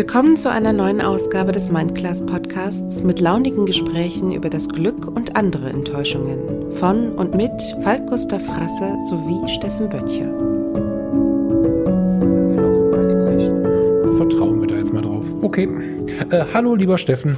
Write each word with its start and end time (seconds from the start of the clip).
Willkommen 0.00 0.34
zu 0.38 0.50
einer 0.50 0.72
neuen 0.72 1.02
Ausgabe 1.02 1.52
des 1.52 1.68
Mindclass 1.68 2.24
Podcasts 2.24 3.02
mit 3.02 3.20
launigen 3.20 3.66
Gesprächen 3.66 4.32
über 4.32 4.48
das 4.48 4.66
Glück 4.66 5.06
und 5.06 5.36
andere 5.36 5.68
Enttäuschungen. 5.68 6.72
Von 6.72 7.12
und 7.16 7.34
mit 7.34 7.52
Falk 7.82 8.06
Gustav 8.06 8.42
Frasse 8.42 8.96
sowie 9.10 9.46
Steffen 9.46 9.90
Böttcher. 9.90 10.24
Vertrauen 14.16 14.58
wir 14.62 14.68
da 14.68 14.76
jetzt 14.76 14.94
mal 14.94 15.02
drauf. 15.02 15.26
Okay. 15.42 15.68
Äh, 16.30 16.46
hallo, 16.54 16.76
lieber 16.76 16.96
Steffen. 16.96 17.36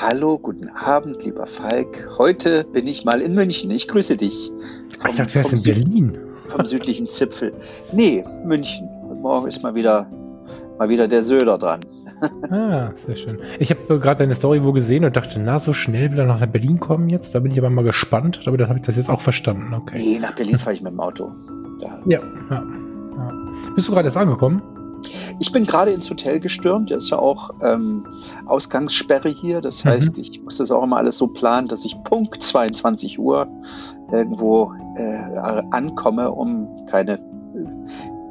Hallo, 0.00 0.40
guten 0.40 0.68
Abend, 0.70 1.24
lieber 1.24 1.46
Falk. 1.46 2.08
Heute 2.18 2.64
bin 2.64 2.88
ich 2.88 3.04
mal 3.04 3.22
in 3.22 3.32
München. 3.32 3.70
Ich 3.70 3.86
grüße 3.86 4.16
dich. 4.16 4.50
Vom, 4.98 5.10
ich 5.10 5.16
dachte, 5.18 5.34
du 5.34 5.34
wärst 5.36 5.52
in 5.52 5.62
Berlin. 5.62 6.18
Vom 6.48 6.66
südlichen 6.66 7.06
Zipfel. 7.06 7.52
Nee, 7.92 8.24
München. 8.44 8.88
Morgen 9.22 9.46
ist 9.46 9.62
mal 9.62 9.76
wieder 9.76 10.10
mal 10.78 10.88
wieder 10.88 11.08
der 11.08 11.22
Söder 11.22 11.58
dran. 11.58 11.80
ah, 12.50 12.90
sehr 13.06 13.16
schön. 13.16 13.38
Ich 13.58 13.70
habe 13.70 13.98
gerade 13.98 14.20
deine 14.20 14.34
Story 14.34 14.64
wo 14.64 14.72
gesehen 14.72 15.04
und 15.04 15.16
dachte, 15.16 15.38
na, 15.40 15.60
so 15.60 15.72
schnell 15.72 16.10
will 16.12 16.18
er 16.18 16.26
nach 16.26 16.44
Berlin 16.46 16.80
kommen 16.80 17.08
jetzt. 17.08 17.34
Da 17.34 17.40
bin 17.40 17.52
ich 17.52 17.58
aber 17.58 17.70
mal 17.70 17.84
gespannt. 17.84 18.40
Aber 18.46 18.56
dann 18.56 18.68
habe 18.68 18.78
ich 18.78 18.86
das 18.86 18.96
jetzt 18.96 19.10
auch 19.10 19.20
verstanden. 19.20 19.74
Okay. 19.74 19.98
Nee, 19.98 20.18
nach 20.18 20.34
Berlin 20.34 20.58
fahre 20.58 20.74
ich 20.74 20.82
mit 20.82 20.92
dem 20.92 21.00
Auto. 21.00 21.32
Ja, 21.80 21.98
ja, 22.06 22.20
ja. 22.50 22.64
Bist 23.74 23.88
du 23.88 23.92
gerade 23.92 24.06
erst 24.06 24.16
angekommen? 24.16 24.62
Ich 25.38 25.52
bin 25.52 25.66
gerade 25.66 25.90
ins 25.90 26.08
Hotel 26.08 26.40
gestürmt. 26.40 26.90
Da 26.90 26.96
ist 26.96 27.10
ja 27.10 27.18
auch 27.18 27.50
ähm, 27.62 28.06
Ausgangssperre 28.46 29.28
hier. 29.28 29.60
Das 29.60 29.84
mhm. 29.84 29.90
heißt, 29.90 30.18
ich 30.18 30.42
muss 30.42 30.56
das 30.56 30.70
auch 30.70 30.82
immer 30.82 30.96
alles 30.96 31.18
so 31.18 31.26
planen, 31.26 31.68
dass 31.68 31.84
ich 31.84 32.02
Punkt 32.04 32.42
22 32.42 33.18
Uhr 33.18 33.46
irgendwo 34.10 34.72
äh, 34.96 35.36
ankomme, 35.70 36.30
um 36.30 36.86
keine 36.86 37.18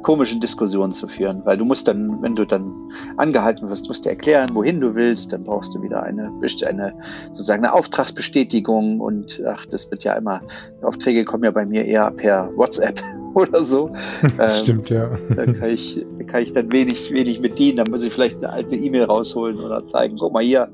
komischen 0.06 0.38
Diskussionen 0.38 0.92
zu 0.92 1.08
führen, 1.08 1.42
weil 1.44 1.58
du 1.58 1.64
musst 1.64 1.88
dann, 1.88 2.22
wenn 2.22 2.36
du 2.36 2.44
dann 2.44 2.72
angehalten 3.16 3.68
wirst, 3.68 3.88
musst 3.88 4.04
du 4.04 4.08
erklären, 4.08 4.50
wohin 4.52 4.80
du 4.80 4.94
willst, 4.94 5.32
dann 5.32 5.42
brauchst 5.42 5.74
du 5.74 5.82
wieder 5.82 6.04
eine, 6.04 6.32
eine 6.64 6.94
sozusagen 7.30 7.64
eine 7.64 7.74
Auftragsbestätigung 7.74 9.00
und 9.00 9.42
ach, 9.44 9.66
das 9.66 9.90
wird 9.90 10.04
ja 10.04 10.12
immer, 10.12 10.42
Aufträge 10.80 11.24
kommen 11.24 11.42
ja 11.42 11.50
bei 11.50 11.66
mir 11.66 11.84
eher 11.84 12.08
per 12.12 12.48
WhatsApp 12.56 13.02
oder 13.34 13.64
so. 13.64 13.90
Das 14.36 14.60
ähm, 14.60 14.62
stimmt, 14.62 14.90
ja. 14.90 15.10
Da 15.34 15.44
kann 15.44 15.70
ich, 15.70 16.06
da 16.18 16.24
kann 16.24 16.42
ich 16.42 16.52
dann 16.52 16.70
wenig, 16.70 17.10
wenig 17.12 17.40
bedienen, 17.40 17.78
dann 17.78 17.90
muss 17.90 18.04
ich 18.04 18.12
vielleicht 18.12 18.36
eine 18.36 18.50
alte 18.50 18.76
E-Mail 18.76 19.04
rausholen 19.04 19.58
oder 19.58 19.88
zeigen, 19.88 20.18
guck 20.20 20.32
mal 20.32 20.44
hier, 20.44 20.68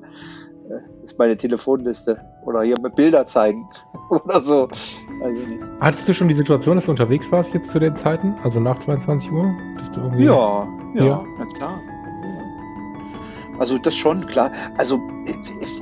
ist 1.02 1.18
meine 1.18 1.36
Telefonliste 1.36 2.20
oder 2.44 2.62
hier 2.62 2.78
mit 2.80 2.94
Bilder 2.94 3.26
zeigen 3.26 3.68
oder 4.10 4.40
so. 4.40 4.68
Also 5.22 5.40
Hattest 5.80 6.08
du 6.08 6.14
schon 6.14 6.28
die 6.28 6.34
Situation, 6.34 6.76
dass 6.76 6.86
du 6.86 6.90
unterwegs 6.92 7.30
warst 7.32 7.54
jetzt 7.54 7.70
zu 7.70 7.78
den 7.78 7.96
Zeiten, 7.96 8.34
also 8.42 8.60
nach 8.60 8.78
22 8.78 9.30
Uhr? 9.30 9.52
Dass 9.78 9.90
du 9.90 10.00
irgendwie 10.00 10.24
ja, 10.24 10.66
ja, 10.94 11.04
ja, 11.04 11.24
na 11.38 11.46
klar. 11.56 11.80
Also 13.58 13.78
das 13.78 13.96
schon, 13.96 14.26
klar. 14.26 14.50
Also 14.76 15.00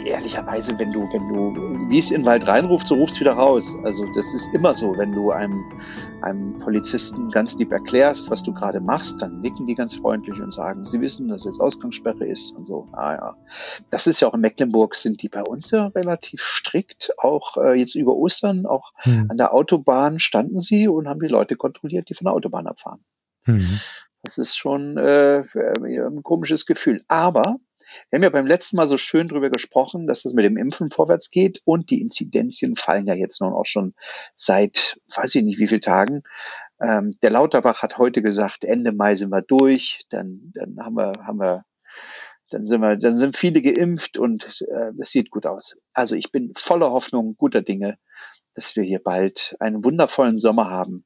ehrlicherweise, 0.04 0.78
wenn 0.78 0.92
du, 0.92 1.08
wenn 1.12 1.28
du, 1.28 1.88
wie 1.88 1.98
es 1.98 2.10
in 2.10 2.22
den 2.22 2.26
Wald 2.26 2.46
reinruft, 2.46 2.86
so 2.86 2.96
ruft 2.96 3.14
es 3.14 3.20
wieder 3.20 3.32
raus. 3.32 3.78
Also 3.84 4.06
das 4.14 4.34
ist 4.34 4.52
immer 4.54 4.74
so, 4.74 4.96
wenn 4.98 5.12
du 5.12 5.30
einem, 5.30 5.64
einem 6.22 6.58
Polizisten 6.58 7.30
ganz 7.30 7.56
lieb 7.56 7.72
erklärst, 7.72 8.30
was 8.30 8.42
du 8.42 8.52
gerade 8.52 8.80
machst, 8.80 9.22
dann 9.22 9.40
nicken 9.40 9.66
die 9.66 9.74
ganz 9.74 9.94
freundlich 9.94 10.40
und 10.40 10.52
sagen, 10.52 10.84
sie 10.84 11.00
wissen, 11.00 11.28
dass 11.28 11.44
jetzt 11.44 11.60
Ausgangssperre 11.60 12.26
ist 12.26 12.54
und 12.56 12.66
so. 12.66 12.88
Ah 12.92 13.12
ja. 13.12 13.36
Das 13.90 14.06
ist 14.06 14.20
ja 14.20 14.28
auch 14.28 14.34
in 14.34 14.40
Mecklenburg, 14.40 14.94
sind 14.94 15.22
die 15.22 15.28
bei 15.28 15.42
uns 15.42 15.70
ja 15.70 15.86
relativ 15.88 16.42
strikt. 16.42 17.12
Auch 17.18 17.56
äh, 17.56 17.78
jetzt 17.78 17.94
über 17.94 18.14
Ostern, 18.14 18.66
auch 18.66 18.92
hm. 18.98 19.26
an 19.30 19.36
der 19.36 19.54
Autobahn 19.54 20.18
standen 20.18 20.58
sie 20.58 20.88
und 20.88 21.08
haben 21.08 21.20
die 21.20 21.28
Leute 21.28 21.56
kontrolliert, 21.56 22.08
die 22.08 22.14
von 22.14 22.26
der 22.26 22.34
Autobahn 22.34 22.66
abfahren. 22.66 23.04
Hm. 23.44 23.66
Das 24.22 24.38
ist 24.38 24.56
schon 24.56 24.96
äh, 24.98 25.42
ein 25.54 26.22
komisches 26.22 26.66
Gefühl. 26.66 27.02
Aber 27.08 27.56
wir 28.08 28.16
haben 28.16 28.22
ja 28.22 28.30
beim 28.30 28.46
letzten 28.46 28.76
Mal 28.76 28.86
so 28.86 28.96
schön 28.96 29.28
drüber 29.28 29.50
gesprochen, 29.50 30.06
dass 30.06 30.22
das 30.22 30.34
mit 30.34 30.44
dem 30.44 30.56
Impfen 30.56 30.90
vorwärts 30.90 31.30
geht 31.30 31.60
und 31.64 31.90
die 31.90 32.00
Inzidenzien 32.00 32.76
fallen 32.76 33.06
ja 33.06 33.14
jetzt 33.14 33.40
nun 33.40 33.52
auch 33.52 33.66
schon 33.66 33.94
seit, 34.34 35.00
weiß 35.16 35.34
ich 35.34 35.42
nicht 35.42 35.58
wie 35.58 35.68
viele 35.68 35.80
Tagen. 35.80 36.22
Ähm, 36.80 37.18
der 37.22 37.30
Lauterbach 37.30 37.82
hat 37.82 37.98
heute 37.98 38.22
gesagt, 38.22 38.64
Ende 38.64 38.92
Mai 38.92 39.16
sind 39.16 39.30
wir 39.30 39.42
durch, 39.42 40.02
dann, 40.10 40.52
dann 40.54 40.78
haben 40.78 40.96
wir, 40.96 41.12
haben 41.26 41.40
wir, 41.40 41.64
dann 42.50 42.64
sind 42.64 42.80
wir, 42.80 42.96
dann 42.96 43.16
sind 43.16 43.36
viele 43.36 43.62
geimpft 43.62 44.18
und 44.18 44.64
äh, 44.68 44.92
das 44.96 45.10
sieht 45.10 45.30
gut 45.30 45.46
aus. 45.46 45.76
Also 45.92 46.14
ich 46.14 46.30
bin 46.30 46.52
voller 46.56 46.90
Hoffnung, 46.90 47.36
guter 47.36 47.62
Dinge, 47.62 47.98
dass 48.54 48.76
wir 48.76 48.84
hier 48.84 49.00
bald 49.02 49.56
einen 49.60 49.84
wundervollen 49.84 50.38
Sommer 50.38 50.70
haben 50.70 51.04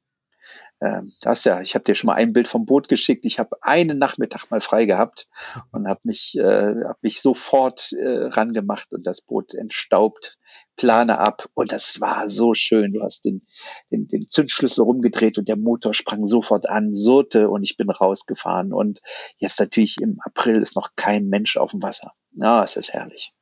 das 1.21 1.43
ja, 1.43 1.61
ich 1.61 1.75
habe 1.75 1.85
dir 1.85 1.95
schon 1.95 2.07
mal 2.07 2.15
ein 2.15 2.33
Bild 2.33 2.47
vom 2.47 2.65
Boot 2.65 2.87
geschickt. 2.87 3.25
Ich 3.25 3.39
habe 3.39 3.57
einen 3.61 3.97
Nachmittag 3.97 4.49
mal 4.49 4.61
frei 4.61 4.85
gehabt 4.85 5.27
und 5.71 5.87
habe 5.87 6.01
mich, 6.03 6.35
äh, 6.37 6.73
hab 6.85 7.01
mich 7.01 7.21
sofort 7.21 7.91
äh, 7.93 8.27
rangemacht 8.27 8.93
und 8.93 9.05
das 9.05 9.21
Boot 9.21 9.53
entstaubt, 9.53 10.37
Plane 10.75 11.19
ab 11.19 11.47
und 11.53 11.71
das 11.71 12.01
war 12.01 12.29
so 12.29 12.53
schön. 12.53 12.93
Du 12.93 13.01
hast 13.01 13.25
den, 13.25 13.45
den, 13.91 14.07
den 14.07 14.27
Zündschlüssel 14.29 14.83
rumgedreht 14.83 15.37
und 15.37 15.47
der 15.47 15.57
Motor 15.57 15.93
sprang 15.93 16.27
sofort 16.27 16.67
an, 16.69 16.93
surrte 16.93 17.49
und 17.49 17.63
ich 17.63 17.77
bin 17.77 17.89
rausgefahren. 17.89 18.73
Und 18.73 19.01
jetzt 19.37 19.59
natürlich 19.59 19.97
im 20.01 20.19
April 20.23 20.61
ist 20.61 20.75
noch 20.75 20.89
kein 20.95 21.27
Mensch 21.27 21.57
auf 21.57 21.71
dem 21.71 21.81
Wasser. 21.81 22.13
Ja, 22.31 22.63
es 22.63 22.75
ist 22.75 22.93
herrlich. 22.93 23.33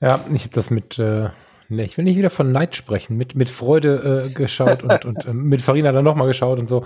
Ja, 0.00 0.24
ich 0.32 0.44
habe 0.44 0.54
das 0.54 0.70
mit 0.70 0.98
äh, 0.98 1.28
Nee, 1.72 1.84
ich 1.84 1.96
will 1.96 2.04
nicht 2.04 2.16
wieder 2.16 2.30
von 2.30 2.50
Neid 2.50 2.74
sprechen. 2.74 3.16
Mit, 3.16 3.36
mit 3.36 3.48
Freude 3.48 4.24
äh, 4.26 4.30
geschaut 4.30 4.82
und, 4.82 5.04
und 5.04 5.24
äh, 5.24 5.32
mit 5.32 5.62
Farina 5.62 5.92
dann 5.92 6.04
nochmal 6.04 6.26
geschaut 6.26 6.58
und 6.58 6.68
so. 6.68 6.84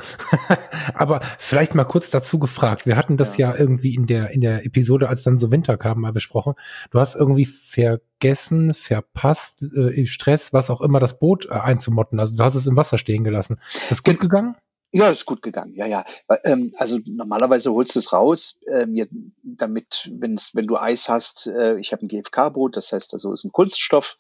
Aber 0.95 1.23
vielleicht 1.39 1.75
mal 1.75 1.85
kurz 1.85 2.11
dazu 2.11 2.39
gefragt. 2.39 2.85
Wir 2.85 2.97
hatten 2.97 3.17
das 3.17 3.39
ja. 3.39 3.53
ja. 3.53 3.59
irgendwie 3.59 3.95
in 3.95 4.07
der, 4.07 4.33
in 4.33 4.43
der 4.43 4.67
Episode, 4.67 5.09
als 5.09 5.23
dann 5.23 5.39
so 5.39 5.51
Winter 5.51 5.79
kam, 5.79 6.03
mal 6.03 6.13
besprochen. 6.13 6.53
Du 6.91 7.01
hast 7.01 7.17
irgendwie 7.17 7.47
vergessen, 7.47 8.75
verpasst, 8.75 9.63
äh, 9.63 9.99
im 9.99 10.05
Stress, 10.05 10.53
was 10.53 10.69
auch 10.69 10.83
immer, 10.83 11.01
das 11.01 11.19
Boot 11.19 11.47
äh, 11.47 11.55
einzumotten. 11.55 12.21
Also 12.21 12.37
du 12.37 12.45
hast 12.45 12.55
es 12.55 12.67
im 12.67 12.77
Wasser 12.77 12.99
stehen 12.99 13.25
gelassen. 13.25 13.59
Ist 13.73 13.91
das 13.91 14.03
gut 14.03 14.21
gegangen? 14.21 14.55
Ja, 14.97 15.11
ist 15.11 15.27
gut 15.27 15.43
gegangen. 15.43 15.75
Ja, 15.75 15.87
ja. 15.87 16.05
Ähm, 16.45 16.73
also 16.77 17.01
normalerweise 17.05 17.73
holst 17.73 17.97
du 17.97 17.99
es 17.99 18.13
raus, 18.13 18.61
ähm, 18.73 18.95
damit, 19.43 20.09
wenn's, 20.15 20.55
wenn 20.55 20.69
du 20.69 20.77
Eis 20.77 21.09
hast, 21.09 21.49
äh, 21.49 21.77
ich 21.79 21.91
habe 21.93 22.07
ein 22.07 22.09
GFK-Boot, 22.09 22.77
das 22.77 22.93
heißt 22.93 23.13
also 23.13 23.33
ist 23.33 23.43
ein 23.43 23.51
Kunststoff, 23.51 24.19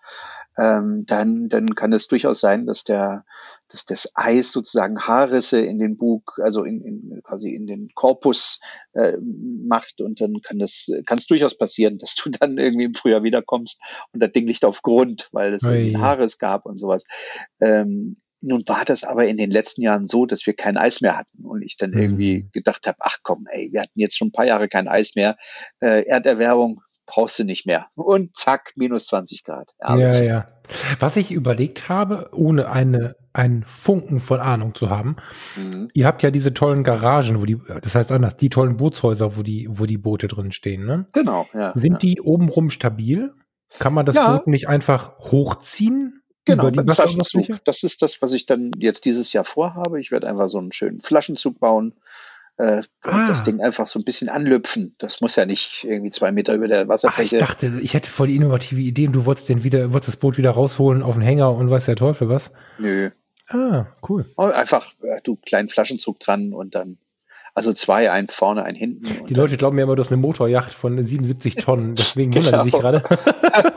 ähm, 0.58 1.06
dann, 1.06 1.48
dann 1.48 1.66
kann 1.76 1.92
es 1.92 2.08
durchaus 2.08 2.40
sein, 2.40 2.66
dass 2.66 2.82
der, 2.82 3.24
dass 3.68 3.86
das 3.86 4.10
Eis 4.14 4.50
sozusagen 4.50 5.00
Haarrisse 5.00 5.60
in 5.60 5.78
den 5.78 5.96
Bug, 5.96 6.40
also 6.42 6.64
in, 6.64 6.80
in 6.80 7.22
quasi 7.22 7.54
in 7.54 7.68
den 7.68 7.90
Korpus 7.94 8.58
äh, 8.94 9.16
macht 9.20 10.00
und 10.00 10.20
dann 10.20 10.42
kann 10.42 10.58
das, 10.58 10.90
kann 11.06 11.18
es 11.18 11.28
durchaus 11.28 11.56
passieren, 11.56 11.98
dass 12.00 12.16
du 12.16 12.30
dann 12.30 12.58
irgendwie 12.58 12.86
im 12.86 12.94
Frühjahr 12.94 13.22
wiederkommst 13.22 13.80
und 14.12 14.20
das 14.20 14.32
Ding 14.32 14.48
liegt 14.48 14.64
auf 14.64 14.82
Grund, 14.82 15.28
weil 15.30 15.54
es 15.54 15.62
ein 15.64 16.00
Haares 16.00 16.38
gab 16.38 16.66
und 16.66 16.78
sowas. 16.78 17.04
Ähm, 17.60 18.16
nun 18.44 18.62
war 18.66 18.84
das 18.84 19.04
aber 19.04 19.26
in 19.26 19.36
den 19.36 19.50
letzten 19.50 19.82
Jahren 19.82 20.06
so, 20.06 20.26
dass 20.26 20.46
wir 20.46 20.54
kein 20.54 20.76
Eis 20.76 21.00
mehr 21.00 21.16
hatten 21.16 21.44
und 21.44 21.62
ich 21.62 21.76
dann 21.76 21.90
mhm. 21.90 21.98
irgendwie 21.98 22.48
gedacht 22.52 22.86
habe, 22.86 22.98
ach 23.00 23.18
komm, 23.22 23.46
ey, 23.50 23.70
wir 23.72 23.82
hatten 23.82 23.98
jetzt 23.98 24.16
schon 24.16 24.28
ein 24.28 24.32
paar 24.32 24.46
Jahre 24.46 24.68
kein 24.68 24.88
Eis 24.88 25.14
mehr. 25.14 25.36
Äh, 25.80 26.06
Erderwärmung 26.06 26.80
brauchst 27.06 27.38
du 27.38 27.44
nicht 27.44 27.66
mehr. 27.66 27.86
Und 27.94 28.36
zack, 28.36 28.72
minus 28.76 29.06
20 29.06 29.44
Grad. 29.44 29.70
Ja, 29.80 29.96
ja, 29.96 30.22
ja. 30.22 30.46
Was 30.98 31.16
ich 31.16 31.32
überlegt 31.32 31.88
habe, 31.88 32.30
ohne 32.32 32.70
eine, 32.70 33.16
einen 33.32 33.64
Funken 33.64 34.20
von 34.20 34.40
Ahnung 34.40 34.74
zu 34.74 34.90
haben, 34.90 35.16
mhm. 35.56 35.90
ihr 35.92 36.06
habt 36.06 36.22
ja 36.22 36.30
diese 36.30 36.54
tollen 36.54 36.84
Garagen, 36.84 37.40
wo 37.40 37.44
die, 37.44 37.58
das 37.82 37.94
heißt 37.94 38.12
anders, 38.12 38.36
die 38.36 38.48
tollen 38.48 38.76
Bootshäuser, 38.76 39.36
wo 39.36 39.42
die, 39.42 39.66
wo 39.70 39.86
die 39.86 39.98
Boote 39.98 40.28
drin 40.28 40.52
stehen, 40.52 40.86
ne? 40.86 41.06
Genau, 41.12 41.46
ja. 41.52 41.72
Sind 41.74 41.94
ja. 41.94 41.98
die 41.98 42.20
obenrum 42.20 42.70
stabil? 42.70 43.30
Kann 43.78 43.92
man 43.92 44.06
das 44.06 44.16
ja. 44.16 44.36
Boot 44.36 44.46
nicht 44.46 44.68
einfach 44.68 45.18
hochziehen? 45.18 46.22
Genau, 46.44 46.70
mit 46.70 46.94
Flaschenzug. 46.94 47.64
Das 47.64 47.82
ist 47.82 48.02
das, 48.02 48.20
was 48.20 48.32
ich 48.34 48.46
dann 48.46 48.72
jetzt 48.78 49.04
dieses 49.04 49.32
Jahr 49.32 49.44
vorhabe. 49.44 50.00
Ich 50.00 50.10
werde 50.10 50.28
einfach 50.28 50.48
so 50.48 50.58
einen 50.58 50.72
schönen 50.72 51.00
Flaschenzug 51.00 51.58
bauen. 51.58 51.94
Äh, 52.56 52.82
ah. 53.02 53.26
das 53.26 53.42
Ding 53.42 53.60
einfach 53.60 53.88
so 53.88 53.98
ein 53.98 54.04
bisschen 54.04 54.28
anlüpfen. 54.28 54.94
Das 54.98 55.20
muss 55.20 55.34
ja 55.34 55.44
nicht 55.44 55.84
irgendwie 55.84 56.10
zwei 56.10 56.30
Meter 56.30 56.54
über 56.54 56.68
der 56.68 56.86
Wasserfläche. 56.86 57.36
Ach, 57.36 57.40
ich 57.42 57.46
dachte, 57.48 57.72
ich 57.82 57.94
hätte 57.94 58.10
voll 58.10 58.28
die 58.28 58.36
innovative 58.36 58.80
Idee 58.80 59.08
und 59.08 59.12
du 59.14 59.24
wolltest 59.24 59.48
den 59.48 59.64
wieder, 59.64 59.92
wolltest 59.92 60.14
das 60.14 60.16
Boot 60.16 60.38
wieder 60.38 60.52
rausholen 60.52 61.02
auf 61.02 61.14
den 61.14 61.22
Hänger 61.22 61.50
und 61.50 61.70
weiß 61.70 61.86
der 61.86 61.96
Teufel 61.96 62.28
was. 62.28 62.52
Nö. 62.78 63.10
Ah, 63.48 63.86
cool. 64.08 64.24
Oh, 64.36 64.44
einfach, 64.44 64.92
äh, 65.02 65.20
du 65.22 65.36
kleinen 65.36 65.68
Flaschenzug 65.68 66.20
dran 66.20 66.52
und 66.52 66.74
dann 66.74 66.98
also 67.54 67.72
zwei, 67.72 68.10
ein 68.10 68.26
vorne, 68.26 68.64
ein 68.64 68.74
hinten. 68.74 69.26
Die 69.26 69.34
Leute 69.34 69.56
glauben 69.56 69.78
ja 69.78 69.84
immer, 69.84 69.94
du 69.94 70.02
hast 70.02 70.10
eine 70.10 70.20
Motorjacht 70.20 70.72
von 70.72 71.02
77 71.02 71.54
Tonnen, 71.54 71.94
deswegen 71.94 72.32
genau. 72.32 72.46
wundern 72.46 72.64
sie 72.64 72.70
sich 72.70 72.80
gerade. 72.80 73.02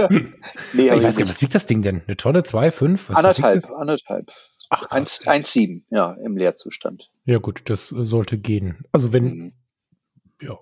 nee, 0.73 0.85
ich 0.85 0.91
weiß 0.91 1.15
gar 1.15 1.25
nicht, 1.25 1.29
was 1.29 1.41
wiegt 1.41 1.53
das 1.53 1.67
Ding 1.67 1.83
denn? 1.83 2.01
Eine 2.07 2.17
Tonne, 2.17 2.43
zwei, 2.43 2.71
fünf? 2.71 3.09
Was, 3.09 3.17
anderthalb, 3.17 3.63
was 3.63 3.71
anderthalb. 3.71 4.31
Ach, 4.69 4.89
1,7, 4.89 5.83
ja, 5.91 6.13
im 6.13 6.35
Leerzustand. 6.35 7.11
Ja, 7.23 7.37
gut, 7.37 7.69
das 7.69 7.87
sollte 7.87 8.37
gehen. 8.39 8.83
Also 8.91 9.13
wenn, 9.13 9.23
mhm. 9.23 9.53
ja. 10.41 10.57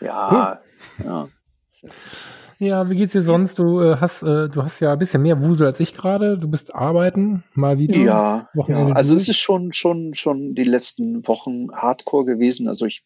Ja, 0.00 0.60
cool. 0.98 1.06
ja. 1.06 1.28
Ja, 2.58 2.88
wie 2.88 2.96
geht's 2.96 3.12
dir 3.12 3.22
sonst? 3.22 3.58
Du 3.58 3.80
äh, 3.80 3.96
hast, 4.00 4.22
äh, 4.22 4.48
du 4.48 4.62
hast 4.62 4.80
ja 4.80 4.92
ein 4.92 4.98
bisschen 4.98 5.22
mehr 5.22 5.42
Wusel 5.42 5.66
als 5.66 5.80
ich 5.80 5.94
gerade. 5.94 6.38
Du 6.38 6.48
bist 6.48 6.74
arbeiten, 6.74 7.44
mal 7.54 7.78
wieder. 7.78 7.96
Ja, 7.96 8.48
ja. 8.66 8.86
also 8.92 9.14
es 9.14 9.28
ist 9.28 9.38
schon, 9.38 9.72
schon, 9.72 10.14
schon 10.14 10.54
die 10.54 10.64
letzten 10.64 11.26
Wochen 11.26 11.72
Hardcore 11.72 12.24
gewesen. 12.24 12.68
Also 12.68 12.86
ich 12.86 13.04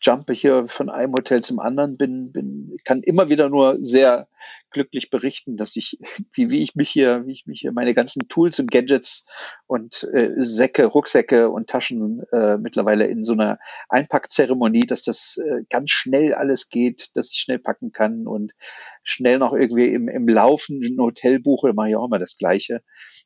jumpe 0.00 0.32
hier 0.32 0.66
von 0.68 0.90
einem 0.90 1.12
Hotel 1.12 1.42
zum 1.42 1.60
anderen, 1.60 1.96
bin, 1.96 2.32
bin, 2.32 2.76
kann 2.84 3.02
immer 3.02 3.28
wieder 3.28 3.48
nur 3.48 3.78
sehr 3.80 4.28
glücklich 4.72 5.10
berichten, 5.10 5.56
dass 5.56 5.76
ich, 5.76 5.98
wie, 6.32 6.50
wie 6.50 6.62
ich 6.62 6.74
mich 6.74 6.90
hier, 6.90 7.26
wie 7.26 7.32
ich 7.32 7.46
mich 7.46 7.60
hier 7.60 7.72
meine 7.72 7.94
ganzen 7.94 8.28
Tools 8.28 8.58
und 8.58 8.70
Gadgets 8.70 9.26
und 9.66 10.04
äh, 10.12 10.32
Säcke, 10.36 10.86
Rucksäcke 10.86 11.50
und 11.50 11.68
Taschen 11.68 12.22
äh, 12.32 12.58
mittlerweile 12.58 13.06
in 13.06 13.24
so 13.24 13.32
einer 13.32 13.58
Einpackzeremonie, 13.88 14.86
dass 14.86 15.02
das 15.02 15.38
äh, 15.38 15.62
ganz 15.70 15.90
schnell 15.90 16.34
alles 16.34 16.68
geht, 16.68 17.10
dass 17.14 17.30
ich 17.30 17.38
schnell 17.38 17.58
packen 17.58 17.92
kann 17.92 18.26
und 18.26 18.52
schnell 19.02 19.38
noch 19.38 19.52
irgendwie 19.52 19.88
im, 19.88 20.08
im 20.08 20.28
laufenden 20.28 20.98
Hotel 20.98 21.40
buche, 21.40 21.72
mache 21.74 21.90
ich 21.90 21.96
auch 21.96 22.06
immer 22.06 22.18
das 22.18 22.36
Gleiche. 22.36 22.82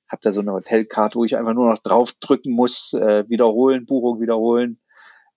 Hab 0.09 0.21
da 0.21 0.31
so 0.31 0.41
eine 0.41 0.53
Hotelkarte, 0.53 1.19
wo 1.19 1.25
ich 1.25 1.37
einfach 1.37 1.55
nur 1.55 1.71
noch 1.71 1.79
draufdrücken 1.79 2.53
muss, 2.53 2.93
äh, 2.93 3.29
wiederholen, 3.29 3.87
Buchung 3.87 4.21
wiederholen 4.21 4.79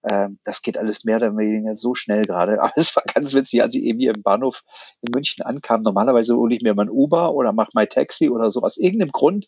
ähm, 0.07 0.39
das 0.43 0.61
geht 0.61 0.77
alles 0.77 1.03
mehr 1.03 1.17
oder 1.17 1.35
weniger 1.35 1.75
so 1.75 1.93
schnell 1.93 2.23
gerade. 2.23 2.61
Aber 2.61 2.73
es 2.75 2.95
war 2.95 3.03
ganz 3.03 3.33
witzig, 3.33 3.61
als 3.61 3.75
ich 3.75 3.83
eben 3.83 3.99
hier 3.99 4.13
im 4.15 4.21
Bahnhof 4.21 4.63
in 5.01 5.11
München 5.13 5.43
ankam. 5.43 5.81
Normalerweise 5.81 6.35
hole 6.35 6.55
ich 6.55 6.61
mir 6.61 6.73
mein 6.73 6.89
Uber 6.89 7.33
oder 7.33 7.53
mache 7.53 7.71
mein 7.73 7.89
Taxi 7.89 8.29
oder 8.29 8.51
so. 8.51 8.61
Aus 8.61 8.77
irgendeinem 8.77 9.11
Grund 9.11 9.47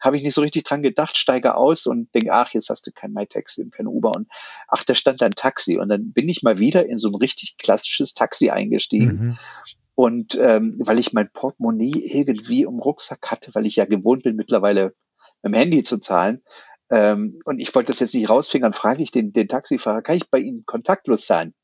habe 0.00 0.16
ich 0.16 0.22
nicht 0.22 0.34
so 0.34 0.40
richtig 0.40 0.64
dran 0.64 0.82
gedacht, 0.82 1.18
steige 1.18 1.54
aus 1.54 1.86
und 1.86 2.14
denke, 2.14 2.32
ach, 2.32 2.52
jetzt 2.54 2.70
hast 2.70 2.86
du 2.86 2.92
kein 2.92 3.12
My 3.12 3.26
Taxi 3.26 3.62
und 3.62 3.72
kein 3.72 3.86
Uber. 3.86 4.12
Und 4.16 4.28
ach, 4.68 4.84
da 4.84 4.94
stand 4.94 5.22
ein 5.22 5.32
Taxi. 5.32 5.78
Und 5.78 5.88
dann 5.88 6.12
bin 6.12 6.28
ich 6.28 6.42
mal 6.42 6.58
wieder 6.58 6.86
in 6.86 6.98
so 6.98 7.08
ein 7.08 7.14
richtig 7.14 7.56
klassisches 7.58 8.14
Taxi 8.14 8.50
eingestiegen. 8.50 9.26
Mhm. 9.26 9.38
Und 9.94 10.34
ähm, 10.40 10.76
weil 10.78 10.98
ich 10.98 11.12
mein 11.12 11.30
Portemonnaie 11.30 11.92
irgendwie 11.92 12.62
im 12.62 12.78
Rucksack 12.78 13.30
hatte, 13.30 13.54
weil 13.54 13.66
ich 13.66 13.76
ja 13.76 13.84
gewohnt 13.84 14.22
bin, 14.22 14.34
mittlerweile 14.34 14.94
mit 15.42 15.52
dem 15.52 15.58
Handy 15.58 15.82
zu 15.82 15.98
zahlen, 15.98 16.42
ähm, 16.90 17.40
und 17.44 17.60
ich 17.60 17.74
wollte 17.74 17.92
das 17.92 18.00
jetzt 18.00 18.14
nicht 18.14 18.28
rausfingern, 18.28 18.72
frage 18.72 19.02
ich 19.02 19.12
den, 19.12 19.32
den 19.32 19.48
Taxifahrer, 19.48 20.02
kann 20.02 20.16
ich 20.16 20.28
bei 20.28 20.38
Ihnen 20.38 20.66
kontaktlos 20.66 21.26
sein? 21.26 21.54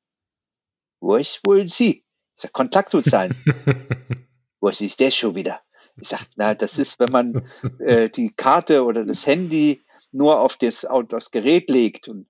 Was 1.01 1.41
wollen 1.45 1.69
Sie? 1.69 2.05
Ich 2.37 2.43
sage, 2.43 2.53
kontaktlos 2.53 3.05
sein. 3.07 3.35
Was 4.61 4.81
ist 4.81 5.01
das 5.01 5.17
schon 5.17 5.35
wieder? 5.35 5.61
Ich 6.01 6.09
sage, 6.09 6.27
na, 6.37 6.55
das 6.55 6.79
ist, 6.79 7.01
wenn 7.01 7.11
man 7.11 7.49
äh, 7.81 8.09
die 8.09 8.35
Karte 8.35 8.85
oder 8.85 9.05
das 9.05 9.27
Handy 9.27 9.85
nur 10.13 10.41
auf 10.41 10.57
das, 10.57 10.85
auf 10.85 11.05
das 11.09 11.31
Gerät 11.31 11.69
legt. 11.71 12.09
Und 12.09 12.29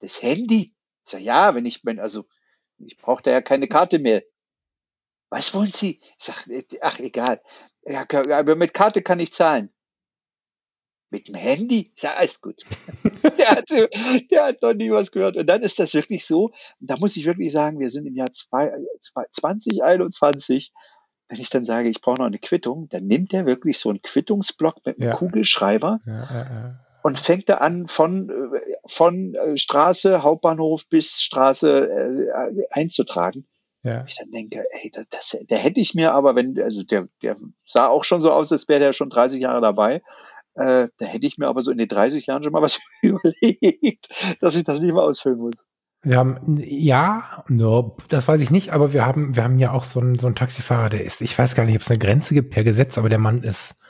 das 0.00 0.22
Handy? 0.22 0.74
Ich 1.04 1.10
sage, 1.10 1.24
ja, 1.24 1.54
wenn 1.54 1.66
ich, 1.66 1.84
wenn, 1.84 1.98
also 1.98 2.26
ich 2.78 2.96
brauche 2.96 3.22
da 3.22 3.32
ja 3.32 3.40
keine 3.40 3.66
Karte 3.66 3.98
mehr. 3.98 4.22
Was 5.30 5.52
wollen 5.54 5.72
Sie? 5.72 6.00
Ich 6.18 6.24
sage, 6.24 6.54
äh, 6.54 6.64
ach 6.80 6.98
egal. 7.00 7.42
Ja, 7.82 8.06
aber 8.10 8.56
mit 8.56 8.72
Karte 8.72 9.02
kann 9.02 9.20
ich 9.20 9.32
zahlen 9.32 9.73
mit 11.10 11.28
dem 11.28 11.34
Handy? 11.34 11.92
Ich 11.94 12.02
sage, 12.02 12.16
alles 12.16 12.40
gut. 12.40 12.62
der, 13.38 13.50
hat, 13.50 13.70
der, 14.30 14.44
hat, 14.44 14.62
noch 14.62 14.74
nie 14.74 14.90
was 14.90 15.12
gehört. 15.12 15.36
Und 15.36 15.46
dann 15.46 15.62
ist 15.62 15.78
das 15.78 15.94
wirklich 15.94 16.26
so, 16.26 16.52
da 16.80 16.96
muss 16.96 17.16
ich 17.16 17.26
wirklich 17.26 17.52
sagen, 17.52 17.78
wir 17.78 17.90
sind 17.90 18.06
im 18.06 18.16
Jahr 18.16 18.32
zwei, 18.32 18.72
zwei, 19.00 19.24
2021. 19.30 20.72
Wenn 21.28 21.40
ich 21.40 21.50
dann 21.50 21.64
sage, 21.64 21.88
ich 21.88 22.00
brauche 22.00 22.18
noch 22.18 22.26
eine 22.26 22.38
Quittung, 22.38 22.88
dann 22.90 23.06
nimmt 23.06 23.32
er 23.32 23.46
wirklich 23.46 23.78
so 23.78 23.90
einen 23.90 24.02
Quittungsblock 24.02 24.84
mit 24.84 25.00
einem 25.00 25.10
ja. 25.10 25.16
Kugelschreiber 25.16 26.00
ja, 26.04 26.12
ja, 26.14 26.80
und 27.02 27.18
fängt 27.18 27.48
da 27.50 27.56
an 27.58 27.86
von, 27.86 28.32
von 28.86 29.34
äh, 29.34 29.58
Straße, 29.58 30.22
Hauptbahnhof 30.22 30.88
bis 30.88 31.22
Straße 31.22 31.86
äh, 31.86 32.64
einzutragen. 32.70 33.46
Ja. 33.82 34.04
Ich 34.08 34.16
dann 34.16 34.30
denke, 34.30 34.64
ey, 34.70 34.90
das, 34.90 35.08
das, 35.10 35.36
der 35.50 35.58
hätte 35.58 35.80
ich 35.80 35.94
mir 35.94 36.14
aber, 36.14 36.34
wenn, 36.34 36.58
also 36.58 36.82
der, 36.82 37.06
der 37.22 37.36
sah 37.66 37.88
auch 37.88 38.04
schon 38.04 38.22
so 38.22 38.32
aus, 38.32 38.50
als 38.50 38.66
wäre 38.68 38.80
der 38.80 38.92
schon 38.94 39.10
30 39.10 39.42
Jahre 39.42 39.60
dabei. 39.60 40.02
Äh, 40.54 40.88
da 40.98 41.06
hätte 41.06 41.26
ich 41.26 41.38
mir 41.38 41.48
aber 41.48 41.62
so 41.62 41.70
in 41.70 41.78
den 41.78 41.88
30 41.88 42.26
Jahren 42.26 42.42
schon 42.42 42.52
mal 42.52 42.62
was 42.62 42.78
überlegt, 43.02 44.08
dass 44.40 44.54
ich 44.54 44.64
das 44.64 44.80
nicht 44.80 44.92
mehr 44.92 45.02
ausfüllen 45.02 45.38
muss. 45.38 45.64
Wir 46.02 46.18
haben, 46.18 46.58
ja, 46.58 47.44
no, 47.48 47.96
das 48.08 48.28
weiß 48.28 48.40
ich 48.42 48.50
nicht, 48.50 48.72
aber 48.72 48.92
wir 48.92 49.06
haben, 49.06 49.36
wir 49.36 49.44
haben 49.44 49.58
ja 49.58 49.72
auch 49.72 49.84
so 49.84 50.00
einen, 50.00 50.16
so 50.16 50.26
einen 50.26 50.36
Taxifahrer, 50.36 50.90
der 50.90 51.02
ist, 51.02 51.22
ich 51.22 51.36
weiß 51.36 51.54
gar 51.54 51.64
nicht, 51.64 51.76
ob 51.76 51.80
es 51.80 51.90
eine 51.90 51.98
Grenze 51.98 52.34
gibt 52.34 52.50
per 52.50 52.62
Gesetz, 52.62 52.98
aber 52.98 53.08
der 53.08 53.18
Mann 53.18 53.42
ist, 53.42 53.80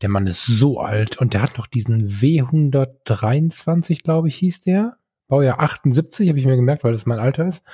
der 0.00 0.08
Mann 0.08 0.26
ist 0.26 0.46
so 0.46 0.80
alt 0.80 1.18
und 1.18 1.34
der 1.34 1.42
hat 1.42 1.58
noch 1.58 1.66
diesen 1.66 2.08
W123, 2.08 4.02
glaube 4.02 4.28
ich, 4.28 4.36
hieß 4.36 4.62
der. 4.62 4.96
Baujahr 5.28 5.60
78, 5.60 6.28
habe 6.28 6.38
ich 6.38 6.46
mir 6.46 6.56
gemerkt, 6.56 6.84
weil 6.84 6.92
das 6.92 7.06
mein 7.06 7.18
Alter 7.18 7.46
ist. 7.46 7.64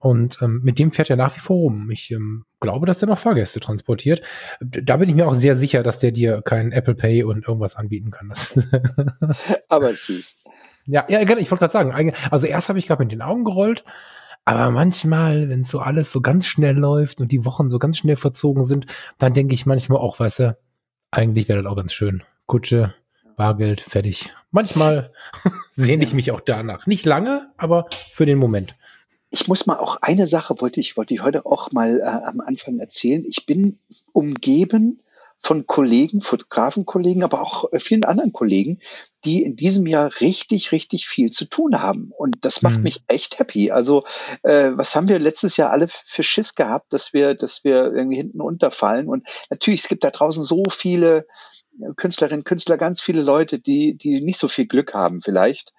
Und 0.00 0.40
ähm, 0.40 0.60
mit 0.64 0.78
dem 0.78 0.92
fährt 0.92 1.10
er 1.10 1.16
nach 1.16 1.36
wie 1.36 1.40
vor 1.40 1.58
rum. 1.58 1.90
Ich 1.90 2.10
ähm, 2.10 2.46
glaube, 2.58 2.86
dass 2.86 3.02
er 3.02 3.08
noch 3.08 3.18
Fahrgäste 3.18 3.60
transportiert. 3.60 4.22
Da 4.60 4.96
bin 4.96 5.10
ich 5.10 5.14
mir 5.14 5.28
auch 5.28 5.34
sehr 5.34 5.58
sicher, 5.58 5.82
dass 5.82 5.98
der 5.98 6.10
dir 6.10 6.40
kein 6.42 6.72
Apple 6.72 6.94
Pay 6.94 7.22
und 7.22 7.46
irgendwas 7.46 7.76
anbieten 7.76 8.10
kann. 8.10 8.32
Aber 9.68 9.92
süß. 9.92 10.38
Ja, 10.86 11.04
ja, 11.10 11.22
genau, 11.24 11.38
ich 11.38 11.50
wollte 11.50 11.68
gerade 11.68 11.72
sagen, 11.72 12.14
also 12.30 12.46
erst 12.46 12.70
habe 12.70 12.78
ich 12.78 12.86
gerade 12.86 13.02
mit 13.02 13.12
den 13.12 13.20
Augen 13.20 13.44
gerollt, 13.44 13.84
aber 14.46 14.70
manchmal, 14.70 15.50
wenn 15.50 15.64
so 15.64 15.80
alles 15.80 16.10
so 16.10 16.22
ganz 16.22 16.46
schnell 16.46 16.76
läuft 16.76 17.20
und 17.20 17.30
die 17.30 17.44
Wochen 17.44 17.70
so 17.70 17.78
ganz 17.78 17.98
schnell 17.98 18.16
verzogen 18.16 18.64
sind, 18.64 18.86
dann 19.18 19.34
denke 19.34 19.52
ich 19.52 19.66
manchmal 19.66 19.98
auch, 19.98 20.18
weißt 20.18 20.38
du, 20.40 20.58
eigentlich 21.10 21.48
wäre 21.48 21.62
das 21.62 21.70
auch 21.70 21.76
ganz 21.76 21.92
schön. 21.92 22.22
Kutsche, 22.46 22.94
Bargeld, 23.36 23.82
fertig. 23.82 24.34
Manchmal 24.50 25.12
sehne 25.70 26.04
ich 26.04 26.14
mich 26.14 26.32
auch 26.32 26.40
danach. 26.40 26.86
Nicht 26.86 27.04
lange, 27.04 27.52
aber 27.58 27.86
für 28.10 28.24
den 28.24 28.38
Moment 28.38 28.74
ich 29.30 29.48
muss 29.48 29.66
mal 29.66 29.78
auch 29.78 29.98
eine 30.02 30.26
Sache 30.26 30.60
wollte 30.60 30.80
ich, 30.80 30.96
wollte 30.96 31.14
ich 31.14 31.22
heute 31.22 31.46
auch 31.46 31.72
mal 31.72 32.00
äh, 32.00 32.02
am 32.02 32.40
Anfang 32.40 32.78
erzählen. 32.78 33.24
Ich 33.26 33.46
bin 33.46 33.78
umgeben 34.12 35.00
von 35.42 35.66
Kollegen, 35.66 36.20
Fotografenkollegen, 36.20 37.22
aber 37.22 37.40
auch 37.40 37.72
äh, 37.72 37.80
vielen 37.80 38.04
anderen 38.04 38.32
Kollegen, 38.32 38.80
die 39.24 39.42
in 39.42 39.56
diesem 39.56 39.86
Jahr 39.86 40.20
richtig, 40.20 40.72
richtig 40.72 41.06
viel 41.08 41.30
zu 41.30 41.46
tun 41.46 41.80
haben. 41.80 42.12
Und 42.16 42.44
das 42.44 42.60
macht 42.60 42.78
mhm. 42.78 42.82
mich 42.82 43.02
echt 43.06 43.38
happy. 43.38 43.70
Also, 43.70 44.04
äh, 44.42 44.70
was 44.74 44.94
haben 44.94 45.08
wir 45.08 45.18
letztes 45.18 45.56
Jahr 45.56 45.70
alle 45.70 45.88
für 45.88 46.22
Schiss 46.22 46.54
gehabt, 46.54 46.92
dass 46.92 47.12
wir, 47.12 47.34
dass 47.34 47.64
wir 47.64 47.92
irgendwie 47.92 48.16
hinten 48.16 48.40
unterfallen? 48.40 49.08
Und 49.08 49.26
natürlich, 49.48 49.80
es 49.80 49.88
gibt 49.88 50.04
da 50.04 50.10
draußen 50.10 50.42
so 50.42 50.64
viele 50.70 51.26
Künstlerinnen, 51.96 52.44
Künstler, 52.44 52.76
ganz 52.76 53.00
viele 53.00 53.22
Leute, 53.22 53.58
die, 53.58 53.96
die 53.96 54.20
nicht 54.20 54.38
so 54.38 54.48
viel 54.48 54.66
Glück 54.66 54.94
haben 54.94 55.20
vielleicht 55.20 55.72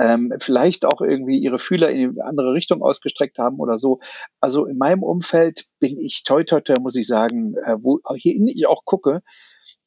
ähm, 0.00 0.32
vielleicht 0.38 0.84
auch 0.84 1.00
irgendwie 1.00 1.38
ihre 1.38 1.58
Fühler 1.58 1.90
in 1.90 2.10
eine 2.10 2.24
andere 2.24 2.52
Richtung 2.52 2.82
ausgestreckt 2.82 3.38
haben 3.38 3.58
oder 3.58 3.78
so. 3.78 4.00
Also 4.40 4.66
in 4.66 4.78
meinem 4.78 5.02
Umfeld 5.02 5.64
bin 5.80 5.98
ich 5.98 6.22
toi 6.24 6.44
toi 6.44 6.60
toi, 6.60 6.74
muss 6.80 6.96
ich 6.96 7.06
sagen, 7.06 7.54
äh, 7.64 7.76
wo 7.80 8.00
hier 8.16 8.34
ich 8.46 8.66
auch 8.66 8.84
gucke, 8.84 9.22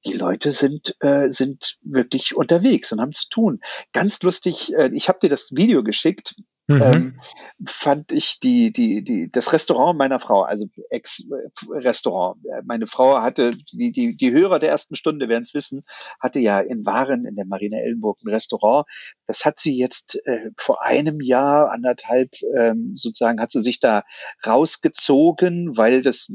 die 0.05 0.13
Leute 0.13 0.51
sind, 0.51 0.95
äh, 0.99 1.29
sind 1.29 1.77
wirklich 1.83 2.35
unterwegs 2.35 2.91
und 2.91 3.01
haben 3.01 3.13
zu 3.13 3.29
tun. 3.29 3.59
Ganz 3.93 4.21
lustig, 4.23 4.73
äh, 4.75 4.89
ich 4.93 5.09
habe 5.09 5.19
dir 5.19 5.29
das 5.29 5.55
Video 5.55 5.83
geschickt, 5.83 6.35
mhm. 6.67 6.81
ähm, 6.81 7.19
fand 7.65 8.11
ich 8.11 8.39
die, 8.39 8.71
die, 8.71 9.03
die, 9.03 9.31
das 9.31 9.53
Restaurant 9.53 9.97
meiner 9.97 10.19
Frau, 10.19 10.41
also 10.41 10.67
Ex-Restaurant. 10.89 12.41
Meine 12.63 12.87
Frau 12.87 13.21
hatte, 13.21 13.51
die, 13.71 13.91
die, 13.91 14.15
die 14.15 14.31
Hörer 14.31 14.59
der 14.59 14.69
ersten 14.69 14.95
Stunde 14.95 15.29
werden 15.29 15.43
es 15.43 15.53
wissen, 15.53 15.83
hatte 16.19 16.39
ja 16.39 16.59
in 16.59 16.85
Waren 16.85 17.25
in 17.25 17.35
der 17.35 17.45
Marina 17.45 17.77
Ellenburg 17.77 18.19
ein 18.23 18.29
Restaurant. 18.29 18.87
Das 19.27 19.45
hat 19.45 19.59
sie 19.59 19.77
jetzt 19.77 20.19
äh, 20.25 20.49
vor 20.57 20.83
einem 20.83 21.21
Jahr, 21.21 21.71
anderthalb, 21.71 22.31
ähm, 22.57 22.95
sozusagen, 22.95 23.39
hat 23.39 23.51
sie 23.51 23.61
sich 23.61 23.79
da 23.79 24.03
rausgezogen, 24.45 25.77
weil 25.77 26.01
das 26.01 26.33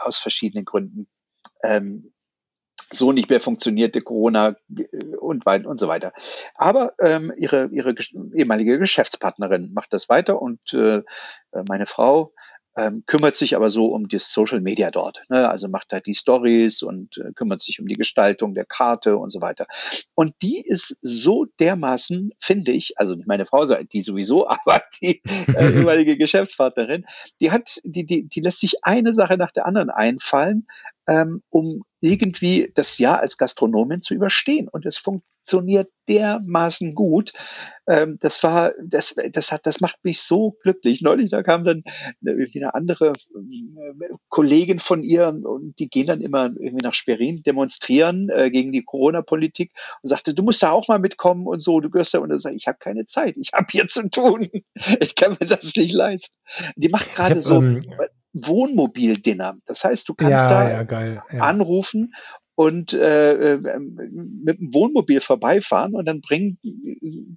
aus 0.00 0.18
verschiedenen 0.18 0.64
Gründen 0.64 1.06
ähm, 1.62 2.12
so 2.90 3.12
nicht 3.12 3.30
mehr 3.30 3.40
funktionierte, 3.40 4.02
Corona 4.02 4.56
äh, 4.76 5.16
und, 5.18 5.46
und 5.46 5.80
so 5.80 5.88
weiter. 5.88 6.12
Aber 6.54 6.94
ähm, 7.00 7.32
ihre, 7.36 7.68
ihre 7.72 7.94
ehemalige 8.34 8.78
Geschäftspartnerin 8.78 9.72
macht 9.72 9.92
das 9.92 10.08
weiter 10.08 10.40
und 10.40 10.72
äh, 10.72 11.02
meine 11.68 11.86
Frau 11.86 12.32
ähm, 12.76 13.04
kümmert 13.06 13.36
sich 13.36 13.56
aber 13.56 13.70
so 13.70 13.86
um 13.86 14.08
das 14.08 14.32
Social 14.32 14.60
Media 14.60 14.90
dort. 14.90 15.24
Ne? 15.28 15.48
Also 15.48 15.68
macht 15.68 15.92
halt 15.92 16.06
die 16.06 16.14
Stories 16.14 16.82
und 16.82 17.16
äh, 17.18 17.32
kümmert 17.32 17.62
sich 17.62 17.80
um 17.80 17.88
die 17.88 17.94
Gestaltung 17.94 18.54
der 18.54 18.66
Karte 18.66 19.16
und 19.16 19.30
so 19.30 19.40
weiter. 19.40 19.66
Und 20.14 20.34
die 20.42 20.60
ist 20.60 20.98
so 21.00 21.46
dermaßen, 21.58 22.32
finde 22.38 22.72
ich, 22.72 22.98
also 22.98 23.14
nicht 23.14 23.26
meine 23.26 23.46
Frau, 23.46 23.64
die 23.64 24.02
sowieso, 24.02 24.46
aber 24.48 24.82
die 25.00 25.22
äh, 25.48 25.72
ehemalige 25.72 26.18
Geschäftspartnerin, 26.18 27.06
die 27.40 27.50
hat, 27.50 27.80
die, 27.82 28.04
die, 28.04 28.28
die 28.28 28.40
lässt 28.40 28.60
sich 28.60 28.84
eine 28.84 29.14
Sache 29.14 29.38
nach 29.38 29.52
der 29.52 29.66
anderen 29.66 29.90
einfallen, 29.90 30.66
ähm, 31.06 31.42
um 31.50 31.82
irgendwie 32.00 32.70
das 32.74 32.98
Jahr 32.98 33.20
als 33.20 33.38
Gastronomin 33.38 34.02
zu 34.02 34.14
überstehen. 34.14 34.68
Und 34.68 34.86
es 34.86 34.98
funktioniert 34.98 35.88
dermaßen 36.08 36.94
gut. 36.94 37.32
Ähm, 37.88 38.18
das 38.20 38.42
war, 38.42 38.72
das, 38.84 39.16
das 39.32 39.50
hat, 39.50 39.66
das 39.66 39.80
macht 39.80 40.04
mich 40.04 40.20
so 40.20 40.56
glücklich. 40.62 41.00
Neulich, 41.00 41.30
da 41.30 41.42
kam 41.42 41.64
dann 41.64 41.84
irgendwie 42.20 42.62
eine 42.62 42.74
andere 42.74 43.12
äh, 43.12 44.08
Kollegin 44.28 44.78
von 44.78 45.02
ihr 45.02 45.28
und 45.28 45.78
die 45.78 45.88
gehen 45.88 46.06
dann 46.06 46.20
immer 46.20 46.44
irgendwie 46.44 46.84
nach 46.84 46.94
Schwerin 46.94 47.42
demonstrieren 47.42 48.28
äh, 48.28 48.50
gegen 48.50 48.72
die 48.72 48.84
Corona-Politik 48.84 49.72
und 50.02 50.08
sagte, 50.08 50.34
du 50.34 50.42
musst 50.42 50.62
da 50.62 50.70
auch 50.70 50.88
mal 50.88 50.98
mitkommen 50.98 51.46
und 51.46 51.62
so, 51.62 51.80
du 51.80 51.90
gehörst 51.90 52.14
da 52.14 52.18
und 52.18 52.30
er 52.30 52.38
sagt, 52.38 52.56
ich 52.56 52.68
habe 52.68 52.78
keine 52.78 53.06
Zeit, 53.06 53.36
ich 53.36 53.52
habe 53.52 53.66
hier 53.70 53.88
zu 53.88 54.08
tun. 54.08 54.50
Ich 55.00 55.14
kann 55.14 55.36
mir 55.40 55.46
das 55.46 55.74
nicht 55.74 55.92
leisten. 55.92 56.36
Die 56.76 56.88
macht 56.88 57.14
gerade 57.14 57.40
so. 57.40 57.56
Ähm 57.56 57.82
Wohnmobil-Dinner. 58.44 59.58
Das 59.66 59.84
heißt, 59.84 60.08
du 60.08 60.14
kannst 60.14 60.50
ja, 60.50 60.84
da 60.84 61.00
ja, 61.00 61.14
ja. 61.32 61.40
anrufen 61.40 62.12
und 62.56 62.94
äh, 62.94 63.52
äh, 63.52 63.78
mit 63.78 64.58
dem 64.58 64.72
Wohnmobil 64.72 65.20
vorbeifahren 65.20 65.94
und 65.94 66.06
dann 66.06 66.22
bringen, 66.22 66.58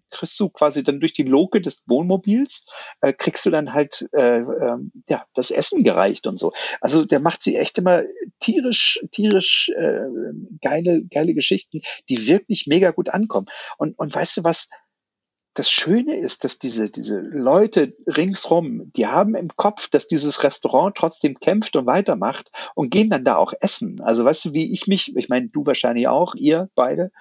kriegst 0.10 0.40
du 0.40 0.50
quasi 0.50 0.82
dann 0.82 1.02
durch 1.02 1.12
die 1.12 1.24
Loke 1.24 1.60
des 1.60 1.84
Wohnmobils, 1.88 2.66
äh, 3.02 3.12
kriegst 3.12 3.46
du 3.46 3.50
dann 3.50 3.74
halt 3.74 4.08
äh, 4.14 4.40
äh, 4.40 4.78
ja 5.10 5.26
das 5.34 5.52
Essen 5.52 5.84
gereicht 5.84 6.26
und 6.26 6.40
so. 6.40 6.54
Also 6.80 7.04
der 7.04 7.20
macht 7.20 7.44
sie 7.44 7.58
echt 7.58 7.78
immer 7.78 8.02
tierisch, 8.40 9.04
tierisch 9.12 9.70
äh, 9.76 10.06
geile, 10.62 11.04
geile 11.04 11.34
Geschichten, 11.34 11.82
die 12.08 12.28
wirklich 12.28 12.66
mega 12.68 12.92
gut 12.92 13.10
ankommen. 13.10 13.48
Und, 13.78 14.00
und 14.00 14.16
weißt 14.16 14.38
du 14.38 14.44
was? 14.46 14.70
Das 15.60 15.70
Schöne 15.70 16.16
ist, 16.16 16.46
dass 16.46 16.58
diese, 16.58 16.90
diese 16.90 17.20
Leute 17.20 17.94
ringsrum, 18.08 18.94
die 18.94 19.08
haben 19.08 19.36
im 19.36 19.50
Kopf, 19.58 19.90
dass 19.90 20.08
dieses 20.08 20.42
Restaurant 20.44 20.96
trotzdem 20.96 21.38
kämpft 21.38 21.76
und 21.76 21.86
weitermacht 21.86 22.50
und 22.76 22.92
gehen 22.92 23.10
dann 23.10 23.26
da 23.26 23.36
auch 23.36 23.52
essen. 23.60 24.00
Also 24.00 24.24
weißt 24.24 24.46
du, 24.46 24.54
wie 24.54 24.72
ich 24.72 24.88
mich, 24.88 25.14
ich 25.18 25.28
meine, 25.28 25.50
du 25.50 25.66
wahrscheinlich 25.66 26.08
auch, 26.08 26.34
ihr 26.34 26.70
beide, 26.76 27.12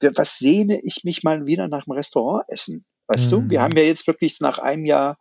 was 0.00 0.38
sehne 0.38 0.80
ich 0.80 1.02
mich 1.02 1.24
mal 1.24 1.46
wieder 1.46 1.66
nach 1.66 1.84
dem 1.84 1.94
Restaurant 1.94 2.44
essen? 2.46 2.84
Weißt 3.08 3.26
mhm. 3.26 3.30
du, 3.30 3.50
wir 3.50 3.58
mhm. 3.58 3.62
haben 3.64 3.76
ja 3.76 3.82
jetzt 3.82 4.06
wirklich 4.06 4.38
nach 4.38 4.60
einem 4.60 4.84
Jahr 4.84 5.18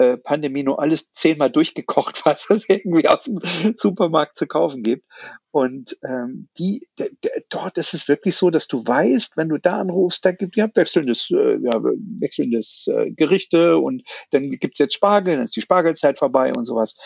äh, 0.00 0.16
Pandemie 0.16 0.62
nur 0.62 0.80
alles 0.80 1.12
zehnmal 1.12 1.50
durchgekocht, 1.50 2.22
was 2.24 2.48
es 2.48 2.68
irgendwie 2.68 3.06
aus 3.06 3.24
dem 3.24 3.40
Supermarkt 3.76 4.38
zu 4.38 4.46
kaufen 4.46 4.82
gibt. 4.82 5.04
Und 5.52 5.98
ähm, 6.04 6.48
die, 6.58 6.88
dort 7.48 7.76
ist 7.76 7.92
es 7.92 8.08
wirklich 8.08 8.36
so, 8.36 8.50
dass 8.50 8.68
du 8.68 8.86
weißt, 8.86 9.36
wenn 9.36 9.48
du 9.48 9.58
da 9.58 9.80
anrufst, 9.80 10.24
da 10.24 10.32
gibt 10.32 10.56
ja 10.56 10.68
wechselndes, 10.74 11.30
äh, 11.30 11.58
ja, 11.60 11.82
wechselndes 12.20 12.86
äh, 12.86 13.10
Gerichte 13.10 13.78
und 13.78 14.02
dann 14.30 14.50
gibt's 14.50 14.78
jetzt 14.78 14.94
Spargel, 14.94 15.34
dann 15.34 15.44
ist 15.44 15.56
die 15.56 15.60
Spargelzeit 15.60 16.18
vorbei 16.18 16.52
und 16.56 16.64
sowas. 16.64 16.96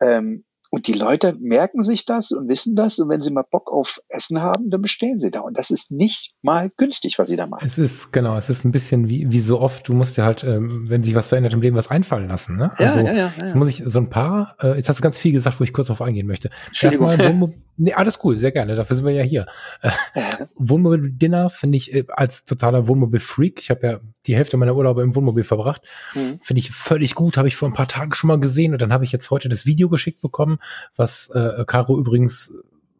Ähm, 0.00 0.44
und 0.70 0.86
die 0.86 0.92
Leute 0.92 1.34
merken 1.40 1.82
sich 1.82 2.04
das 2.04 2.30
und 2.30 2.48
wissen 2.48 2.76
das. 2.76 2.98
Und 2.98 3.08
wenn 3.08 3.22
sie 3.22 3.30
mal 3.30 3.44
Bock 3.48 3.72
auf 3.72 4.00
Essen 4.08 4.42
haben, 4.42 4.68
dann 4.68 4.82
bestellen 4.82 5.18
sie 5.18 5.30
da. 5.30 5.40
Und 5.40 5.56
das 5.56 5.70
ist 5.70 5.90
nicht 5.90 6.34
mal 6.42 6.70
günstig, 6.76 7.18
was 7.18 7.28
sie 7.28 7.36
da 7.36 7.46
machen. 7.46 7.66
Es 7.66 7.78
ist, 7.78 8.12
genau, 8.12 8.36
es 8.36 8.50
ist 8.50 8.64
ein 8.64 8.72
bisschen 8.72 9.08
wie, 9.08 9.30
wie 9.30 9.40
so 9.40 9.60
oft, 9.60 9.88
du 9.88 9.94
musst 9.94 10.18
ja 10.18 10.24
halt, 10.24 10.44
ähm, 10.44 10.84
wenn 10.88 11.02
sich 11.02 11.14
was 11.14 11.28
verändert 11.28 11.54
im 11.54 11.62
Leben, 11.62 11.76
was 11.76 11.90
einfallen 11.90 12.28
lassen. 12.28 12.58
Ne? 12.58 12.70
Also, 12.76 12.98
ja, 12.98 13.04
ja, 13.04 13.12
ja, 13.12 13.16
ja. 13.16 13.32
Jetzt 13.40 13.54
muss 13.54 13.68
ich 13.68 13.82
so 13.86 13.98
ein 13.98 14.10
paar, 14.10 14.56
äh, 14.60 14.76
jetzt 14.76 14.90
hast 14.90 14.98
du 14.98 15.02
ganz 15.02 15.16
viel 15.16 15.32
gesagt, 15.32 15.58
wo 15.58 15.64
ich 15.64 15.72
kurz 15.72 15.88
drauf 15.88 16.02
eingehen 16.02 16.26
möchte. 16.26 16.50
Erstmal 16.78 17.18
Wohnmobil, 17.18 17.56
nee, 17.78 17.94
alles 17.94 18.18
cool, 18.22 18.36
sehr 18.36 18.52
gerne, 18.52 18.76
dafür 18.76 18.96
sind 18.96 19.06
wir 19.06 19.12
ja 19.12 19.22
hier. 19.22 19.46
Äh, 19.80 19.90
Wohnmobil-Dinner 20.56 21.48
finde 21.48 21.78
ich 21.78 21.94
äh, 21.94 22.04
als 22.08 22.44
totaler 22.44 22.88
Wohnmobil-Freak, 22.88 23.60
ich 23.60 23.70
habe 23.70 23.86
ja 23.86 24.00
die 24.26 24.36
Hälfte 24.36 24.58
meiner 24.58 24.76
Urlaube 24.76 25.02
im 25.02 25.16
Wohnmobil 25.16 25.42
verbracht. 25.42 25.82
Mhm. 26.14 26.38
Finde 26.42 26.60
ich 26.60 26.70
völlig 26.70 27.14
gut, 27.14 27.38
habe 27.38 27.48
ich 27.48 27.56
vor 27.56 27.68
ein 27.68 27.72
paar 27.72 27.88
Tagen 27.88 28.14
schon 28.14 28.28
mal 28.28 28.38
gesehen 28.38 28.74
und 28.74 28.82
dann 28.82 28.92
habe 28.92 29.04
ich 29.04 29.12
jetzt 29.12 29.30
heute 29.30 29.48
das 29.48 29.64
Video 29.64 29.88
geschickt 29.88 30.20
bekommen, 30.20 30.57
was 30.96 31.30
äh, 31.30 31.64
Caro 31.66 31.98
übrigens 31.98 32.52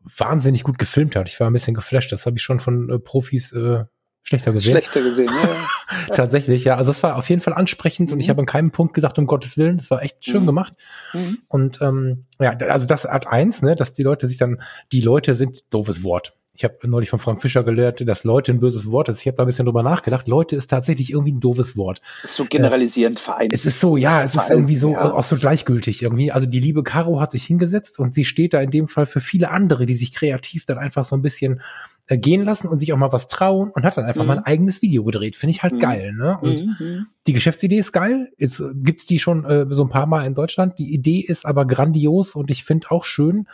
wahnsinnig 0.05 0.63
gut 0.63 0.79
gefilmt 0.79 1.17
hat. 1.17 1.29
Ich 1.29 1.39
war 1.41 1.51
ein 1.51 1.53
bisschen 1.53 1.75
geflasht, 1.75 2.13
das 2.13 2.27
habe 2.27 2.37
ich 2.37 2.43
schon 2.43 2.61
von 2.61 2.91
äh, 2.91 2.99
Profis 2.99 3.53
äh, 3.53 3.85
schlechter 4.23 4.53
gesehen. 4.53 4.73
Schlechter 4.73 5.03
gesehen, 5.03 5.31
ja. 5.31 5.69
Tatsächlich, 6.15 6.65
ja. 6.65 6.77
Also 6.77 6.91
es 6.91 7.03
war 7.03 7.17
auf 7.17 7.29
jeden 7.29 7.41
Fall 7.41 7.55
ansprechend 7.55 8.09
mhm. 8.09 8.15
und 8.15 8.21
ich 8.21 8.27
mhm. 8.27 8.31
habe 8.31 8.41
an 8.41 8.47
keinem 8.47 8.71
Punkt 8.71 8.95
gedacht, 8.95 9.19
um 9.19 9.27
Gottes 9.27 9.57
Willen, 9.57 9.79
das 9.79 9.91
war 9.91 10.03
echt 10.03 10.25
schön 10.25 10.43
mhm. 10.43 10.47
gemacht. 10.47 10.75
Mhm. 11.13 11.39
Und 11.49 11.83
ähm, 11.83 12.27
ja, 12.41 12.51
also 12.51 12.87
das 12.87 13.07
Art 13.07 13.27
eins, 13.27 13.63
ne, 13.63 13.77
dass 13.77 13.93
die 13.93 14.03
Leute 14.03 14.29
sich 14.29 14.39
dann, 14.39 14.63
die 14.93 15.01
Leute 15.01 15.35
sind 15.35 15.61
doofes 15.71 16.05
Wort 16.05 16.35
ich 16.59 16.65
habe 16.65 16.77
neulich 16.89 17.09
von 17.09 17.21
Frank 17.21 17.41
Fischer 17.41 17.63
gelernt, 17.63 18.03
dass 18.05 18.25
Leute 18.25 18.51
ein 18.51 18.59
böses 18.59 18.91
Wort 18.91 19.09
ist. 19.09 19.21
Ich 19.21 19.29
habe 19.29 19.37
da 19.37 19.45
ein 19.45 19.47
bisschen 19.47 19.67
drüber 19.67 19.85
nachgedacht. 19.85 20.27
Leute 20.27 20.57
ist 20.57 20.69
tatsächlich 20.69 21.13
irgendwie 21.13 21.31
ein 21.31 21.39
doofes 21.39 21.77
Wort. 21.77 22.03
Ist 22.25 22.35
so 22.35 22.47
generalisierend 22.47 23.21
äh, 23.21 23.23
vereint. 23.23 23.53
Es 23.53 23.65
ist 23.65 23.79
so, 23.79 23.97
ja, 23.97 24.25
es 24.25 24.35
ist 24.35 24.51
irgendwie 24.51 24.75
so 24.75 24.91
ja. 24.91 25.13
auch 25.13 25.23
so 25.23 25.37
gleichgültig 25.37 26.03
irgendwie. 26.03 26.33
Also 26.33 26.49
die 26.49 26.59
liebe 26.59 26.83
Caro 26.83 27.21
hat 27.21 27.31
sich 27.31 27.45
hingesetzt 27.45 28.01
und 28.01 28.13
sie 28.13 28.25
steht 28.25 28.55
da 28.55 28.61
in 28.61 28.73
dem 28.73 28.89
Fall 28.89 29.07
für 29.07 29.21
viele 29.21 29.53
andere, 29.53 29.87
die 29.87 29.95
sich 29.95 30.13
kreativ 30.13 30.65
dann 30.65 30.79
einfach 30.79 31.05
so 31.05 31.15
ein 31.15 31.23
bisschen 31.23 31.63
äh, 32.09 32.19
gehen 32.19 32.43
lassen 32.43 32.67
und 32.67 32.81
sich 32.81 32.93
auch 32.93 32.97
mal 32.97 33.13
was 33.13 33.29
trauen 33.29 33.71
und 33.71 33.85
hat 33.85 33.97
dann 33.97 34.07
einfach 34.07 34.23
mhm. 34.23 34.27
mal 34.27 34.39
ein 34.39 34.45
eigenes 34.45 34.83
Video 34.83 35.05
gedreht. 35.05 35.37
Finde 35.37 35.53
ich 35.53 35.63
halt 35.63 35.75
mhm. 35.75 35.79
geil, 35.79 36.13
ne? 36.13 36.39
Und 36.43 36.67
mhm. 36.81 37.07
die 37.29 37.35
Geschäftsidee 37.35 37.79
ist 37.79 37.93
geil. 37.93 38.33
Jetzt 38.37 38.59
äh, 38.59 38.73
gibt's 38.75 39.07
die 39.07 39.21
schon 39.21 39.45
äh, 39.45 39.67
so 39.71 39.85
ein 39.85 39.91
paar 39.91 40.07
Mal 40.07 40.27
in 40.27 40.35
Deutschland. 40.35 40.77
Die 40.81 40.93
Idee 40.93 41.21
ist 41.21 41.47
aber 41.47 41.67
grandios 41.67 42.35
und 42.35 42.51
ich 42.51 42.65
finde 42.65 42.91
auch 42.91 43.05
schön. 43.05 43.47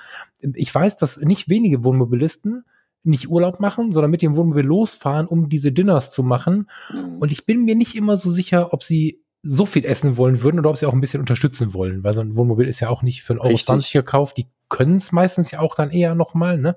Ich 0.55 0.75
weiß, 0.75 0.97
dass 0.97 1.19
nicht 1.19 1.51
wenige 1.51 1.85
Wohnmobilisten 1.85 2.65
nicht 3.05 3.29
Urlaub 3.29 3.61
machen, 3.61 3.93
sondern 3.93 4.11
mit 4.11 4.23
dem 4.23 4.35
Wohnmobil 4.35 4.65
losfahren, 4.65 5.27
um 5.27 5.49
diese 5.49 5.73
Dinners 5.73 6.11
zu 6.11 6.23
machen. 6.23 6.71
Mhm. 6.91 7.19
Und 7.19 7.31
ich 7.31 7.47
bin 7.47 7.65
mir 7.65 7.75
nicht 7.75 7.95
immer 7.95 8.17
so 8.17 8.31
sicher, 8.31 8.73
ob 8.73 8.83
sie 8.83 9.23
so 9.43 9.67
viel 9.67 9.85
essen 9.85 10.17
wollen 10.17 10.43
würden 10.43 10.59
oder 10.59 10.71
ob 10.71 10.79
sie 10.79 10.87
auch 10.87 10.95
ein 10.95 11.01
bisschen 11.03 11.21
unterstützen 11.21 11.75
wollen, 11.75 12.03
weil 12.03 12.15
so 12.15 12.23
ein 12.23 12.35
Wohnmobil 12.35 12.67
ist 12.67 12.81
ja 12.81 12.89
auch 12.89 13.03
nicht 13.03 13.23
für 13.23 13.35
ein 13.35 13.39
Euro 13.39 13.57
20 13.57 13.93
gekauft. 13.93 14.39
Die 14.39 14.49
können 14.71 14.97
es 14.97 15.13
meistens 15.13 15.51
ja 15.51 15.61
auch 15.61 15.75
dann 15.75 15.91
eher 15.91 16.15
nochmal, 16.15 16.59
ne? 16.59 16.77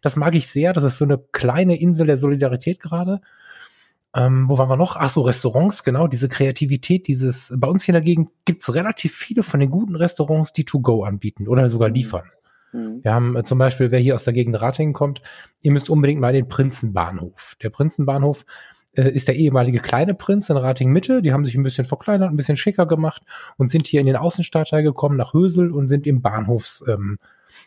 Das 0.00 0.16
mag 0.16 0.34
ich 0.34 0.48
sehr. 0.48 0.72
Das 0.72 0.84
ist 0.84 0.98
so 0.98 1.04
eine 1.04 1.18
kleine 1.18 1.78
Insel 1.78 2.06
der 2.06 2.18
Solidarität 2.18 2.80
gerade. 2.80 3.20
Ähm, 4.14 4.48
wo 4.48 4.58
waren 4.58 4.68
wir 4.68 4.76
noch? 4.76 4.96
Ach 4.96 5.10
so, 5.10 5.22
Restaurants, 5.22 5.82
genau, 5.82 6.06
diese 6.06 6.28
Kreativität, 6.28 7.08
dieses, 7.08 7.52
bei 7.56 7.66
uns 7.66 7.82
hier 7.82 7.94
dagegen 7.94 8.30
gibt's 8.44 8.72
relativ 8.72 9.14
viele 9.14 9.42
von 9.42 9.60
den 9.60 9.70
guten 9.70 9.96
Restaurants, 9.96 10.52
die 10.52 10.64
To-Go 10.64 11.02
anbieten 11.02 11.48
oder 11.48 11.68
sogar 11.68 11.88
mhm. 11.88 11.94
liefern. 11.96 12.30
Mhm. 12.74 13.02
Wir 13.02 13.14
haben 13.14 13.36
äh, 13.36 13.44
zum 13.44 13.58
Beispiel, 13.58 13.90
wer 13.90 14.00
hier 14.00 14.14
aus 14.14 14.24
der 14.24 14.34
Gegend 14.34 14.60
Ratingen 14.60 14.92
kommt, 14.92 15.22
ihr 15.62 15.70
müsst 15.70 15.88
unbedingt 15.88 16.20
mal 16.20 16.32
den 16.32 16.48
Prinzenbahnhof. 16.48 17.56
Der 17.62 17.70
Prinzenbahnhof 17.70 18.44
äh, 18.94 19.10
ist 19.10 19.28
der 19.28 19.36
ehemalige 19.36 19.78
kleine 19.78 20.14
Prinz 20.14 20.50
in 20.50 20.56
Rating 20.56 20.90
Mitte. 20.90 21.22
Die 21.22 21.32
haben 21.32 21.44
sich 21.44 21.54
ein 21.54 21.62
bisschen 21.62 21.84
verkleinert, 21.84 22.30
ein 22.30 22.36
bisschen 22.36 22.56
schicker 22.56 22.86
gemacht 22.86 23.22
und 23.56 23.70
sind 23.70 23.86
hier 23.86 24.00
in 24.00 24.06
den 24.06 24.16
Außenstadtteil 24.16 24.82
gekommen 24.82 25.16
nach 25.16 25.32
Hösel 25.32 25.70
und 25.70 25.88
sind 25.88 26.06
im 26.06 26.20
Bahnhofs, 26.20 26.84
ähm, 26.88 27.18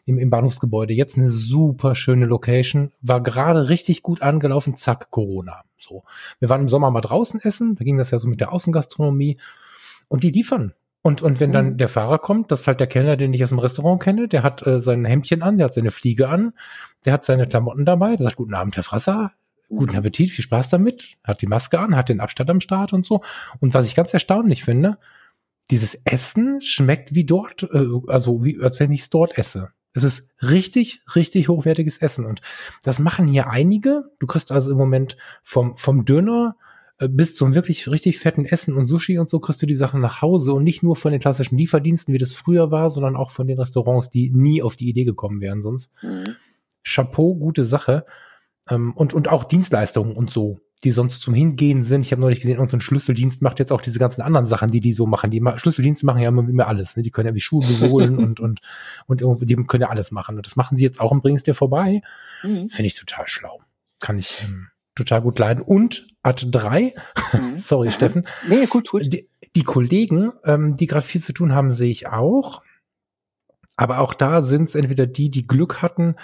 im, 0.06 0.18
im 0.18 0.30
Bahnhofsgebäude. 0.30 0.94
Jetzt 0.94 1.18
eine 1.18 1.30
super 1.30 1.96
schöne 1.96 2.26
Location. 2.26 2.92
War 3.02 3.24
gerade 3.24 3.70
richtig 3.70 4.04
gut 4.04 4.22
angelaufen. 4.22 4.76
Zack, 4.76 5.10
Corona. 5.10 5.62
So. 5.78 6.04
Wir 6.40 6.50
waren 6.50 6.62
im 6.62 6.70
Sommer 6.70 6.92
mal 6.92 7.02
draußen 7.02 7.40
essen. 7.42 7.76
Da 7.76 7.86
ging 7.86 7.98
das 7.98 8.12
ja 8.12 8.20
so 8.20 8.28
mit 8.28 8.42
der 8.42 8.52
Außengastronomie. 8.52 9.38
Und 10.10 10.24
die 10.24 10.32
liefern. 10.32 10.74
Und, 11.02 11.22
und 11.22 11.40
wenn 11.40 11.52
dann 11.52 11.72
mhm. 11.72 11.78
der 11.78 11.90
Fahrer 11.90 12.20
kommt, 12.20 12.52
das 12.52 12.62
ist 12.62 12.68
halt 12.68 12.80
der 12.80 12.88
Kellner, 12.88 13.18
den 13.18 13.34
ich 13.34 13.44
aus 13.44 13.50
dem 13.50 13.60
Restaurant 13.60 14.02
kenne, 14.02 14.28
der 14.28 14.44
hat 14.44 14.66
äh, 14.66 14.80
sein 14.80 15.06
Hemdchen 15.06 15.42
an, 15.42 15.58
der 15.58 15.66
hat 15.66 15.74
seine 15.74 15.92
Fliege 15.92 16.28
an, 16.28 16.54
der 17.06 17.14
hat 17.14 17.24
seine 17.24 17.48
Klamotten 17.48 17.86
dabei, 17.86 18.16
der 18.16 18.26
sagt, 18.26 18.38
guten 18.38 18.54
Abend, 18.54 18.76
Herr 18.76 18.84
Frasser, 18.84 19.32
guten 19.70 19.94
mhm. 19.94 20.00
Appetit, 20.00 20.32
viel 20.32 20.44
Spaß 20.44 20.70
damit, 20.70 21.18
hat 21.24 21.42
die 21.42 21.48
Maske 21.48 21.80
an, 21.80 21.96
hat 21.96 22.10
den 22.10 22.20
Abstand 22.20 22.50
am 22.50 22.60
Start 22.60 22.94
und 22.94 23.06
so. 23.06 23.22
Und 23.60 23.74
was 23.74 23.86
ich 23.86 23.96
ganz 23.96 24.14
erstaunlich 24.14 24.64
finde, 24.64 24.98
dieses 25.70 26.02
Essen 26.06 26.62
schmeckt 26.62 27.14
wie 27.14 27.26
dort, 27.26 27.64
äh, 27.64 27.86
also 28.08 28.44
wie, 28.44 28.62
als 28.62 28.80
wenn 28.80 28.92
ich 28.92 29.02
es 29.02 29.10
dort 29.10 29.38
esse. 29.38 29.70
Es 29.94 30.04
ist 30.04 30.30
richtig, 30.42 31.02
richtig 31.16 31.50
hochwertiges 31.50 31.98
Essen. 31.98 32.26
Und 32.26 32.42
das 32.84 33.00
machen 33.00 33.28
hier 33.28 33.50
einige. 33.50 34.04
Du 34.20 34.28
kriegst 34.28 34.52
also 34.52 34.72
im 34.72 34.78
Moment 34.78 35.18
vom, 35.44 35.76
vom 35.78 36.06
Döner 36.06 36.56
bis 37.00 37.36
zum 37.36 37.54
wirklich 37.54 37.90
richtig 37.90 38.18
fetten 38.18 38.46
Essen 38.46 38.76
und 38.76 38.88
Sushi 38.88 39.20
und 39.20 39.30
so 39.30 39.40
kriegst 39.40 39.62
du 39.62 39.68
die 39.68 39.76
Sachen 39.76 40.02
nach 40.02 40.22
Hause 40.22 40.54
und 40.54 40.64
nicht 40.64 40.82
nur 40.82 40.96
von 40.96 41.12
den 41.12 41.20
klassischen 41.20 41.58
Lieferdiensten, 41.58 42.14
wie 42.14 42.18
das 42.18 42.34
früher 42.34 42.72
war, 42.72 42.90
sondern 42.90 43.16
auch 43.16 43.30
von 43.30 43.48
den 43.48 43.60
Restaurants, 43.60 44.10
die 44.10 44.32
nie 44.32 44.64
auf 44.64 44.76
die 44.76 44.90
Idee 44.90 45.04
gekommen 45.04 45.40
wären 45.40 45.62
sonst. 45.62 45.92
Mhm. 46.02 46.36
Chapeau, 46.84 47.36
gute 47.36 47.66
Sache. 47.66 48.06
Ähm, 48.70 48.94
und, 48.94 49.14
und 49.14 49.28
auch 49.28 49.44
Dienstleistungen 49.44 50.16
und 50.16 50.32
so, 50.32 50.60
die 50.84 50.92
sonst 50.92 51.22
zum 51.22 51.36
Hingehen 51.36 51.84
sind. 51.84 52.02
Ich 52.02 52.12
habe 52.12 52.22
neulich 52.22 52.40
gesehen, 52.40 52.56
irgendein 52.56 52.82
Schlüsseldienst 52.82 53.42
macht 53.42 53.60
jetzt 53.60 53.72
auch 53.72 53.82
diese 53.82 54.00
ganzen 54.00 54.22
anderen 54.22 54.48
Sachen, 54.48 54.72
die 54.72 54.82
die 54.82 54.94
so 54.94 55.06
machen. 55.06 55.30
Die 55.30 55.44
Schlüsseldienste 55.58 56.06
machen 56.06 56.22
ja 56.22 56.30
immer, 56.30 56.48
immer 56.48 56.68
alles. 56.68 56.98
Ne? 56.98 57.04
Die 57.04 57.12
können 57.12 57.28
ja 57.28 57.36
wie 57.36 57.42
Schuhe 57.42 57.66
besohlen 57.66 58.18
und, 58.24 58.40
und, 58.40 58.62
und 59.08 59.50
die 59.50 59.56
können 59.56 59.82
ja 59.82 59.90
alles 59.90 60.12
machen. 60.12 60.38
Und 60.38 60.48
das 60.48 60.56
machen 60.56 60.78
sie 60.78 60.84
jetzt 60.84 61.00
auch 61.00 61.12
und 61.12 61.22
bringen 61.22 61.38
es 61.38 61.44
dir 61.44 61.54
vorbei. 61.54 62.02
Mhm. 62.42 62.70
Finde 62.70 62.88
ich 62.88 62.96
total 62.96 63.28
schlau. 63.28 63.62
Kann 64.00 64.18
ich, 64.18 64.44
ähm, 64.44 64.70
total 64.98 65.22
gut 65.22 65.40
leiden. 65.40 65.64
Und 65.64 66.08
Art 66.24 66.48
3, 66.52 66.94
mhm. 67.34 67.58
sorry 67.58 67.92
Steffen, 67.92 68.28
nee, 68.50 68.66
gut, 68.66 68.90
gut. 68.90 69.04
Die, 69.06 69.30
die 69.56 69.64
Kollegen, 69.64 70.34
ähm, 70.44 70.76
die 70.76 70.88
gerade 70.88 71.06
viel 71.06 71.22
zu 71.22 71.34
tun 71.34 71.54
haben, 71.54 71.72
sehe 71.72 71.92
ich 71.92 72.08
auch. 72.10 72.62
Aber 73.76 74.00
auch 74.00 74.14
da 74.14 74.42
sind 74.42 74.70
es 74.70 74.76
entweder 74.76 75.06
die, 75.06 75.30
die 75.30 75.46
Glück 75.46 75.82
hatten, 75.82 76.16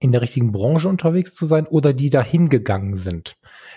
in 0.00 0.12
der 0.12 0.20
richtigen 0.20 0.52
Branche 0.52 0.88
unterwegs 0.88 1.34
zu 1.34 1.46
sein 1.46 1.66
oder 1.66 1.92
die 1.92 2.10
da 2.10 2.22
hingegangen 2.22 2.96
sind, 2.96 3.36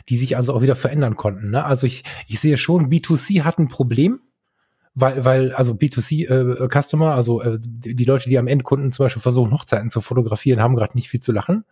die 0.10 0.18
sich 0.18 0.38
also 0.38 0.54
auch 0.54 0.62
wieder 0.62 0.76
verändern 0.76 1.16
konnten. 1.16 1.50
Ne? 1.50 1.64
Also 1.66 1.88
ich, 1.88 2.04
ich 2.28 2.40
sehe 2.40 2.58
schon, 2.58 2.92
B2C 2.92 3.42
hat 3.42 3.58
ein 3.58 3.70
Problem, 3.70 4.20
weil, 4.94 5.26
weil 5.26 5.54
also 5.54 5.74
B2C-Customer, 5.74 7.08
äh, 7.08 7.14
also 7.14 7.42
äh, 7.42 7.58
die, 7.60 7.96
die 7.96 8.06
Leute, 8.06 8.30
die 8.30 8.38
am 8.38 8.48
Endkunden 8.48 8.92
zum 8.92 9.06
Beispiel 9.06 9.22
versuchen, 9.22 9.52
Hochzeiten 9.52 9.90
zu 9.90 10.02
fotografieren, 10.02 10.62
haben 10.62 10.76
gerade 10.76 10.96
nicht 10.96 11.10
viel 11.10 11.22
zu 11.22 11.32
lachen 11.32 11.66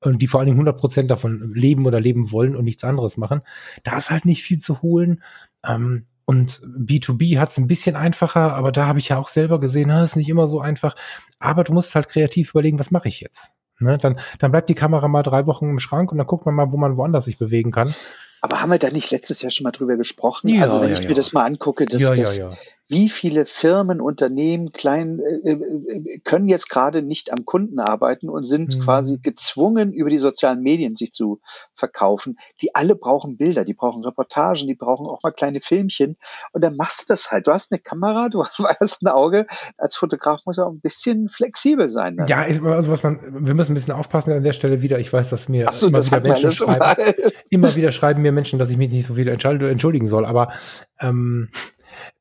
und 0.00 0.20
die 0.20 0.26
vor 0.26 0.40
allen 0.40 0.46
Dingen 0.46 0.58
100 0.58 0.76
Prozent 0.76 1.10
davon 1.10 1.52
leben 1.54 1.86
oder 1.86 2.00
leben 2.00 2.30
wollen 2.30 2.56
und 2.56 2.64
nichts 2.64 2.84
anderes 2.84 3.16
machen. 3.16 3.42
Da 3.84 3.98
ist 3.98 4.10
halt 4.10 4.24
nicht 4.24 4.42
viel 4.42 4.58
zu 4.58 4.82
holen. 4.82 5.22
Ähm, 5.66 6.06
und 6.24 6.60
B2B 6.60 7.38
hat 7.38 7.50
es 7.50 7.58
ein 7.58 7.68
bisschen 7.68 7.96
einfacher, 7.96 8.54
aber 8.54 8.70
da 8.70 8.86
habe 8.86 8.98
ich 8.98 9.08
ja 9.08 9.18
auch 9.18 9.28
selber 9.28 9.58
gesehen, 9.60 9.88
das 9.88 10.10
ist 10.10 10.16
nicht 10.16 10.28
immer 10.28 10.46
so 10.46 10.60
einfach. 10.60 10.94
Aber 11.38 11.64
du 11.64 11.72
musst 11.72 11.94
halt 11.94 12.08
kreativ 12.08 12.50
überlegen, 12.50 12.78
was 12.78 12.90
mache 12.90 13.08
ich 13.08 13.20
jetzt? 13.20 13.50
Ne? 13.80 13.96
Dann, 13.96 14.20
dann 14.38 14.50
bleibt 14.50 14.68
die 14.68 14.74
Kamera 14.74 15.08
mal 15.08 15.22
drei 15.22 15.46
Wochen 15.46 15.70
im 15.70 15.78
Schrank 15.78 16.12
und 16.12 16.18
dann 16.18 16.26
guckt 16.26 16.44
man 16.44 16.54
mal, 16.54 16.70
wo 16.70 16.76
man 16.76 16.96
woanders 16.96 17.24
sich 17.24 17.38
bewegen 17.38 17.70
kann. 17.70 17.94
Aber 18.40 18.60
haben 18.60 18.70
wir 18.70 18.78
da 18.78 18.90
nicht 18.90 19.10
letztes 19.10 19.42
Jahr 19.42 19.50
schon 19.50 19.64
mal 19.64 19.72
drüber 19.72 19.96
gesprochen? 19.96 20.48
Ja, 20.48 20.62
also 20.64 20.80
wenn 20.80 20.88
ja, 20.88 20.94
ich 20.94 21.02
ja. 21.02 21.08
mir 21.08 21.14
das 21.14 21.32
mal 21.32 21.44
angucke, 21.44 21.86
das, 21.86 22.02
das, 22.02 22.40
wie 22.88 23.10
viele 23.10 23.44
Firmen, 23.44 24.00
Unternehmen, 24.00 24.72
klein 24.72 25.20
äh, 25.20 25.50
äh, 25.50 26.18
können 26.24 26.48
jetzt 26.48 26.70
gerade 26.70 27.02
nicht 27.02 27.30
am 27.30 27.44
Kunden 27.44 27.78
arbeiten 27.80 28.30
und 28.30 28.44
sind 28.44 28.76
mhm. 28.76 28.80
quasi 28.80 29.18
gezwungen, 29.18 29.92
über 29.92 30.08
die 30.08 30.18
sozialen 30.18 30.62
Medien 30.62 30.96
sich 30.96 31.12
zu 31.12 31.40
verkaufen. 31.74 32.38
Die 32.62 32.74
alle 32.74 32.96
brauchen 32.96 33.36
Bilder, 33.36 33.66
die 33.66 33.74
brauchen 33.74 34.02
Reportagen, 34.04 34.66
die 34.66 34.74
brauchen 34.74 35.06
auch 35.06 35.22
mal 35.22 35.32
kleine 35.32 35.60
Filmchen. 35.60 36.16
Und 36.52 36.64
dann 36.64 36.76
machst 36.76 37.02
du 37.02 37.04
das 37.08 37.30
halt. 37.30 37.46
Du 37.46 37.52
hast 37.52 37.70
eine 37.72 37.78
Kamera, 37.78 38.30
du 38.30 38.44
hast 38.80 39.02
ein 39.02 39.08
Auge. 39.08 39.46
Als 39.76 39.96
Fotograf 39.96 40.40
muss 40.46 40.58
auch 40.58 40.70
ein 40.70 40.80
bisschen 40.80 41.28
flexibel 41.28 41.90
sein. 41.90 42.16
Dann. 42.16 42.26
Ja, 42.26 42.38
also 42.38 42.90
was 42.90 43.02
man, 43.02 43.20
wir 43.46 43.52
müssen 43.52 43.72
ein 43.72 43.74
bisschen 43.74 43.94
aufpassen 43.94 44.32
an 44.32 44.42
der 44.42 44.54
Stelle 44.54 44.80
wieder. 44.80 44.98
Ich 44.98 45.12
weiß, 45.12 45.28
dass 45.28 45.50
mir 45.50 45.70
so, 45.72 45.88
immer 45.88 46.04
wieder 46.04 46.20
Menschen 46.20 46.50
schreiben, 46.52 47.02
immer 47.50 47.74
wieder 47.74 47.92
schreiben 47.92 48.22
mir 48.22 48.32
Menschen, 48.32 48.58
dass 48.58 48.70
ich 48.70 48.78
mich 48.78 48.90
nicht 48.90 49.06
so 49.06 49.14
viel 49.14 49.28
entschuldigen 49.28 50.06
soll. 50.06 50.24
Aber 50.24 50.52
ähm, 51.00 51.50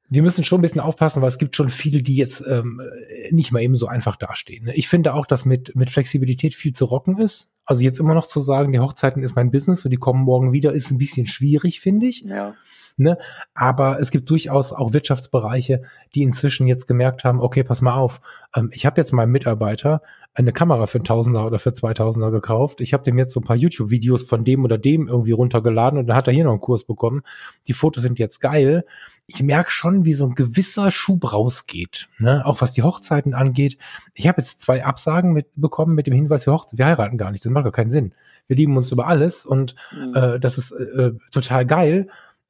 wir 0.10 0.22
müssen 0.22 0.44
schon 0.44 0.60
ein 0.60 0.62
bisschen 0.62 0.82
aufpassen, 0.82 1.22
weil 1.22 1.28
es 1.30 1.38
gibt 1.38 1.56
schon 1.56 1.70
viele, 1.70 2.02
die 2.02 2.16
jetzt 2.16 2.44
ähm, 2.48 2.82
nicht 3.32 3.52
mal 3.52 3.62
eben 3.62 3.76
so 3.76 3.88
einfach 3.88 4.16
dastehen. 4.16 4.66
Ne? 4.66 4.76
Ich 4.76 4.88
finde 4.88 5.14
auch, 5.14 5.26
dass 5.26 5.46
mit, 5.46 5.76
mit 5.76 5.90
Flexibilität 5.90 6.54
viel 6.54 6.74
zu 6.74 6.86
rocken 6.86 7.18
ist. 7.18 7.50
Also 7.66 7.84
jetzt 7.84 8.00
immer 8.00 8.14
noch 8.14 8.28
zu 8.28 8.40
sagen, 8.40 8.72
die 8.72 8.80
Hochzeiten 8.80 9.24
ist 9.24 9.36
mein 9.36 9.52
Business 9.52 9.84
und 9.84 9.92
die 9.92 9.98
kommen 9.98 10.24
morgen 10.24 10.54
wieder, 10.54 10.72
ist 10.72 10.92
ein 10.92 10.98
bisschen 10.98 11.26
schwierig, 11.26 11.82
finde 11.82 12.08
ich. 12.08 12.22
Ja. 12.22 12.56
Ne? 12.98 13.18
Aber 13.54 14.00
es 14.00 14.10
gibt 14.10 14.30
durchaus 14.30 14.74
auch 14.74 14.92
Wirtschaftsbereiche, 14.92 15.84
die 16.16 16.24
inzwischen 16.24 16.66
jetzt 16.66 16.88
gemerkt 16.88 17.24
haben, 17.24 17.40
okay, 17.40 17.64
pass 17.64 17.82
mal 17.82 17.94
auf, 17.94 18.22
ähm, 18.56 18.70
ich 18.74 18.88
habe 18.88 19.00
jetzt 19.00 19.14
meinem 19.14 19.32
Mitarbeiter 19.32 20.02
eine 20.34 20.52
Kamera 20.54 20.86
für 20.86 21.00
ein 21.00 21.04
Tausender 21.04 21.46
oder 21.46 21.58
für 21.58 21.72
2000er 21.72 22.32
gekauft. 22.32 22.82
Ich 22.82 22.94
habe 22.94 23.04
dem 23.04 23.18
jetzt 23.18 23.34
so 23.34 23.40
ein 23.40 23.44
paar 23.44 23.56
YouTube-Videos 23.56 24.24
von 24.24 24.44
dem 24.44 24.64
oder 24.64 24.78
dem 24.78 25.08
irgendwie 25.08 25.32
runtergeladen 25.32 25.98
und 25.98 26.08
dann 26.08 26.16
hat 26.16 26.28
er 26.28 26.34
hier 26.34 26.44
noch 26.44 26.52
einen 26.52 26.60
Kurs 26.60 26.84
bekommen. 26.84 27.24
Die 27.68 27.74
Fotos 27.74 28.04
sind 28.04 28.20
jetzt 28.20 28.40
geil. 28.40 28.86
Ich 29.26 29.42
merke 29.42 29.72
schon, 29.72 30.06
wie 30.06 30.14
so 30.14 30.26
ein 30.26 30.36
gewisser 30.36 30.92
Schub 30.92 31.34
rausgeht, 31.34 32.10
ne? 32.20 32.46
auch 32.46 32.62
was 32.62 32.74
die 32.74 32.84
Hochzeiten 32.84 33.34
angeht. 33.34 33.78
Ich 34.14 34.28
habe 34.28 34.42
jetzt 34.42 34.62
zwei 34.62 34.86
Absagen 34.86 35.34
mitbekommen 35.34 35.96
mit 35.96 36.08
dem 36.08 36.14
Hinweis, 36.14 36.46
wir, 36.46 36.60
wir 36.72 36.86
heiraten 36.86 37.18
gar 37.18 37.32
nicht. 37.32 37.44
Das 37.44 37.52
macht 37.52 37.64
gar 37.64 37.72
keinen 37.72 37.92
Sinn. 37.92 38.14
Wir 38.48 38.56
lieben 38.56 38.78
uns 38.78 38.92
über 38.92 39.08
alles 39.08 39.46
und 39.46 39.76
mhm. 39.92 40.14
äh, 40.16 40.40
das 40.40 40.58
ist 40.58 40.72
äh, 40.72 41.14
total 41.32 41.66
geil 41.66 42.08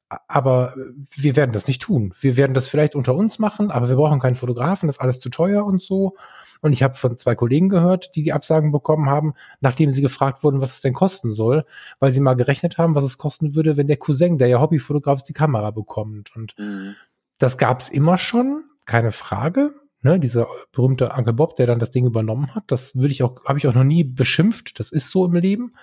aber 0.08 0.74
wir 1.10 1.36
werden 1.36 1.52
das 1.52 1.66
nicht 1.66 1.82
tun. 1.82 2.14
Wir 2.18 2.36
werden 2.36 2.54
das 2.54 2.66
vielleicht 2.66 2.94
unter 2.94 3.14
uns 3.14 3.38
machen, 3.38 3.70
aber 3.70 3.88
wir 3.88 3.96
brauchen 3.96 4.20
keinen 4.20 4.36
Fotografen, 4.36 4.86
das 4.86 4.96
ist 4.96 5.02
alles 5.02 5.20
zu 5.20 5.28
teuer 5.28 5.64
und 5.64 5.82
so. 5.82 6.16
Und 6.60 6.72
ich 6.72 6.82
habe 6.82 6.94
von 6.94 7.18
zwei 7.18 7.34
Kollegen 7.34 7.68
gehört, 7.68 8.16
die 8.16 8.22
die 8.22 8.32
Absagen 8.32 8.72
bekommen 8.72 9.08
haben, 9.08 9.34
nachdem 9.60 9.90
sie 9.90 10.02
gefragt 10.02 10.42
wurden, 10.42 10.60
was 10.60 10.72
es 10.72 10.80
denn 10.80 10.94
kosten 10.94 11.32
soll, 11.32 11.64
weil 12.00 12.10
sie 12.10 12.20
mal 12.20 12.34
gerechnet 12.34 12.78
haben, 12.78 12.94
was 12.94 13.04
es 13.04 13.18
kosten 13.18 13.54
würde, 13.54 13.76
wenn 13.76 13.86
der 13.86 13.98
Cousin, 13.98 14.38
der 14.38 14.48
ja 14.48 14.60
Hobbyfotograf 14.60 15.18
ist, 15.18 15.28
die 15.28 15.34
Kamera 15.34 15.70
bekommt. 15.70 16.34
Und 16.34 16.58
mhm. 16.58 16.94
das 17.38 17.58
gab's 17.58 17.88
immer 17.88 18.18
schon, 18.18 18.64
keine 18.86 19.12
Frage. 19.12 19.74
Ne, 20.00 20.20
dieser 20.20 20.46
berühmte 20.70 21.10
Uncle 21.10 21.32
Bob, 21.32 21.56
der 21.56 21.66
dann 21.66 21.80
das 21.80 21.90
Ding 21.90 22.06
übernommen 22.06 22.54
hat, 22.54 22.62
das 22.68 22.94
würde 22.94 23.10
ich 23.10 23.24
auch, 23.24 23.44
habe 23.46 23.58
ich 23.58 23.66
auch 23.66 23.74
noch 23.74 23.82
nie 23.82 24.04
beschimpft. 24.04 24.78
Das 24.78 24.92
ist 24.92 25.10
so 25.10 25.24
im 25.24 25.34
Leben. 25.34 25.74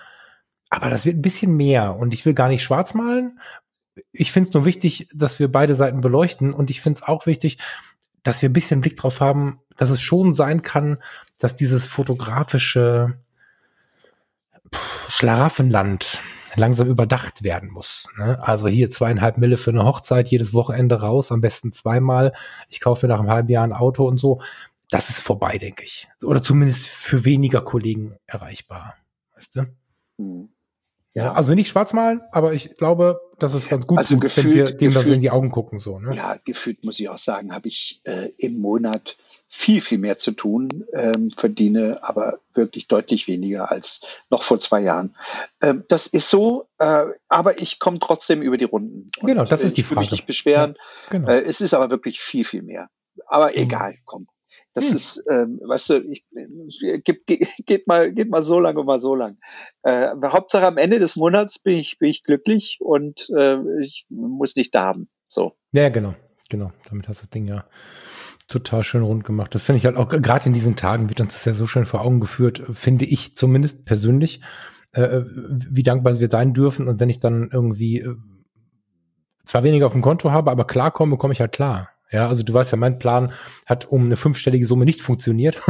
Aber 0.70 0.90
das 0.90 1.04
wird 1.04 1.16
ein 1.16 1.22
bisschen 1.22 1.54
mehr. 1.54 1.96
Und 1.96 2.14
ich 2.14 2.24
will 2.24 2.34
gar 2.34 2.48
nicht 2.48 2.62
schwarz 2.62 2.94
malen. 2.94 3.38
Ich 4.12 4.32
finde 4.32 4.48
es 4.48 4.54
nur 4.54 4.64
wichtig, 4.64 5.08
dass 5.14 5.38
wir 5.38 5.50
beide 5.50 5.74
Seiten 5.74 6.00
beleuchten. 6.00 6.52
Und 6.52 6.70
ich 6.70 6.80
finde 6.80 7.00
es 7.00 7.08
auch 7.08 7.26
wichtig, 7.26 7.58
dass 8.22 8.42
wir 8.42 8.48
ein 8.48 8.54
bisschen 8.54 8.80
Blick 8.80 8.96
drauf 8.96 9.20
haben, 9.20 9.60
dass 9.76 9.90
es 9.90 10.00
schon 10.00 10.34
sein 10.34 10.62
kann, 10.62 10.98
dass 11.38 11.56
dieses 11.56 11.86
fotografische 11.86 13.18
Schlaraffenland 15.08 16.20
langsam 16.56 16.88
überdacht 16.88 17.42
werden 17.42 17.70
muss. 17.70 18.08
Ne? 18.18 18.38
Also 18.42 18.66
hier 18.66 18.90
zweieinhalb 18.90 19.38
Mille 19.38 19.58
für 19.58 19.70
eine 19.70 19.84
Hochzeit, 19.84 20.28
jedes 20.28 20.54
Wochenende 20.54 21.00
raus, 21.00 21.30
am 21.30 21.40
besten 21.40 21.72
zweimal. 21.72 22.32
Ich 22.68 22.80
kaufe 22.80 23.06
mir 23.06 23.12
nach 23.12 23.20
einem 23.20 23.30
halben 23.30 23.50
Jahr 23.50 23.64
ein 23.64 23.72
Auto 23.72 24.06
und 24.06 24.18
so. 24.18 24.40
Das 24.90 25.10
ist 25.10 25.20
vorbei, 25.20 25.58
denke 25.58 25.84
ich. 25.84 26.08
Oder 26.22 26.42
zumindest 26.42 26.88
für 26.88 27.24
weniger 27.24 27.60
Kollegen 27.60 28.16
erreichbar. 28.26 28.96
Weißt 29.34 29.56
du? 29.56 29.66
Hm. 30.18 30.48
Ja, 31.16 31.32
also 31.32 31.54
nicht 31.54 31.68
schwarz 31.68 31.94
malen, 31.94 32.20
aber 32.30 32.52
ich 32.52 32.76
glaube, 32.76 33.22
das 33.38 33.54
ist 33.54 33.70
ganz 33.70 33.86
gut, 33.86 33.96
also 33.96 34.18
gefühlt, 34.18 34.46
wenn 34.46 34.54
wir 34.54 34.64
dem 34.66 34.92
gefühlt, 34.92 35.14
in 35.14 35.20
die 35.20 35.30
Augen 35.30 35.50
gucken. 35.50 35.78
So, 35.78 35.98
ne? 35.98 36.14
Ja, 36.14 36.36
gefühlt 36.44 36.84
muss 36.84 37.00
ich 37.00 37.08
auch 37.08 37.16
sagen, 37.16 37.54
habe 37.54 37.68
ich 37.68 38.02
äh, 38.04 38.28
im 38.36 38.58
Monat 38.60 39.16
viel, 39.48 39.80
viel 39.80 39.96
mehr 39.96 40.18
zu 40.18 40.32
tun, 40.32 40.84
ähm, 40.92 41.30
verdiene 41.34 42.00
aber 42.02 42.40
wirklich 42.52 42.86
deutlich 42.86 43.28
weniger 43.28 43.70
als 43.70 44.02
noch 44.28 44.42
vor 44.42 44.60
zwei 44.60 44.82
Jahren. 44.82 45.16
Ähm, 45.62 45.84
das 45.88 46.06
ist 46.06 46.28
so, 46.28 46.68
äh, 46.78 47.06
aber 47.28 47.62
ich 47.62 47.78
komme 47.78 47.98
trotzdem 47.98 48.42
über 48.42 48.58
die 48.58 48.64
Runden. 48.64 49.10
Und 49.18 49.26
genau, 49.26 49.46
das 49.46 49.64
ist 49.64 49.78
die 49.78 49.82
Frage. 49.82 49.92
Ich 49.92 49.96
will 49.96 50.00
mich 50.02 50.10
nicht 50.10 50.26
beschweren. 50.26 50.74
Ja, 50.76 51.10
genau. 51.12 51.28
äh, 51.30 51.40
es 51.40 51.62
ist 51.62 51.72
aber 51.72 51.88
wirklich 51.90 52.20
viel, 52.20 52.44
viel 52.44 52.62
mehr. 52.62 52.90
Aber 53.26 53.46
mhm. 53.46 53.56
egal, 53.56 53.96
komm. 54.04 54.28
Das 54.76 54.88
hm. 54.90 54.94
ist, 54.94 55.24
ähm, 55.30 55.58
weißt 55.66 55.88
du, 55.88 55.94
ich, 56.02 56.26
geht, 57.02 57.26
geht, 57.26 57.86
mal, 57.86 58.12
geht 58.12 58.28
mal 58.28 58.42
so 58.42 58.60
lang 58.60 58.76
und 58.76 58.84
mal 58.84 59.00
so 59.00 59.14
lang. 59.14 59.38
Äh, 59.82 60.10
Hauptsache 60.22 60.66
am 60.66 60.76
Ende 60.76 60.98
des 60.98 61.16
Monats 61.16 61.58
bin 61.60 61.78
ich, 61.78 61.98
bin 61.98 62.10
ich 62.10 62.22
glücklich 62.22 62.76
und 62.80 63.30
äh, 63.34 63.56
ich 63.80 64.04
muss 64.10 64.54
nicht 64.54 64.74
da 64.74 64.82
haben. 64.82 65.08
So. 65.28 65.54
Ja, 65.72 65.88
genau, 65.88 66.14
genau. 66.50 66.72
Damit 66.90 67.08
hast 67.08 67.22
du 67.22 67.24
das 67.24 67.30
Ding 67.30 67.46
ja 67.46 67.64
total 68.48 68.84
schön 68.84 69.02
rund 69.02 69.24
gemacht. 69.24 69.54
Das 69.54 69.62
finde 69.62 69.78
ich 69.78 69.86
halt 69.86 69.96
auch, 69.96 70.08
gerade 70.08 70.44
in 70.44 70.52
diesen 70.52 70.76
Tagen 70.76 71.08
wird 71.08 71.22
uns 71.22 71.32
das 71.32 71.46
ja 71.46 71.54
so 71.54 71.66
schön 71.66 71.86
vor 71.86 72.02
Augen 72.02 72.20
geführt, 72.20 72.62
finde 72.74 73.06
ich 73.06 73.34
zumindest 73.34 73.86
persönlich, 73.86 74.42
äh, 74.92 75.22
wie 75.24 75.84
dankbar 75.84 76.20
wir 76.20 76.28
sein 76.28 76.52
dürfen. 76.52 76.86
Und 76.86 77.00
wenn 77.00 77.08
ich 77.08 77.18
dann 77.18 77.48
irgendwie 77.50 78.00
äh, 78.00 78.14
zwar 79.46 79.64
weniger 79.64 79.86
auf 79.86 79.92
dem 79.92 80.02
Konto 80.02 80.32
habe, 80.32 80.50
aber 80.50 80.66
klarkomme, 80.66 81.16
komme 81.16 81.32
ich 81.32 81.40
halt 81.40 81.52
klar. 81.52 81.95
Ja, 82.10 82.28
also 82.28 82.42
du 82.42 82.52
weißt 82.52 82.72
ja, 82.72 82.78
mein 82.78 82.98
Plan 82.98 83.32
hat 83.66 83.86
um 83.86 84.04
eine 84.04 84.16
fünfstellige 84.16 84.66
Summe 84.66 84.84
nicht 84.84 85.02
funktioniert. 85.02 85.60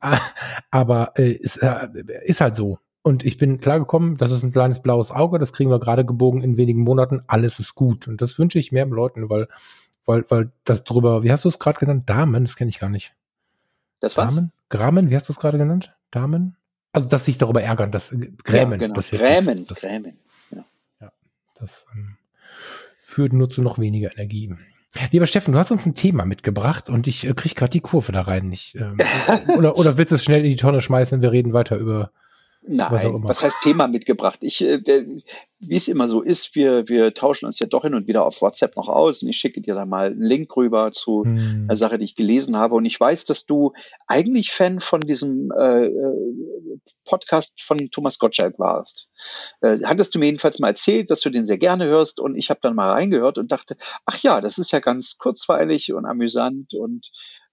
Aber 0.70 1.12
äh, 1.16 1.32
ist, 1.32 1.56
äh, 1.56 1.88
ist 2.24 2.40
halt 2.40 2.56
so. 2.56 2.78
Und 3.02 3.24
ich 3.24 3.38
bin 3.38 3.60
klargekommen, 3.60 4.18
das 4.18 4.30
ist 4.30 4.42
ein 4.42 4.50
kleines 4.50 4.82
blaues 4.82 5.10
Auge, 5.10 5.38
das 5.38 5.54
kriegen 5.54 5.70
wir 5.70 5.80
gerade 5.80 6.04
gebogen 6.04 6.42
in 6.42 6.58
wenigen 6.58 6.82
Monaten, 6.82 7.22
alles 7.26 7.58
ist 7.58 7.74
gut. 7.74 8.06
Und 8.06 8.20
das 8.20 8.38
wünsche 8.38 8.58
ich 8.58 8.72
mehr 8.72 8.84
Leuten, 8.86 9.30
weil, 9.30 9.48
weil, 10.04 10.26
weil 10.28 10.52
das 10.64 10.84
drüber, 10.84 11.22
wie 11.22 11.32
hast 11.32 11.46
du 11.46 11.48
es 11.48 11.58
gerade 11.58 11.78
genannt? 11.78 12.10
Damen, 12.10 12.44
das 12.44 12.56
kenne 12.56 12.68
ich 12.68 12.78
gar 12.78 12.90
nicht. 12.90 13.14
Das 14.00 14.18
war's? 14.18 14.34
Damen? 14.34 14.52
Gramen, 14.68 15.10
wie 15.10 15.16
hast 15.16 15.28
du 15.28 15.32
es 15.32 15.38
gerade 15.38 15.56
genannt? 15.56 15.96
Damen? 16.10 16.56
Also, 16.92 17.08
dass 17.08 17.24
sich 17.24 17.38
darüber 17.38 17.62
ärgern, 17.62 17.90
das 17.90 18.12
äh, 18.12 18.32
Grämen. 18.44 18.72
Ja, 18.72 18.78
genau. 18.78 18.94
das 18.94 19.10
Grämen, 19.10 19.66
das, 19.66 19.80
Grämen. 19.80 20.18
Ja. 20.50 20.64
ja 21.00 21.12
das 21.54 21.86
ähm, 21.94 22.16
führt 23.00 23.32
nur 23.32 23.48
zu 23.48 23.62
noch 23.62 23.78
weniger 23.78 24.12
Energie. 24.12 24.54
Lieber 25.12 25.26
Steffen, 25.26 25.52
du 25.52 25.58
hast 25.58 25.70
uns 25.70 25.86
ein 25.86 25.94
Thema 25.94 26.24
mitgebracht 26.24 26.90
und 26.90 27.06
ich 27.06 27.24
äh, 27.26 27.32
kriege 27.34 27.54
gerade 27.54 27.70
die 27.70 27.80
Kurve 27.80 28.10
da 28.10 28.22
rein. 28.22 28.50
Ich, 28.50 28.74
ähm, 28.74 28.96
oder, 29.56 29.78
oder 29.78 29.96
willst 29.96 30.10
du 30.10 30.16
es 30.16 30.24
schnell 30.24 30.44
in 30.44 30.50
die 30.50 30.56
Tonne 30.56 30.80
schmeißen 30.80 31.22
wir 31.22 31.30
reden 31.30 31.52
weiter 31.52 31.76
über 31.76 32.10
Nein, 32.62 32.90
was, 32.90 33.04
was, 33.04 33.42
heißt 33.42 33.62
Thema 33.62 33.88
mitgebracht? 33.88 34.40
Ich, 34.42 34.62
äh, 34.62 34.80
wie 35.60 35.76
es 35.76 35.88
immer 35.88 36.08
so 36.08 36.20
ist, 36.20 36.54
wir, 36.54 36.88
wir 36.88 37.14
tauschen 37.14 37.46
uns 37.46 37.58
ja 37.58 37.66
doch 37.66 37.82
hin 37.82 37.94
und 37.94 38.06
wieder 38.06 38.24
auf 38.26 38.42
WhatsApp 38.42 38.76
noch 38.76 38.88
aus 38.88 39.22
und 39.22 39.30
ich 39.30 39.38
schicke 39.38 39.62
dir 39.62 39.74
da 39.74 39.86
mal 39.86 40.08
einen 40.08 40.22
Link 40.22 40.54
rüber 40.56 40.92
zu 40.92 41.24
hm. 41.24 41.64
einer 41.64 41.76
Sache, 41.76 41.96
die 41.96 42.04
ich 42.04 42.16
gelesen 42.16 42.56
habe. 42.56 42.74
Und 42.74 42.84
ich 42.84 43.00
weiß, 43.00 43.24
dass 43.24 43.46
du 43.46 43.72
eigentlich 44.06 44.52
Fan 44.52 44.80
von 44.80 45.00
diesem 45.00 45.50
äh, 45.52 45.86
äh 45.86 46.78
Podcast 47.04 47.62
von 47.62 47.78
Thomas 47.90 48.18
Gottschalk 48.18 48.58
warst. 48.58 49.08
Äh, 49.62 49.78
hattest 49.84 50.14
du 50.14 50.18
mir 50.18 50.26
jedenfalls 50.26 50.58
mal 50.58 50.68
erzählt, 50.68 51.10
dass 51.10 51.20
du 51.20 51.30
den 51.30 51.46
sehr 51.46 51.58
gerne 51.58 51.86
hörst 51.86 52.20
und 52.20 52.36
ich 52.36 52.50
habe 52.50 52.60
dann 52.62 52.76
mal 52.76 52.90
reingehört 52.90 53.38
und 53.38 53.50
dachte, 53.50 53.76
ach 54.04 54.18
ja, 54.22 54.40
das 54.40 54.58
ist 54.58 54.70
ja 54.70 54.80
ganz 54.80 55.18
kurzweilig 55.18 55.92
und 55.92 56.06
amüsant 56.06 56.74
und 56.74 57.10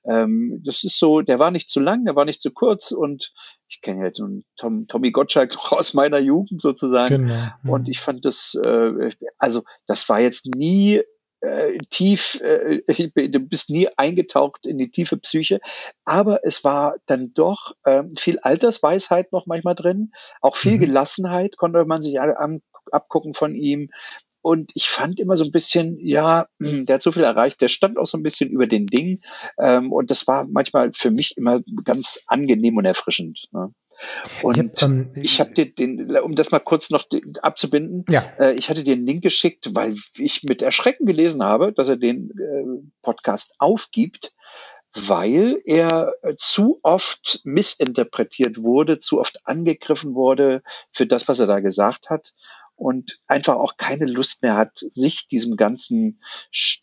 ähm, 0.07 0.61
das 0.65 0.83
ist 0.83 0.97
so, 0.97 1.21
der 1.21 1.39
war 1.39 1.51
nicht 1.51 1.69
zu 1.69 1.79
lang, 1.79 2.05
der 2.05 2.15
war 2.15 2.25
nicht 2.25 2.41
zu 2.41 2.51
kurz 2.51 2.91
und 2.91 3.33
ich 3.67 3.81
kenne 3.81 4.05
jetzt 4.05 4.21
einen 4.21 4.45
Tom, 4.55 4.87
Tommy 4.87 5.11
Gottschalk 5.11 5.53
noch 5.53 5.71
aus 5.73 5.93
meiner 5.93 6.19
Jugend 6.19 6.61
sozusagen. 6.61 7.27
Genau. 7.27 7.47
Mhm. 7.63 7.69
Und 7.69 7.89
ich 7.89 7.99
fand 7.99 8.25
das, 8.25 8.57
äh, 8.65 9.11
also 9.37 9.63
das 9.85 10.07
war 10.09 10.19
jetzt 10.19 10.45
nie 10.55 11.01
äh, 11.41 11.77
tief, 11.89 12.41
äh, 12.41 12.81
du 13.29 13.39
bist 13.39 13.69
nie 13.69 13.89
eingetaucht 13.97 14.65
in 14.65 14.77
die 14.77 14.89
tiefe 14.89 15.17
Psyche, 15.17 15.59
aber 16.05 16.39
es 16.43 16.63
war 16.63 16.95
dann 17.05 17.33
doch 17.33 17.73
äh, 17.83 18.03
viel 18.17 18.39
Altersweisheit 18.39 19.31
noch 19.31 19.45
manchmal 19.45 19.75
drin, 19.75 20.11
auch 20.41 20.55
viel 20.55 20.73
mhm. 20.73 20.79
Gelassenheit 20.79 21.57
konnte 21.57 21.85
man 21.85 22.01
sich 22.01 22.19
abgucken 22.91 23.33
von 23.33 23.53
ihm. 23.55 23.89
Und 24.47 24.71
ich 24.75 24.88
fand 24.88 25.19
immer 25.19 25.36
so 25.36 25.43
ein 25.43 25.51
bisschen, 25.51 25.97
ja, 25.99 26.47
der 26.60 26.95
hat 26.95 27.01
so 27.01 27.12
viel 27.12 27.25
erreicht, 27.25 27.60
der 27.60 27.67
stand 27.67 27.97
auch 27.97 28.05
so 28.05 28.17
ein 28.17 28.23
bisschen 28.23 28.49
über 28.49 28.65
den 28.65 28.88
Ding. 28.88 29.19
Ähm, 29.60 29.91
und 29.91 30.10
das 30.10 30.25
war 30.25 30.47
manchmal 30.49 30.91
für 30.93 31.12
mich 31.12 31.36
immer 31.36 31.60
ganz 31.83 32.21
angenehm 32.27 32.77
und 32.77 32.86
erfrischend. 32.86 33.49
Ne? 33.51 33.73
Und 34.43 34.55
ich 34.55 34.81
habe 34.81 35.10
ähm, 35.15 35.23
hab 35.25 35.53
dir 35.53 35.75
den, 35.75 36.15
um 36.19 36.33
das 36.36 36.51
mal 36.51 36.60
kurz 36.60 36.91
noch 36.91 37.03
abzubinden, 37.41 38.05
ja. 38.07 38.21
äh, 38.39 38.53
ich 38.53 38.69
hatte 38.69 38.86
dir 38.86 38.93
einen 38.93 39.05
Link 39.05 39.21
geschickt, 39.21 39.71
weil 39.73 39.97
ich 40.17 40.43
mit 40.43 40.62
Erschrecken 40.62 41.05
gelesen 41.05 41.43
habe, 41.43 41.73
dass 41.73 41.89
er 41.89 41.97
den 41.97 42.31
äh, 42.31 42.88
Podcast 43.01 43.53
aufgibt, 43.57 44.31
weil 44.95 45.62
er 45.65 46.13
äh, 46.21 46.36
zu 46.38 46.79
oft 46.83 47.41
missinterpretiert 47.43 48.63
wurde, 48.63 49.01
zu 49.01 49.19
oft 49.19 49.45
angegriffen 49.45 50.15
wurde 50.15 50.63
für 50.93 51.05
das, 51.05 51.27
was 51.27 51.41
er 51.41 51.47
da 51.47 51.60
gesagt 51.60 52.10
hat. 52.10 52.33
Und 52.77 53.19
einfach 53.27 53.55
auch 53.55 53.75
keine 53.75 54.05
Lust 54.05 54.43
mehr 54.43 54.55
hat, 54.55 54.77
sich 54.77 55.27
diesem 55.27 55.57
ganzen, 55.57 56.21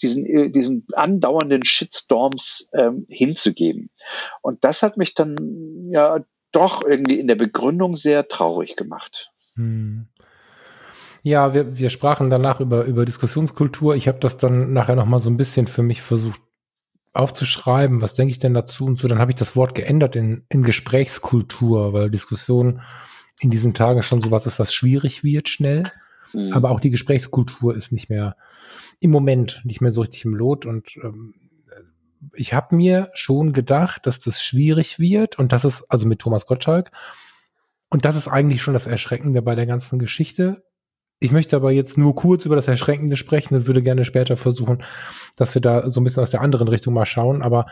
diesen, 0.02 0.26
äh, 0.26 0.50
diesen 0.50 0.87
andauernden 0.92 1.64
Shitstorms 1.64 2.68
ähm, 2.74 3.07
hinzugeben. 3.09 3.90
Und 4.42 4.64
das 4.64 4.83
hat 4.83 4.96
mich 4.96 5.14
dann 5.14 5.37
ja 5.90 6.18
doch 6.52 6.85
irgendwie 6.85 7.18
in 7.18 7.28
der 7.28 7.37
Begründung 7.37 7.96
sehr 7.96 8.28
traurig 8.28 8.76
gemacht. 8.76 9.30
Hm. 9.54 10.09
Ja, 11.22 11.54
wir, 11.54 11.78
wir 11.78 11.90
sprachen 11.90 12.28
danach 12.28 12.61
über, 12.61 12.85
über 12.85 13.04
Diskussionskultur. 13.04 13.94
Ich 13.94 14.09
habe 14.09 14.18
das 14.18 14.37
dann 14.37 14.72
nachher 14.72 14.96
noch 14.96 15.07
mal 15.07 15.20
so 15.20 15.30
ein 15.30 15.38
bisschen 15.38 15.66
für 15.66 15.83
mich 15.83 16.02
versucht 16.02 16.40
aufzuschreiben. 17.14 18.02
Was 18.02 18.14
denke 18.14 18.33
ich 18.33 18.40
denn 18.40 18.52
dazu 18.52 18.85
und 18.85 18.98
so? 18.98 19.09
Dann 19.09 19.20
habe 19.20 19.30
ich 19.30 19.37
das 19.37 19.57
Wort 19.57 19.74
geändert 19.74 20.16
in, 20.16 20.44
in 20.48 20.64
Gesprächskultur, 20.64 21.92
weil 21.92 22.11
Diskussion 22.11 22.83
in 23.44 23.50
diesen 23.50 23.74
Tagen 23.74 24.02
schon 24.02 24.22
sowas 24.22 24.46
ist, 24.46 24.59
was 24.59 24.74
schwierig 24.74 25.22
wird 25.22 25.48
schnell. 25.48 25.85
Mhm. 26.33 26.52
Aber 26.52 26.70
auch 26.70 26.80
die 26.80 26.90
Gesprächskultur 26.90 27.76
ist 27.76 27.92
nicht 27.92 28.09
mehr 28.09 28.37
im 29.00 29.11
Moment 29.11 29.61
nicht 29.64 29.80
mehr 29.80 29.92
so 29.92 30.00
richtig 30.00 30.24
im 30.24 30.35
Lot 30.35 30.66
und 30.66 30.96
ähm, 31.02 31.35
ich 32.33 32.54
habe 32.54 32.74
mir 32.74 33.11
schon 33.12 33.52
gedacht, 33.52 34.07
dass 34.07 34.18
das 34.18 34.42
schwierig 34.42 34.98
wird 34.98 35.38
und 35.38 35.52
das 35.52 35.66
ist 35.66 35.85
also 35.90 36.07
mit 36.07 36.20
Thomas 36.20 36.46
Gottschalk 36.46 36.90
und 37.90 38.07
das 38.07 38.16
ist 38.16 38.28
eigentlich 38.28 38.62
schon 38.62 38.72
das 38.72 38.87
Erschreckende 38.87 39.42
bei 39.42 39.54
der 39.54 39.66
ganzen 39.66 39.98
Geschichte. 39.98 40.64
Ich 41.20 41.33
möchte 41.33 41.54
aber 41.54 41.70
jetzt 41.70 41.98
nur 41.98 42.14
kurz 42.14 42.46
über 42.46 42.57
das 42.57 42.66
Erschreckende 42.66 43.16
sprechen 43.16 43.54
und 43.54 43.66
würde 43.66 43.83
gerne 43.83 44.04
später 44.04 44.37
versuchen, 44.37 44.83
dass 45.37 45.54
wir 45.54 45.62
da 45.62 45.88
so 45.88 46.00
ein 46.00 46.04
bisschen 46.04 46.22
aus 46.22 46.30
der 46.30 46.40
anderen 46.40 46.68
Richtung 46.68 46.94
mal 46.94 47.07
schauen. 47.07 47.42
Aber 47.42 47.66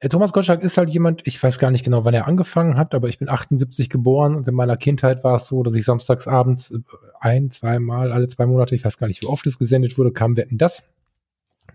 Thomas 0.00 0.34
Gottschalk 0.34 0.62
ist 0.62 0.76
halt 0.76 0.90
jemand, 0.90 1.26
ich 1.26 1.42
weiß 1.42 1.58
gar 1.58 1.70
nicht 1.70 1.84
genau, 1.84 2.04
wann 2.04 2.12
er 2.12 2.26
angefangen 2.26 2.76
hat, 2.76 2.94
aber 2.94 3.08
ich 3.08 3.18
bin 3.18 3.30
78 3.30 3.88
geboren 3.88 4.36
und 4.36 4.46
in 4.46 4.54
meiner 4.54 4.76
Kindheit 4.76 5.24
war 5.24 5.36
es 5.36 5.46
so, 5.46 5.62
dass 5.62 5.74
ich 5.74 5.86
samstags 5.86 6.28
abends 6.28 6.70
äh, 6.70 6.78
ein, 7.18 7.50
zweimal, 7.50 8.12
alle 8.12 8.28
zwei 8.28 8.44
Monate, 8.44 8.74
ich 8.74 8.84
weiß 8.84 8.98
gar 8.98 9.06
nicht, 9.06 9.22
wie 9.22 9.26
oft 9.26 9.46
es 9.46 9.58
gesendet 9.58 9.96
wurde, 9.96 10.12
kam 10.12 10.36
Wetten 10.36 10.58
das. 10.58 10.92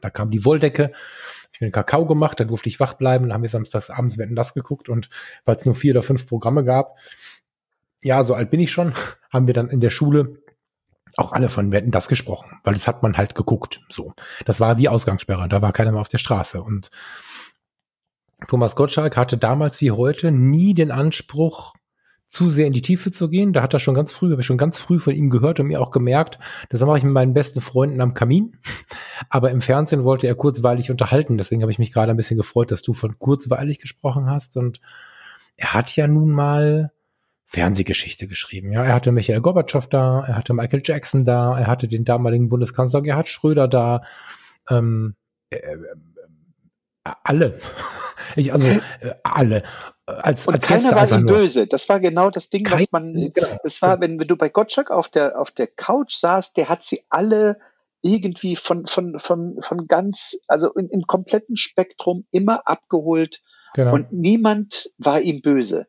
Da 0.01 0.09
kam 0.09 0.29
die 0.29 0.45
Wolldecke. 0.45 0.91
Ich 1.51 1.59
bin 1.59 1.71
Kakao 1.71 2.05
gemacht, 2.05 2.39
da 2.39 2.43
durfte 2.43 2.69
ich 2.69 2.79
wach 2.79 2.93
bleiben. 2.93 3.25
Dann 3.25 3.33
haben 3.33 3.41
wir 3.41 3.49
samstags 3.49 3.89
abends 3.89 4.17
Wetten 4.17 4.35
das 4.35 4.53
geguckt 4.53 4.87
und 4.89 5.09
weil 5.45 5.55
es 5.55 5.65
nur 5.65 5.75
vier 5.75 5.93
oder 5.93 6.03
fünf 6.03 6.27
Programme 6.27 6.63
gab, 6.63 6.97
ja, 8.03 8.23
so 8.23 8.33
alt 8.35 8.49
bin 8.51 8.59
ich 8.59 8.71
schon, 8.71 8.93
haben 9.31 9.47
wir 9.47 9.53
dann 9.53 9.69
in 9.69 9.79
der 9.79 9.89
Schule 9.89 10.37
auch 11.17 11.33
alle 11.33 11.49
von 11.49 11.71
Wetten 11.71 11.91
das 11.91 12.07
gesprochen, 12.07 12.59
weil 12.63 12.73
das 12.73 12.87
hat 12.87 13.03
man 13.03 13.17
halt 13.17 13.35
geguckt. 13.35 13.81
So, 13.89 14.13
das 14.45 14.59
war 14.59 14.77
wie 14.77 14.89
Ausgangssperre, 14.89 15.49
da 15.49 15.61
war 15.61 15.73
keiner 15.73 15.91
mehr 15.91 16.01
auf 16.01 16.07
der 16.07 16.19
Straße. 16.19 16.61
Und 16.61 16.89
Thomas 18.47 18.75
Gottschalk 18.75 19.17
hatte 19.17 19.37
damals 19.37 19.81
wie 19.81 19.91
heute 19.91 20.31
nie 20.31 20.73
den 20.73 20.91
Anspruch, 20.91 21.73
zu 22.31 22.49
sehr 22.49 22.65
in 22.65 22.71
die 22.71 22.81
Tiefe 22.81 23.11
zu 23.11 23.29
gehen. 23.29 23.51
Da 23.51 23.61
hat 23.61 23.73
er 23.73 23.79
schon 23.79 23.93
ganz 23.93 24.13
früh, 24.13 24.31
habe 24.31 24.41
ich 24.41 24.47
schon 24.47 24.57
ganz 24.57 24.79
früh 24.79 24.99
von 24.99 25.13
ihm 25.13 25.29
gehört 25.29 25.59
und 25.59 25.67
mir 25.67 25.81
auch 25.81 25.91
gemerkt, 25.91 26.39
das 26.69 26.81
mache 26.81 26.97
ich 26.97 27.03
mit 27.03 27.13
meinen 27.13 27.33
besten 27.33 27.59
Freunden 27.59 27.99
am 27.99 28.13
Kamin. 28.13 28.57
Aber 29.29 29.51
im 29.51 29.61
Fernsehen 29.61 30.05
wollte 30.05 30.27
er 30.27 30.35
kurzweilig 30.35 30.89
unterhalten. 30.89 31.37
Deswegen 31.37 31.61
habe 31.61 31.73
ich 31.73 31.79
mich 31.79 31.91
gerade 31.91 32.11
ein 32.11 32.17
bisschen 32.17 32.37
gefreut, 32.37 32.71
dass 32.71 32.81
du 32.81 32.93
von 32.93 33.19
kurzweilig 33.19 33.79
gesprochen 33.79 34.29
hast. 34.29 34.55
Und 34.55 34.79
er 35.57 35.73
hat 35.73 35.93
ja 35.97 36.07
nun 36.07 36.31
mal 36.31 36.91
Fernsehgeschichte 37.47 38.27
geschrieben. 38.27 38.71
Ja, 38.71 38.85
er 38.85 38.93
hatte 38.93 39.11
Michael 39.11 39.41
Gorbatschow 39.41 39.85
da, 39.87 40.23
er 40.25 40.37
hatte 40.37 40.53
Michael 40.53 40.81
Jackson 40.85 41.25
da, 41.25 41.59
er 41.59 41.67
hatte 41.67 41.89
den 41.89 42.05
damaligen 42.05 42.47
Bundeskanzler 42.47 43.01
Gerhard 43.01 43.27
Schröder 43.27 43.67
da, 43.67 44.03
ähm, 44.69 45.15
äh, 45.49 45.59
alle. 47.03 47.59
Ich, 48.37 48.53
also 48.53 48.65
äh, 48.67 48.79
alle. 49.23 49.63
Als, 50.05 50.47
und 50.47 50.53
als 50.53 50.65
keiner 50.65 50.95
war 50.95 51.11
ihm 51.11 51.25
böse. 51.25 51.67
Das 51.67 51.89
war 51.89 51.99
genau 51.99 52.29
das 52.29 52.49
Ding, 52.49 52.63
Kein, 52.63 52.79
was 52.79 52.91
man. 52.93 53.13
Genau. 53.13 53.57
Das 53.63 53.81
war, 53.81 53.99
wenn, 53.99 54.19
wenn 54.19 54.27
du 54.27 54.37
bei 54.37 54.47
Gottschalk 54.47 54.89
auf 54.89 55.09
der 55.09 55.37
auf 55.37 55.51
der 55.51 55.67
Couch 55.67 56.13
saßt, 56.13 56.55
der 56.55 56.69
hat 56.69 56.83
sie 56.83 57.03
alle 57.09 57.59
irgendwie 58.01 58.55
von 58.55 58.85
von 58.85 59.19
von 59.19 59.57
von 59.61 59.87
ganz, 59.87 60.39
also 60.47 60.71
in, 60.73 60.87
im 60.89 61.01
kompletten 61.07 61.57
Spektrum 61.57 62.25
immer 62.31 62.67
abgeholt 62.67 63.41
Genau. 63.73 63.93
Und 63.93 64.11
niemand 64.11 64.91
war 64.97 65.21
ihm 65.21 65.41
böse. 65.41 65.87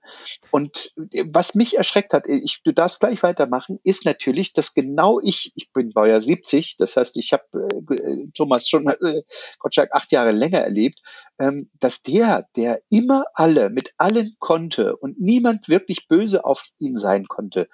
Und 0.50 0.92
äh, 1.12 1.24
was 1.32 1.54
mich 1.54 1.76
erschreckt 1.76 2.14
hat, 2.14 2.26
ich, 2.28 2.60
du 2.64 2.72
darfst 2.72 3.00
gleich 3.00 3.22
weitermachen, 3.22 3.80
ist 3.82 4.04
natürlich, 4.04 4.52
dass 4.52 4.74
genau 4.74 5.20
ich, 5.20 5.52
ich 5.56 5.72
bin 5.72 5.92
Baujahr 5.92 6.20
70, 6.20 6.76
das 6.76 6.96
heißt, 6.96 7.16
ich 7.16 7.32
habe 7.32 7.44
äh, 7.90 8.28
Thomas 8.34 8.68
schon 8.68 8.86
äh, 8.88 9.22
Gottschalk 9.58 9.90
acht 9.92 10.12
Jahre 10.12 10.32
länger 10.32 10.60
erlebt, 10.60 11.00
ähm, 11.38 11.70
dass 11.80 12.02
der, 12.02 12.46
der 12.56 12.80
immer 12.88 13.24
alle 13.34 13.68
mit 13.68 13.92
allen 13.96 14.36
konnte 14.38 14.96
und 14.96 15.20
niemand 15.20 15.68
wirklich 15.68 16.06
böse 16.06 16.44
auf 16.44 16.64
ihn 16.78 16.96
sein 16.96 17.26
konnte, 17.26 17.68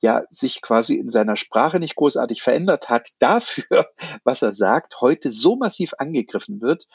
ja, 0.00 0.24
sich 0.30 0.62
quasi 0.62 0.96
in 0.96 1.08
seiner 1.08 1.36
Sprache 1.36 1.78
nicht 1.78 1.94
großartig 1.94 2.42
verändert 2.42 2.88
hat, 2.88 3.10
dafür, 3.18 3.86
was 4.24 4.42
er 4.42 4.52
sagt, 4.52 5.00
heute 5.00 5.30
so 5.30 5.56
massiv 5.56 5.92
angegriffen 5.98 6.60
wird, 6.60 6.88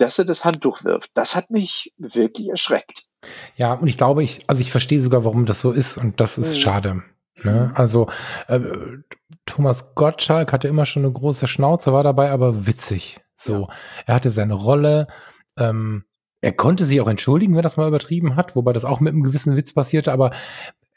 dass 0.00 0.18
er 0.18 0.24
das 0.24 0.44
Handtuch 0.44 0.84
wirft. 0.84 1.10
Das 1.14 1.36
hat 1.36 1.50
mich 1.50 1.92
wirklich 1.98 2.48
erschreckt. 2.48 3.06
Ja, 3.56 3.74
und 3.74 3.86
ich 3.86 3.98
glaube, 3.98 4.22
ich, 4.24 4.40
also 4.46 4.60
ich 4.60 4.70
verstehe 4.70 5.00
sogar, 5.00 5.24
warum 5.24 5.46
das 5.46 5.60
so 5.60 5.72
ist 5.72 5.98
und 5.98 6.20
das 6.20 6.38
ist 6.38 6.56
mhm. 6.56 6.60
schade. 6.60 7.02
Ne? 7.42 7.72
Also 7.74 8.08
äh, 8.48 8.60
Thomas 9.46 9.94
Gottschalk 9.94 10.52
hatte 10.52 10.68
immer 10.68 10.86
schon 10.86 11.04
eine 11.04 11.12
große 11.12 11.46
Schnauze, 11.46 11.92
war 11.92 12.02
dabei 12.02 12.30
aber 12.30 12.66
witzig. 12.66 13.20
So, 13.36 13.62
ja. 13.62 13.68
er 14.06 14.14
hatte 14.14 14.30
seine 14.30 14.54
Rolle. 14.54 15.06
Ähm, 15.58 16.04
er 16.42 16.52
konnte 16.52 16.84
sich 16.84 17.00
auch 17.00 17.08
entschuldigen, 17.08 17.54
wenn 17.54 17.62
das 17.62 17.76
mal 17.76 17.88
übertrieben 17.88 18.36
hat, 18.36 18.56
wobei 18.56 18.72
das 18.72 18.84
auch 18.84 19.00
mit 19.00 19.12
einem 19.12 19.22
gewissen 19.22 19.56
Witz 19.56 19.74
passierte, 19.74 20.12
aber 20.12 20.30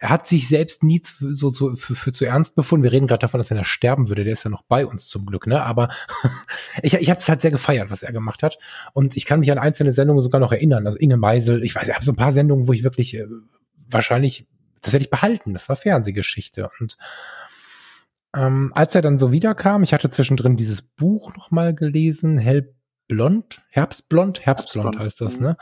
er 0.03 0.09
hat 0.09 0.27
sich 0.27 0.49
selbst 0.49 0.83
nie 0.83 1.01
zu, 1.01 1.33
so, 1.33 1.49
so 1.49 1.77
für, 1.77 1.95
für 1.95 2.11
zu 2.11 2.25
ernst 2.25 2.57
befunden. 2.57 2.83
Wir 2.83 2.91
reden 2.91 3.07
gerade 3.07 3.21
davon, 3.21 3.37
dass 3.37 3.49
wenn 3.49 3.57
er 3.57 3.63
sterben 3.63 4.09
würde, 4.09 4.25
der 4.25 4.33
ist 4.33 4.43
ja 4.43 4.49
noch 4.49 4.63
bei 4.63 4.85
uns 4.85 5.07
zum 5.07 5.25
Glück, 5.25 5.47
ne? 5.47 5.63
Aber 5.63 5.87
ich, 6.83 6.95
ich 6.95 7.09
habe 7.09 7.21
es 7.21 7.29
halt 7.29 7.41
sehr 7.41 7.51
gefeiert, 7.51 7.89
was 7.89 8.03
er 8.03 8.11
gemacht 8.11 8.43
hat. 8.43 8.59
Und 8.91 9.15
ich 9.15 9.23
kann 9.23 9.39
mich 9.39 9.49
an 9.49 9.59
einzelne 9.59 9.93
Sendungen 9.93 10.21
sogar 10.21 10.41
noch 10.41 10.51
erinnern. 10.51 10.85
Also 10.85 10.97
Inge 10.97 11.15
Meisel, 11.15 11.63
ich 11.63 11.73
weiß, 11.73 11.87
ich 11.87 11.93
habe 11.93 12.03
so 12.03 12.11
ein 12.11 12.17
paar 12.17 12.33
Sendungen, 12.33 12.67
wo 12.67 12.73
ich 12.73 12.83
wirklich 12.83 13.15
äh, 13.15 13.27
wahrscheinlich, 13.89 14.45
das 14.81 14.91
werde 14.91 15.05
ich 15.05 15.09
behalten. 15.09 15.53
Das 15.53 15.69
war 15.69 15.77
Fernsehgeschichte. 15.77 16.69
Und 16.81 16.97
ähm, 18.35 18.73
als 18.75 18.95
er 18.95 19.01
dann 19.01 19.17
so 19.17 19.31
wiederkam, 19.31 19.83
ich 19.83 19.93
hatte 19.93 20.11
zwischendrin 20.11 20.57
dieses 20.57 20.81
Buch 20.81 21.33
noch 21.33 21.49
mal 21.49 21.73
gelesen, 21.73 22.37
Hellblond, 22.37 23.61
Herbstblond, 23.69 24.41
Herbstblond, 24.41 24.41
Herbstblond 24.45 24.99
heißt 24.99 25.21
das, 25.21 25.39
mhm. 25.39 25.45
ne? 25.45 25.57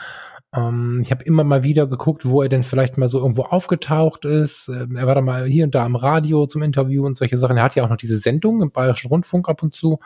Ähm, 0.54 1.02
ich 1.04 1.12
habe 1.12 1.24
immer 1.24 1.44
mal 1.44 1.64
wieder 1.64 1.88
geguckt, 1.88 2.26
wo 2.26 2.42
er 2.42 2.50
denn 2.50 2.64
vielleicht 2.64 2.98
mal 2.98 3.08
so 3.08 3.20
irgendwo 3.20 3.44
aufgetaucht 3.44 4.26
ist. 4.26 4.68
Ähm, 4.68 4.96
er 4.96 5.08
war 5.08 5.16
da 5.16 5.22
mal 5.22 5.46
hier 5.46 5.64
und 5.64 5.76
da 5.76 5.86
am 5.86 5.96
Radio 5.96 6.46
zum 6.46 6.62
Interview 6.62 7.06
und 7.06 7.18
solche 7.18 7.38
Sachen. 7.38 7.58
Er 7.58 7.64
hat 7.64 7.76
ja 7.76 7.84
auch 7.84 7.90
noch 7.90 7.98
diese 7.98 8.18
Sendung 8.18 8.62
im 8.62 8.72
Bayerischen 8.72 9.08
Rundfunk 9.08 9.48
ab 9.48 9.64
und 9.64 9.74
zu. 9.74 10.00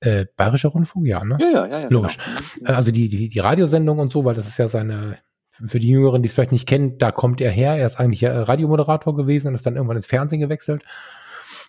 Äh, 0.00 0.26
Bayerischer 0.36 0.70
Rundfunk, 0.70 1.06
ja, 1.06 1.24
ne? 1.24 1.38
Ja, 1.40 1.48
ja, 1.48 1.66
ja. 1.66 1.80
ja 1.80 1.88
Logisch. 1.88 2.18
Genau. 2.58 2.70
Äh, 2.70 2.74
also 2.74 2.90
die, 2.90 3.08
die, 3.08 3.28
die 3.28 3.38
Radiosendung 3.38 3.98
und 3.98 4.12
so, 4.12 4.24
weil 4.24 4.34
das 4.34 4.48
ist 4.48 4.58
ja 4.58 4.68
seine, 4.68 5.18
für 5.50 5.78
die 5.78 5.88
Jüngeren, 5.88 6.22
die 6.22 6.28
es 6.28 6.34
vielleicht 6.34 6.52
nicht 6.52 6.68
kennen, 6.68 6.98
da 6.98 7.12
kommt 7.12 7.40
er 7.40 7.50
her. 7.50 7.76
Er 7.76 7.86
ist 7.86 7.98
eigentlich 7.98 8.20
ja 8.20 8.42
Radiomoderator 8.42 9.16
gewesen 9.16 9.48
und 9.48 9.54
ist 9.54 9.64
dann 9.64 9.76
irgendwann 9.76 9.96
ins 9.96 10.06
Fernsehen 10.06 10.40
gewechselt. 10.40 10.84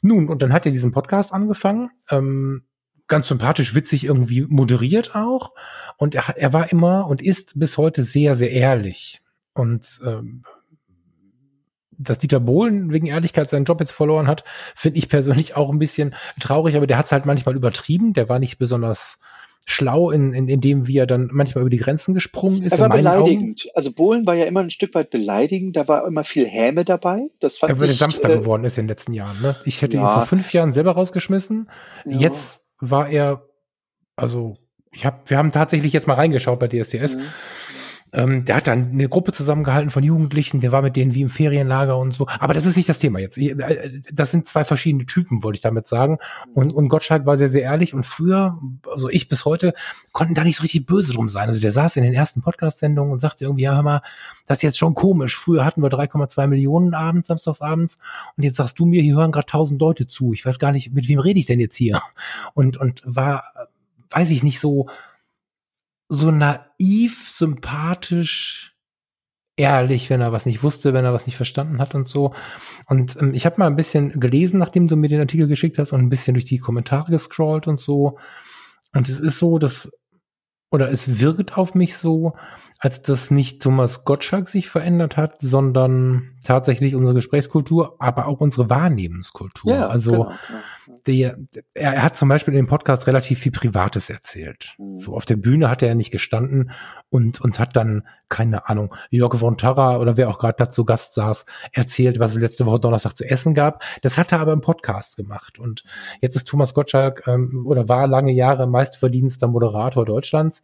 Nun, 0.02 0.30
und 0.30 0.42
dann 0.42 0.52
hat 0.52 0.66
er 0.66 0.72
diesen 0.72 0.92
Podcast 0.92 1.34
angefangen. 1.34 1.92
Ähm, 2.10 2.64
ganz 3.08 3.28
sympathisch, 3.28 3.76
witzig 3.76 4.06
irgendwie 4.06 4.42
moderiert 4.42 5.16
auch. 5.16 5.54
Und 5.98 6.16
er, 6.16 6.38
er 6.38 6.54
war 6.54 6.72
immer 6.72 7.08
und 7.08 7.22
ist 7.22 7.58
bis 7.60 7.78
heute 7.78 8.04
sehr, 8.04 8.36
sehr 8.36 8.52
ehrlich. 8.52 9.22
Und 9.54 10.02
ähm, 10.06 10.44
dass 11.98 12.20
Dieter 12.20 12.40
Bohlen 12.40 12.92
wegen 12.92 13.08
Ehrlichkeit 13.08 13.50
seinen 13.50 13.66
Job 13.66 13.80
jetzt 13.80 13.92
verloren 13.92 14.28
hat, 14.28 14.44
finde 14.76 15.00
ich 15.00 15.10
persönlich 15.10 15.56
auch 15.56 15.70
ein 15.70 15.80
bisschen 15.80 16.14
traurig, 16.40 16.76
aber 16.76 16.88
der 16.88 16.98
hat 16.98 17.08
es 17.08 17.12
halt 17.12 17.26
manchmal 17.26 17.56
übertrieben. 17.56 18.14
Der 18.14 18.30
war 18.30 18.40
nicht 18.40 18.58
besonders 18.58 19.18
schlau 19.70 20.12
in, 20.12 20.34
in, 20.34 20.48
in 20.48 20.62
dem, 20.62 20.88
wie 20.88 20.98
er 20.98 21.08
dann 21.08 21.30
manchmal 21.32 21.62
über 21.62 21.70
die 21.70 21.78
Grenzen 21.78 22.14
gesprungen 22.14 22.64
ist. 22.64 22.74
Er 22.74 22.80
war 22.80 22.90
beleidigend. 22.90 23.64
Augen. 23.66 23.72
Also 23.76 23.92
Bohlen 23.92 24.26
war 24.26 24.34
ja 24.34 24.46
immer 24.46 24.62
ein 24.62 24.70
Stück 24.70 24.96
weit 24.96 25.10
beleidigend. 25.10 25.76
Da 25.76 25.88
war 25.90 26.08
immer 26.08 26.24
viel 26.24 26.46
Häme 26.46 26.86
dabei. 26.86 27.30
Das 27.42 27.58
fand 27.58 27.74
er 27.74 27.80
würde 27.80 27.94
sanfter 27.94 28.30
äh, 28.30 28.38
geworden 28.38 28.64
ist 28.64 28.78
in 28.78 28.84
den 28.84 28.90
letzten 28.90 29.12
Jahren. 29.12 29.42
Ne? 29.42 29.58
Ich 29.66 29.82
hätte 29.82 29.98
ja. 29.98 30.04
ihn 30.04 30.14
vor 30.14 30.26
fünf 30.26 30.54
Jahren 30.54 30.72
selber 30.72 30.92
rausgeschmissen. 30.94 31.70
Ja. 32.06 32.18
Jetzt 32.18 32.62
war 32.80 33.10
er, 33.10 33.44
also 34.16 34.56
ich 34.92 35.06
hab, 35.06 35.30
wir 35.30 35.38
haben 35.38 35.52
tatsächlich 35.52 35.94
jetzt 35.94 36.08
mal 36.08 36.16
reingeschaut 36.16 36.60
bei 36.60 36.68
DSDS. 36.68 37.16
Mhm. 37.16 37.24
Ähm, 38.14 38.46
der 38.46 38.56
hat 38.56 38.68
dann 38.68 38.92
eine 38.92 39.10
Gruppe 39.10 39.32
zusammengehalten 39.32 39.90
von 39.90 40.04
Jugendlichen, 40.04 40.62
der 40.62 40.72
war 40.72 40.82
mit 40.82 40.96
denen 40.96 41.14
wie 41.14 41.22
im 41.22 41.30
Ferienlager 41.30 41.98
und 41.98 42.14
so. 42.14 42.28
Aber 42.40 42.54
das 42.54 42.66
ist 42.66 42.78
nicht 42.78 42.88
das 42.88 43.00
Thema 43.00 43.20
jetzt. 43.20 43.38
Äh, 43.38 44.02
das 44.12 44.32
sind 44.32 44.48
zwei 44.48 44.64
verschiedene 44.64 45.06
Typen, 45.06 45.44
wollte 45.44 45.58
ich 45.58 45.62
damit 45.62 45.88
sagen. 45.88 46.18
Und, 46.54 46.74
und 46.74 46.88
Gottschalk 46.88 47.26
war 47.26 47.38
sehr, 47.38 47.50
sehr 47.50 47.64
ehrlich. 47.64 47.94
Und 47.94 48.06
früher, 48.06 48.60
also 48.90 49.10
ich 49.10 49.28
bis 49.28 49.46
heute, 49.46 49.74
konnten 50.14 50.36
da 50.36 50.44
nicht 50.44 50.58
so 50.58 50.62
richtig 50.62 50.86
böse 50.86 51.12
drum 51.12 51.28
sein. 51.28 51.48
Also 51.48 51.60
der 51.60 51.72
saß 51.72 51.98
in 51.98 52.04
den 52.04 52.14
ersten 52.14 52.42
Podcast-Sendungen 52.42 53.12
und 53.12 53.20
sagte 53.20 53.44
irgendwie, 53.44 53.64
ja, 53.64 53.76
hör 53.76 53.84
mal, 53.84 54.02
das 54.46 54.60
ist 54.60 54.64
jetzt 54.64 54.78
schon 54.78 54.94
komisch. 54.94 55.38
Früher 55.38 55.66
hatten 55.66 55.82
wir 55.82 55.90
3,2 55.90 56.48
Millionen 56.48 56.94
abends, 56.94 57.28
samstags 57.28 57.62
abends. 57.62 57.98
Und 58.38 58.44
jetzt 58.44 58.56
sagst 58.56 58.80
du 58.80 58.86
mir, 58.86 59.02
hier 59.02 59.16
hören 59.16 59.32
gerade 59.32 59.48
tausend 59.48 59.82
Leute 59.82 60.08
zu. 60.08 60.34
Ich 60.34 60.46
weiß 60.46 60.60
gar 60.60 60.72
nicht, 60.72 60.94
mit 60.94 61.08
wem 61.10 61.20
rede 61.20 61.40
ich 61.40 61.46
denn 61.46 61.60
jetzt 61.60 61.76
hier? 61.76 62.02
Und, 62.54 62.78
und 62.78 63.02
war, 63.06 63.44
weiß 64.12 64.32
ich 64.32 64.44
nicht, 64.44 64.60
so, 64.60 64.88
so 66.10 66.32
naiv, 66.32 67.30
sympathisch, 67.30 68.76
ehrlich, 69.58 70.10
wenn 70.10 70.22
er 70.22 70.32
was 70.32 70.46
nicht 70.46 70.64
wusste, 70.64 70.94
wenn 70.94 71.04
er 71.04 71.14
was 71.14 71.26
nicht 71.26 71.36
verstanden 71.36 71.80
hat 71.80 71.96
und 71.96 72.08
so. 72.08 72.34
Und 72.88 73.18
ähm, 73.20 73.34
ich 73.34 73.46
habe 73.46 73.58
mal 73.58 73.68
ein 73.68 73.76
bisschen 73.76 74.12
gelesen, 74.20 74.60
nachdem 74.60 74.88
du 74.88 74.96
mir 74.96 75.10
den 75.10 75.20
Artikel 75.20 75.48
geschickt 75.48 75.78
hast 75.80 75.92
und 75.92 76.00
ein 76.00 76.10
bisschen 76.10 76.36
durch 76.36 76.46
die 76.46 76.60
Kommentare 76.60 77.12
gescrollt 77.12 77.68
und 77.68 77.80
so. 77.80 78.18
Und 78.94 79.10
es 79.10 79.20
ist 79.20 79.40
so, 79.40 79.58
dass 79.58 79.92
oder 80.70 80.92
es 80.92 81.22
wirkt 81.22 81.58
auf 81.58 81.76
mich 81.76 81.96
so, 81.96 82.34
als 82.80 83.02
dass 83.02 83.32
nicht 83.32 83.62
Thomas 83.62 84.04
Gottschalk 84.04 84.50
sich 84.50 84.70
verändert 84.70 85.16
hat, 85.16 85.42
sondern 85.42 86.37
tatsächlich 86.48 86.96
unsere 86.96 87.14
Gesprächskultur, 87.14 87.98
aber 88.00 88.28
auch 88.28 88.40
unsere 88.40 88.70
Wahrnehmenskultur. 88.70 89.74
Ja, 89.74 89.88
also 89.88 90.12
genau, 90.12 90.32
der, 91.06 91.38
er, 91.74 91.94
er, 91.94 92.04
hat 92.04 92.16
zum 92.16 92.30
Beispiel 92.30 92.54
in 92.54 92.64
dem 92.64 92.68
Podcast 92.68 93.06
relativ 93.06 93.40
viel 93.40 93.52
Privates 93.52 94.10
erzählt. 94.10 94.76
Mhm. 94.78 94.98
So 94.98 95.16
auf 95.16 95.26
der 95.26 95.36
Bühne 95.36 95.70
hat 95.70 95.82
er 95.82 95.90
ja 95.90 95.96
nicht 95.96 96.12
gestanden 96.12 96.72
und, 97.10 97.42
und 97.42 97.60
hat 97.60 97.76
dann, 97.76 98.08
keine 98.30 98.70
Ahnung, 98.70 98.96
Jörg 99.10 99.38
von 99.38 99.58
Tarra 99.58 99.98
oder 100.00 100.16
wer 100.16 100.30
auch 100.30 100.40
gerade 100.40 100.56
dazu 100.58 100.86
Gast 100.86 101.16
saß, 101.16 101.46
erzählt, 101.74 102.20
was 102.20 102.32
es 102.32 102.42
letzte 102.42 102.66
Woche 102.66 102.80
Donnerstag 102.80 103.18
zu 103.18 103.30
essen 103.30 103.54
gab. 103.54 103.84
Das 104.02 104.18
hat 104.18 104.32
er 104.32 104.40
aber 104.40 104.54
im 104.54 104.62
Podcast 104.62 105.18
gemacht. 105.18 105.60
Und 105.60 105.84
jetzt 106.22 106.38
ist 106.38 106.48
Thomas 106.48 106.74
Gottschalk 106.74 107.24
ähm, 107.28 107.66
oder 107.68 107.90
war 107.90 108.08
lange 108.08 108.32
Jahre 108.32 108.68
meistverdienster 108.68 109.50
Moderator 109.50 110.06
Deutschlands 110.06 110.64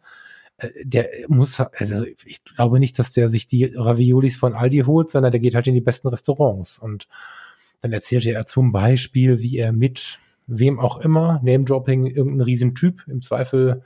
der 0.82 1.08
muss, 1.28 1.58
also 1.60 2.04
ich 2.24 2.44
glaube 2.44 2.78
nicht, 2.78 2.98
dass 2.98 3.12
der 3.12 3.28
sich 3.28 3.46
die 3.46 3.64
Raviolis 3.64 4.36
von 4.36 4.54
Aldi 4.54 4.80
holt, 4.86 5.10
sondern 5.10 5.32
der 5.32 5.40
geht 5.40 5.54
halt 5.54 5.66
in 5.66 5.74
die 5.74 5.80
besten 5.80 6.08
Restaurants. 6.08 6.78
Und 6.78 7.08
dann 7.80 7.92
erzählte 7.92 8.32
er 8.32 8.46
zum 8.46 8.72
Beispiel, 8.72 9.40
wie 9.40 9.58
er 9.58 9.72
mit 9.72 10.18
wem 10.46 10.78
auch 10.78 11.00
immer, 11.00 11.40
Name-Dropping, 11.42 12.06
irgendein 12.06 12.42
Riesentyp, 12.42 13.02
im 13.08 13.22
Zweifel 13.22 13.82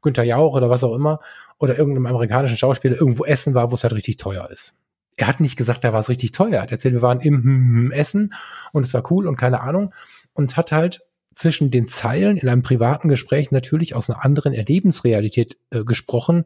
Günther 0.00 0.24
Jauch 0.24 0.54
oder 0.54 0.70
was 0.70 0.84
auch 0.84 0.94
immer, 0.94 1.20
oder 1.58 1.78
irgendeinem 1.78 2.06
amerikanischen 2.06 2.56
Schauspieler 2.56 2.96
irgendwo 2.96 3.24
essen 3.24 3.54
war, 3.54 3.70
wo 3.70 3.74
es 3.74 3.82
halt 3.82 3.94
richtig 3.94 4.16
teuer 4.16 4.48
ist. 4.50 4.74
Er 5.16 5.26
hat 5.26 5.40
nicht 5.40 5.56
gesagt, 5.56 5.84
da 5.84 5.92
war 5.92 6.00
es 6.00 6.08
richtig 6.08 6.32
teuer. 6.32 6.54
Er 6.54 6.62
hat 6.62 6.72
erzählt, 6.72 6.94
wir 6.94 7.02
waren 7.02 7.20
im 7.20 7.90
Essen 7.92 8.32
und 8.72 8.84
es 8.84 8.94
war 8.94 9.10
cool 9.10 9.26
und 9.26 9.36
keine 9.36 9.60
Ahnung. 9.60 9.92
Und 10.32 10.56
hat 10.56 10.72
halt 10.72 11.02
zwischen 11.34 11.70
den 11.70 11.88
Zeilen 11.88 12.36
in 12.36 12.48
einem 12.48 12.62
privaten 12.62 13.08
Gespräch 13.08 13.50
natürlich 13.50 13.94
aus 13.94 14.08
einer 14.08 14.24
anderen 14.24 14.52
Erlebensrealität 14.52 15.58
äh, 15.70 15.84
gesprochen, 15.84 16.44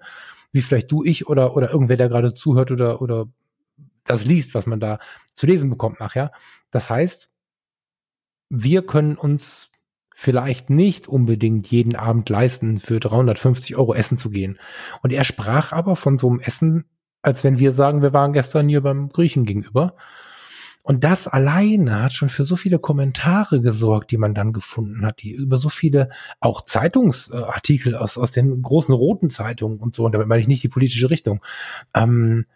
wie 0.52 0.62
vielleicht 0.62 0.90
du, 0.90 1.04
ich 1.04 1.26
oder, 1.28 1.56
oder 1.56 1.70
irgendwer, 1.70 1.96
der 1.96 2.08
gerade 2.08 2.34
zuhört 2.34 2.70
oder, 2.70 3.02
oder 3.02 3.26
das 4.04 4.24
liest, 4.24 4.54
was 4.54 4.66
man 4.66 4.80
da 4.80 4.98
zu 5.34 5.46
lesen 5.46 5.70
bekommt 5.70 6.00
nachher. 6.00 6.32
Das 6.70 6.90
heißt, 6.90 7.32
wir 8.48 8.86
können 8.86 9.16
uns 9.16 9.70
vielleicht 10.14 10.70
nicht 10.70 11.08
unbedingt 11.08 11.66
jeden 11.70 11.94
Abend 11.94 12.28
leisten, 12.30 12.78
für 12.80 13.00
350 13.00 13.76
Euro 13.76 13.92
essen 13.94 14.16
zu 14.16 14.30
gehen. 14.30 14.58
Und 15.02 15.12
er 15.12 15.24
sprach 15.24 15.72
aber 15.72 15.94
von 15.94 16.16
so 16.16 16.30
einem 16.30 16.40
Essen, 16.40 16.84
als 17.20 17.44
wenn 17.44 17.58
wir 17.58 17.72
sagen, 17.72 18.02
wir 18.02 18.14
waren 18.14 18.32
gestern 18.32 18.68
hier 18.68 18.80
beim 18.80 19.10
Griechen 19.10 19.44
gegenüber. 19.44 19.96
Und 20.86 21.02
das 21.02 21.26
alleine 21.26 22.00
hat 22.00 22.12
schon 22.12 22.28
für 22.28 22.44
so 22.44 22.54
viele 22.54 22.78
Kommentare 22.78 23.60
gesorgt, 23.60 24.12
die 24.12 24.18
man 24.18 24.34
dann 24.34 24.52
gefunden 24.52 25.04
hat, 25.04 25.20
die 25.20 25.32
über 25.32 25.58
so 25.58 25.68
viele 25.68 26.10
auch 26.38 26.60
Zeitungsartikel 26.60 27.96
aus, 27.96 28.16
aus 28.16 28.30
den 28.30 28.62
großen 28.62 28.94
roten 28.94 29.28
Zeitungen 29.28 29.80
und 29.80 29.96
so, 29.96 30.04
und 30.04 30.12
damit 30.12 30.28
meine 30.28 30.40
ich 30.40 30.46
nicht 30.46 30.62
die 30.62 30.68
politische 30.68 31.10
Richtung, 31.10 31.44
ähm, 31.92 32.46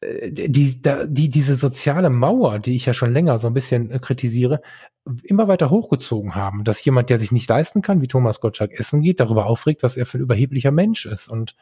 äh, 0.00 0.30
die, 0.30 0.80
die, 0.80 1.28
diese 1.28 1.56
soziale 1.56 2.08
Mauer, 2.08 2.60
die 2.60 2.76
ich 2.76 2.86
ja 2.86 2.94
schon 2.94 3.12
länger 3.12 3.40
so 3.40 3.48
ein 3.48 3.54
bisschen 3.54 3.90
äh, 3.90 3.98
kritisiere, 3.98 4.62
immer 5.24 5.48
weiter 5.48 5.70
hochgezogen 5.70 6.36
haben, 6.36 6.62
dass 6.62 6.84
jemand, 6.84 7.10
der 7.10 7.18
sich 7.18 7.32
nicht 7.32 7.48
leisten 7.48 7.82
kann, 7.82 8.00
wie 8.00 8.06
Thomas 8.06 8.38
Gottschalk 8.38 8.78
essen 8.78 9.02
geht, 9.02 9.18
darüber 9.18 9.46
aufregt, 9.46 9.82
was 9.82 9.96
er 9.96 10.06
für 10.06 10.18
ein 10.18 10.22
überheblicher 10.22 10.70
Mensch 10.70 11.04
ist. 11.04 11.26
Und 11.26 11.56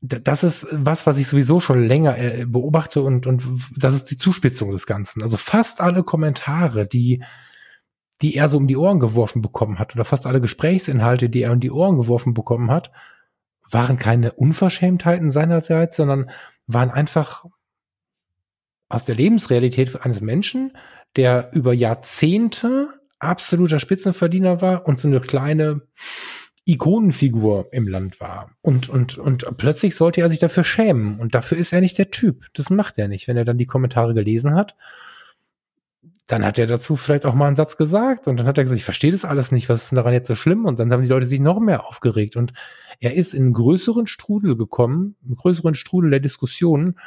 das 0.00 0.44
ist 0.44 0.66
was, 0.70 1.06
was 1.06 1.18
ich 1.18 1.26
sowieso 1.26 1.58
schon 1.58 1.84
länger 1.84 2.16
äh, 2.18 2.46
beobachte 2.46 3.02
und, 3.02 3.26
und 3.26 3.44
das 3.76 3.94
ist 3.94 4.04
die 4.04 4.18
Zuspitzung 4.18 4.70
des 4.70 4.86
Ganzen. 4.86 5.22
Also 5.22 5.36
fast 5.36 5.80
alle 5.80 6.04
Kommentare, 6.04 6.86
die, 6.86 7.24
die 8.22 8.36
er 8.36 8.48
so 8.48 8.58
um 8.58 8.68
die 8.68 8.76
Ohren 8.76 9.00
geworfen 9.00 9.42
bekommen 9.42 9.78
hat 9.78 9.94
oder 9.94 10.04
fast 10.04 10.26
alle 10.26 10.40
Gesprächsinhalte, 10.40 11.28
die 11.28 11.42
er 11.42 11.52
um 11.52 11.60
die 11.60 11.72
Ohren 11.72 11.96
geworfen 11.96 12.32
bekommen 12.32 12.70
hat, 12.70 12.92
waren 13.70 13.98
keine 13.98 14.32
Unverschämtheiten 14.32 15.30
seinerseits, 15.30 15.96
sondern 15.96 16.30
waren 16.66 16.90
einfach 16.90 17.44
aus 18.88 19.04
der 19.04 19.16
Lebensrealität 19.16 20.00
eines 20.02 20.20
Menschen, 20.20 20.76
der 21.16 21.50
über 21.52 21.74
Jahrzehnte 21.74 22.88
absoluter 23.18 23.80
Spitzenverdiener 23.80 24.60
war 24.62 24.86
und 24.86 24.98
so 24.98 25.08
eine 25.08 25.20
kleine 25.20 25.82
Ikonenfigur 26.68 27.68
im 27.72 27.88
Land 27.88 28.20
war. 28.20 28.50
Und, 28.60 28.88
und, 28.88 29.16
und 29.16 29.46
plötzlich 29.56 29.96
sollte 29.96 30.20
er 30.20 30.28
sich 30.28 30.38
dafür 30.38 30.64
schämen. 30.64 31.18
Und 31.18 31.34
dafür 31.34 31.56
ist 31.56 31.72
er 31.72 31.80
nicht 31.80 31.96
der 31.96 32.10
Typ. 32.10 32.46
Das 32.52 32.68
macht 32.68 32.98
er 32.98 33.08
nicht. 33.08 33.26
Wenn 33.26 33.38
er 33.38 33.46
dann 33.46 33.56
die 33.56 33.66
Kommentare 33.66 34.12
gelesen 34.12 34.54
hat, 34.54 34.76
dann 36.26 36.44
hat 36.44 36.58
er 36.58 36.66
dazu 36.66 36.96
vielleicht 36.96 37.24
auch 37.24 37.34
mal 37.34 37.46
einen 37.46 37.56
Satz 37.56 37.78
gesagt. 37.78 38.28
Und 38.28 38.38
dann 38.38 38.46
hat 38.46 38.58
er 38.58 38.64
gesagt, 38.64 38.78
ich 38.78 38.84
verstehe 38.84 39.10
das 39.10 39.24
alles 39.24 39.50
nicht. 39.50 39.70
Was 39.70 39.84
ist 39.84 39.90
denn 39.92 39.96
daran 39.96 40.12
jetzt 40.12 40.28
so 40.28 40.34
schlimm? 40.34 40.66
Und 40.66 40.78
dann 40.78 40.92
haben 40.92 41.02
die 41.02 41.08
Leute 41.08 41.26
sich 41.26 41.40
noch 41.40 41.58
mehr 41.58 41.86
aufgeregt. 41.86 42.36
Und 42.36 42.52
er 43.00 43.14
ist 43.14 43.32
in 43.32 43.44
einen 43.44 43.52
größeren 43.54 44.06
Strudel 44.06 44.54
gekommen, 44.54 45.16
einen 45.24 45.36
größeren 45.36 45.74
Strudel 45.74 46.10
der 46.10 46.20
Diskussionen, 46.20 46.98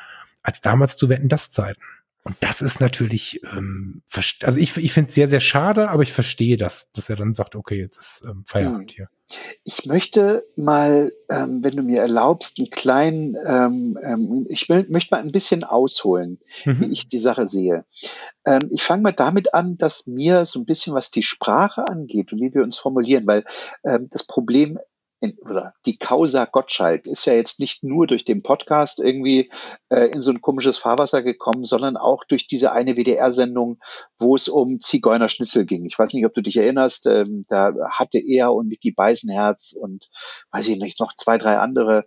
als 0.42 0.62
damals 0.62 0.98
zu 0.98 1.08
Wetten, 1.08 1.30
das 1.30 1.52
Zeiten. 1.52 1.82
Und 2.24 2.36
das 2.40 2.62
ist 2.62 2.80
natürlich, 2.80 3.42
ähm, 3.54 4.02
also 4.42 4.60
ich, 4.60 4.78
ich 4.78 4.94
finde 4.94 5.10
es 5.10 5.16
sehr, 5.16 5.28
sehr 5.28 5.40
schade, 5.40 5.90
aber 5.90 6.04
ich 6.04 6.14
verstehe 6.14 6.58
das, 6.58 6.92
dass 6.94 7.10
er 7.10 7.16
dann 7.16 7.34
sagt, 7.34 7.56
okay, 7.56 7.80
jetzt 7.80 7.98
ist 7.98 8.24
ähm, 8.28 8.44
Feierabend 8.46 8.92
hm. 8.92 8.96
hier. 8.96 9.10
Ich 9.64 9.86
möchte 9.86 10.46
mal, 10.56 11.12
ähm, 11.30 11.64
wenn 11.64 11.76
du 11.76 11.84
mir 11.84 12.02
erlaubst, 12.02 12.60
einen 12.60 12.70
kleinen, 12.70 13.38
ähm, 13.46 13.98
ähm, 14.02 14.46
ich 14.50 14.70
will, 14.70 14.86
möchte 14.90 15.14
mal 15.16 15.22
ein 15.22 15.32
bisschen 15.32 15.64
ausholen, 15.64 16.40
mhm. 16.66 16.80
wie 16.82 16.92
ich 16.92 17.08
die 17.08 17.20
Sache 17.20 17.48
sehe. 17.48 17.86
Ähm, 18.46 18.70
ich 18.72 18.84
fange 18.84 19.04
mal 19.04 19.14
damit 19.14 19.54
an, 19.54 19.78
dass 19.78 20.08
mir 20.08 20.46
so 20.46 20.60
ein 20.60 20.66
bisschen, 20.66 20.94
was 20.94 21.12
die 21.12 21.24
Sprache 21.24 21.88
angeht 21.88 22.32
und 22.34 22.42
wie 22.42 22.54
wir 22.54 22.64
uns 22.64 22.78
formulieren, 22.78 23.28
weil 23.28 23.44
ähm, 23.84 24.08
das 24.10 24.26
Problem 24.26 24.80
in, 25.22 25.38
oder 25.40 25.76
die 25.86 25.98
Causa 25.98 26.46
Gottschalk 26.46 27.06
ist 27.06 27.26
ja 27.26 27.34
jetzt 27.34 27.60
nicht 27.60 27.84
nur 27.84 28.08
durch 28.08 28.26
den 28.26 28.42
Podcast 28.42 29.00
irgendwie 29.00 29.52
äh, 29.90 30.08
in 30.08 30.22
so 30.22 30.32
ein 30.32 30.42
komisches 30.42 30.80
Fahrwasser 30.80 31.22
gekommen, 31.22 31.64
sondern 31.64 31.96
auch 31.96 32.24
durch 32.24 32.48
diese 32.48 32.72
eine 32.72 32.96
WDR-Sendung, 32.96 33.80
wo 34.18 34.36
es 34.36 34.50
um 34.50 34.82
Zigeunerschnitzel 34.82 35.66
ging. 35.66 35.86
Ich 35.86 35.98
weiß 35.98 36.14
nicht, 36.14 36.26
ob 36.26 36.34
du 36.34 36.42
dich 36.42 36.58
erinnerst, 36.58 37.06
ähm, 37.06 37.44
da 37.50 37.72
hatte 37.92 38.18
er 38.18 38.52
und 38.52 38.68
Micky 38.68 38.92
Beisenherz 38.92 39.76
und 39.80 40.10
weiß 40.52 40.68
ich 40.68 40.78
nicht, 40.78 41.00
noch 41.00 41.16
zwei, 41.16 41.38
drei 41.38 41.60
andere 41.60 42.06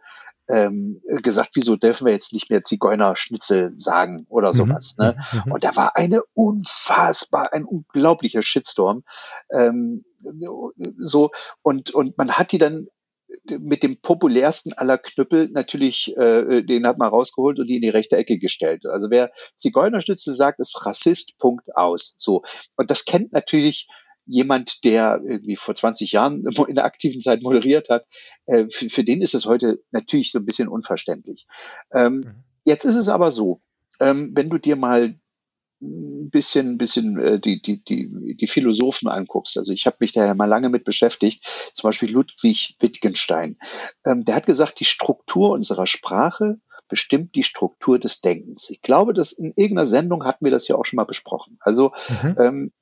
ähm, 0.49 1.01
gesagt, 1.23 1.51
wieso 1.55 1.77
dürfen 1.77 2.07
wir 2.07 2.13
jetzt 2.13 2.33
nicht 2.33 2.51
mehr 2.51 2.63
Zigeunerschnitzel 2.63 3.75
sagen 3.79 4.27
oder 4.29 4.49
mhm. 4.49 4.53
sowas. 4.53 4.97
Ne? 4.99 5.17
Mhm. 5.33 5.43
mhm. 5.47 5.53
Und 5.53 5.65
da 5.65 5.75
war 5.77 5.97
eine 5.97 6.23
unfassbar, 6.35 7.53
ein 7.53 7.65
unglaublicher 7.65 8.43
Shitstorm. 8.43 9.05
Ähm, 9.51 10.05
so 10.99 11.31
und 11.63 11.91
und 11.91 12.17
man 12.17 12.33
hat 12.33 12.53
die 12.53 12.59
dann 12.59 12.87
mit 13.61 13.83
dem 13.83 14.01
populärsten 14.01 14.73
aller 14.73 14.99
Knüppel 14.99 15.49
natürlich, 15.51 16.17
äh, 16.17 16.63
den 16.63 16.87
hat 16.87 16.99
man 16.99 17.09
rausgeholt 17.09 17.59
und 17.59 17.67
die 17.67 17.77
in 17.77 17.83
die 17.83 17.91
rechte 17.91 18.17
Ecke 18.17 18.39
gestellt. 18.39 18.87
Also 18.87 19.11
wer 19.11 19.33
Zigeunerschnitzel 19.57 20.35
sagt, 20.35 20.61
ist 20.61 20.75
Rassist, 20.85 21.37
Punkt 21.39 21.77
aus. 21.77 22.15
So. 22.19 22.43
Und 22.77 22.91
das 22.91 23.05
kennt 23.05 23.33
natürlich 23.33 23.87
jemand, 24.27 24.85
der 24.85 25.21
irgendwie 25.23 25.57
vor 25.57 25.75
20 25.75 26.13
Jahren 26.13 26.45
in 26.69 26.75
der 26.75 26.85
aktiven 26.85 27.21
Zeit 27.21 27.43
moderiert 27.43 27.89
hat, 27.89 28.07
äh, 28.47 28.67
für, 28.71 28.89
für, 28.89 29.05
den 29.05 29.23
ist 29.23 29.35
es 29.35 29.47
heute 29.47 29.83
natürlich 29.91 30.33
so 30.33 30.39
ein 30.39 30.47
bisschen 30.47 30.69
unverständlich. 30.69 31.47
Ähm, 31.93 32.17
mhm. 32.17 32.45
Jetzt 32.65 32.87
ist 32.87 32.97
es 32.97 33.09
aber 33.09 33.31
so, 33.31 33.61
ähm, 34.01 34.33
wenn 34.35 34.49
du 34.49 34.59
dir 34.59 34.77
mal 34.77 35.19
ein 35.81 36.31
bisschen, 36.31 36.79
bisschen 36.79 37.19
äh, 37.19 37.41
die, 37.41 37.61
die, 37.61 37.83
die, 37.83 38.37
die 38.37 38.47
Philosophen 38.47 39.09
anguckst. 39.09 39.59
Also 39.59 39.73
ich 39.73 39.87
habe 39.87 39.97
mich 40.01 40.13
da 40.13 40.25
ja 40.25 40.35
mal 40.35 40.47
lange 40.47 40.69
mit 40.69 40.85
beschäftigt, 40.85 41.45
zum 41.75 41.89
Beispiel 41.89 42.11
Ludwig 42.11 42.77
Wittgenstein. 42.81 43.59
Ähm, 44.05 44.25
der 44.25 44.37
hat 44.37 44.47
gesagt, 44.47 44.81
die 44.81 44.85
Struktur 44.85 45.51
unserer 45.51 45.87
Sprache 45.87 46.59
bestimmt 46.89 47.35
die 47.35 47.43
Struktur 47.43 47.99
des 47.99 48.21
Denkens. 48.21 48.71
Ich 48.71 48.83
glaube, 48.83 49.15
dass 49.15 49.33
in 49.33 49.53
irgendeiner 49.57 49.87
Sendung 49.87 50.25
hatten 50.25 50.45
wir 50.45 50.53
das 50.53 50.69
ja 50.69 50.77
auch 50.77 50.85
schon 50.85 50.97
mal 50.97 51.05
besprochen. 51.05 51.59
Also 51.61 51.93
mhm. 52.23 52.37
ähm, 52.39 52.73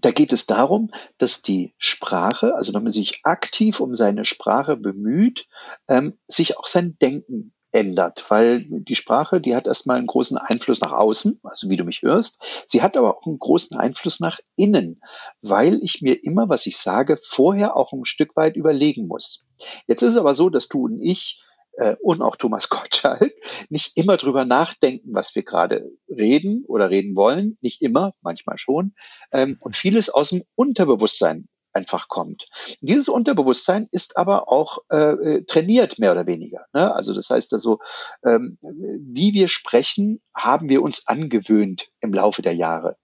da 0.00 0.10
geht 0.10 0.32
es 0.32 0.46
darum, 0.46 0.90
dass 1.18 1.42
die 1.42 1.74
Sprache, 1.78 2.54
also 2.54 2.74
wenn 2.74 2.82
man 2.82 2.92
sich 2.92 3.20
aktiv 3.24 3.80
um 3.80 3.94
seine 3.94 4.24
Sprache 4.24 4.76
bemüht, 4.76 5.46
ähm, 5.88 6.18
sich 6.26 6.58
auch 6.58 6.66
sein 6.66 6.96
Denken 7.00 7.53
ändert, 7.74 8.24
weil 8.30 8.64
die 8.68 8.94
Sprache, 8.94 9.40
die 9.40 9.56
hat 9.56 9.66
erstmal 9.66 9.98
einen 9.98 10.06
großen 10.06 10.38
Einfluss 10.38 10.80
nach 10.80 10.92
außen, 10.92 11.40
also 11.42 11.68
wie 11.68 11.76
du 11.76 11.84
mich 11.84 12.02
hörst. 12.02 12.64
Sie 12.68 12.82
hat 12.82 12.96
aber 12.96 13.16
auch 13.16 13.26
einen 13.26 13.38
großen 13.38 13.76
Einfluss 13.76 14.20
nach 14.20 14.38
innen, 14.56 15.00
weil 15.42 15.80
ich 15.82 16.00
mir 16.00 16.22
immer, 16.22 16.48
was 16.48 16.66
ich 16.66 16.76
sage, 16.76 17.18
vorher 17.22 17.76
auch 17.76 17.92
ein 17.92 18.04
Stück 18.04 18.36
weit 18.36 18.56
überlegen 18.56 19.08
muss. 19.08 19.44
Jetzt 19.86 20.02
ist 20.02 20.12
es 20.12 20.18
aber 20.18 20.34
so, 20.34 20.50
dass 20.50 20.68
du 20.68 20.84
und 20.84 21.00
ich 21.00 21.42
äh, 21.76 21.96
und 22.00 22.22
auch 22.22 22.36
Thomas 22.36 22.68
Gottschalk 22.70 23.34
nicht 23.68 23.96
immer 23.96 24.16
drüber 24.16 24.44
nachdenken, 24.44 25.10
was 25.12 25.34
wir 25.34 25.42
gerade 25.42 25.90
reden 26.08 26.64
oder 26.68 26.90
reden 26.90 27.16
wollen. 27.16 27.58
Nicht 27.60 27.82
immer, 27.82 28.12
manchmal 28.22 28.58
schon. 28.58 28.94
Ähm, 29.32 29.56
und 29.60 29.76
vieles 29.76 30.10
aus 30.10 30.30
dem 30.30 30.44
Unterbewusstsein 30.54 31.48
einfach 31.74 32.08
kommt. 32.08 32.48
Dieses 32.80 33.08
Unterbewusstsein 33.08 33.88
ist 33.90 34.16
aber 34.16 34.50
auch 34.50 34.78
äh, 34.88 35.42
trainiert, 35.42 35.98
mehr 35.98 36.12
oder 36.12 36.26
weniger. 36.26 36.66
Ne? 36.72 36.94
Also 36.94 37.12
das 37.12 37.30
heißt 37.30 37.52
also, 37.52 37.80
ähm, 38.24 38.58
wie 38.62 39.34
wir 39.34 39.48
sprechen, 39.48 40.20
haben 40.34 40.68
wir 40.68 40.82
uns 40.82 41.06
angewöhnt 41.06 41.88
im 42.00 42.14
Laufe 42.14 42.42
der 42.42 42.54
Jahre. 42.54 42.96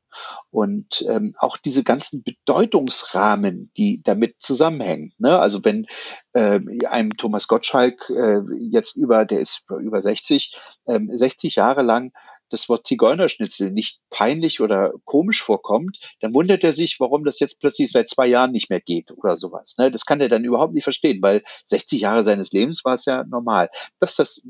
Und 0.51 1.05
ähm, 1.09 1.35
auch 1.39 1.57
diese 1.57 1.85
ganzen 1.85 2.23
Bedeutungsrahmen, 2.25 3.71
die 3.77 4.03
damit 4.03 4.37
zusammenhängen. 4.41 5.13
Ne? 5.19 5.39
Also 5.39 5.65
wenn 5.65 5.87
äh, 6.33 6.61
einem 6.87 7.17
Thomas 7.17 7.47
Gottschalk 7.47 8.11
äh, 8.11 8.41
jetzt 8.59 8.97
über, 8.97 9.25
der 9.25 9.41
ist 9.41 9.65
über 9.71 10.01
60, 10.01 10.57
ähm, 10.87 11.11
60 11.13 11.57
Jahre 11.57 11.83
lang 11.83 12.13
das 12.51 12.69
Wort 12.69 12.87
Zigeunerschnitzel 12.87 13.71
nicht 13.71 14.01
peinlich 14.11 14.61
oder 14.61 14.93
komisch 15.05 15.43
vorkommt, 15.43 15.99
dann 16.21 16.35
wundert 16.35 16.65
er 16.65 16.73
sich, 16.73 17.01
warum 17.01 17.25
das 17.25 17.41
jetzt 17.41 17.61
plötzlich 17.61 17.91
seit 17.91 18.11
zwei 18.11 18.27
Jahren 18.27 18.53
nicht 18.53 18.71
mehr 18.71 18.81
geht 18.81 19.13
oder 19.13 19.37
sowas. 19.37 19.77
Ne? 19.79 19.91
Das 19.91 20.05
kann 20.05 20.21
er 20.21 20.29
dann 20.29 20.45
überhaupt 20.45 20.75
nicht 20.75 20.85
verstehen, 20.85 21.21
weil 21.23 21.43
60 21.67 22.03
Jahre 22.03 22.25
seines 22.25 22.53
Lebens 22.53 22.85
war 22.85 22.95
es 22.95 23.07
ja 23.07 23.25
normal. 23.25 23.71
Dass 23.99 24.17
das 24.17 24.47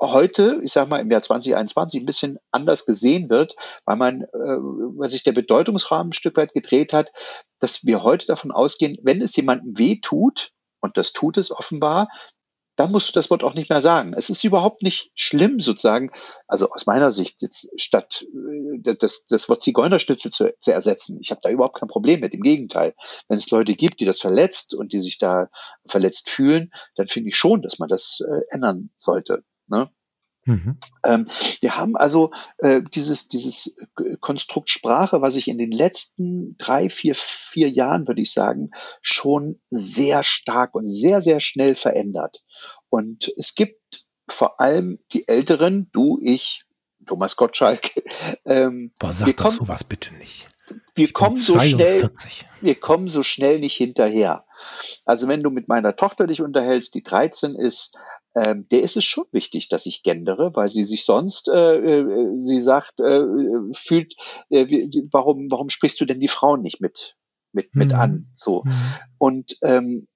heute, 0.00 0.60
ich 0.62 0.72
sage 0.72 0.90
mal 0.90 1.00
im 1.00 1.10
Jahr 1.10 1.22
2021, 1.22 2.00
ein 2.00 2.06
bisschen 2.06 2.38
anders 2.50 2.86
gesehen 2.86 3.30
wird, 3.30 3.56
weil 3.84 3.96
man, 3.96 4.22
äh, 4.22 4.26
weil 4.34 5.08
sich 5.08 5.22
der 5.22 5.32
Bedeutungsrahmen 5.32 6.10
ein 6.10 6.12
Stück 6.12 6.36
weit 6.36 6.52
gedreht 6.52 6.92
hat, 6.92 7.12
dass 7.60 7.84
wir 7.86 8.02
heute 8.02 8.26
davon 8.26 8.52
ausgehen, 8.52 8.98
wenn 9.02 9.22
es 9.22 9.36
jemandem 9.36 9.78
weh 9.78 10.00
tut, 10.00 10.52
und 10.80 10.96
das 10.96 11.12
tut 11.12 11.38
es 11.38 11.50
offenbar, 11.50 12.08
dann 12.76 12.92
musst 12.92 13.08
du 13.08 13.12
das 13.12 13.30
Wort 13.30 13.42
auch 13.42 13.54
nicht 13.54 13.70
mehr 13.70 13.80
sagen. 13.80 14.14
Es 14.14 14.30
ist 14.30 14.44
überhaupt 14.44 14.82
nicht 14.82 15.10
schlimm, 15.14 15.60
sozusagen, 15.60 16.10
also 16.46 16.70
aus 16.70 16.86
meiner 16.86 17.10
Sicht, 17.10 17.42
jetzt 17.42 17.68
statt 17.76 18.24
äh, 18.84 18.94
das, 18.94 19.24
das 19.26 19.48
Wort 19.48 19.62
Zigeunerstütze 19.62 20.30
zu, 20.30 20.54
zu 20.60 20.72
ersetzen. 20.72 21.18
Ich 21.20 21.30
habe 21.30 21.40
da 21.42 21.50
überhaupt 21.50 21.78
kein 21.78 21.88
Problem 21.88 22.20
mit. 22.20 22.34
Im 22.34 22.42
Gegenteil, 22.42 22.94
wenn 23.28 23.38
es 23.38 23.50
Leute 23.50 23.74
gibt, 23.74 24.00
die 24.00 24.04
das 24.04 24.20
verletzt 24.20 24.74
und 24.74 24.92
die 24.92 25.00
sich 25.00 25.18
da 25.18 25.48
verletzt 25.86 26.30
fühlen, 26.30 26.70
dann 26.94 27.08
finde 27.08 27.30
ich 27.30 27.36
schon, 27.36 27.62
dass 27.62 27.78
man 27.78 27.88
das 27.88 28.20
äh, 28.20 28.42
ändern 28.50 28.90
sollte. 28.96 29.42
Ne? 29.68 29.90
Mhm. 30.46 30.78
Ähm, 31.04 31.28
wir 31.60 31.76
haben 31.76 31.96
also 31.96 32.30
äh, 32.58 32.80
dieses, 32.82 33.28
dieses 33.28 33.76
Konstrukt 34.20 34.70
Sprache, 34.70 35.20
was 35.20 35.34
sich 35.34 35.48
in 35.48 35.58
den 35.58 35.72
letzten 35.72 36.56
drei, 36.56 36.88
vier, 36.88 37.14
vier 37.14 37.68
Jahren, 37.68 38.08
würde 38.08 38.22
ich 38.22 38.32
sagen, 38.32 38.70
schon 39.02 39.60
sehr 39.68 40.22
stark 40.22 40.74
und 40.74 40.88
sehr, 40.88 41.20
sehr 41.20 41.40
schnell 41.40 41.74
verändert. 41.74 42.42
Und 42.88 43.32
es 43.36 43.54
gibt 43.54 44.06
vor 44.28 44.60
allem 44.60 45.00
die 45.12 45.28
Älteren, 45.28 45.90
du, 45.92 46.18
ich, 46.22 46.64
Thomas 47.06 47.36
Gottschalk. 47.36 47.90
Ähm, 48.44 48.92
Boah, 48.98 49.12
sag 49.12 49.26
doch 49.36 49.44
kommen, 49.44 49.56
sowas 49.56 49.82
bitte 49.82 50.14
nicht. 50.14 50.46
Wir 50.94 51.12
kommen 51.12 51.36
so 51.36 51.58
schnell, 51.58 52.10
wir 52.60 52.74
kommen 52.76 53.08
so 53.08 53.22
schnell 53.24 53.58
nicht 53.58 53.76
hinterher. 53.76 54.46
Also 55.04 55.28
wenn 55.28 55.42
du 55.42 55.50
mit 55.50 55.68
meiner 55.68 55.96
Tochter 55.96 56.26
dich 56.26 56.42
unterhältst, 56.42 56.94
die 56.94 57.02
13 57.02 57.56
ist, 57.56 57.96
ähm, 58.36 58.68
der 58.68 58.82
ist 58.82 58.98
es 58.98 59.04
schon 59.04 59.24
wichtig, 59.32 59.68
dass 59.68 59.86
ich 59.86 60.02
gendere, 60.02 60.54
weil 60.54 60.68
sie 60.68 60.84
sich 60.84 61.06
sonst, 61.06 61.48
äh, 61.48 61.76
äh, 61.76 62.38
sie 62.38 62.60
sagt, 62.60 63.00
äh, 63.00 63.22
fühlt, 63.72 64.14
äh, 64.50 64.88
warum, 65.10 65.50
warum 65.50 65.70
sprichst 65.70 65.98
du 66.00 66.04
denn 66.04 66.20
die 66.20 66.28
Frauen 66.28 66.60
nicht 66.60 66.80
mit, 66.80 67.16
mit, 67.52 67.74
mit 67.74 67.88
mhm. 67.88 67.94
an? 67.94 68.26
So. 68.34 68.62
Mhm. 68.64 68.72
Und 69.16 69.58
ähm, 69.62 70.06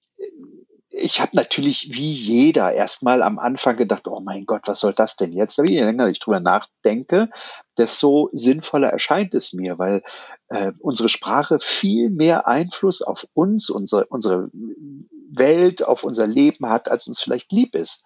ich 0.91 1.21
habe 1.21 1.35
natürlich 1.35 1.95
wie 1.95 2.13
jeder 2.13 2.73
erstmal 2.73 3.23
am 3.23 3.39
Anfang 3.39 3.77
gedacht, 3.77 4.07
oh 4.07 4.21
mein 4.21 4.45
Gott, 4.45 4.63
was 4.67 4.81
soll 4.81 4.93
das 4.93 5.17
denn 5.17 5.33
jetzt? 5.33 5.59
Aber 5.59 5.71
je 5.71 5.83
länger 5.83 6.09
ich 6.09 6.19
drüber 6.19 6.41
nachdenke, 6.41 7.31
desto 7.79 8.29
sinnvoller 8.33 8.89
erscheint 8.89 9.35
es 9.35 9.55
mir, 9.55 9.79
weil 9.79 10.03
äh, 10.49 10.73
unsere 10.81 11.09
Sprache 11.09 11.59
viel 11.61 12.11
mehr 12.11 12.47
Einfluss 12.47 13.01
auf 13.01 13.27
uns, 13.33 13.71
unsere, 13.71 14.07
unsere 14.07 14.51
Welt, 15.39 15.83
auf 15.83 16.05
unser 16.05 16.27
Leben 16.27 16.69
hat, 16.69 16.89
als 16.91 17.07
uns 17.07 17.21
vielleicht 17.21 17.53
lieb 17.53 17.75
ist. 17.75 18.05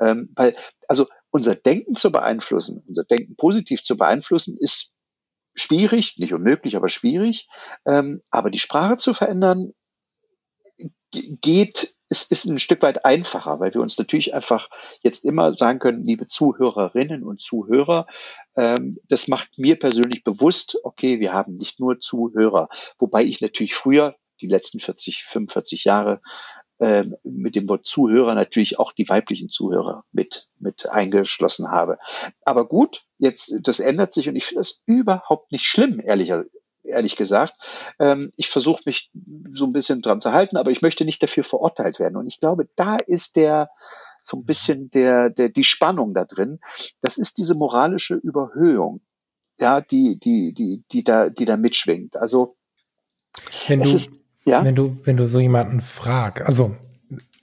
Ähm, 0.00 0.30
weil, 0.34 0.56
also 0.88 1.06
unser 1.30 1.54
Denken 1.54 1.94
zu 1.94 2.10
beeinflussen, 2.10 2.82
unser 2.86 3.04
Denken 3.04 3.36
positiv 3.36 3.82
zu 3.82 3.96
beeinflussen, 3.96 4.56
ist 4.58 4.90
schwierig, 5.54 6.16
nicht 6.18 6.32
unmöglich, 6.32 6.76
aber 6.76 6.88
schwierig. 6.88 7.48
Ähm, 7.86 8.22
aber 8.30 8.50
die 8.50 8.58
Sprache 8.58 8.98
zu 8.98 9.14
verändern, 9.14 9.72
geht, 11.10 11.94
ist, 12.08 12.30
ist 12.30 12.44
ein 12.44 12.58
Stück 12.58 12.82
weit 12.82 13.04
einfacher, 13.04 13.60
weil 13.60 13.74
wir 13.74 13.80
uns 13.80 13.98
natürlich 13.98 14.34
einfach 14.34 14.68
jetzt 15.02 15.24
immer 15.24 15.54
sagen 15.54 15.78
können, 15.78 16.04
liebe 16.04 16.26
Zuhörerinnen 16.26 17.24
und 17.24 17.40
Zuhörer, 17.40 18.06
ähm, 18.56 18.98
das 19.08 19.28
macht 19.28 19.58
mir 19.58 19.78
persönlich 19.78 20.24
bewusst, 20.24 20.78
okay, 20.84 21.20
wir 21.20 21.32
haben 21.32 21.56
nicht 21.56 21.80
nur 21.80 22.00
Zuhörer, 22.00 22.68
wobei 22.98 23.24
ich 23.24 23.40
natürlich 23.40 23.74
früher, 23.74 24.16
die 24.40 24.48
letzten 24.48 24.80
40, 24.80 25.24
45 25.24 25.84
Jahre, 25.84 26.20
ähm, 26.80 27.16
mit 27.22 27.56
dem 27.56 27.68
Wort 27.68 27.86
Zuhörer 27.86 28.34
natürlich 28.34 28.78
auch 28.78 28.92
die 28.92 29.08
weiblichen 29.08 29.48
Zuhörer 29.48 30.04
mit, 30.12 30.48
mit 30.58 30.88
eingeschlossen 30.88 31.70
habe. 31.70 31.98
Aber 32.42 32.66
gut, 32.66 33.04
jetzt, 33.18 33.54
das 33.62 33.80
ändert 33.80 34.14
sich 34.14 34.28
und 34.28 34.36
ich 34.36 34.46
finde 34.46 34.60
das 34.60 34.80
überhaupt 34.86 35.52
nicht 35.52 35.66
schlimm, 35.66 36.00
ehrlicher, 36.00 36.44
ehrlich 36.82 37.16
gesagt. 37.16 37.54
Ähm, 37.98 38.32
ich 38.36 38.48
versuche 38.48 38.82
mich 38.86 39.10
so 39.50 39.66
ein 39.66 39.72
bisschen 39.72 40.02
dran 40.02 40.20
zu 40.20 40.32
halten, 40.32 40.56
aber 40.56 40.70
ich 40.70 40.82
möchte 40.82 41.04
nicht 41.04 41.22
dafür 41.22 41.44
verurteilt 41.44 41.98
werden. 41.98 42.16
Und 42.16 42.26
ich 42.26 42.40
glaube, 42.40 42.68
da 42.76 42.96
ist 42.96 43.36
der, 43.36 43.70
so 44.22 44.38
ein 44.38 44.44
bisschen 44.44 44.90
der, 44.90 45.30
der, 45.30 45.48
die 45.48 45.64
Spannung 45.64 46.14
da 46.14 46.24
drin. 46.24 46.60
Das 47.00 47.18
ist 47.18 47.38
diese 47.38 47.54
moralische 47.54 48.14
Überhöhung, 48.14 49.00
ja, 49.58 49.80
die, 49.80 50.18
die, 50.18 50.52
die, 50.54 50.82
die 50.90 51.04
da, 51.04 51.30
die 51.30 51.44
da 51.44 51.56
mitschwingt. 51.56 52.16
Also, 52.16 52.56
wenn 53.68 53.80
du, 53.80 53.84
ist, 53.84 54.19
ja? 54.44 54.64
Wenn 54.64 54.74
du, 54.74 54.98
wenn 55.04 55.16
du 55.16 55.26
so 55.28 55.38
jemanden 55.40 55.80
fragst, 55.80 56.44
also 56.44 56.76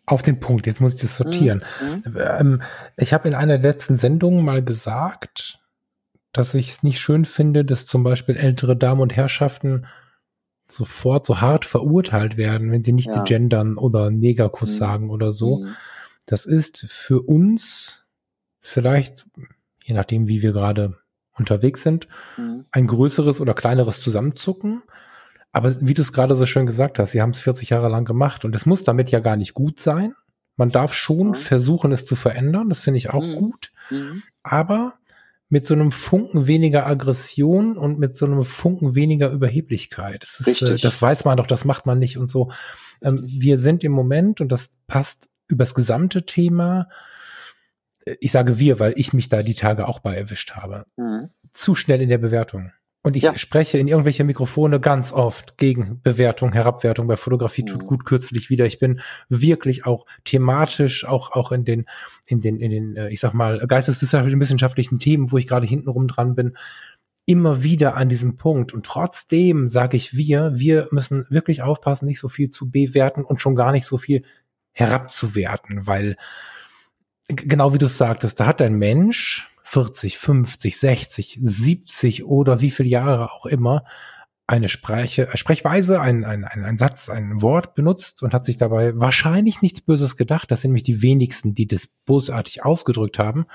auf 0.06 0.22
den 0.22 0.40
Punkt, 0.40 0.66
jetzt 0.66 0.82
muss 0.82 0.94
ich 0.94 1.02
das 1.02 1.18
sortieren. 1.18 1.64
Mhm. 2.06 2.18
Ähm, 2.18 2.62
ich 2.96 3.14
habe 3.14 3.28
in 3.28 3.36
einer 3.36 3.58
der 3.58 3.72
letzten 3.72 3.98
Sendungen 3.98 4.44
mal 4.44 4.64
gesagt, 4.64 5.60
dass 6.32 6.54
ich 6.54 6.70
es 6.70 6.84
nicht 6.84 7.00
schön 7.00 7.26
finde, 7.26 7.66
dass 7.66 7.86
zum 7.86 8.04
Beispiel 8.04 8.38
ältere 8.38 8.78
Damen 8.78 9.02
und 9.02 9.16
Herrschaften 9.16 9.86
sofort 10.66 11.26
so 11.26 11.42
hart 11.42 11.66
verurteilt 11.66 12.38
werden, 12.38 12.72
wenn 12.72 12.84
sie 12.84 12.94
nicht 12.94 13.14
ja. 13.14 13.24
gendern 13.24 13.78
oder 13.78 14.10
Negerkuss 14.12 14.74
mhm. 14.74 14.78
sagen 14.78 15.10
oder 15.10 15.32
so. 15.34 15.60
Mhm. 15.60 15.76
Das 16.26 16.46
ist 16.46 16.86
für 16.90 17.22
uns 17.22 18.06
vielleicht, 18.60 19.26
je 19.84 19.96
nachdem, 19.96 20.28
wie 20.28 20.42
wir 20.42 20.52
gerade 20.52 20.98
unterwegs 21.34 21.84
sind, 21.84 22.08
mhm. 22.38 22.66
ein 22.72 22.88
größeres 22.88 23.40
oder 23.42 23.54
kleineres 23.54 24.02
Zusammenzucken. 24.02 24.84
Aber 25.58 25.76
wie 25.82 25.96
du 25.96 26.04
es 26.04 26.14
gerade 26.14 26.36
so 26.36 26.46
schön 26.46 26.68
gesagt 26.68 27.00
hast, 27.00 27.14
sie 27.14 27.22
haben 27.22 27.32
es 27.32 27.40
40 27.40 27.72
Jahre 27.72 27.90
lang 27.90 28.06
gemacht 28.06 28.46
und 28.46 28.56
es 28.56 28.68
muss 28.68 28.84
damit 28.84 29.10
ja 29.10 29.20
gar 29.20 29.36
nicht 29.36 29.56
gut 29.56 29.80
sein. 29.80 30.14
Man 30.56 30.70
darf 30.70 30.94
schon 30.94 31.30
mhm. 31.30 31.36
versuchen, 31.36 31.92
es 31.92 32.06
zu 32.06 32.16
verändern. 32.16 32.70
Das 32.70 32.80
finde 32.80 33.00
ich 33.00 33.10
auch 33.10 33.26
mhm. 33.26 33.36
gut. 33.38 33.72
Mhm. 33.90 34.22
Aber 34.44 34.94
mit 35.50 35.66
so 35.66 35.74
einem 35.74 35.92
Funken 35.92 36.46
weniger 36.46 36.86
Aggression 36.86 37.76
und 37.76 37.98
mit 37.98 38.16
so 38.16 38.28
einem 38.28 38.46
Funken 38.46 38.94
weniger 38.94 39.32
Überheblichkeit. 39.32 40.22
Das, 40.22 40.46
ist, 40.46 40.62
äh, 40.62 40.78
das 40.78 41.02
weiß 41.02 41.26
man 41.26 41.38
doch, 41.38 41.48
das 41.48 41.66
macht 41.66 41.88
man 41.88 41.98
nicht 41.98 42.20
und 42.20 42.30
so. 42.30 42.52
Ähm, 43.02 43.24
wir 43.26 43.58
sind 43.58 43.84
im 43.84 43.94
Moment, 43.94 44.40
und 44.42 44.52
das 44.52 44.70
passt 44.86 45.32
übers 45.48 45.74
gesamte 45.74 46.24
Thema, 46.24 46.88
äh, 48.06 48.16
ich 48.20 48.32
sage 48.32 48.60
wir, 48.60 48.80
weil 48.80 48.94
ich 48.96 49.12
mich 49.12 49.28
da 49.28 49.42
die 49.42 49.56
Tage 49.56 49.88
auch 49.88 50.02
bei 50.02 50.14
erwischt 50.16 50.52
habe, 50.52 50.86
mhm. 50.98 51.32
zu 51.52 51.74
schnell 51.74 52.00
in 52.04 52.10
der 52.10 52.20
Bewertung. 52.20 52.74
Und 53.04 53.16
ich 53.16 53.24
ja. 53.24 53.38
spreche 53.38 53.78
in 53.78 53.88
irgendwelche 53.88 54.24
Mikrofone 54.24 54.80
ganz 54.80 55.14
oft 55.14 55.58
gegen 55.58 56.02
Bewertung, 56.02 56.52
Herabwertung. 56.52 57.08
Bei 57.08 57.16
Fotografie 57.16 57.64
tut 57.64 57.84
mhm. 57.84 57.88
gut 57.88 58.06
kürzlich 58.06 58.50
wieder. 58.50 58.66
Ich 58.66 58.80
bin 58.80 59.00
wirklich 59.30 59.86
auch 59.86 60.06
thematisch, 60.26 61.06
auch, 61.06 61.32
auch 61.32 61.52
in 61.52 61.64
den, 61.64 61.86
in 62.28 62.42
den, 62.42 62.60
in 62.60 62.72
den, 62.72 62.96
äh, 62.98 63.10
ich 63.10 63.20
sag 63.20 63.34
mal, 63.34 63.60
geisteswissenschaftlichen 63.66 64.42
wissenschaftlichen 64.42 65.00
Themen, 65.00 65.32
wo 65.32 65.38
ich 65.38 65.48
gerade 65.48 65.66
hintenrum 65.66 66.08
dran 66.08 66.36
bin, 66.36 66.58
immer 67.26 67.62
wieder 67.62 67.96
an 67.96 68.10
diesem 68.10 68.36
Punkt. 68.36 68.74
Und 68.74 68.86
trotzdem 68.86 69.68
sage 69.68 69.96
ich 69.96 70.18
wir, 70.18 70.54
wir 70.56 70.88
müssen 70.92 71.28
wirklich 71.30 71.62
aufpassen, 71.62 72.08
nicht 72.08 72.20
so 72.20 72.30
viel 72.30 72.50
zu 72.50 72.70
bewerten 72.72 73.24
und 73.24 73.42
schon 73.42 73.56
gar 73.56 73.72
nicht 73.72 73.86
so 73.86 73.98
viel 73.98 74.24
herabzuwerten, 74.72 75.88
weil 75.88 76.18
genau 77.28 77.74
wie 77.74 77.78
du 77.78 77.88
sagtest, 77.88 78.40
da 78.40 78.46
hat 78.46 78.62
ein 78.62 78.76
Mensch 78.76 79.50
40, 79.70 80.18
50, 80.18 80.78
60, 80.78 81.40
70 81.42 82.24
oder 82.24 82.62
wie 82.62 82.72
viele 82.72 82.88
Jahre 82.88 83.34
auch 83.34 83.46
immer 83.46 83.84
eine 84.48 84.70
Spreche, 84.70 85.28
Sprechweise, 85.36 86.00
ein, 86.00 86.24
ein, 86.24 86.46
ein, 86.46 86.64
ein 86.64 86.78
Satz, 86.78 87.10
ein 87.10 87.42
Wort 87.42 87.76
benutzt 87.76 88.24
und 88.24 88.34
hat 88.34 88.46
sich 88.46 88.56
dabei 88.56 88.98
wahrscheinlich 88.98 89.62
nichts 89.62 89.82
Böses 89.82 90.16
gedacht. 90.16 90.52
Das 90.52 90.62
sind 90.62 90.70
nämlich 90.70 90.84
die 90.84 91.02
wenigsten, 91.02 91.54
die 91.54 91.68
das 91.68 91.88
bösartig 92.06 92.64
ausgedrückt 92.64 93.20
haben. 93.20 93.46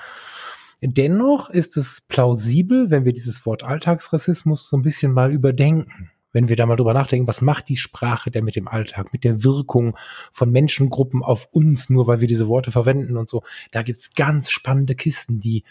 Dennoch 0.81 1.49
ist 1.49 1.77
es 1.77 2.01
plausibel, 2.01 2.91
wenn 2.91 3.05
wir 3.05 3.13
dieses 3.13 3.43
Wort 3.47 3.63
Alltagsrassismus 3.63 4.69
so 4.69 4.77
ein 4.77 4.83
bisschen 4.83 5.13
mal 5.13 5.31
überdenken 5.31 6.11
wenn 6.33 6.49
wir 6.49 6.55
da 6.55 6.65
mal 6.65 6.75
drüber 6.75 6.93
nachdenken, 6.93 7.27
was 7.27 7.41
macht 7.41 7.69
die 7.69 7.77
Sprache 7.77 8.31
denn 8.31 8.43
mit 8.43 8.55
dem 8.55 8.67
Alltag, 8.67 9.13
mit 9.13 9.23
der 9.23 9.43
Wirkung 9.43 9.95
von 10.31 10.51
Menschengruppen 10.51 11.23
auf 11.23 11.47
uns, 11.51 11.89
nur 11.89 12.07
weil 12.07 12.19
wir 12.19 12.27
diese 12.27 12.47
Worte 12.47 12.71
verwenden 12.71 13.15
und 13.15 13.29
so. 13.29 13.43
Da 13.71 13.83
gibt's 13.83 14.13
ganz 14.15 14.49
spannende 14.49 14.95
Kisten, 14.95 15.39
die 15.39 15.63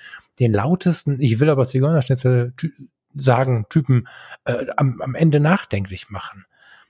den 0.42 0.52
lautesten, 0.52 1.20
ich 1.20 1.40
will 1.40 1.50
aber 1.50 1.66
Zigeunerschnitzel 1.66 2.54
sagen, 3.14 3.66
Typen 3.68 4.08
äh, 4.44 4.66
am, 4.76 5.00
am 5.00 5.14
Ende 5.14 5.40
nachdenklich 5.40 6.10
machen. 6.10 6.44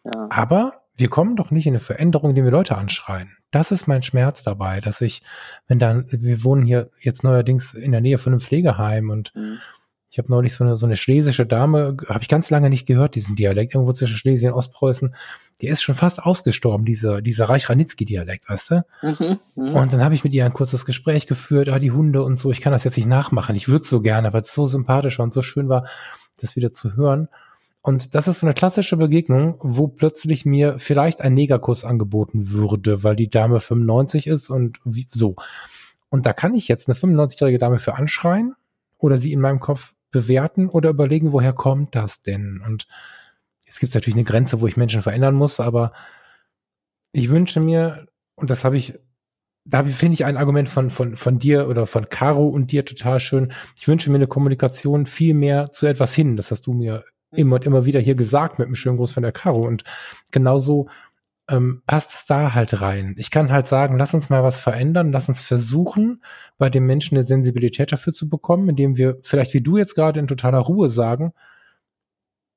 Ja. 0.05 0.29
Aber 0.31 0.83
wir 0.95 1.09
kommen 1.09 1.37
doch 1.37 1.51
nicht 1.51 1.67
in 1.67 1.73
eine 1.73 1.81
Veränderung, 1.81 2.31
indem 2.31 2.45
wir 2.45 2.53
Leute 2.53 2.77
anschreien. 2.77 3.37
Das 3.51 3.71
ist 3.73 3.87
mein 3.87 4.03
Schmerz 4.03 4.43
dabei, 4.43 4.81
dass 4.81 5.01
ich, 5.01 5.23
wenn 5.67 5.79
dann, 5.79 6.07
wir 6.11 6.45
wohnen 6.45 6.65
hier 6.65 6.91
jetzt 7.01 7.25
neuerdings 7.25 7.75
in 7.75 7.93
der 7.93 8.01
Nähe 8.01 8.19
von 8.19 8.33
einem 8.33 8.41
Pflegeheim 8.41 9.11
und 9.11 9.35
mhm. 9.35 9.59
ich 10.11 10.19
habe 10.19 10.31
neulich 10.31 10.55
so 10.55 10.65
eine, 10.65 10.77
so 10.77 10.87
eine 10.87 10.97
schlesische 10.97 11.47
Dame, 11.47 11.97
habe 12.09 12.23
ich 12.23 12.29
ganz 12.29 12.51
lange 12.51 12.71
nicht 12.71 12.87
gehört, 12.87 13.15
diesen 13.15 13.37
Dialekt, 13.37 13.75
irgendwo 13.75 13.93
zwischen 13.93 14.17
Schlesien 14.17 14.53
und 14.53 14.59
Ostpreußen. 14.59 15.15
Die 15.63 15.69
ist 15.69 15.83
schon 15.83 15.95
fast 15.95 16.21
ausgestorben, 16.21 16.85
dieser, 16.85 17.23
dieser 17.23 17.49
Reich-Ranitzky-Dialekt, 17.49 18.49
weißt 18.49 18.71
du? 18.73 18.85
Mhm, 19.03 19.39
mh. 19.55 19.81
Und 19.81 19.93
dann 19.93 20.03
habe 20.03 20.15
ich 20.15 20.25
mit 20.25 20.35
ihr 20.35 20.45
ein 20.45 20.53
kurzes 20.53 20.85
Gespräch 20.85 21.29
geführt, 21.29 21.69
ah, 21.69 21.79
die 21.79 21.93
Hunde 21.93 22.25
und 22.25 22.39
so, 22.39 22.51
ich 22.51 22.61
kann 22.61 22.73
das 22.73 22.83
jetzt 22.83 22.97
nicht 22.97 23.07
nachmachen. 23.07 23.55
Ich 23.55 23.69
würde 23.69 23.85
so 23.85 24.01
gerne, 24.01 24.33
weil 24.33 24.43
es 24.43 24.53
so 24.53 24.67
sympathisch 24.67 25.19
war 25.19 25.25
und 25.25 25.33
so 25.33 25.41
schön 25.41 25.69
war, 25.69 25.87
das 26.41 26.57
wieder 26.57 26.73
zu 26.73 26.97
hören. 26.97 27.29
Und 27.81 28.15
das 28.15 28.27
ist 28.27 28.41
so 28.41 28.47
eine 28.47 28.55
klassische 28.55 28.97
Begegnung, 28.97 29.57
wo 29.61 29.87
plötzlich 29.87 30.45
mir 30.45 30.79
vielleicht 30.79 31.21
ein 31.21 31.35
Negerkuss 31.35 31.85
angeboten 31.85 32.51
würde, 32.51 33.05
weil 33.05 33.15
die 33.15 33.31
Dame 33.31 33.61
95 33.61 34.27
ist 34.27 34.51
und 34.51 34.81
wie, 34.85 35.07
so. 35.11 35.37
Und 36.09 36.27
da 36.27 36.33
kann 36.33 36.55
ich 36.55 36.67
jetzt 36.67 36.89
eine 36.89 36.97
95-jährige 36.97 37.59
Dame 37.59 37.79
für 37.79 37.95
anschreien 37.95 38.55
oder 38.99 39.17
sie 39.17 39.33
in 39.33 39.41
meinem 39.41 39.61
Kopf 39.61 39.95
bewerten 40.11 40.69
oder 40.69 40.91
überlegen, 40.91 41.33
woher 41.33 41.53
kommt 41.53 41.95
das 41.95 42.21
denn? 42.21 42.63
Und 42.65 42.87
jetzt 43.73 43.81
gibt 43.81 43.91
es 43.91 43.95
natürlich 43.95 44.17
eine 44.17 44.25
Grenze, 44.25 44.61
wo 44.61 44.67
ich 44.67 44.77
Menschen 44.77 45.01
verändern 45.01 45.35
muss, 45.35 45.59
aber 45.59 45.93
ich 47.13 47.31
wünsche 47.31 47.59
mir, 47.59 48.07
und 48.35 48.51
das 48.51 48.65
habe 48.65 48.77
ich, 48.77 48.99
da 49.65 49.83
finde 49.85 50.13
ich 50.13 50.27
ein 50.27 50.37
Argument 50.37 50.69
von, 50.69 50.91
von, 50.91 51.17
von 51.17 51.39
dir 51.39 51.69
oder 51.69 51.87
von 51.87 52.11
Caro 52.11 52.49
und 52.49 52.71
dir 52.71 52.85
total 52.85 53.19
schön. 53.19 53.53
Ich 53.79 53.89
wünsche 53.89 54.11
mir 54.11 54.17
eine 54.17 54.27
Kommunikation 54.27 55.07
viel 55.07 55.33
mehr 55.33 55.73
zu 55.73 55.87
etwas 55.87 56.13
hin. 56.13 56.37
Das 56.37 56.51
hast 56.51 56.67
du 56.67 56.75
mir 56.75 57.05
immer 57.31 57.55
und 57.55 57.65
immer 57.65 57.87
wieder 57.87 57.99
hier 57.99 58.15
gesagt 58.15 58.59
mit 58.59 58.67
einem 58.67 58.75
schönen 58.75 58.99
Gruß 58.99 59.13
von 59.13 59.23
der 59.23 59.33
Caro. 59.33 59.67
Und 59.67 59.85
genauso 60.33 60.89
ähm, 61.49 61.83
passt 61.87 62.13
es 62.13 62.27
da 62.27 62.53
halt 62.53 62.83
rein. 62.83 63.15
Ich 63.17 63.31
kann 63.31 63.51
halt 63.51 63.69
sagen, 63.69 63.97
lass 63.97 64.13
uns 64.13 64.29
mal 64.29 64.43
was 64.43 64.61
verändern, 64.61 65.13
lass 65.13 65.31
uns 65.31 65.41
versuchen, 65.41 66.23
bei 66.59 66.69
den 66.69 66.85
Menschen 66.85 67.17
eine 67.17 67.25
Sensibilität 67.25 67.91
dafür 67.91 68.13
zu 68.13 68.29
bekommen, 68.29 68.69
indem 68.69 68.99
wir 68.99 69.19
vielleicht 69.23 69.55
wie 69.55 69.63
du 69.63 69.79
jetzt 69.79 69.95
gerade 69.95 70.21
in 70.21 70.29
totaler 70.29 70.59
Ruhe 70.59 70.91
sagen, 70.91 71.33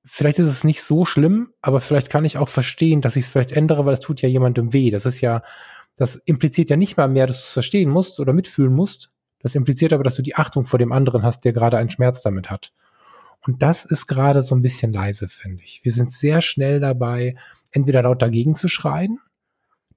vielleicht 0.05 0.39
ist 0.39 0.47
es 0.47 0.63
nicht 0.63 0.83
so 0.83 1.05
schlimm, 1.05 1.53
aber 1.61 1.81
vielleicht 1.81 2.09
kann 2.09 2.25
ich 2.25 2.37
auch 2.37 2.49
verstehen, 2.49 3.01
dass 3.01 3.15
ich 3.15 3.25
es 3.25 3.29
vielleicht 3.29 3.51
ändere, 3.51 3.85
weil 3.85 3.95
es 3.95 3.99
tut 3.99 4.21
ja 4.21 4.29
jemandem 4.29 4.71
weh. 4.71 4.91
Das 4.91 5.05
ist 5.05 5.21
ja, 5.21 5.41
das 5.95 6.15
impliziert 6.25 6.69
ja 6.69 6.77
nicht 6.77 6.97
mal 6.97 7.07
mehr, 7.07 7.27
dass 7.27 7.37
du 7.37 7.43
es 7.43 7.53
verstehen 7.53 7.89
musst 7.89 8.19
oder 8.19 8.33
mitfühlen 8.33 8.73
musst. 8.73 9.11
Das 9.39 9.55
impliziert 9.55 9.93
aber, 9.93 10.03
dass 10.03 10.15
du 10.15 10.21
die 10.21 10.35
Achtung 10.35 10.65
vor 10.65 10.79
dem 10.79 10.91
anderen 10.91 11.23
hast, 11.23 11.43
der 11.45 11.53
gerade 11.53 11.77
einen 11.77 11.89
Schmerz 11.89 12.21
damit 12.21 12.49
hat. 12.49 12.73
Und 13.45 13.61
das 13.61 13.85
ist 13.85 14.07
gerade 14.07 14.43
so 14.43 14.55
ein 14.55 14.61
bisschen 14.61 14.91
leise, 14.91 15.27
finde 15.27 15.63
ich. 15.63 15.81
Wir 15.83 15.91
sind 15.91 16.11
sehr 16.11 16.41
schnell 16.41 16.79
dabei, 16.79 17.35
entweder 17.71 18.01
laut 18.01 18.21
dagegen 18.21 18.55
zu 18.55 18.67
schreien. 18.67 19.19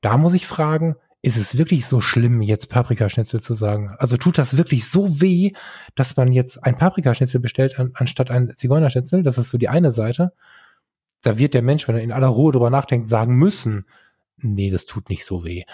Da 0.01 0.19
muss 0.19 0.35
ich 0.35 0.47
fragen, 0.47 0.97
ist 1.23 1.37
es 1.37 1.59
wirklich 1.59 1.87
so 1.87 2.01
schlimm, 2.01 2.43
jetzt 2.43 2.69
Paprikaschnitzel 2.69 3.41
zu 3.41 3.55
sagen? 3.55 3.95
Also 3.99 4.17
tut 4.17 4.39
das 4.39 4.57
wirklich 4.57 4.89
so 4.89 5.21
weh, 5.21 5.53
dass 5.95 6.17
man 6.17 6.33
jetzt 6.33 6.63
ein 6.63 6.77
Paprikaschnitzel 6.77 7.41
bestellt 7.41 7.79
an, 7.79 7.91
anstatt 7.95 8.31
ein 8.31 8.53
Zigeunerschnitzel? 8.57 9.23
Das 9.23 9.39
ist 9.39 9.51
so 9.51 9.59
die 9.59 9.69
eine 9.69 9.91
Seite. 9.91 10.33
Da 11.23 11.37
wird 11.37 11.55
der 11.55 11.63
Mensch, 11.63 11.89
wenn 11.89 11.97
er 11.97 12.03
in 12.03 12.13
aller 12.13 12.29
Ruhe 12.29 12.53
drüber 12.53 12.71
nachdenkt, 12.71 13.09
sagen 13.09 13.35
müssen, 13.35 13.87
nee, 14.37 14.71
das 14.71 14.87
tut 14.87 15.09
nicht 15.09 15.25
so 15.25 15.45
weh. 15.45 15.65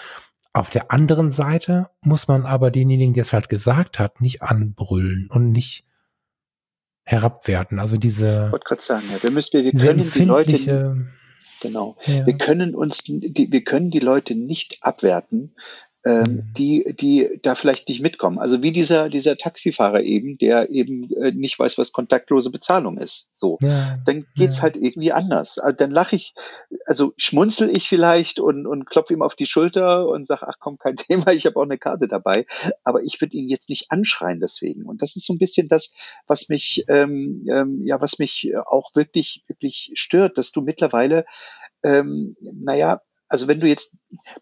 Auf 0.53 0.71
der 0.71 0.91
anderen 0.91 1.31
Seite 1.31 1.89
muss 2.01 2.27
man 2.27 2.45
aber 2.45 2.71
denjenigen, 2.71 3.13
der 3.13 3.23
es 3.23 3.33
halt 3.33 3.49
gesagt 3.49 3.99
hat, 3.99 4.21
nicht 4.21 4.41
anbrüllen 4.41 5.27
und 5.29 5.51
nicht 5.51 5.85
herabwerten. 7.03 7.77
Also 7.77 7.97
diese. 7.97 8.45
Ich 8.45 8.51
wollte 8.51 8.65
gerade 8.65 8.81
sagen, 8.81 9.03
ja, 9.11 9.21
wir 9.21 9.31
müssen, 9.31 9.53
wir, 9.53 9.73
wir 9.73 9.79
können 9.79 10.11
die 10.11 10.23
Leute, 10.23 11.07
genau, 11.67 11.95
ja. 12.05 12.25
wir 12.25 12.37
können 12.37 12.75
uns, 12.75 13.03
wir 13.07 13.63
können 13.63 13.89
die 13.89 13.99
Leute 13.99 14.35
nicht 14.35 14.77
abwerten, 14.81 15.55
ähm, 16.05 16.21
mhm. 16.21 16.53
die, 16.55 16.95
die 16.97 17.39
da 17.41 17.55
vielleicht 17.55 17.89
nicht 17.89 17.99
mitkommen. 17.99 18.37
Also 18.37 18.61
wie 18.61 18.71
dieser, 18.71 19.09
dieser 19.09 19.37
Taxifahrer 19.37 20.01
eben, 20.03 20.37
der 20.37 20.69
eben 20.69 21.11
äh, 21.15 21.31
nicht 21.31 21.57
weiß, 21.57 21.79
was 21.79 21.91
kontaktlose 21.91 22.51
Bezahlung 22.51 22.97
ist. 22.97 23.29
So. 23.31 23.57
Ja, 23.61 23.97
dann 24.05 24.27
geht's 24.35 24.57
ja. 24.57 24.63
halt 24.63 24.77
irgendwie 24.77 25.11
anders. 25.11 25.57
Also 25.57 25.75
dann 25.75 25.89
lache 25.89 26.15
ich, 26.15 26.35
also 26.85 27.13
schmunzel 27.17 27.75
ich 27.75 27.89
vielleicht 27.89 28.39
und, 28.39 28.67
und 28.67 28.85
klopfe 28.85 29.15
ihm 29.15 29.23
auf 29.23 29.33
die 29.33 29.47
Schulter 29.47 30.07
und 30.07 30.27
sage, 30.27 30.47
ach 30.47 30.57
komm, 30.59 30.77
kein 30.77 30.95
Thema, 30.95 31.33
ich 31.33 31.47
habe 31.47 31.57
auch 31.57 31.63
eine 31.63 31.79
Karte 31.79 32.07
dabei. 32.07 32.45
Aber 32.83 33.01
ich 33.01 33.19
würde 33.19 33.35
ihn 33.35 33.49
jetzt 33.49 33.69
nicht 33.69 33.87
anschreien 33.89 34.39
deswegen. 34.39 34.85
Und 34.85 35.01
das 35.01 35.15
ist 35.15 35.25
so 35.25 35.33
ein 35.33 35.39
bisschen 35.39 35.67
das, 35.67 35.93
was 36.27 36.49
mich, 36.49 36.85
ähm, 36.87 37.45
ähm, 37.49 37.81
ja, 37.83 37.99
was 37.99 38.19
mich 38.19 38.53
auch 38.67 38.93
wirklich, 38.93 39.43
wirklich 39.47 39.91
stört, 39.95 40.37
dass 40.37 40.51
du 40.51 40.61
mittlerweile 40.61 41.25
ähm, 41.83 42.35
naja, 42.41 43.01
also 43.27 43.47
wenn 43.47 43.59
du 43.59 43.67
jetzt 43.67 43.95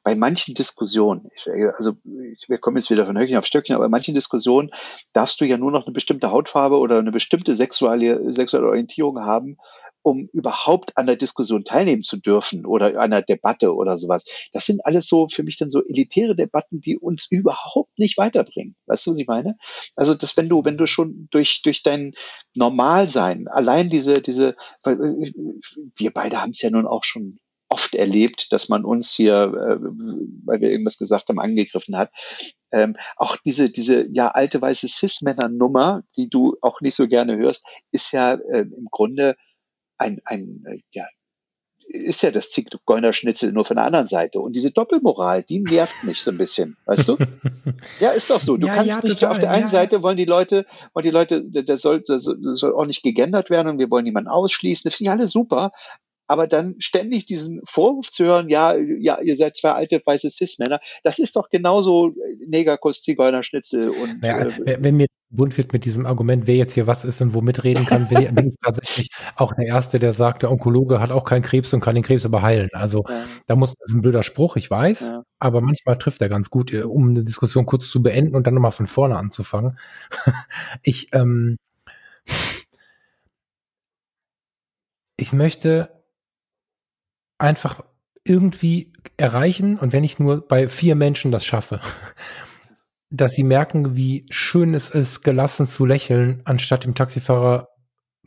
bei 0.03 0.15
manchen 0.15 0.55
Diskussionen, 0.55 1.29
also 1.75 1.93
wir 2.03 2.57
kommen 2.57 2.77
jetzt 2.77 2.89
wieder 2.89 3.05
von 3.05 3.17
Höckchen 3.17 3.37
auf 3.37 3.45
Stöckchen, 3.45 3.75
aber 3.75 3.85
bei 3.85 3.89
manchen 3.89 4.13
Diskussionen 4.13 4.71
darfst 5.13 5.39
du 5.39 5.45
ja 5.45 5.57
nur 5.57 5.71
noch 5.71 5.85
eine 5.85 5.93
bestimmte 5.93 6.31
Hautfarbe 6.31 6.77
oder 6.77 6.99
eine 6.99 7.11
bestimmte 7.11 7.53
sexuelle, 7.53 8.33
sexuelle 8.33 8.67
Orientierung 8.67 9.19
haben, 9.19 9.57
um 10.03 10.27
überhaupt 10.33 10.97
an 10.97 11.07
der 11.07 11.15
Diskussion 11.15 11.63
teilnehmen 11.63 12.03
zu 12.03 12.17
dürfen 12.17 12.65
oder 12.65 12.99
einer 12.99 13.21
Debatte 13.21 13.73
oder 13.73 13.97
sowas. 13.97 14.25
Das 14.51 14.65
sind 14.65 14.85
alles 14.85 15.07
so 15.07 15.27
für 15.29 15.43
mich 15.43 15.57
dann 15.57 15.69
so 15.69 15.81
elitäre 15.81 16.35
Debatten, 16.35 16.81
die 16.81 16.97
uns 16.97 17.27
überhaupt 17.29 17.97
nicht 17.97 18.17
weiterbringen. 18.17 18.75
Weißt 18.85 19.07
du, 19.07 19.11
was 19.11 19.17
ich 19.17 19.27
meine? 19.27 19.55
Also, 19.95 20.13
dass 20.13 20.35
wenn 20.35 20.49
du, 20.49 20.65
wenn 20.65 20.77
du 20.77 20.87
schon 20.87 21.29
durch, 21.31 21.61
durch 21.63 21.83
dein 21.83 22.13
Normalsein, 22.53 23.47
allein 23.47 23.89
diese, 23.89 24.13
diese, 24.15 24.55
wir 24.83 26.11
beide 26.13 26.41
haben 26.41 26.51
es 26.51 26.61
ja 26.61 26.69
nun 26.69 26.85
auch 26.85 27.05
schon 27.05 27.39
oft 27.73 27.95
erlebt, 27.95 28.53
dass 28.53 28.69
man 28.69 28.85
uns 28.85 29.13
hier, 29.13 29.33
äh, 29.33 29.77
weil 30.45 30.61
wir 30.61 30.69
irgendwas 30.69 30.99
gesagt 30.99 31.27
haben, 31.27 31.39
angegriffen 31.39 31.97
hat. 31.97 32.11
Ähm, 32.71 32.95
auch 33.17 33.35
diese, 33.37 33.71
diese 33.71 34.07
ja 34.13 34.27
alte 34.29 34.61
weiße 34.61 34.87
Cis-Männer-Nummer, 34.87 36.03
die 36.15 36.29
du 36.29 36.55
auch 36.61 36.81
nicht 36.81 36.93
so 36.93 37.07
gerne 37.07 37.35
hörst, 37.35 37.65
ist 37.91 38.11
ja 38.11 38.33
äh, 38.33 38.61
im 38.61 38.87
Grunde 38.91 39.35
ein, 39.97 40.21
ein 40.25 40.63
äh, 40.67 40.81
ja, 40.91 41.07
ist 41.87 42.21
ja 42.21 42.29
das 42.29 42.51
Zigeunerschnitzel 42.51 43.51
nur 43.51 43.65
von 43.65 43.75
der 43.77 43.85
anderen 43.85 44.07
Seite. 44.07 44.39
Und 44.39 44.53
diese 44.53 44.69
Doppelmoral, 44.69 45.41
die 45.41 45.59
nervt 45.59 46.03
mich 46.03 46.21
so 46.21 46.29
ein 46.29 46.37
bisschen, 46.37 46.77
weißt 46.85 47.09
du? 47.09 47.17
ja, 47.99 48.11
ist 48.11 48.29
doch 48.29 48.39
so. 48.39 48.55
Du 48.55 48.67
ja, 48.67 48.75
kannst 48.75 48.89
ja, 48.89 49.01
nicht, 49.01 49.19
total, 49.19 49.31
auf 49.31 49.39
der 49.39 49.49
einen 49.49 49.63
ja. 49.63 49.69
Seite 49.69 50.03
wollen 50.03 50.17
die 50.17 50.25
Leute, 50.25 50.67
wollen 50.93 51.05
die 51.05 51.11
Leute, 51.11 51.43
das 51.43 51.81
soll, 51.81 52.03
das 52.07 52.23
soll 52.23 52.73
auch 52.73 52.85
nicht 52.85 53.01
gegendert 53.01 53.49
werden 53.49 53.67
und 53.67 53.79
wir 53.79 53.89
wollen 53.89 54.03
niemanden 54.03 54.29
ausschließen. 54.29 54.87
Das 54.87 54.95
finde 54.95 55.09
ich 55.09 55.17
alles 55.17 55.31
super 55.31 55.71
aber 56.27 56.47
dann 56.47 56.75
ständig 56.79 57.25
diesen 57.25 57.61
Vorwurf 57.65 58.11
zu 58.11 58.25
hören, 58.25 58.49
ja, 58.49 58.75
ja, 58.75 59.19
ihr 59.21 59.37
seid 59.37 59.57
zwei 59.57 59.71
alte 59.71 60.01
weiße 60.03 60.29
Cis-Männer, 60.29 60.79
das 61.03 61.19
ist 61.19 61.35
doch 61.35 61.49
genauso 61.49 62.09
äh, 62.09 62.13
Negerkuss, 62.47 63.01
Zigeunerschnitzel 63.01 63.89
und. 63.89 64.21
Naja, 64.21 64.47
äh, 64.65 64.77
wenn 64.79 64.97
mir 64.97 65.07
bunt 65.33 65.57
wird 65.57 65.73
mit 65.73 65.83
diesem 65.83 66.05
Argument, 66.05 66.47
wer 66.47 66.55
jetzt 66.55 66.73
hier 66.73 66.87
was 66.87 67.03
ist 67.03 67.21
und 67.21 67.33
womit 67.33 67.63
reden 67.63 67.85
kann, 67.85 68.07
bin 68.07 68.21
ich, 68.21 68.35
bin 68.35 68.49
ich 68.49 68.55
tatsächlich 68.63 69.09
auch 69.35 69.53
der 69.53 69.65
Erste, 69.65 69.99
der 69.99 70.13
sagt, 70.13 70.43
der 70.43 70.51
Onkologe 70.51 70.99
hat 70.99 71.11
auch 71.11 71.23
keinen 71.23 71.41
Krebs 71.41 71.73
und 71.73 71.81
kann 71.81 71.95
den 71.95 72.03
Krebs 72.03 72.25
aber 72.25 72.41
heilen. 72.41 72.69
Also 72.73 73.03
ja. 73.09 73.25
da 73.47 73.55
muss, 73.55 73.73
das 73.73 73.89
ist 73.89 73.95
ein 73.95 74.01
blöder 74.01 74.23
Spruch, 74.23 74.55
ich 74.55 74.69
weiß, 74.69 75.01
ja. 75.01 75.23
aber 75.39 75.61
manchmal 75.61 75.97
trifft 75.97 76.21
er 76.21 76.29
ganz 76.29 76.49
gut, 76.49 76.71
äh, 76.71 76.83
um 76.83 77.09
eine 77.09 77.23
Diskussion 77.23 77.65
kurz 77.65 77.89
zu 77.89 78.03
beenden 78.03 78.35
und 78.35 78.45
dann 78.45 78.53
nochmal 78.53 78.71
von 78.71 78.87
vorne 78.87 79.17
anzufangen. 79.17 79.79
ich, 80.83 81.09
ähm, 81.13 81.57
ich 85.17 85.33
möchte 85.33 85.89
einfach 87.37 87.81
irgendwie 88.23 88.93
erreichen 89.17 89.77
und 89.77 89.93
wenn 89.93 90.03
ich 90.03 90.19
nur 90.19 90.47
bei 90.47 90.67
vier 90.67 90.95
Menschen 90.95 91.31
das 91.31 91.45
schaffe, 91.45 91.79
dass 93.09 93.33
sie 93.33 93.43
merken, 93.43 93.95
wie 93.95 94.25
schön 94.29 94.73
es 94.73 94.89
ist, 94.89 95.23
gelassen 95.23 95.67
zu 95.67 95.85
lächeln, 95.85 96.41
anstatt 96.45 96.85
dem 96.85 96.95
Taxifahrer 96.95 97.69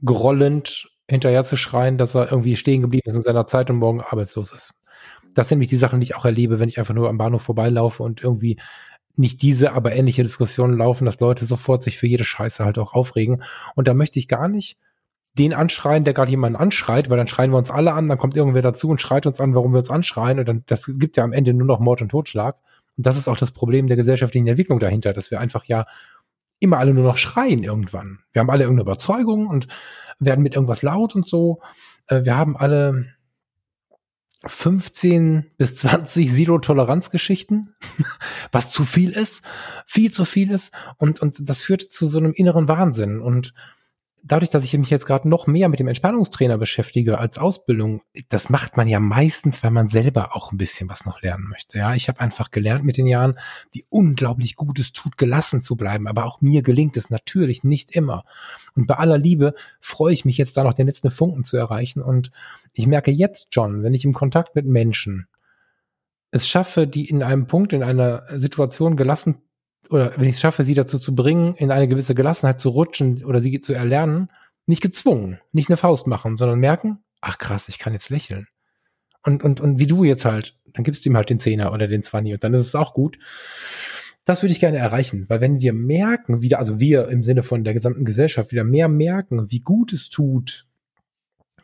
grollend 0.04 0.88
hinterher 1.09 1.44
zu 1.44 1.57
schreien, 1.57 1.98
dass 1.98 2.14
er 2.14 2.30
irgendwie 2.30 2.57
stehen 2.57 2.82
geblieben 2.82 3.09
ist 3.09 3.16
in 3.16 3.22
seiner 3.22 3.46
Zeit 3.46 3.70
und 3.70 3.76
morgen 3.76 4.00
arbeitslos 4.00 4.52
ist. 4.52 4.74
Das 5.34 5.48
sind 5.48 5.59
nämlich 5.59 5.70
die 5.70 5.76
Sachen, 5.76 6.00
die 6.00 6.04
ich 6.04 6.16
auch 6.16 6.24
erlebe, 6.24 6.59
wenn 6.59 6.68
ich 6.68 6.78
einfach 6.78 6.94
nur 6.94 7.09
am 7.09 7.18
Bahnhof 7.18 7.42
vorbeilaufe 7.42 8.02
und 8.02 8.22
irgendwie 8.22 8.59
nicht 9.16 9.42
diese, 9.42 9.72
aber 9.72 9.94
ähnliche 9.94 10.22
Diskussionen 10.22 10.76
laufen, 10.76 11.04
dass 11.04 11.20
Leute 11.20 11.46
sofort 11.46 11.82
sich 11.82 11.98
für 11.98 12.07
jede 12.07 12.24
Scheiße 12.24 12.64
halt 12.64 12.78
auch 12.78 12.92
aufregen. 12.92 13.42
Und 13.74 13.88
da 13.88 13.94
möchte 13.94 14.18
ich 14.18 14.28
gar 14.28 14.48
nicht 14.48 14.78
den 15.39 15.53
anschreien, 15.53 16.05
der 16.05 16.14
gerade 16.14 16.30
jemanden 16.30 16.57
anschreit, 16.57 17.11
weil 17.11 17.16
dann 17.16 17.28
schreien 17.28 17.51
wir 17.51 17.59
uns 17.59 17.70
alle 17.70 17.93
an, 17.93 18.09
dann 18.09 18.18
kommt 18.18 18.37
irgendwer 18.37 18.62
dazu 18.62 18.89
und 18.89 19.01
schreit 19.01 19.26
uns 19.26 19.41
an, 19.41 19.55
warum 19.55 19.72
wir 19.72 19.78
uns 19.78 19.91
anschreien 19.91 20.39
und 20.39 20.49
dann, 20.49 20.64
das 20.66 20.87
gibt 20.87 21.16
ja 21.16 21.24
am 21.24 21.32
Ende 21.32 21.53
nur 21.53 21.66
noch 21.66 21.80
Mord 21.80 22.03
und 22.03 22.09
Totschlag. 22.09 22.57
Und 22.97 23.07
das 23.07 23.18
ist 23.18 23.28
auch 23.28 23.37
das 23.37 23.51
Problem 23.51 23.87
der 23.87 23.97
gesellschaftlichen 23.97 24.47
Entwicklung 24.47 24.78
dahinter, 24.78 25.12
dass 25.12 25.30
wir 25.30 25.41
einfach 25.41 25.64
ja 25.64 25.87
immer 26.59 26.78
alle 26.78 26.95
nur 26.95 27.05
noch 27.05 27.18
schreien 27.18 27.62
irgendwann. 27.62 28.20
Wir 28.32 28.41
haben 28.41 28.51
alle 28.51 28.64
irgendeine 28.64 28.89
Überzeugung 28.89 29.47
und 29.47 29.68
werden 30.18 30.43
mit 30.43 30.55
irgendwas 30.55 30.82
laut 30.82 31.14
und 31.14 31.28
so. 31.28 31.61
Äh, 32.07 32.24
wir 32.24 32.37
haben 32.37 32.57
alle 32.57 33.07
15 34.45 35.51
bis 35.59 35.76
20 35.76 36.32
Silo-Toleranz-Geschichten, 36.32 37.74
was 38.53 38.70
zu 38.70 38.84
viel 38.84 39.11
ist, 39.11 39.43
viel 39.87 40.12
zu 40.12 40.24
viel 40.24 40.51
ist. 40.51 40.72
Und, 40.97 41.20
und 41.20 41.49
das 41.49 41.61
führt 41.61 41.82
zu 41.82 42.07
so 42.07 42.18
einem 42.18 42.32
inneren 42.32 42.68
Wahnsinn. 42.68 43.20
Und 43.20 43.55
dadurch, 44.23 44.51
dass 44.51 44.64
ich 44.64 44.77
mich 44.77 44.91
jetzt 44.91 45.07
gerade 45.07 45.29
noch 45.29 45.47
mehr 45.47 45.69
mit 45.69 45.79
dem 45.79 45.89
Entspannungstrainer 45.89 46.59
beschäftige 46.59 47.19
als 47.19 47.39
Ausbildung, 47.39 48.03
das 48.29 48.51
macht 48.51 48.77
man 48.77 48.89
ja 48.89 49.01
meistens, 49.01 49.62
weil 49.62 49.71
man 49.71 49.89
selber 49.89 50.35
auch 50.35 50.53
ein 50.53 50.59
bisschen 50.59 50.89
was 50.89 51.05
noch 51.05 51.23
lernen 51.23 51.49
möchte. 51.49 51.79
Ja, 51.79 51.95
ich 51.95 52.09
habe 52.09 52.21
einfach 52.21 52.51
gelernt 52.51 52.85
mit 52.85 52.97
den 52.97 53.07
Jahren, 53.07 53.39
wie 53.71 53.85
unglaublich 53.89 54.57
gut 54.57 54.79
es 54.79 54.93
tut, 54.93 55.17
gelassen 55.17 55.62
zu 55.62 55.77
bleiben. 55.77 56.09
Aber 56.09 56.25
auch 56.25 56.41
mir 56.41 56.62
gelingt 56.62 56.97
es 56.97 57.11
natürlich 57.11 57.64
nicht 57.64 57.93
immer. 57.93 58.25
Und 58.75 58.87
bei 58.87 58.95
aller 58.95 59.19
Liebe 59.19 59.55
freue 59.81 60.12
ich 60.12 60.25
mich 60.25 60.39
jetzt 60.39 60.57
da 60.57 60.64
noch 60.64 60.75
den 60.75 60.87
letzten 60.87 61.11
Funken 61.11 61.45
zu 61.45 61.57
erreichen. 61.57 62.03
Und 62.03 62.31
ich 62.73 62.87
merke 62.87 63.11
jetzt, 63.11 63.49
John, 63.53 63.83
wenn 63.83 63.95
ich 63.95 64.05
im 64.05 64.12
Kontakt 64.12 64.55
mit 64.55 64.67
Menschen 64.67 65.29
es 66.33 66.49
schaffe, 66.49 66.87
die 66.87 67.09
in 67.09 67.23
einem 67.23 67.47
Punkt, 67.47 67.73
in 67.73 67.83
einer 67.83 68.25
Situation 68.35 68.97
gelassen 68.97 69.45
oder 69.91 70.12
wenn 70.16 70.28
ich 70.28 70.37
es 70.37 70.41
schaffe, 70.41 70.64
sie 70.64 70.74
dazu 70.74 70.99
zu 70.99 71.14
bringen, 71.14 71.55
in 71.55 71.70
eine 71.70 71.89
gewisse 71.89 72.14
Gelassenheit 72.14 72.61
zu 72.61 72.70
rutschen 72.70 73.24
oder 73.24 73.41
sie 73.41 73.61
zu 73.61 73.72
erlernen, 73.72 74.30
nicht 74.66 74.82
gezwungen, 74.82 75.41
nicht 75.53 75.68
eine 75.68 75.76
Faust 75.76 76.07
machen, 76.07 76.37
sondern 76.37 76.59
merken, 76.59 76.99
ach 77.20 77.39
krass, 77.39 77.68
ich 77.68 77.78
kann 77.78 77.93
jetzt 77.93 78.11
lächeln. 78.11 78.49
Und, 79.22 79.43
und, 79.43 79.61
und 79.61 79.78
wie 79.78 79.87
du 79.87 80.05
jetzt 80.05 80.24
halt, 80.24 80.57
dann 80.72 80.84
gibst 80.84 81.05
du 81.05 81.11
ihm 81.11 81.16
halt 81.16 81.30
den 81.30 81.41
Zehner 81.41 81.72
oder 81.72 81.89
den 81.89 82.03
Zwanni 82.03 82.34
und 82.34 82.45
dann 82.45 82.55
ist 82.55 82.66
es 82.66 82.74
auch 82.74 82.95
gut. 82.95 83.18
Das 84.24 84.43
würde 84.43 84.53
ich 84.53 84.61
gerne 84.61 84.78
erreichen, 84.78 85.26
weil 85.28 85.41
wenn 85.41 85.61
wir 85.61 85.72
merken, 85.72 86.43
wieder, 86.43 86.59
also 86.59 86.80
wir 86.80 87.09
im 87.09 87.22
Sinne 87.22 87.43
von 87.43 87.62
der 87.62 87.74
gesamten 87.74 88.05
Gesellschaft 88.05 88.51
wieder 88.51 88.64
mehr 88.64 88.89
merken, 88.89 89.51
wie 89.51 89.61
gut 89.61 89.93
es 89.93 90.11
tut, 90.11 90.66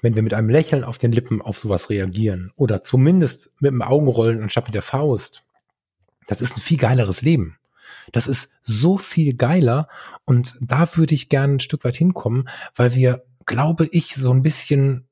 wenn 0.00 0.14
wir 0.14 0.22
mit 0.22 0.34
einem 0.34 0.48
Lächeln 0.48 0.84
auf 0.84 0.98
den 0.98 1.12
Lippen 1.12 1.42
auf 1.42 1.58
sowas 1.58 1.90
reagieren 1.90 2.52
oder 2.56 2.84
zumindest 2.84 3.50
mit 3.60 3.72
dem 3.72 3.82
Augenrollen 3.82 4.42
anstatt 4.42 4.66
mit 4.66 4.74
der 4.74 4.82
Faust, 4.82 5.44
das 6.26 6.40
ist 6.40 6.56
ein 6.56 6.60
viel 6.60 6.78
geileres 6.78 7.22
Leben. 7.22 7.56
Das 8.12 8.26
ist 8.26 8.50
so 8.62 8.96
viel 8.98 9.34
geiler 9.34 9.88
und 10.24 10.56
da 10.60 10.88
würde 10.96 11.14
ich 11.14 11.28
gerne 11.28 11.54
ein 11.54 11.60
Stück 11.60 11.84
weit 11.84 11.96
hinkommen, 11.96 12.48
weil 12.74 12.94
wir, 12.94 13.24
glaube 13.46 13.88
ich, 13.90 14.14
so 14.14 14.32
ein 14.32 14.42
bisschen 14.42 15.08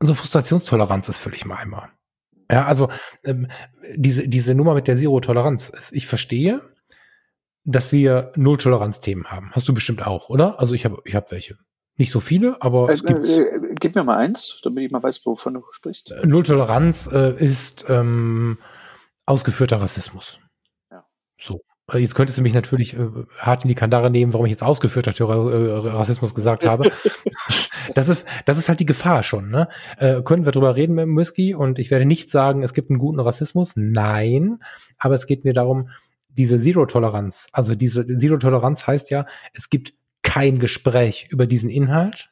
so 0.00 0.14
Frustrationstoleranz 0.14 1.08
ist 1.08 1.18
völlig 1.18 1.44
mal 1.44 1.56
einmal. 1.56 1.88
Ja, 2.50 2.66
also 2.66 2.90
ähm, 3.24 3.48
diese, 3.94 4.28
diese 4.28 4.54
Nummer 4.54 4.74
mit 4.74 4.88
der 4.88 4.96
Zero-Toleranz, 4.96 5.90
ich 5.92 6.06
verstehe, 6.06 6.62
dass 7.64 7.90
wir 7.90 8.32
Null-Toleranz-Themen 8.36 9.26
haben. 9.26 9.50
Hast 9.52 9.68
du 9.68 9.74
bestimmt 9.74 10.06
auch, 10.06 10.28
oder? 10.28 10.60
Also 10.60 10.74
ich 10.74 10.84
habe 10.84 11.02
ich 11.04 11.14
hab 11.16 11.32
welche. 11.32 11.58
Nicht 11.98 12.12
so 12.12 12.20
viele, 12.20 12.60
aber 12.62 12.90
äh, 12.90 12.92
es 12.92 13.02
gibt. 13.02 13.26
Äh, 13.26 13.40
äh, 13.40 13.74
gib 13.80 13.94
mir 13.94 14.04
mal 14.04 14.18
eins, 14.18 14.60
damit 14.62 14.84
ich 14.84 14.90
mal 14.90 15.02
weiß, 15.02 15.24
wovon 15.24 15.54
du 15.54 15.62
sprichst. 15.72 16.14
Null-Toleranz 16.24 17.08
äh, 17.12 17.34
ist 17.42 17.86
ähm, 17.88 18.58
ausgeführter 19.24 19.80
Rassismus. 19.80 20.38
So. 21.38 21.60
Äh, 21.92 21.98
jetzt 21.98 22.14
könntest 22.14 22.38
du 22.38 22.42
mich 22.42 22.54
natürlich 22.54 22.96
äh, 22.96 23.08
hart 23.38 23.64
in 23.64 23.68
die 23.68 23.74
Kandare 23.74 24.10
nehmen, 24.10 24.32
warum 24.32 24.46
ich 24.46 24.50
jetzt 24.50 24.62
ausgeführter 24.62 25.12
äh, 25.18 25.88
Rassismus 25.88 26.34
gesagt 26.34 26.66
habe. 26.66 26.90
das 27.94 28.08
ist, 28.08 28.26
das 28.44 28.58
ist 28.58 28.68
halt 28.68 28.80
die 28.80 28.86
Gefahr 28.86 29.22
schon, 29.22 29.50
ne? 29.50 29.68
Äh, 29.98 30.22
können 30.22 30.44
wir 30.44 30.52
drüber 30.52 30.76
reden 30.76 30.94
mit 30.94 31.06
Whisky 31.08 31.54
und 31.54 31.78
ich 31.78 31.90
werde 31.90 32.06
nicht 32.06 32.30
sagen, 32.30 32.62
es 32.62 32.74
gibt 32.74 32.90
einen 32.90 32.98
guten 32.98 33.20
Rassismus. 33.20 33.74
Nein. 33.76 34.58
Aber 34.98 35.14
es 35.14 35.26
geht 35.26 35.44
mir 35.44 35.52
darum, 35.52 35.90
diese 36.28 36.60
Zero-Toleranz. 36.60 37.48
Also 37.52 37.74
diese 37.74 38.04
Zero-Toleranz 38.04 38.86
heißt 38.86 39.10
ja, 39.10 39.26
es 39.54 39.70
gibt 39.70 39.94
kein 40.22 40.58
Gespräch 40.58 41.28
über 41.30 41.46
diesen 41.46 41.70
Inhalt. 41.70 42.30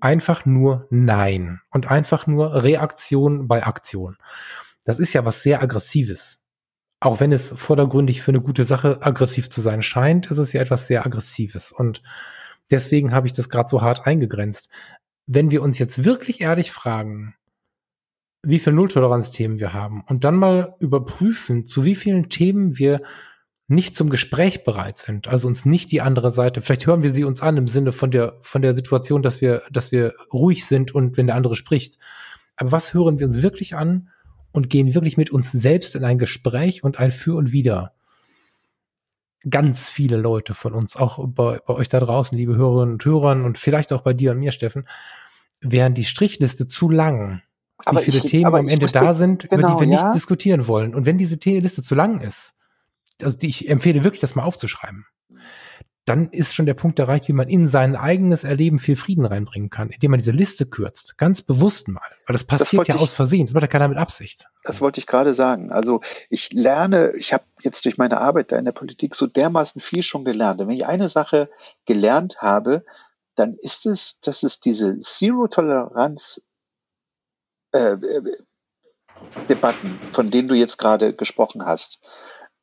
Einfach 0.00 0.46
nur 0.46 0.86
Nein. 0.90 1.60
Und 1.70 1.90
einfach 1.90 2.26
nur 2.26 2.62
Reaktion 2.62 3.46
bei 3.46 3.64
Aktion. 3.64 4.16
Das 4.84 4.98
ist 4.98 5.12
ja 5.12 5.24
was 5.24 5.42
sehr 5.42 5.62
Aggressives 5.62 6.41
auch 7.02 7.18
wenn 7.18 7.32
es 7.32 7.52
vordergründig 7.56 8.22
für 8.22 8.30
eine 8.30 8.40
gute 8.40 8.64
Sache 8.64 8.98
aggressiv 9.02 9.50
zu 9.50 9.60
sein 9.60 9.82
scheint, 9.82 10.30
ist 10.30 10.38
es 10.38 10.52
ja 10.52 10.60
etwas 10.60 10.86
sehr 10.86 11.04
Aggressives. 11.04 11.72
Und 11.72 12.00
deswegen 12.70 13.12
habe 13.12 13.26
ich 13.26 13.32
das 13.32 13.48
gerade 13.48 13.68
so 13.68 13.82
hart 13.82 14.06
eingegrenzt. 14.06 14.70
Wenn 15.26 15.50
wir 15.50 15.62
uns 15.62 15.80
jetzt 15.80 16.04
wirklich 16.04 16.40
ehrlich 16.40 16.70
fragen, 16.70 17.34
wie 18.44 18.60
viele 18.60 18.76
Nulltoleranzthemen 18.76 19.58
wir 19.58 19.72
haben 19.72 20.04
und 20.06 20.22
dann 20.22 20.36
mal 20.36 20.76
überprüfen, 20.78 21.66
zu 21.66 21.84
wie 21.84 21.96
vielen 21.96 22.28
Themen 22.28 22.78
wir 22.78 23.02
nicht 23.66 23.96
zum 23.96 24.08
Gespräch 24.08 24.62
bereit 24.62 24.98
sind, 24.98 25.26
also 25.26 25.48
uns 25.48 25.64
nicht 25.64 25.90
die 25.90 26.02
andere 26.02 26.30
Seite, 26.30 26.62
vielleicht 26.62 26.86
hören 26.86 27.02
wir 27.02 27.10
sie 27.10 27.24
uns 27.24 27.42
an 27.42 27.56
im 27.56 27.66
Sinne 27.66 27.90
von 27.90 28.12
der, 28.12 28.38
von 28.42 28.62
der 28.62 28.74
Situation, 28.74 29.22
dass 29.22 29.40
wir, 29.40 29.62
dass 29.72 29.90
wir 29.90 30.14
ruhig 30.32 30.66
sind 30.66 30.94
und 30.94 31.16
wenn 31.16 31.26
der 31.26 31.34
andere 31.34 31.56
spricht. 31.56 31.98
Aber 32.54 32.70
was 32.70 32.94
hören 32.94 33.18
wir 33.18 33.26
uns 33.26 33.42
wirklich 33.42 33.74
an 33.74 34.08
und 34.52 34.70
gehen 34.70 34.94
wirklich 34.94 35.16
mit 35.16 35.30
uns 35.30 35.50
selbst 35.52 35.94
in 35.94 36.04
ein 36.04 36.18
Gespräch 36.18 36.84
und 36.84 36.98
ein 36.98 37.10
Für 37.12 37.36
und 37.36 37.52
Wider. 37.52 37.92
Ganz 39.48 39.90
viele 39.90 40.16
Leute 40.16 40.54
von 40.54 40.72
uns, 40.72 40.96
auch 40.96 41.26
bei, 41.26 41.58
bei 41.66 41.74
euch 41.74 41.88
da 41.88 41.98
draußen, 41.98 42.36
liebe 42.36 42.56
Hörerinnen 42.56 42.94
und 42.94 43.04
Hörern 43.04 43.44
und 43.44 43.58
vielleicht 43.58 43.92
auch 43.92 44.02
bei 44.02 44.12
dir 44.12 44.30
und 44.32 44.38
mir, 44.38 44.52
Steffen, 44.52 44.86
wären 45.60 45.94
die 45.94 46.04
Strichliste 46.04 46.68
zu 46.68 46.88
lang. 46.88 47.42
Aber 47.84 48.00
wie 48.00 48.04
viele 48.04 48.18
ich, 48.18 48.30
Themen 48.30 48.54
am 48.54 48.68
Ende 48.68 48.86
da 48.86 49.14
sind, 49.14 49.48
genau, 49.48 49.54
über 49.54 49.56
die 49.56 49.62
genau, 49.62 49.80
wir 49.80 49.86
ja? 49.88 50.04
nicht 50.04 50.14
diskutieren 50.14 50.68
wollen. 50.68 50.94
Und 50.94 51.06
wenn 51.06 51.18
diese 51.18 51.36
Liste 51.44 51.82
zu 51.82 51.96
lang 51.96 52.20
ist, 52.20 52.54
also 53.20 53.36
die, 53.36 53.48
ich 53.48 53.68
empfehle 53.68 54.04
wirklich, 54.04 54.20
das 54.20 54.36
mal 54.36 54.44
aufzuschreiben 54.44 55.06
dann 56.04 56.30
ist 56.30 56.54
schon 56.54 56.66
der 56.66 56.74
Punkt 56.74 56.98
erreicht, 56.98 57.28
wie 57.28 57.32
man 57.32 57.48
in 57.48 57.68
sein 57.68 57.94
eigenes 57.94 58.42
Erleben 58.42 58.80
viel 58.80 58.96
Frieden 58.96 59.24
reinbringen 59.24 59.70
kann, 59.70 59.90
indem 59.90 60.10
man 60.10 60.18
diese 60.18 60.32
Liste 60.32 60.66
kürzt. 60.66 61.16
Ganz 61.16 61.42
bewusst 61.42 61.86
mal. 61.86 62.02
Weil 62.26 62.34
das 62.34 62.44
passiert 62.44 62.80
das 62.80 62.88
ja 62.88 62.96
ich, 62.96 63.00
aus 63.00 63.12
Versehen. 63.12 63.46
Das 63.46 63.54
macht 63.54 63.62
ja 63.62 63.68
keiner 63.68 63.88
mit 63.88 63.98
Absicht. 63.98 64.46
Das 64.64 64.80
wollte 64.80 64.98
ich 64.98 65.06
gerade 65.06 65.32
sagen. 65.32 65.70
Also 65.70 66.00
ich 66.28 66.52
lerne, 66.52 67.12
ich 67.16 67.32
habe 67.32 67.44
jetzt 67.60 67.84
durch 67.84 67.98
meine 67.98 68.20
Arbeit 68.20 68.50
da 68.50 68.58
in 68.58 68.64
der 68.64 68.72
Politik 68.72 69.14
so 69.14 69.28
dermaßen 69.28 69.80
viel 69.80 70.02
schon 70.02 70.24
gelernt. 70.24 70.60
Und 70.60 70.68
wenn 70.68 70.76
ich 70.76 70.86
eine 70.86 71.08
Sache 71.08 71.48
gelernt 71.84 72.38
habe, 72.42 72.84
dann 73.36 73.54
ist 73.54 73.86
es, 73.86 74.18
dass 74.20 74.42
es 74.42 74.60
diese 74.60 74.98
Zero-Toleranz 74.98 76.42
äh, 77.72 77.92
äh 77.92 78.36
Debatten, 79.48 80.00
von 80.12 80.32
denen 80.32 80.48
du 80.48 80.54
jetzt 80.56 80.78
gerade 80.78 81.12
gesprochen 81.12 81.64
hast, 81.64 82.00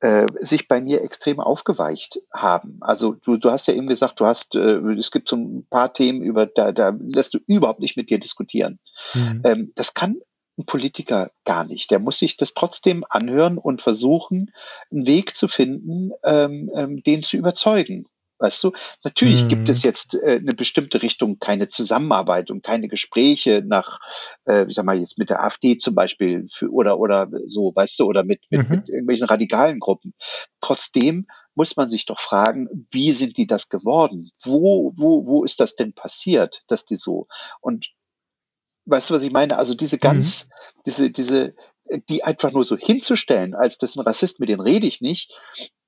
äh, 0.01 0.25
sich 0.39 0.67
bei 0.67 0.81
mir 0.81 1.01
extrem 1.01 1.39
aufgeweicht 1.39 2.21
haben. 2.33 2.77
Also 2.81 3.13
du, 3.13 3.37
du 3.37 3.51
hast 3.51 3.67
ja 3.67 3.73
eben 3.73 3.87
gesagt, 3.87 4.19
du 4.19 4.25
hast, 4.25 4.55
äh, 4.55 4.77
es 4.97 5.11
gibt 5.11 5.27
so 5.27 5.35
ein 5.35 5.67
paar 5.69 5.93
Themen, 5.93 6.21
über 6.21 6.45
da, 6.45 6.71
da 6.71 6.95
lässt 6.99 7.33
du 7.33 7.39
überhaupt 7.47 7.81
nicht 7.81 7.97
mit 7.97 8.09
dir 8.09 8.19
diskutieren. 8.19 8.79
Mhm. 9.13 9.41
Ähm, 9.43 9.71
das 9.75 9.93
kann 9.93 10.21
ein 10.57 10.65
Politiker 10.65 11.31
gar 11.45 11.63
nicht. 11.63 11.91
Der 11.91 11.99
muss 11.99 12.19
sich 12.19 12.37
das 12.37 12.53
trotzdem 12.53 13.05
anhören 13.09 13.57
und 13.57 13.81
versuchen, 13.81 14.51
einen 14.91 15.07
Weg 15.07 15.35
zu 15.35 15.47
finden, 15.47 16.11
ähm, 16.23 16.69
ähm, 16.75 17.03
den 17.03 17.23
zu 17.23 17.37
überzeugen. 17.37 18.05
Weißt 18.39 18.63
du, 18.63 18.71
natürlich 19.03 19.43
mhm. 19.43 19.47
gibt 19.49 19.69
es 19.69 19.83
jetzt 19.83 20.15
äh, 20.15 20.37
eine 20.37 20.55
bestimmte 20.55 21.01
Richtung, 21.01 21.39
keine 21.39 21.67
Zusammenarbeit 21.67 22.49
und 22.51 22.63
keine 22.63 22.87
Gespräche 22.87 23.63
nach, 23.65 23.99
äh, 24.47 24.65
ich 24.65 24.75
sag 24.75 24.85
mal 24.85 24.97
jetzt 24.97 25.17
mit 25.17 25.29
der 25.29 25.43
AfD 25.43 25.77
zum 25.77 25.93
Beispiel 25.93 26.47
für, 26.51 26.71
oder 26.71 26.99
oder 26.99 27.29
so, 27.45 27.73
weißt 27.75 27.99
du, 27.99 28.05
oder 28.05 28.23
mit, 28.23 28.45
mit, 28.49 28.67
mhm. 28.67 28.75
mit 28.77 28.89
irgendwelchen 28.89 29.27
radikalen 29.27 29.79
Gruppen. 29.79 30.13
Trotzdem 30.61 31.27
muss 31.53 31.75
man 31.75 31.89
sich 31.89 32.05
doch 32.05 32.19
fragen, 32.19 32.87
wie 32.91 33.11
sind 33.11 33.35
die 33.35 33.45
das 33.45 33.67
geworden? 33.67 34.31
Wo, 34.41 34.93
wo, 34.95 35.27
wo 35.27 35.43
ist 35.43 35.59
das 35.59 35.75
denn 35.75 35.93
passiert, 35.93 36.63
dass 36.67 36.85
die 36.85 36.95
so? 36.95 37.27
Und 37.59 37.89
weißt 38.85 39.09
du, 39.09 39.13
was 39.15 39.23
ich 39.23 39.31
meine? 39.31 39.57
Also 39.57 39.73
diese 39.73 39.97
ganz, 39.97 40.45
mhm. 40.45 40.81
diese, 40.85 41.11
diese, 41.11 41.55
die 42.09 42.23
einfach 42.23 42.51
nur 42.51 42.63
so 42.63 42.77
hinzustellen, 42.77 43.55
als 43.55 43.77
das 43.77 43.95
ein 43.95 44.01
Rassist, 44.01 44.39
mit 44.39 44.49
dem 44.49 44.59
rede 44.59 44.87
ich 44.87 45.01
nicht, 45.01 45.33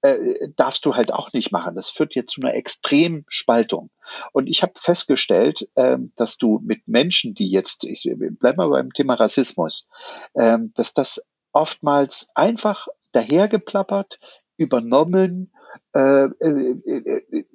äh, 0.02 0.50
darfst 0.56 0.86
du 0.86 0.96
halt 0.96 1.14
auch 1.14 1.32
nicht 1.34 1.52
machen. 1.52 1.76
Das 1.76 1.90
führt 1.90 2.16
jetzt 2.16 2.34
zu 2.34 2.42
einer 2.42 2.56
extremen 2.56 3.26
Spaltung. 3.28 3.92
Und 4.34 4.50
ich 4.50 4.64
habe 4.64 4.74
festgestellt, 4.78 5.70
äh, 5.76 5.98
dass 6.16 6.38
du 6.38 6.60
mit 6.64 6.88
Menschen, 6.88 7.34
die 7.34 7.50
jetzt, 7.50 7.84
ich 7.84 8.10
bleib 8.40 8.58
mal 8.58 8.70
beim 8.70 8.92
Thema 8.94 9.16
Rassismus, 9.16 9.88
äh, 10.34 10.58
dass 10.74 10.94
das 10.94 11.22
oftmals 11.52 12.32
einfach 12.36 12.88
dahergeplappert, 13.12 14.20
übernommen, 14.58 15.52
äh, 15.94 16.26
äh, 16.26 16.76
äh, 16.86 17.46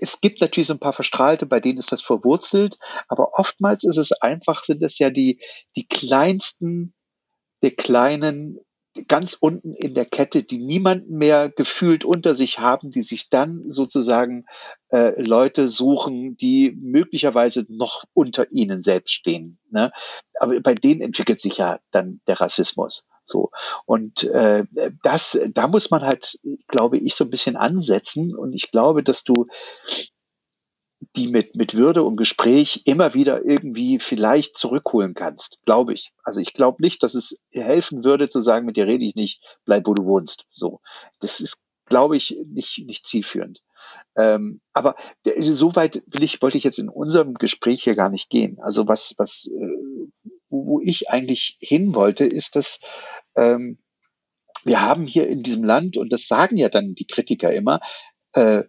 es 0.00 0.20
gibt 0.20 0.40
natürlich 0.40 0.66
so 0.66 0.74
ein 0.74 0.80
paar 0.80 0.92
Verstrahlte, 0.92 1.46
bei 1.46 1.60
denen 1.60 1.78
ist 1.78 1.92
das 1.92 2.02
verwurzelt, 2.02 2.78
aber 3.06 3.38
oftmals 3.38 3.84
ist 3.84 3.96
es 3.96 4.12
einfach, 4.12 4.64
sind 4.64 4.82
es 4.82 4.98
ja 4.98 5.10
die, 5.10 5.40
die 5.76 5.86
kleinsten 5.86 6.94
der 7.62 7.72
kleinen 7.72 8.58
ganz 9.06 9.34
unten 9.34 9.74
in 9.74 9.94
der 9.94 10.06
Kette, 10.06 10.42
die 10.42 10.58
niemanden 10.58 11.16
mehr 11.18 11.50
gefühlt 11.50 12.04
unter 12.04 12.34
sich 12.34 12.58
haben, 12.58 12.90
die 12.90 13.02
sich 13.02 13.30
dann 13.30 13.70
sozusagen 13.70 14.46
äh, 14.88 15.20
Leute 15.22 15.68
suchen, 15.68 16.36
die 16.36 16.76
möglicherweise 16.80 17.64
noch 17.68 18.04
unter 18.12 18.50
ihnen 18.50 18.80
selbst 18.80 19.12
stehen. 19.12 19.58
Ne? 19.70 19.92
Aber 20.40 20.60
bei 20.60 20.74
denen 20.74 21.00
entwickelt 21.00 21.40
sich 21.40 21.58
ja 21.58 21.78
dann 21.90 22.20
der 22.26 22.40
Rassismus. 22.40 23.06
So 23.24 23.50
und 23.84 24.24
äh, 24.24 24.64
das, 25.02 25.38
da 25.52 25.68
muss 25.68 25.90
man 25.90 26.02
halt, 26.02 26.40
glaube 26.66 26.96
ich, 26.96 27.14
so 27.14 27.24
ein 27.24 27.30
bisschen 27.30 27.56
ansetzen. 27.56 28.34
Und 28.34 28.54
ich 28.54 28.70
glaube, 28.70 29.02
dass 29.02 29.22
du 29.22 29.46
die 31.14 31.28
mit, 31.28 31.54
mit 31.54 31.74
Würde 31.74 32.02
und 32.02 32.16
Gespräch 32.16 32.82
immer 32.86 33.14
wieder 33.14 33.44
irgendwie 33.44 33.98
vielleicht 33.98 34.58
zurückholen 34.58 35.14
kannst, 35.14 35.60
glaube 35.64 35.92
ich. 35.92 36.12
Also 36.24 36.40
ich 36.40 36.54
glaube 36.54 36.82
nicht, 36.82 37.02
dass 37.02 37.14
es 37.14 37.40
helfen 37.52 38.04
würde 38.04 38.28
zu 38.28 38.40
sagen, 38.40 38.66
mit 38.66 38.76
dir 38.76 38.86
rede 38.86 39.04
ich 39.04 39.14
nicht, 39.14 39.58
bleib 39.64 39.86
wo 39.86 39.94
du 39.94 40.04
wohnst. 40.04 40.46
So. 40.52 40.80
Das 41.20 41.40
ist 41.40 41.64
glaube 41.88 42.16
ich, 42.16 42.38
nicht, 42.46 42.84
nicht 42.86 43.06
zielführend. 43.06 43.62
Ähm, 44.16 44.60
aber 44.72 44.96
so 45.40 45.74
weit 45.74 46.02
will 46.06 46.22
ich, 46.22 46.42
wollte 46.42 46.58
ich 46.58 46.64
jetzt 46.64 46.78
in 46.78 46.88
unserem 46.88 47.34
Gespräch 47.34 47.82
hier 47.82 47.94
gar 47.94 48.10
nicht 48.10 48.28
gehen. 48.28 48.58
Also 48.60 48.86
was, 48.86 49.14
was, 49.18 49.46
äh, 49.46 50.10
wo, 50.48 50.66
wo 50.66 50.80
ich 50.80 51.10
eigentlich 51.10 51.56
hin 51.60 51.94
wollte, 51.94 52.24
ist, 52.24 52.56
dass 52.56 52.80
ähm, 53.36 53.78
wir 54.64 54.82
haben 54.82 55.06
hier 55.06 55.28
in 55.28 55.42
diesem 55.42 55.64
Land, 55.64 55.96
und 55.96 56.12
das 56.12 56.26
sagen 56.26 56.56
ja 56.56 56.68
dann 56.68 56.94
die 56.94 57.06
Kritiker 57.06 57.52
immer, 57.52 57.80
äh, 58.32 58.64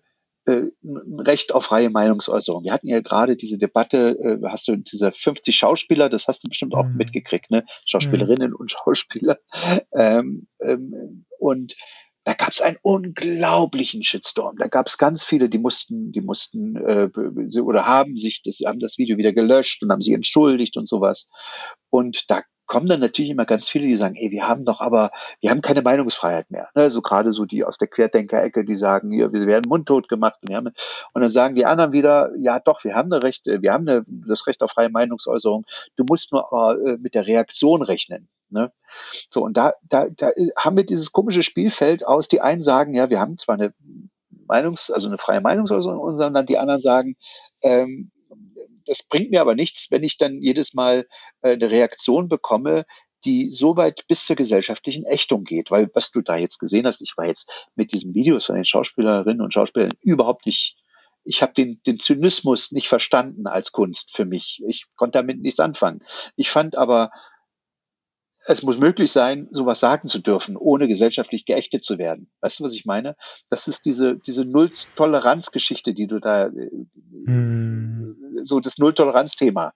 ein 0.49 1.19
Recht 1.19 1.53
auf 1.53 1.65
freie 1.65 1.89
Meinungsäußerung. 1.89 2.63
Wir 2.63 2.73
hatten 2.73 2.87
ja 2.87 3.01
gerade 3.01 3.35
diese 3.35 3.57
Debatte, 3.57 4.17
äh, 4.19 4.37
hast 4.47 4.67
du 4.67 4.75
diese 4.75 5.11
50 5.11 5.55
Schauspieler, 5.55 6.09
das 6.09 6.27
hast 6.27 6.43
du 6.43 6.49
bestimmt 6.49 6.75
auch 6.75 6.87
mhm. 6.87 6.97
mitgekriegt, 6.97 7.51
ne? 7.51 7.63
Schauspielerinnen 7.85 8.51
mhm. 8.51 8.55
und 8.55 8.71
Schauspieler. 8.71 9.37
Ähm, 9.93 10.47
ähm, 10.61 11.25
und 11.39 11.75
da 12.25 12.33
gab 12.33 12.49
es 12.49 12.61
einen 12.61 12.77
unglaublichen 12.81 14.03
Shitstorm. 14.03 14.57
Da 14.57 14.67
gab 14.67 14.87
es 14.87 14.97
ganz 14.97 15.23
viele, 15.23 15.49
die 15.49 15.57
mussten, 15.57 16.11
die 16.11 16.21
mussten 16.21 16.75
äh, 16.75 17.09
oder 17.59 17.87
haben 17.87 18.17
sich 18.17 18.41
das, 18.43 18.59
haben 18.65 18.79
das 18.79 18.97
Video 18.97 19.17
wieder 19.17 19.33
gelöscht 19.33 19.81
und 19.81 19.91
haben 19.91 20.01
sich 20.01 20.13
entschuldigt 20.13 20.77
und 20.77 20.87
sowas. 20.87 21.29
Und 21.89 22.29
da 22.29 22.43
kommen 22.69 22.85
dann 22.85 22.99
natürlich 22.99 23.31
immer 23.31 23.45
ganz 23.45 23.67
viele, 23.67 23.87
die 23.87 23.95
sagen, 23.95 24.15
ey, 24.15 24.29
wir 24.29 24.47
haben 24.47 24.63
doch 24.63 24.79
aber, 24.79 25.11
wir 25.41 25.49
haben 25.49 25.61
keine 25.61 25.81
Meinungsfreiheit 25.81 26.51
mehr. 26.51 26.69
Ne? 26.75 26.91
So 26.91 27.01
gerade 27.01 27.33
so 27.33 27.45
die 27.45 27.65
aus 27.65 27.79
der 27.79 27.87
Querdenker-Ecke, 27.87 28.63
die 28.63 28.75
sagen, 28.75 29.11
hier, 29.11 29.33
wir 29.33 29.45
werden 29.45 29.67
mundtot 29.67 30.07
gemacht. 30.07 30.35
Und, 30.47 30.55
haben, 30.55 30.67
und 31.13 31.21
dann 31.21 31.31
sagen 31.31 31.55
die 31.55 31.65
anderen 31.65 31.93
wieder, 31.93 32.31
ja 32.39 32.59
doch, 32.59 32.83
wir 32.83 32.93
haben 32.93 33.11
eine 33.11 33.23
Recht, 33.23 33.47
wir 33.47 33.73
haben 33.73 33.87
eine, 33.87 34.03
das 34.07 34.45
Recht 34.45 34.61
auf 34.61 34.71
freie 34.71 34.89
Meinungsäußerung. 34.89 35.65
Du 35.95 36.05
musst 36.07 36.31
nur 36.31 36.45
äh, 36.53 36.97
mit 36.97 37.15
der 37.15 37.25
Reaktion 37.25 37.81
rechnen. 37.81 38.29
Ne? 38.51 38.71
So, 39.31 39.43
und 39.43 39.57
da, 39.57 39.73
da, 39.81 40.07
da 40.15 40.29
haben 40.55 40.77
wir 40.77 40.85
dieses 40.85 41.11
komische 41.11 41.41
Spielfeld 41.41 42.05
aus, 42.05 42.27
die 42.27 42.39
einen 42.41 42.61
sagen, 42.61 42.93
ja, 42.93 43.09
wir 43.09 43.19
haben 43.19 43.39
zwar 43.39 43.55
eine 43.55 43.73
Meinungs-, 44.47 44.91
also 44.91 45.07
eine 45.07 45.17
freie 45.17 45.41
Meinungsäußerung, 45.41 46.11
sondern 46.11 46.45
die 46.45 46.59
anderen 46.59 46.79
sagen, 46.79 47.15
ähm, 47.63 48.11
das 48.85 49.03
bringt 49.03 49.31
mir 49.31 49.41
aber 49.41 49.55
nichts, 49.55 49.91
wenn 49.91 50.03
ich 50.03 50.17
dann 50.17 50.41
jedes 50.41 50.73
Mal 50.73 51.07
äh, 51.41 51.53
eine 51.53 51.69
Reaktion 51.69 52.27
bekomme, 52.27 52.85
die 53.25 53.51
so 53.51 53.75
weit 53.75 54.07
bis 54.07 54.25
zur 54.25 54.35
gesellschaftlichen 54.35 55.05
Ächtung 55.05 55.43
geht. 55.43 55.71
Weil 55.71 55.89
was 55.93 56.11
du 56.11 56.21
da 56.21 56.37
jetzt 56.37 56.59
gesehen 56.59 56.85
hast, 56.85 57.01
ich 57.01 57.13
war 57.17 57.27
jetzt 57.27 57.67
mit 57.75 57.91
diesen 57.91 58.13
Videos 58.13 58.45
von 58.45 58.55
den 58.55 58.65
Schauspielerinnen 58.65 59.41
und 59.41 59.53
Schauspielern 59.53 59.91
überhaupt 60.01 60.45
nicht, 60.45 60.77
ich 61.25 61.41
habe 61.41 61.53
den, 61.53 61.81
den 61.85 61.99
Zynismus 61.99 62.71
nicht 62.71 62.87
verstanden 62.87 63.45
als 63.45 63.71
Kunst 63.71 64.15
für 64.15 64.25
mich. 64.25 64.63
Ich 64.67 64.85
konnte 64.95 65.19
damit 65.19 65.41
nichts 65.41 65.59
anfangen. 65.59 65.99
Ich 66.35 66.49
fand 66.49 66.77
aber 66.77 67.11
es 68.47 68.63
muss 68.63 68.77
möglich 68.77 69.11
sein, 69.11 69.47
sowas 69.51 69.79
sagen 69.79 70.07
zu 70.07 70.19
dürfen, 70.19 70.55
ohne 70.55 70.87
gesellschaftlich 70.87 71.45
geächtet 71.45 71.83
zu 71.83 71.97
werden. 71.97 72.31
Weißt 72.41 72.59
du, 72.59 72.63
was 72.63 72.73
ich 72.73 72.85
meine? 72.85 73.15
Das 73.49 73.67
ist 73.67 73.85
diese, 73.85 74.17
diese 74.17 74.45
Null-Toleranz-Geschichte, 74.45 75.93
die 75.93 76.07
du 76.07 76.19
da, 76.19 76.45
hm. 77.25 78.41
so 78.43 78.59
das 78.59 78.77
Null-Toleranz-Thema, 78.77 79.73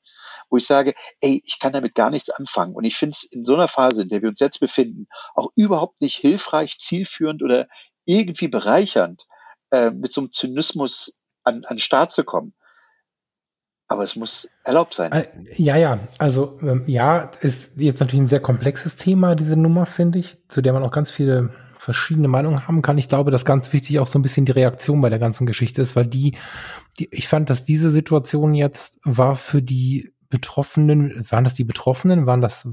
wo 0.49 0.57
ich 0.57 0.65
sage, 0.65 0.93
ey, 1.19 1.41
ich 1.45 1.59
kann 1.59 1.73
damit 1.73 1.95
gar 1.95 2.09
nichts 2.09 2.29
anfangen. 2.29 2.73
Und 2.73 2.85
ich 2.85 2.95
finde 2.95 3.15
es 3.15 3.23
in 3.23 3.43
so 3.43 3.53
einer 3.53 3.67
Phase, 3.67 4.03
in 4.03 4.09
der 4.09 4.21
wir 4.21 4.29
uns 4.29 4.39
jetzt 4.39 4.59
befinden, 4.59 5.07
auch 5.35 5.49
überhaupt 5.55 6.01
nicht 6.01 6.15
hilfreich, 6.15 6.79
zielführend 6.79 7.43
oder 7.43 7.67
irgendwie 8.05 8.47
bereichernd, 8.47 9.25
äh, 9.71 9.91
mit 9.91 10.13
so 10.13 10.21
einem 10.21 10.31
Zynismus 10.31 11.19
an, 11.43 11.63
an 11.65 11.79
Start 11.79 12.11
zu 12.11 12.23
kommen 12.23 12.53
aber 13.87 14.03
es 14.03 14.15
muss 14.15 14.49
erlaubt 14.63 14.93
sein. 14.93 15.11
Äh, 15.11 15.27
ja, 15.55 15.75
ja, 15.75 15.99
also 16.17 16.59
ähm, 16.61 16.83
ja, 16.87 17.31
ist 17.41 17.71
jetzt 17.75 17.99
natürlich 17.99 18.21
ein 18.21 18.29
sehr 18.29 18.39
komplexes 18.39 18.95
Thema, 18.95 19.35
diese 19.35 19.55
Nummer, 19.55 19.85
finde 19.85 20.19
ich, 20.19 20.37
zu 20.47 20.61
der 20.61 20.73
man 20.73 20.83
auch 20.83 20.91
ganz 20.91 21.11
viele 21.11 21.51
verschiedene 21.77 22.29
Meinungen 22.29 22.65
haben 22.67 22.81
kann. 22.81 22.97
Ich 22.97 23.09
glaube, 23.09 23.29
dass 23.29 23.43
ganz 23.43 23.71
wichtig 23.73 23.99
auch 23.99 24.07
so 24.07 24.17
ein 24.17 24.21
bisschen 24.21 24.45
die 24.45 24.53
Reaktion 24.53 25.01
bei 25.01 25.09
der 25.09 25.19
ganzen 25.19 25.45
Geschichte 25.45 25.81
ist, 25.81 25.95
weil 25.95 26.05
die, 26.05 26.37
die 26.97 27.09
ich 27.11 27.27
fand, 27.27 27.49
dass 27.49 27.65
diese 27.65 27.91
Situation 27.91 28.55
jetzt 28.55 28.99
war 29.03 29.35
für 29.35 29.61
die 29.61 30.13
Betroffenen, 30.29 31.29
waren 31.29 31.43
das 31.43 31.53
die 31.53 31.65
Betroffenen, 31.65 32.25
waren 32.25 32.41
das 32.41 32.67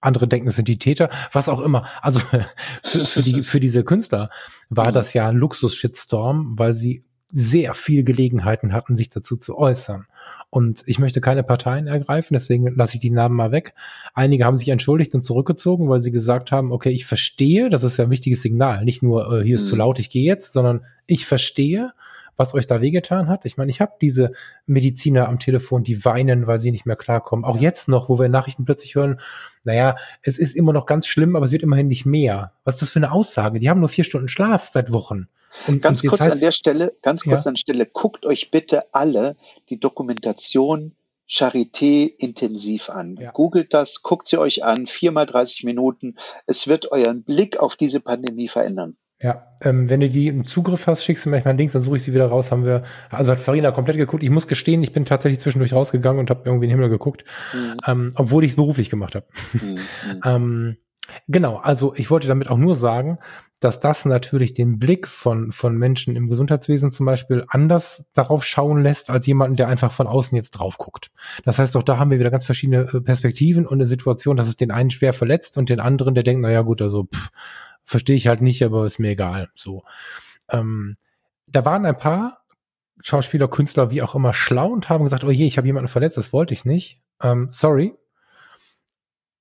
andere 0.00 0.28
denken, 0.28 0.48
es 0.48 0.56
sind 0.56 0.68
die 0.68 0.78
Täter, 0.78 1.10
was 1.32 1.48
auch 1.48 1.60
immer. 1.60 1.86
Also 2.00 2.20
für, 2.82 3.04
für, 3.04 3.22
die, 3.22 3.42
für 3.42 3.60
diese 3.60 3.84
Künstler 3.84 4.30
war 4.68 4.88
mhm. 4.88 4.92
das 4.92 5.14
ja 5.14 5.28
ein 5.28 5.36
Luxus-Shitstorm, 5.36 6.58
weil 6.58 6.74
sie 6.74 7.04
sehr 7.30 7.74
viel 7.74 8.04
Gelegenheiten 8.04 8.72
hatten, 8.72 8.96
sich 8.96 9.10
dazu 9.10 9.36
zu 9.36 9.58
äußern. 9.58 10.06
Und 10.54 10.84
ich 10.86 11.00
möchte 11.00 11.20
keine 11.20 11.42
Parteien 11.42 11.88
ergreifen, 11.88 12.34
deswegen 12.34 12.76
lasse 12.76 12.94
ich 12.94 13.00
die 13.00 13.10
Namen 13.10 13.34
mal 13.34 13.50
weg. 13.50 13.74
Einige 14.14 14.44
haben 14.44 14.56
sich 14.56 14.68
entschuldigt 14.68 15.12
und 15.16 15.24
zurückgezogen, 15.24 15.88
weil 15.88 16.00
sie 16.00 16.12
gesagt 16.12 16.52
haben, 16.52 16.70
okay, 16.70 16.90
ich 16.90 17.06
verstehe, 17.06 17.70
das 17.70 17.82
ist 17.82 17.96
ja 17.96 18.04
ein 18.04 18.12
wichtiges 18.12 18.42
Signal, 18.42 18.84
nicht 18.84 19.02
nur 19.02 19.40
äh, 19.40 19.44
hier 19.44 19.56
ist 19.56 19.64
mhm. 19.64 19.68
zu 19.70 19.74
laut, 19.74 19.98
ich 19.98 20.10
gehe 20.10 20.22
jetzt, 20.22 20.52
sondern 20.52 20.84
ich 21.08 21.26
verstehe, 21.26 21.90
was 22.36 22.54
euch 22.54 22.68
da 22.68 22.80
wehgetan 22.80 23.26
hat. 23.26 23.46
Ich 23.46 23.56
meine, 23.56 23.68
ich 23.68 23.80
habe 23.80 23.94
diese 24.00 24.30
Mediziner 24.64 25.28
am 25.28 25.40
Telefon, 25.40 25.82
die 25.82 26.04
weinen, 26.04 26.46
weil 26.46 26.60
sie 26.60 26.70
nicht 26.70 26.86
mehr 26.86 26.94
klarkommen. 26.94 27.44
Auch 27.44 27.58
jetzt 27.58 27.88
noch, 27.88 28.08
wo 28.08 28.20
wir 28.20 28.28
Nachrichten 28.28 28.64
plötzlich 28.64 28.94
hören, 28.94 29.18
naja, 29.64 29.96
es 30.22 30.38
ist 30.38 30.54
immer 30.54 30.72
noch 30.72 30.86
ganz 30.86 31.08
schlimm, 31.08 31.34
aber 31.34 31.46
es 31.46 31.52
wird 31.52 31.64
immerhin 31.64 31.88
nicht 31.88 32.06
mehr. 32.06 32.52
Was 32.62 32.76
ist 32.76 32.82
das 32.82 32.90
für 32.90 33.00
eine 33.00 33.10
Aussage? 33.10 33.58
Die 33.58 33.70
haben 33.70 33.80
nur 33.80 33.88
vier 33.88 34.04
Stunden 34.04 34.28
Schlaf 34.28 34.68
seit 34.68 34.92
Wochen. 34.92 35.26
Und, 35.66 35.82
ganz 35.82 36.02
und 36.02 36.10
kurz 36.10 36.20
heißt, 36.20 36.32
an 36.32 36.40
der 36.40 36.52
Stelle, 36.52 36.96
ganz 37.02 37.24
kurz 37.24 37.44
ja. 37.44 37.48
an 37.48 37.54
der 37.54 37.60
Stelle, 37.60 37.86
guckt 37.86 38.26
euch 38.26 38.50
bitte 38.50 38.92
alle 38.92 39.36
die 39.68 39.80
Dokumentation 39.80 40.94
Charité 41.28 42.06
intensiv 42.18 42.90
an. 42.90 43.16
Ja. 43.16 43.30
Googelt 43.30 43.72
das, 43.72 44.02
guckt 44.02 44.28
sie 44.28 44.38
euch 44.38 44.64
an, 44.64 44.86
viermal 44.86 45.26
30 45.26 45.64
Minuten. 45.64 46.16
Es 46.46 46.68
wird 46.68 46.92
euren 46.92 47.22
Blick 47.22 47.58
auf 47.58 47.76
diese 47.76 48.00
Pandemie 48.00 48.48
verändern. 48.48 48.96
Ja, 49.22 49.46
ähm, 49.62 49.88
wenn 49.88 50.00
du 50.00 50.08
die 50.08 50.26
im 50.26 50.44
Zugriff 50.44 50.86
hast, 50.86 51.04
schickst 51.04 51.24
du 51.24 51.30
mir 51.30 51.36
manchmal 51.36 51.56
Links, 51.56 51.72
dann 51.72 51.80
suche 51.80 51.96
ich 51.96 52.02
sie 52.02 52.12
wieder 52.12 52.26
raus. 52.26 52.50
Haben 52.50 52.66
wir, 52.66 52.82
also 53.10 53.32
hat 53.32 53.40
Farina 53.40 53.70
komplett 53.70 53.96
geguckt. 53.96 54.22
Ich 54.22 54.30
muss 54.30 54.48
gestehen, 54.48 54.82
ich 54.82 54.92
bin 54.92 55.06
tatsächlich 55.06 55.40
zwischendurch 55.40 55.72
rausgegangen 55.72 56.18
und 56.20 56.30
habe 56.30 56.42
irgendwie 56.44 56.64
in 56.66 56.70
den 56.70 56.78
Himmel 56.78 56.90
geguckt, 56.90 57.24
mhm. 57.54 57.76
ähm, 57.86 58.10
obwohl 58.16 58.44
ich 58.44 58.50
es 58.50 58.56
beruflich 58.56 58.90
gemacht 58.90 59.14
habe. 59.14 59.26
Mhm. 59.52 59.78
ähm, 60.24 60.76
genau, 61.28 61.56
also 61.56 61.94
ich 61.94 62.10
wollte 62.10 62.28
damit 62.28 62.48
auch 62.50 62.58
nur 62.58 62.76
sagen, 62.76 63.18
dass 63.60 63.80
das 63.80 64.04
natürlich 64.04 64.52
den 64.52 64.78
Blick 64.78 65.06
von, 65.06 65.50
von 65.50 65.76
Menschen 65.76 66.16
im 66.16 66.28
Gesundheitswesen 66.28 66.92
zum 66.92 67.06
Beispiel 67.06 67.44
anders 67.48 68.04
darauf 68.12 68.44
schauen 68.44 68.82
lässt, 68.82 69.08
als 69.08 69.26
jemanden, 69.26 69.56
der 69.56 69.68
einfach 69.68 69.90
von 69.90 70.06
außen 70.06 70.36
jetzt 70.36 70.50
drauf 70.50 70.76
guckt. 70.76 71.10
Das 71.44 71.58
heißt, 71.58 71.76
auch 71.76 71.82
da 71.82 71.98
haben 71.98 72.10
wir 72.10 72.18
wieder 72.18 72.30
ganz 72.30 72.44
verschiedene 72.44 72.82
äh, 72.92 73.00
Perspektiven 73.00 73.66
und 73.66 73.74
eine 73.74 73.86
Situation, 73.86 74.36
dass 74.36 74.48
es 74.48 74.56
den 74.56 74.70
einen 74.70 74.90
schwer 74.90 75.14
verletzt 75.14 75.56
und 75.56 75.70
den 75.70 75.80
anderen, 75.80 76.14
der 76.14 76.24
denkt, 76.24 76.42
na 76.42 76.50
ja, 76.50 76.60
gut, 76.60 76.82
also 76.82 77.04
pff, 77.04 77.30
verstehe 77.84 78.16
ich 78.16 78.28
halt 78.28 78.42
nicht, 78.42 78.62
aber 78.62 78.84
ist 78.84 78.98
mir 78.98 79.12
egal. 79.12 79.48
So. 79.54 79.82
Ähm, 80.50 80.96
da 81.46 81.64
waren 81.64 81.86
ein 81.86 81.96
paar 81.96 82.44
Schauspieler, 83.00 83.48
Künstler, 83.48 83.90
wie 83.90 84.02
auch 84.02 84.14
immer, 84.14 84.34
schlau 84.34 84.68
und 84.68 84.88
haben 84.88 85.04
gesagt, 85.04 85.24
oh 85.24 85.30
je, 85.30 85.46
ich 85.46 85.56
habe 85.56 85.66
jemanden 85.66 85.88
verletzt, 85.88 86.16
das 86.16 86.32
wollte 86.32 86.54
ich 86.54 86.64
nicht. 86.64 87.00
Ähm, 87.22 87.48
sorry. 87.50 87.94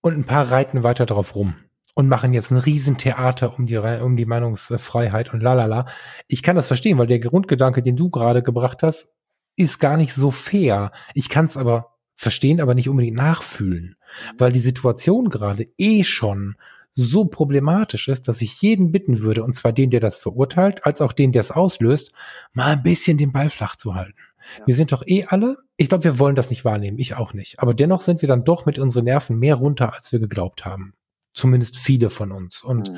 Und 0.03 0.17
ein 0.17 0.25
paar 0.25 0.51
reiten 0.51 0.83
weiter 0.83 1.05
drauf 1.05 1.33
rum 1.33 1.55
und 1.95 2.09
machen 2.09 2.33
jetzt 2.33 2.51
ein 2.51 2.57
Riesentheater 2.57 3.57
um 3.57 3.65
die, 3.65 3.77
um 3.77 4.17
die 4.17 4.25
Meinungsfreiheit 4.25 5.33
und 5.33 5.41
lalala. 5.41 5.87
Ich 6.27 6.43
kann 6.43 6.57
das 6.57 6.67
verstehen, 6.67 6.97
weil 6.97 7.07
der 7.07 7.19
Grundgedanke, 7.19 7.81
den 7.81 7.95
du 7.95 8.09
gerade 8.09 8.43
gebracht 8.43 8.83
hast, 8.83 9.07
ist 9.55 9.79
gar 9.79 9.95
nicht 9.95 10.13
so 10.13 10.29
fair. 10.29 10.91
Ich 11.13 11.29
kann 11.29 11.45
es 11.45 11.55
aber 11.55 11.93
verstehen, 12.15 12.59
aber 12.59 12.75
nicht 12.75 12.89
unbedingt 12.89 13.15
nachfühlen, 13.15 13.95
weil 14.37 14.51
die 14.51 14.59
Situation 14.59 15.29
gerade 15.29 15.67
eh 15.77 16.03
schon 16.03 16.55
so 16.95 17.23
problematisch 17.23 18.09
ist, 18.09 18.27
dass 18.27 18.41
ich 18.41 18.61
jeden 18.61 18.91
bitten 18.91 19.21
würde, 19.21 19.43
und 19.45 19.55
zwar 19.55 19.71
den, 19.71 19.89
der 19.89 20.01
das 20.01 20.17
verurteilt, 20.17 20.85
als 20.85 20.99
auch 20.99 21.13
den, 21.13 21.31
der 21.31 21.39
es 21.39 21.51
auslöst, 21.51 22.11
mal 22.51 22.73
ein 22.73 22.83
bisschen 22.83 23.17
den 23.17 23.31
Ball 23.31 23.49
flach 23.49 23.77
zu 23.77 23.95
halten. 23.95 24.19
Ja. 24.59 24.67
Wir 24.67 24.75
sind 24.75 24.91
doch 24.91 25.03
eh 25.05 25.25
alle, 25.25 25.57
ich 25.77 25.89
glaube, 25.89 26.03
wir 26.03 26.19
wollen 26.19 26.35
das 26.35 26.49
nicht 26.49 26.65
wahrnehmen, 26.65 26.97
ich 26.97 27.15
auch 27.15 27.33
nicht. 27.33 27.59
Aber 27.59 27.73
dennoch 27.73 28.01
sind 28.01 28.21
wir 28.21 28.27
dann 28.27 28.43
doch 28.43 28.65
mit 28.65 28.79
unseren 28.79 29.05
Nerven 29.05 29.37
mehr 29.39 29.55
runter, 29.55 29.93
als 29.93 30.11
wir 30.11 30.19
geglaubt 30.19 30.65
haben. 30.65 30.93
Zumindest 31.33 31.77
viele 31.77 32.09
von 32.09 32.31
uns. 32.31 32.63
Und 32.63 32.91
mhm. 32.91 32.97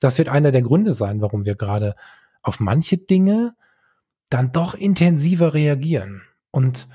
das 0.00 0.18
wird 0.18 0.28
einer 0.28 0.52
der 0.52 0.62
Gründe 0.62 0.94
sein, 0.94 1.20
warum 1.20 1.44
wir 1.44 1.54
gerade 1.54 1.94
auf 2.42 2.60
manche 2.60 2.98
Dinge 2.98 3.54
dann 4.30 4.52
doch 4.52 4.74
intensiver 4.74 5.54
reagieren. 5.54 6.22
Und 6.50 6.88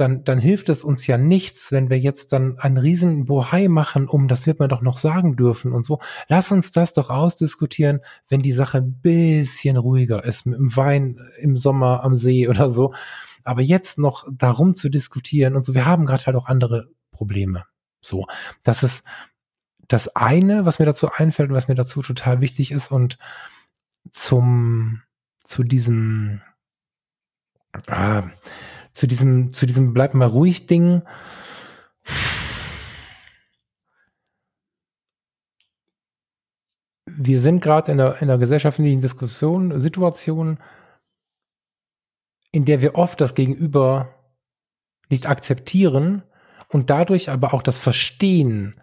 dann, 0.00 0.24
dann 0.24 0.38
hilft 0.38 0.68
es 0.68 0.82
uns 0.82 1.06
ja 1.06 1.18
nichts, 1.18 1.72
wenn 1.72 1.90
wir 1.90 1.98
jetzt 1.98 2.32
dann 2.32 2.58
einen 2.58 2.78
riesen 2.78 3.26
Bohai 3.26 3.68
machen, 3.68 4.08
um 4.08 4.28
das 4.28 4.46
wird 4.46 4.58
man 4.58 4.68
doch 4.68 4.80
noch 4.80 4.96
sagen 4.96 5.36
dürfen 5.36 5.72
und 5.72 5.84
so. 5.84 5.98
Lass 6.28 6.52
uns 6.52 6.70
das 6.70 6.92
doch 6.92 7.10
ausdiskutieren, 7.10 8.00
wenn 8.28 8.40
die 8.40 8.52
Sache 8.52 8.78
ein 8.78 9.00
bisschen 9.02 9.76
ruhiger 9.76 10.24
ist, 10.24 10.46
mit 10.46 10.58
dem 10.58 10.74
Wein 10.74 11.20
im 11.38 11.56
Sommer 11.56 12.02
am 12.02 12.14
See 12.14 12.48
oder 12.48 12.70
so. 12.70 12.94
Aber 13.44 13.62
jetzt 13.62 13.98
noch 13.98 14.26
darum 14.30 14.74
zu 14.74 14.88
diskutieren 14.88 15.56
und 15.56 15.64
so, 15.64 15.74
wir 15.74 15.86
haben 15.86 16.06
gerade 16.06 16.26
halt 16.26 16.36
auch 16.36 16.46
andere 16.46 16.88
Probleme. 17.10 17.66
So, 18.00 18.26
das 18.62 18.82
ist, 18.82 19.04
das 19.92 20.14
eine, 20.14 20.66
was 20.66 20.78
mir 20.78 20.86
dazu 20.86 21.10
einfällt 21.10 21.50
und 21.50 21.56
was 21.56 21.68
mir 21.68 21.74
dazu 21.74 22.00
total 22.02 22.40
wichtig 22.40 22.70
ist 22.70 22.92
und 22.92 23.18
zum, 24.12 25.02
zu 25.44 25.64
diesem, 25.64 26.42
äh, 27.88 28.22
zu 28.94 29.06
diesem, 29.06 29.52
zu 29.52 29.66
diesem 29.66 29.92
bleib 29.92 30.14
mal 30.14 30.28
ruhig 30.28 30.66
Ding, 30.66 31.02
wir 37.06 37.40
sind 37.40 37.60
gerade 37.60 37.92
in 37.92 38.00
einer, 38.00 38.16
in 38.22 38.30
einer 38.30 38.38
gesellschaftlichen 38.38 39.00
Diskussion, 39.00 39.78
Situation, 39.80 40.58
in 42.52 42.64
der 42.64 42.82
wir 42.82 42.94
oft 42.94 43.20
das 43.20 43.34
Gegenüber 43.34 44.14
nicht 45.08 45.28
akzeptieren 45.28 46.22
und 46.68 46.90
dadurch 46.90 47.30
aber 47.30 47.54
auch 47.54 47.62
das 47.62 47.78
Verstehen 47.78 48.80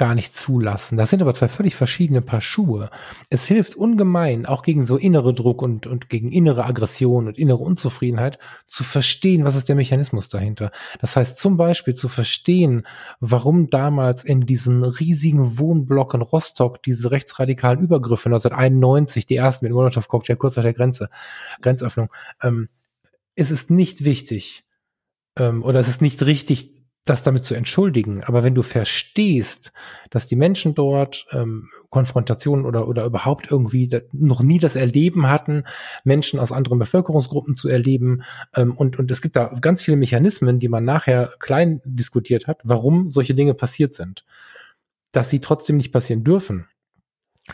gar 0.00 0.14
nicht 0.14 0.34
zulassen. 0.34 0.96
Das 0.96 1.10
sind 1.10 1.20
aber 1.20 1.34
zwei 1.34 1.48
völlig 1.48 1.76
verschiedene 1.76 2.22
Paar 2.22 2.40
Schuhe. 2.40 2.88
Es 3.28 3.44
hilft 3.44 3.74
ungemein, 3.74 4.46
auch 4.46 4.62
gegen 4.62 4.86
so 4.86 4.96
innere 4.96 5.34
Druck 5.34 5.60
und, 5.60 5.86
und 5.86 6.08
gegen 6.08 6.32
innere 6.32 6.64
Aggression 6.64 7.26
und 7.26 7.36
innere 7.36 7.58
Unzufriedenheit, 7.58 8.38
zu 8.66 8.82
verstehen, 8.82 9.44
was 9.44 9.56
ist 9.56 9.68
der 9.68 9.76
Mechanismus 9.76 10.30
dahinter. 10.30 10.72
Das 11.02 11.16
heißt 11.16 11.38
zum 11.38 11.58
Beispiel 11.58 11.94
zu 11.94 12.08
verstehen, 12.08 12.86
warum 13.20 13.68
damals 13.68 14.24
in 14.24 14.40
diesem 14.46 14.84
riesigen 14.84 15.58
Wohnblock 15.58 16.14
in 16.14 16.22
Rostock 16.22 16.82
diese 16.82 17.10
rechtsradikalen 17.10 17.80
Übergriffe 17.80 18.30
1991, 18.30 19.26
die 19.26 19.36
ersten 19.36 19.66
mit 19.66 19.74
Molotow-Cocktail 19.74 20.36
kurz 20.36 20.56
nach 20.56 20.62
der 20.62 20.72
Grenze, 20.72 21.10
Grenzöffnung, 21.60 22.10
ähm, 22.42 22.70
es 23.40 23.50
ist 23.50 23.70
nicht 23.70 24.04
wichtig, 24.04 24.64
ähm, 25.36 25.62
oder 25.62 25.80
es 25.80 25.88
ist 25.88 26.02
nicht 26.02 26.22
richtig, 26.22 26.76
das 27.06 27.22
damit 27.22 27.46
zu 27.46 27.54
entschuldigen. 27.54 28.22
Aber 28.24 28.42
wenn 28.42 28.54
du 28.54 28.62
verstehst, 28.62 29.72
dass 30.10 30.26
die 30.26 30.36
Menschen 30.36 30.74
dort 30.74 31.26
ähm, 31.32 31.70
Konfrontationen 31.88 32.66
oder, 32.66 32.86
oder 32.86 33.06
überhaupt 33.06 33.50
irgendwie 33.50 33.88
noch 34.12 34.42
nie 34.42 34.58
das 34.58 34.76
Erleben 34.76 35.28
hatten, 35.28 35.64
Menschen 36.04 36.38
aus 36.38 36.52
anderen 36.52 36.78
Bevölkerungsgruppen 36.78 37.56
zu 37.56 37.68
erleben, 37.68 38.22
ähm, 38.54 38.76
und, 38.76 38.98
und 38.98 39.10
es 39.10 39.22
gibt 39.22 39.36
da 39.36 39.46
ganz 39.60 39.82
viele 39.82 39.96
Mechanismen, 39.96 40.58
die 40.58 40.68
man 40.68 40.84
nachher 40.84 41.32
klein 41.38 41.80
diskutiert 41.84 42.46
hat, 42.46 42.60
warum 42.64 43.10
solche 43.10 43.34
Dinge 43.34 43.54
passiert 43.54 43.94
sind. 43.94 44.24
Dass 45.12 45.30
sie 45.30 45.40
trotzdem 45.40 45.78
nicht 45.78 45.92
passieren 45.92 46.22
dürfen, 46.22 46.68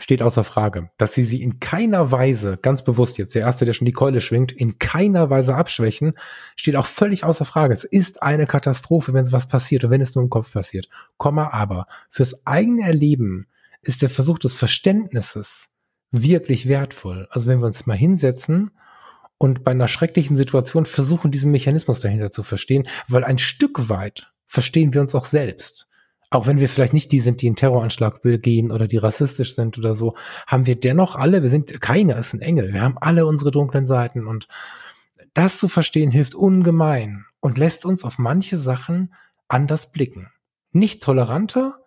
steht 0.03 0.21
außer 0.21 0.43
Frage, 0.43 0.89
dass 0.97 1.13
sie 1.13 1.23
sie 1.23 1.41
in 1.41 1.59
keiner 1.59 2.11
Weise, 2.11 2.57
ganz 2.61 2.83
bewusst 2.83 3.17
jetzt, 3.17 3.35
der 3.35 3.43
Erste, 3.43 3.65
der 3.65 3.73
schon 3.73 3.85
die 3.85 3.91
Keule 3.91 4.21
schwingt, 4.21 4.51
in 4.51 4.79
keiner 4.79 5.29
Weise 5.29 5.55
abschwächen, 5.55 6.13
steht 6.55 6.75
auch 6.75 6.85
völlig 6.85 7.23
außer 7.23 7.45
Frage. 7.45 7.73
Es 7.73 7.83
ist 7.83 8.21
eine 8.21 8.45
Katastrophe, 8.45 9.13
wenn 9.13 9.23
es 9.23 9.31
was 9.31 9.47
passiert 9.47 9.83
und 9.83 9.91
wenn 9.91 10.01
es 10.01 10.15
nur 10.15 10.23
im 10.23 10.29
Kopf 10.29 10.51
passiert. 10.51 10.89
Komma 11.17 11.49
aber, 11.51 11.87
fürs 12.09 12.45
eigene 12.45 12.83
Erleben 12.83 13.47
ist 13.81 14.01
der 14.01 14.09
Versuch 14.09 14.39
des 14.39 14.53
Verständnisses 14.53 15.69
wirklich 16.11 16.67
wertvoll. 16.67 17.27
Also 17.31 17.47
wenn 17.47 17.59
wir 17.59 17.65
uns 17.65 17.85
mal 17.85 17.97
hinsetzen 17.97 18.71
und 19.37 19.63
bei 19.63 19.71
einer 19.71 19.87
schrecklichen 19.87 20.37
Situation 20.37 20.85
versuchen, 20.85 21.31
diesen 21.31 21.51
Mechanismus 21.51 21.99
dahinter 21.99 22.31
zu 22.31 22.43
verstehen, 22.43 22.87
weil 23.07 23.23
ein 23.23 23.39
Stück 23.39 23.89
weit 23.89 24.31
verstehen 24.45 24.93
wir 24.93 25.01
uns 25.01 25.13
auch 25.15 25.25
selbst 25.25 25.86
auch 26.29 26.47
wenn 26.47 26.59
wir 26.59 26.67
vielleicht 26.67 26.93
nicht 26.93 27.11
die 27.11 27.19
sind, 27.19 27.41
die 27.41 27.47
einen 27.47 27.55
Terroranschlag 27.55 28.21
begehen 28.21 28.71
oder 28.71 28.87
die 28.87 28.97
rassistisch 28.97 29.55
sind 29.55 29.77
oder 29.77 29.93
so, 29.93 30.15
haben 30.45 30.65
wir 30.65 30.79
dennoch 30.79 31.15
alle, 31.15 31.41
wir 31.41 31.49
sind, 31.49 31.79
keiner 31.79 32.17
ist 32.17 32.33
ein 32.33 32.41
Engel, 32.41 32.73
wir 32.73 32.81
haben 32.81 32.97
alle 32.99 33.25
unsere 33.25 33.51
dunklen 33.51 33.87
Seiten 33.87 34.27
und 34.27 34.47
das 35.33 35.57
zu 35.57 35.67
verstehen 35.67 36.11
hilft 36.11 36.35
ungemein 36.35 37.25
und 37.39 37.57
lässt 37.57 37.85
uns 37.85 38.03
auf 38.03 38.17
manche 38.17 38.57
Sachen 38.57 39.13
anders 39.47 39.91
blicken. 39.91 40.31
Nicht 40.71 41.01
toleranter, 41.01 41.79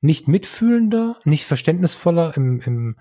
nicht 0.00 0.26
mitfühlender, 0.26 1.18
nicht 1.24 1.44
verständnisvoller 1.44 2.36
im, 2.36 2.60
im 2.62 2.96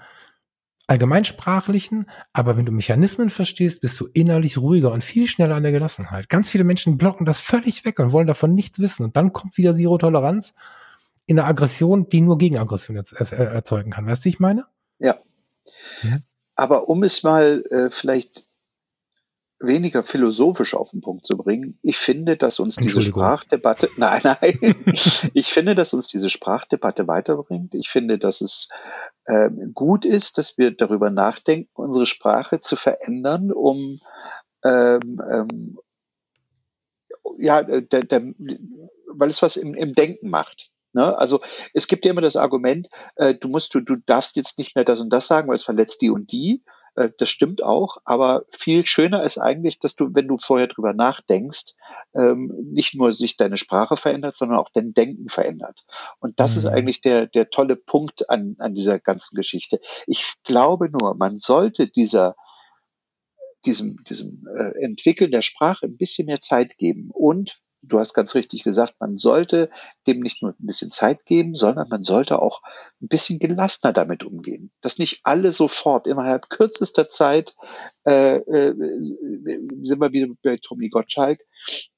allgemeinsprachlichen, 0.88 2.10
aber 2.34 2.58
wenn 2.58 2.66
du 2.66 2.72
Mechanismen 2.72 3.30
verstehst, 3.30 3.82
bist 3.82 4.00
du 4.00 4.08
innerlich 4.14 4.58
ruhiger 4.58 4.92
und 4.92 5.04
viel 5.04 5.28
schneller 5.28 5.56
an 5.56 5.64
der 5.64 5.72
Gelassenheit. 5.72 6.30
Ganz 6.30 6.50
viele 6.50 6.66
Menschen 6.66 6.98
blocken 6.98 7.26
das 7.26 7.40
völlig 7.40 7.86
weg 7.86 8.00
und 8.00 8.12
wollen 8.12 8.28
davon 8.28 8.54
nichts 8.54 8.80
wissen 8.80 9.04
und 9.04 9.16
dann 9.18 9.32
kommt 9.34 9.58
wieder 9.58 9.74
Zero-Toleranz 9.74 10.54
in 11.26 11.40
einer 11.40 11.48
Aggression, 11.48 12.10
die 12.10 12.22
nur 12.22 12.38
Gegenaggression 12.38 12.98
erzeugen 12.98 13.92
kann. 13.92 14.06
Weißt 14.06 14.26
du, 14.26 14.30
ich 14.30 14.40
meine? 14.40 14.66
Ja. 15.00 15.20
ja. 16.04 16.18
Aber 16.56 16.90
um 16.90 17.04
es 17.04 17.24
mal 17.24 17.64
äh, 17.70 17.90
vielleicht 17.90 18.46
weniger 19.60 20.04
philosophisch 20.04 20.74
auf 20.76 20.92
den 20.92 21.02
Punkt 21.02 21.26
zu 21.26 21.38
bringen, 21.38 21.80
ich 21.82 21.98
finde, 21.98 22.36
dass 22.36 22.60
uns 22.60 22.76
diese 22.76 23.02
Sprachdebatte, 23.02 23.90
nein, 23.98 24.22
nein, 24.24 24.76
ich 25.34 25.48
finde, 25.48 25.74
dass 25.74 25.94
uns 25.94 26.08
diese 26.08 26.30
Sprachdebatte 26.30 27.08
weiterbringt. 27.08 27.74
Ich 27.74 27.90
finde, 27.90 28.18
dass 28.18 28.42
es 28.42 28.70
äh, 29.26 29.50
gut 29.74 30.04
ist, 30.04 30.38
dass 30.38 30.58
wir 30.58 30.72
darüber 30.72 31.10
nachdenken, 31.10 31.70
unsere 31.74 32.06
Sprache 32.06 32.60
zu 32.60 32.76
verändern, 32.76 33.52
um 33.52 34.00
ähm, 34.64 35.22
ähm, 35.32 35.80
ja, 37.38 37.64
der, 37.64 37.82
der, 37.82 38.34
weil 39.08 39.30
es 39.30 39.42
was 39.42 39.56
im, 39.56 39.74
im 39.74 39.96
Denken 39.96 40.30
macht. 40.30 40.73
Ne? 40.94 41.18
Also 41.18 41.42
es 41.74 41.88
gibt 41.88 42.06
ja 42.06 42.12
immer 42.12 42.22
das 42.22 42.36
Argument, 42.36 42.88
äh, 43.16 43.34
du 43.34 43.48
musst, 43.50 43.74
du, 43.76 43.82
du 43.82 43.98
darfst 44.06 44.36
jetzt 44.36 44.58
nicht 44.58 44.76
mehr 44.76 44.86
das 44.86 45.02
und 45.02 45.10
das 45.10 45.28
sagen, 45.28 45.48
weil 45.48 45.56
es 45.56 45.64
verletzt 45.64 46.02
die 46.02 46.10
und 46.10 46.32
die. 46.32 46.64
Äh, 46.96 47.10
das 47.18 47.30
stimmt 47.30 47.64
auch, 47.64 47.98
aber 48.06 48.46
viel 48.52 48.86
schöner 48.86 49.24
ist 49.24 49.38
eigentlich, 49.38 49.80
dass 49.80 49.96
du, 49.96 50.10
wenn 50.14 50.28
du 50.28 50.38
vorher 50.38 50.68
drüber 50.68 50.94
nachdenkst, 50.94 51.74
ähm, 52.16 52.54
nicht 52.72 52.94
nur 52.96 53.14
sich 53.14 53.38
deine 53.38 53.58
Sprache 53.58 53.98
verändert, 53.98 54.38
sondern 54.38 54.60
auch 54.60 54.70
dein 54.74 54.94
Denken 54.94 55.30
verändert. 55.30 55.86
Und 56.20 56.40
das 56.40 56.54
mhm. 56.54 56.58
ist 56.58 56.66
eigentlich 56.68 57.02
der, 57.02 57.28
der 57.28 57.50
tolle 57.50 57.76
Punkt 57.76 58.30
an, 58.30 58.56
an 58.60 58.76
dieser 58.76 59.00
ganzen 59.00 59.36
Geschichte. 59.36 59.80
Ich 60.06 60.36
glaube 60.44 60.90
nur, 60.90 61.16
man 61.16 61.38
sollte 61.38 61.88
dieser 61.88 62.36
diesem, 63.66 64.04
diesem 64.04 64.46
äh, 64.58 64.84
Entwickeln 64.84 65.32
der 65.32 65.42
Sprache 65.42 65.86
ein 65.86 65.96
bisschen 65.96 66.26
mehr 66.26 66.42
Zeit 66.42 66.78
geben 66.78 67.10
und 67.14 67.62
du 67.84 68.00
hast 68.00 68.14
ganz 68.14 68.34
richtig 68.34 68.64
gesagt, 68.64 68.96
man 69.00 69.18
sollte 69.18 69.70
dem 70.08 70.22
nicht 70.22 70.42
nur 70.42 70.52
ein 70.52 70.66
bisschen 70.66 70.92
Zeit 70.92 71.26
geben, 71.26 71.56
sondern 71.56 71.90
man 71.90 72.04
sollte 72.04 72.42
auch 72.42 72.62
ein 73.02 73.08
bisschen 73.08 73.40
gelassener 73.40 73.94
damit 73.94 74.24
umgehen. 74.24 74.72
Dass 74.82 75.00
nicht 75.00 75.22
alle 75.24 75.52
sofort 75.52 76.08
innerhalb 76.08 76.50
kürzester 76.50 77.10
Zeit 77.10 77.56
äh, 78.06 78.38
äh, 78.38 78.74
sind 79.02 80.00
wir 80.00 80.14
wieder 80.14 80.34
bei 80.42 80.58
Tommy 80.58 80.90
Gottschalk, 80.90 81.40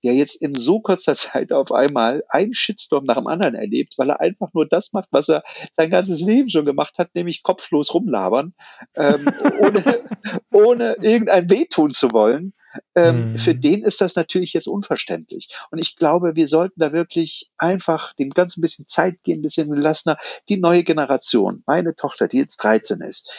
der 0.03 0.13
jetzt 0.13 0.41
in 0.41 0.53
so 0.55 0.79
kurzer 0.81 1.15
Zeit 1.15 1.51
auf 1.51 1.71
einmal 1.71 2.23
einen 2.29 2.53
Shitstorm 2.53 3.05
nach 3.05 3.17
dem 3.17 3.27
anderen 3.27 3.55
erlebt, 3.55 3.95
weil 3.97 4.09
er 4.09 4.21
einfach 4.21 4.53
nur 4.53 4.67
das 4.67 4.93
macht, 4.93 5.09
was 5.11 5.29
er 5.29 5.43
sein 5.71 5.91
ganzes 5.91 6.19
Leben 6.19 6.49
schon 6.49 6.65
gemacht 6.65 6.97
hat, 6.97 7.13
nämlich 7.13 7.43
kopflos 7.43 7.93
rumlabern, 7.93 8.53
ähm, 8.95 9.25
ohne, 9.59 10.03
ohne 10.51 10.93
irgendein 11.01 11.49
wehtun 11.49 11.91
zu 11.91 12.11
wollen 12.11 12.53
ähm, 12.95 13.29
mhm. 13.29 13.35
Für 13.35 13.55
den 13.55 13.83
ist 13.83 14.01
das 14.01 14.15
natürlich 14.15 14.53
jetzt 14.53 14.67
unverständlich. 14.67 15.49
Und 15.71 15.83
ich 15.83 15.95
glaube, 15.95 16.35
wir 16.35 16.47
sollten 16.47 16.79
da 16.79 16.93
wirklich 16.93 17.51
einfach 17.57 18.13
dem 18.13 18.29
ganz 18.29 18.57
ein 18.57 18.61
bisschen 18.61 18.87
Zeit 18.87 19.23
geben, 19.23 19.39
ein 19.39 19.43
bisschen 19.43 19.69
gelassener. 19.69 20.17
Die 20.49 20.57
neue 20.57 20.83
Generation, 20.83 21.63
meine 21.65 21.95
Tochter, 21.95 22.27
die 22.27 22.37
jetzt 22.37 22.57
13 22.57 23.01
ist, 23.01 23.31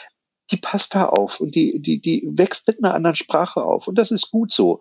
die 0.51 0.57
passt 0.57 0.95
da 0.95 1.07
auf 1.07 1.41
und 1.41 1.55
die, 1.55 1.81
die, 1.81 2.01
die 2.01 2.29
wächst 2.33 2.69
mit 2.69 2.83
einer 2.83 2.95
anderen 2.95 3.17
Sprache 3.17 3.63
auf. 3.63 3.89
Und 3.89 3.97
das 3.97 4.11
ist 4.11 4.31
gut 4.31 4.53
so. 4.53 4.81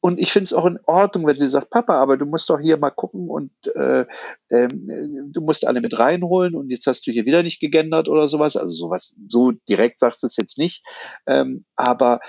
Und 0.00 0.20
ich 0.20 0.32
finde 0.32 0.44
es 0.44 0.52
auch 0.52 0.66
in 0.66 0.78
Ordnung, 0.84 1.26
wenn 1.26 1.38
sie 1.38 1.48
sagt, 1.48 1.70
Papa, 1.70 1.94
aber 1.94 2.18
du 2.18 2.26
musst 2.26 2.50
doch 2.50 2.60
hier 2.60 2.76
mal 2.76 2.90
gucken 2.90 3.30
und 3.30 3.50
äh, 3.74 4.04
ähm, 4.50 5.32
du 5.32 5.40
musst 5.40 5.66
alle 5.66 5.80
mit 5.80 5.98
reinholen 5.98 6.54
und 6.54 6.68
jetzt 6.68 6.86
hast 6.86 7.06
du 7.06 7.10
hier 7.10 7.24
wieder 7.24 7.42
nicht 7.42 7.58
gegendert 7.58 8.10
oder 8.10 8.28
sowas. 8.28 8.58
Also 8.58 8.70
sowas, 8.70 9.16
so 9.28 9.52
direkt 9.66 10.00
sagt 10.00 10.22
es 10.22 10.36
jetzt 10.36 10.58
nicht. 10.58 10.84
Ähm, 11.26 11.64
aber 11.74 12.20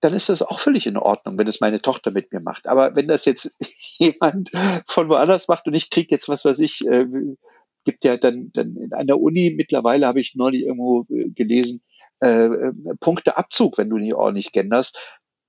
dann 0.00 0.14
ist 0.14 0.28
das 0.28 0.42
auch 0.42 0.60
völlig 0.60 0.86
in 0.86 0.96
Ordnung, 0.96 1.38
wenn 1.38 1.48
es 1.48 1.60
meine 1.60 1.82
Tochter 1.82 2.10
mit 2.10 2.32
mir 2.32 2.40
macht. 2.40 2.66
Aber 2.66 2.94
wenn 2.94 3.08
das 3.08 3.24
jetzt 3.24 3.56
jemand 3.98 4.50
von 4.86 5.08
woanders 5.08 5.48
macht 5.48 5.66
und 5.66 5.74
ich 5.74 5.90
kriege 5.90 6.08
jetzt 6.10 6.28
was 6.28 6.44
weiß 6.44 6.60
ich, 6.60 6.86
äh, 6.86 7.06
gibt 7.84 8.04
ja 8.04 8.16
dann, 8.16 8.50
dann 8.52 8.76
an 8.90 9.06
der 9.06 9.18
Uni 9.18 9.54
mittlerweile 9.56 10.06
habe 10.06 10.20
ich 10.20 10.34
neulich 10.34 10.62
irgendwo 10.62 11.06
äh, 11.10 11.30
gelesen, 11.30 11.82
äh, 12.22 12.44
äh, 12.44 12.72
Punkteabzug, 13.00 13.78
wenn 13.78 13.88
du 13.88 13.96
nicht 13.96 14.14
ordentlich 14.14 14.52
genderst. 14.52 14.98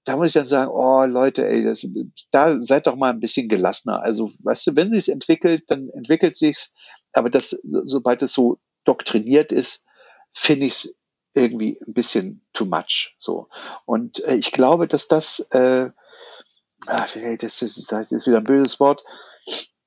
Da 0.06 0.16
muss 0.16 0.28
ich 0.28 0.34
dann 0.34 0.48
sagen, 0.48 0.72
oh 0.74 1.04
Leute, 1.06 1.46
ey, 1.46 1.64
das, 1.64 1.86
da 2.32 2.62
seid 2.62 2.88
doch 2.88 2.96
mal 2.96 3.10
ein 3.10 3.20
bisschen 3.20 3.50
gelassener. 3.50 4.02
Also, 4.02 4.32
weißt 4.44 4.68
du, 4.68 4.76
wenn 4.76 4.92
sie 4.92 4.98
es 4.98 5.10
entwickelt, 5.10 5.66
dann 5.68 5.90
entwickelt 5.90 6.38
sich's. 6.38 6.74
Aber 7.12 7.30
das, 7.30 7.60
sobald 7.64 8.22
es 8.22 8.34
so 8.34 8.58
doktriniert 8.86 9.52
ist, 9.52 9.86
finde 10.34 10.68
ich 10.68 10.74
es 10.74 10.96
irgendwie 11.34 11.80
ein 11.86 11.94
bisschen 11.94 12.46
too 12.54 12.66
much. 12.66 13.16
So. 13.20 13.48
Und 13.86 14.24
äh, 14.24 14.36
ich 14.36 14.52
glaube, 14.52 14.88
dass 14.88 15.08
das, 15.08 15.40
äh, 15.52 15.90
ach, 16.88 17.16
das, 17.40 17.62
ist, 17.62 17.92
das 17.92 18.12
ist 18.12 18.28
wieder 18.28 18.38
ein 18.38 18.44
böses 18.44 18.80
Wort, 18.80 19.04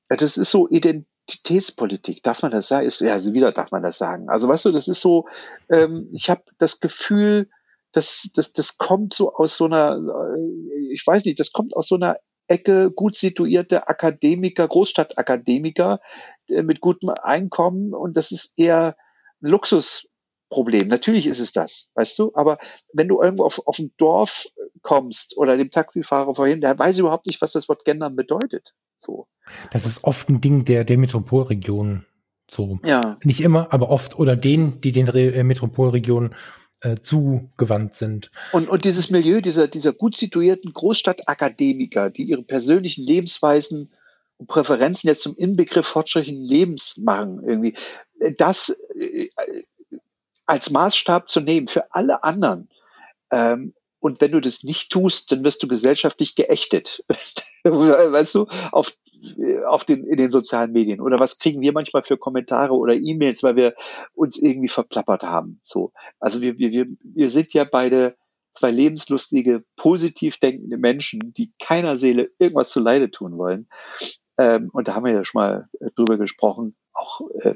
das 0.08 0.36
ist 0.36 0.50
so 0.50 0.68
Identitätspolitik. 0.68 2.22
Darf 2.22 2.42
man 2.42 2.52
das 2.52 2.68
sagen? 2.68 2.86
Ist, 2.86 3.00
ja, 3.00 3.18
wieder 3.32 3.52
darf 3.52 3.70
man 3.70 3.82
das 3.82 3.98
sagen. 3.98 4.28
Also 4.28 4.48
weißt 4.48 4.66
du, 4.66 4.72
das 4.72 4.88
ist 4.88 5.00
so, 5.00 5.26
ähm, 5.70 6.08
ich 6.12 6.30
habe 6.30 6.42
das 6.58 6.80
Gefühl, 6.80 7.48
dass 7.92 8.30
das, 8.34 8.52
das 8.52 8.78
kommt 8.78 9.14
so 9.14 9.34
aus 9.34 9.56
so 9.56 9.66
einer, 9.66 9.96
äh, 10.36 10.92
ich 10.92 11.06
weiß 11.06 11.24
nicht, 11.24 11.40
das 11.40 11.52
kommt 11.52 11.76
aus 11.76 11.88
so 11.88 11.96
einer 11.96 12.16
Ecke 12.48 12.90
gut 12.90 13.16
situierte 13.16 13.88
Akademiker, 13.88 14.66
Großstadtakademiker 14.68 16.00
äh, 16.48 16.62
mit 16.62 16.80
gutem 16.80 17.10
Einkommen 17.10 17.94
und 17.94 18.16
das 18.16 18.32
ist 18.32 18.58
eher 18.58 18.96
Luxus 19.40 20.08
Problem. 20.52 20.88
Natürlich 20.88 21.26
ist 21.26 21.40
es 21.40 21.52
das, 21.52 21.90
weißt 21.94 22.18
du? 22.18 22.30
Aber 22.34 22.58
wenn 22.92 23.08
du 23.08 23.20
irgendwo 23.20 23.44
auf, 23.44 23.66
auf 23.66 23.78
ein 23.78 23.92
Dorf 23.96 24.46
kommst 24.82 25.36
oder 25.36 25.56
dem 25.56 25.70
Taxifahrer 25.70 26.34
vorhin, 26.34 26.60
der 26.60 26.78
weiß 26.78 26.98
überhaupt 26.98 27.26
nicht, 27.26 27.40
was 27.40 27.52
das 27.52 27.68
Wort 27.68 27.84
gendern 27.84 28.14
bedeutet. 28.14 28.74
So. 28.98 29.26
Das 29.72 29.86
ist 29.86 30.04
oft 30.04 30.28
ein 30.28 30.40
Ding 30.40 30.64
der, 30.64 30.84
der 30.84 30.98
Metropolregion. 30.98 32.04
So. 32.50 32.78
Ja. 32.84 33.18
Nicht 33.24 33.40
immer, 33.40 33.72
aber 33.72 33.88
oft. 33.88 34.18
Oder 34.18 34.36
denen, 34.36 34.80
die 34.80 34.92
den 34.92 35.08
Re 35.08 35.32
äh, 35.32 35.42
Metropolregionen 35.42 36.34
äh, 36.82 36.96
zugewandt 36.96 37.94
sind. 37.94 38.30
Und, 38.52 38.68
und 38.68 38.84
dieses 38.84 39.10
Milieu 39.10 39.40
dieser, 39.40 39.68
dieser 39.68 39.92
gut 39.92 40.16
situierten 40.16 40.72
Großstadtakademiker, 40.72 42.10
die 42.10 42.24
ihre 42.24 42.42
persönlichen 42.42 43.04
Lebensweisen 43.04 43.90
und 44.36 44.48
Präferenzen 44.48 45.08
jetzt 45.08 45.22
zum 45.22 45.36
Inbegriff 45.36 45.86
fortschrittlichen 45.86 46.42
Lebens 46.42 46.96
machen, 46.98 47.42
irgendwie, 47.46 47.74
das 48.36 48.80
äh, 48.98 49.28
als 50.46 50.70
Maßstab 50.70 51.30
zu 51.30 51.40
nehmen 51.40 51.68
für 51.68 51.92
alle 51.94 52.24
anderen. 52.24 52.68
Ähm, 53.30 53.74
und 54.00 54.20
wenn 54.20 54.32
du 54.32 54.40
das 54.40 54.64
nicht 54.64 54.90
tust, 54.90 55.30
dann 55.30 55.44
wirst 55.44 55.62
du 55.62 55.68
gesellschaftlich 55.68 56.34
geächtet. 56.34 57.04
weißt 57.62 58.34
du, 58.34 58.46
auf, 58.72 58.92
auf 59.66 59.84
den, 59.84 60.04
in 60.04 60.16
den 60.16 60.32
sozialen 60.32 60.72
Medien. 60.72 61.00
Oder 61.00 61.20
was 61.20 61.38
kriegen 61.38 61.60
wir 61.60 61.72
manchmal 61.72 62.02
für 62.02 62.16
Kommentare 62.16 62.74
oder 62.74 62.94
E-Mails, 62.94 63.44
weil 63.44 63.54
wir 63.54 63.74
uns 64.14 64.42
irgendwie 64.42 64.68
verplappert 64.68 65.22
haben. 65.22 65.60
So. 65.62 65.92
Also 66.18 66.40
wir, 66.40 66.58
wir, 66.58 66.86
wir, 67.00 67.28
sind 67.28 67.54
ja 67.54 67.62
beide 67.62 68.16
zwei 68.54 68.72
lebenslustige, 68.72 69.64
positiv 69.76 70.38
denkende 70.38 70.78
Menschen, 70.78 71.32
die 71.34 71.52
keiner 71.60 71.96
Seele 71.96 72.30
irgendwas 72.38 72.70
zu 72.70 72.80
Leide 72.80 73.10
tun 73.10 73.38
wollen. 73.38 73.68
Ähm, 74.36 74.70
und 74.72 74.88
da 74.88 74.94
haben 74.94 75.04
wir 75.04 75.12
ja 75.12 75.24
schon 75.24 75.40
mal 75.40 75.68
äh, 75.80 75.90
drüber 75.94 76.18
gesprochen, 76.18 76.74
auch, 76.92 77.20
äh, 77.40 77.54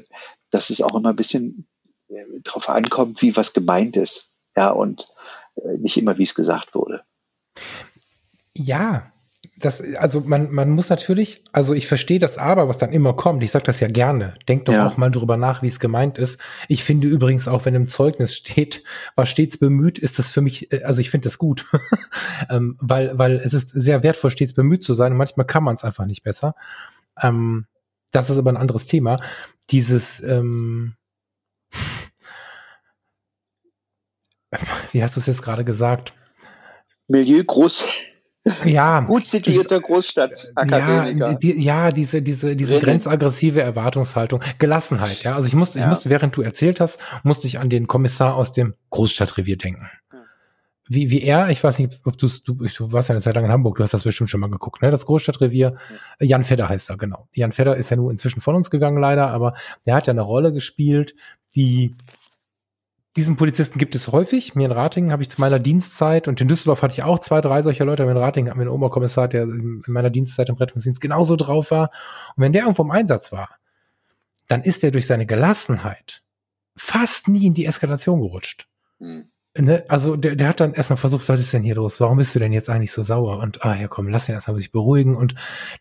dass 0.49 0.69
es 0.69 0.81
auch 0.81 0.95
immer 0.95 1.09
ein 1.09 1.15
bisschen 1.17 1.67
äh, 2.09 2.23
drauf 2.43 2.69
ankommt, 2.69 3.21
wie 3.21 3.35
was 3.35 3.53
gemeint 3.53 3.97
ist. 3.97 4.31
Ja, 4.55 4.69
und 4.69 5.07
äh, 5.55 5.77
nicht 5.77 5.97
immer, 5.97 6.17
wie 6.17 6.23
es 6.23 6.35
gesagt 6.35 6.73
wurde. 6.75 7.03
Ja, 8.55 9.11
das, 9.59 9.81
also 9.97 10.21
man, 10.21 10.51
man 10.51 10.69
muss 10.69 10.89
natürlich, 10.89 11.43
also 11.51 11.73
ich 11.73 11.87
verstehe 11.87 12.19
das 12.19 12.37
aber, 12.37 12.67
was 12.67 12.77
dann 12.77 12.91
immer 12.91 13.13
kommt. 13.13 13.43
Ich 13.43 13.51
sage 13.51 13.65
das 13.65 13.79
ja 13.79 13.87
gerne. 13.87 14.35
Denkt 14.47 14.67
doch 14.67 14.73
ja. 14.73 14.87
auch 14.87 14.97
mal 14.97 15.09
drüber 15.09 15.35
nach, 15.35 15.63
wie 15.63 15.67
es 15.67 15.79
gemeint 15.79 16.17
ist. 16.17 16.39
Ich 16.67 16.83
finde 16.83 17.07
übrigens 17.07 17.47
auch, 17.47 17.65
wenn 17.65 17.73
im 17.73 17.87
Zeugnis 17.87 18.35
steht, 18.35 18.83
war 19.15 19.25
stets 19.25 19.57
bemüht, 19.57 19.97
ist 19.97 20.19
das 20.19 20.29
für 20.29 20.41
mich, 20.41 20.71
äh, 20.71 20.83
also 20.83 21.01
ich 21.01 21.09
finde 21.09 21.25
das 21.25 21.37
gut, 21.37 21.65
ähm, 22.49 22.77
weil, 22.79 23.17
weil 23.17 23.37
es 23.37 23.53
ist 23.53 23.69
sehr 23.69 24.03
wertvoll, 24.03 24.31
stets 24.31 24.53
bemüht 24.53 24.83
zu 24.83 24.93
sein. 24.93 25.13
Und 25.13 25.17
manchmal 25.17 25.47
kann 25.47 25.63
man 25.63 25.75
es 25.75 25.83
einfach 25.83 26.05
nicht 26.05 26.23
besser. 26.23 26.55
Ähm, 27.21 27.65
das 28.11 28.29
ist 28.29 28.37
aber 28.37 28.51
ein 28.51 28.57
anderes 28.57 28.85
Thema. 28.85 29.19
Dieses, 29.71 30.21
ähm, 30.21 30.95
wie 34.91 35.03
hast 35.03 35.15
du 35.15 35.19
es 35.19 35.25
jetzt 35.25 35.41
gerade 35.41 35.63
gesagt? 35.63 36.13
Milieu 37.07 37.43
groß. 37.43 37.85
Ja. 38.65 39.01
Gut 39.01 39.25
situierter 39.25 39.79
Großstadtakademiker. 39.79 41.31
Ja, 41.31 41.33
die, 41.33 41.61
ja, 41.61 41.91
diese, 41.91 42.21
diese, 42.21 42.55
diese 42.55 42.79
grenzaggressive 42.79 43.61
Erwartungshaltung. 43.61 44.41
Gelassenheit, 44.57 45.23
ja. 45.23 45.35
Also 45.35 45.47
ich 45.47 45.53
musste, 45.53 45.79
ja. 45.79 45.85
ich 45.85 45.89
musste, 45.89 46.09
während 46.09 46.35
du 46.35 46.41
erzählt 46.41 46.79
hast, 46.79 46.99
musste 47.23 47.47
ich 47.47 47.59
an 47.59 47.69
den 47.69 47.87
Kommissar 47.87 48.35
aus 48.35 48.53
dem 48.53 48.75
Großstadtrevier 48.89 49.57
denken. 49.57 49.87
Wie, 50.89 51.09
wie 51.09 51.21
er, 51.21 51.49
ich 51.49 51.61
weiß 51.61 51.79
nicht, 51.79 51.99
ob 52.05 52.17
du, 52.17 52.29
du, 52.45 52.53
du 52.53 52.91
warst 52.93 53.09
ja 53.09 53.13
eine 53.13 53.21
Zeit 53.21 53.35
lang 53.35 53.43
in 53.43 53.51
Hamburg, 53.51 53.75
du 53.75 53.83
hast 53.83 53.93
das 53.93 54.03
bestimmt 54.03 54.29
schon 54.29 54.39
mal 54.39 54.49
geguckt, 54.49 54.81
ne? 54.81 54.89
Das 54.89 55.05
Großstadtrevier. 55.05 55.75
Jan 56.21 56.45
Fedder 56.45 56.69
heißt 56.69 56.89
er, 56.89 56.95
genau. 56.95 57.27
Jan 57.33 57.51
Fedder 57.51 57.75
ist 57.75 57.89
ja 57.89 57.97
nur 57.97 58.09
inzwischen 58.09 58.39
von 58.39 58.55
uns 58.55 58.69
gegangen, 58.69 58.97
leider, 58.97 59.27
aber 59.27 59.53
der 59.85 59.95
hat 59.95 60.07
ja 60.07 60.11
eine 60.11 60.21
Rolle 60.21 60.53
gespielt, 60.53 61.13
die 61.55 61.97
diesen 63.17 63.35
Polizisten 63.35 63.79
gibt 63.79 63.95
es 63.95 64.07
häufig. 64.11 64.55
Mir 64.55 64.65
in 64.65 64.71
Ratingen 64.71 65.11
habe 65.11 65.23
ich 65.23 65.29
zu 65.29 65.41
meiner 65.41 65.59
Dienstzeit 65.59 66.27
und 66.27 66.39
in 66.39 66.47
Düsseldorf 66.47 66.83
hatte 66.83 66.93
ich 66.93 67.03
auch 67.03 67.19
zwei, 67.19 67.41
drei 67.41 67.63
solcher 67.63 67.83
Leute. 67.83 68.03
Aber 68.03 68.11
in 68.11 68.17
Ratingen 68.17 68.51
haben 68.51 68.59
wir 68.59 68.67
einen 68.67 68.71
Oberkommissar, 68.71 69.27
der 69.27 69.43
in 69.43 69.83
meiner 69.87 70.11
Dienstzeit 70.11 70.49
im 70.49 70.55
Rettungsdienst 70.55 71.01
genauso 71.01 71.35
drauf 71.35 71.71
war. 71.71 71.89
Und 72.35 72.43
wenn 72.43 72.53
der 72.53 72.61
irgendwo 72.61 72.83
im 72.83 72.91
Einsatz 72.91 73.31
war, 73.31 73.49
dann 74.47 74.61
ist 74.61 74.83
er 74.83 74.91
durch 74.91 75.07
seine 75.07 75.25
Gelassenheit 75.25 76.21
fast 76.75 77.27
nie 77.27 77.47
in 77.47 77.55
die 77.55 77.65
Eskalation 77.65 78.21
gerutscht. 78.21 78.67
Mhm. 78.99 79.29
Ne? 79.57 79.83
Also 79.87 80.15
der, 80.15 80.35
der 80.35 80.49
hat 80.49 80.59
dann 80.59 80.73
erstmal 80.73 80.97
versucht, 80.97 81.27
was 81.27 81.39
ist 81.39 81.51
denn 81.51 81.63
hier 81.63 81.75
los? 81.75 81.99
Warum 81.99 82.17
bist 82.17 82.35
du 82.35 82.39
denn 82.39 82.53
jetzt 82.53 82.69
eigentlich 82.69 82.91
so 82.91 83.01
sauer? 83.01 83.39
Und 83.39 83.65
ah 83.65 83.75
ja, 83.75 83.87
komm, 83.87 84.07
lass 84.07 84.29
ihn 84.29 84.35
erstmal 84.35 84.57
sich 84.57 84.71
beruhigen. 84.71 85.15
Und 85.15 85.33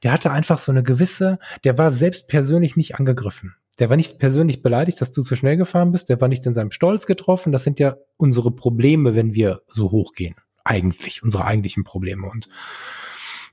der 0.03 0.13
hatte 0.13 0.31
einfach 0.31 0.59
so 0.59 0.73
eine 0.73 0.83
gewisse, 0.83 1.39
der 1.65 1.77
war 1.77 1.91
selbst 1.91 2.29
persönlich 2.29 2.77
nicht 2.77 2.95
angegriffen. 2.95 3.55
Der 3.79 3.91
war 3.91 3.97
nicht 3.97 4.19
persönlich 4.19 4.63
beleidigt, 4.63 5.01
dass 5.01 5.13
du 5.13 5.23
zu 5.23 5.37
schnell 5.37 5.57
gefahren 5.57 5.93
bist. 5.93 6.09
Der 6.09 6.21
war 6.21 6.29
nicht 6.29 6.47
in 6.47 6.55
seinem 6.55 6.71
Stolz 6.71 7.07
getroffen. 7.07 7.53
Das 7.53 7.65
sind 7.65 7.79
ja 7.79 7.97
unsere 8.17 8.51
Probleme, 8.51 9.15
wenn 9.15 9.35
wir 9.35 9.63
so 9.69 9.91
hochgehen. 9.91 10.35
Eigentlich, 10.65 11.23
unsere 11.23 11.45
eigentlichen 11.45 11.85
Probleme. 11.85 12.29
Und 12.29 12.49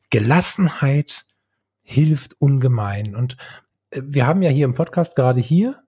Gelassenheit 0.09 1.25
hilft 1.81 2.39
ungemein. 2.39 3.15
Und 3.15 3.37
äh, 3.89 4.01
wir 4.03 4.25
haben 4.25 4.41
ja 4.41 4.49
hier 4.49 4.65
im 4.65 4.73
Podcast 4.73 5.15
gerade 5.15 5.41
hier 5.41 5.82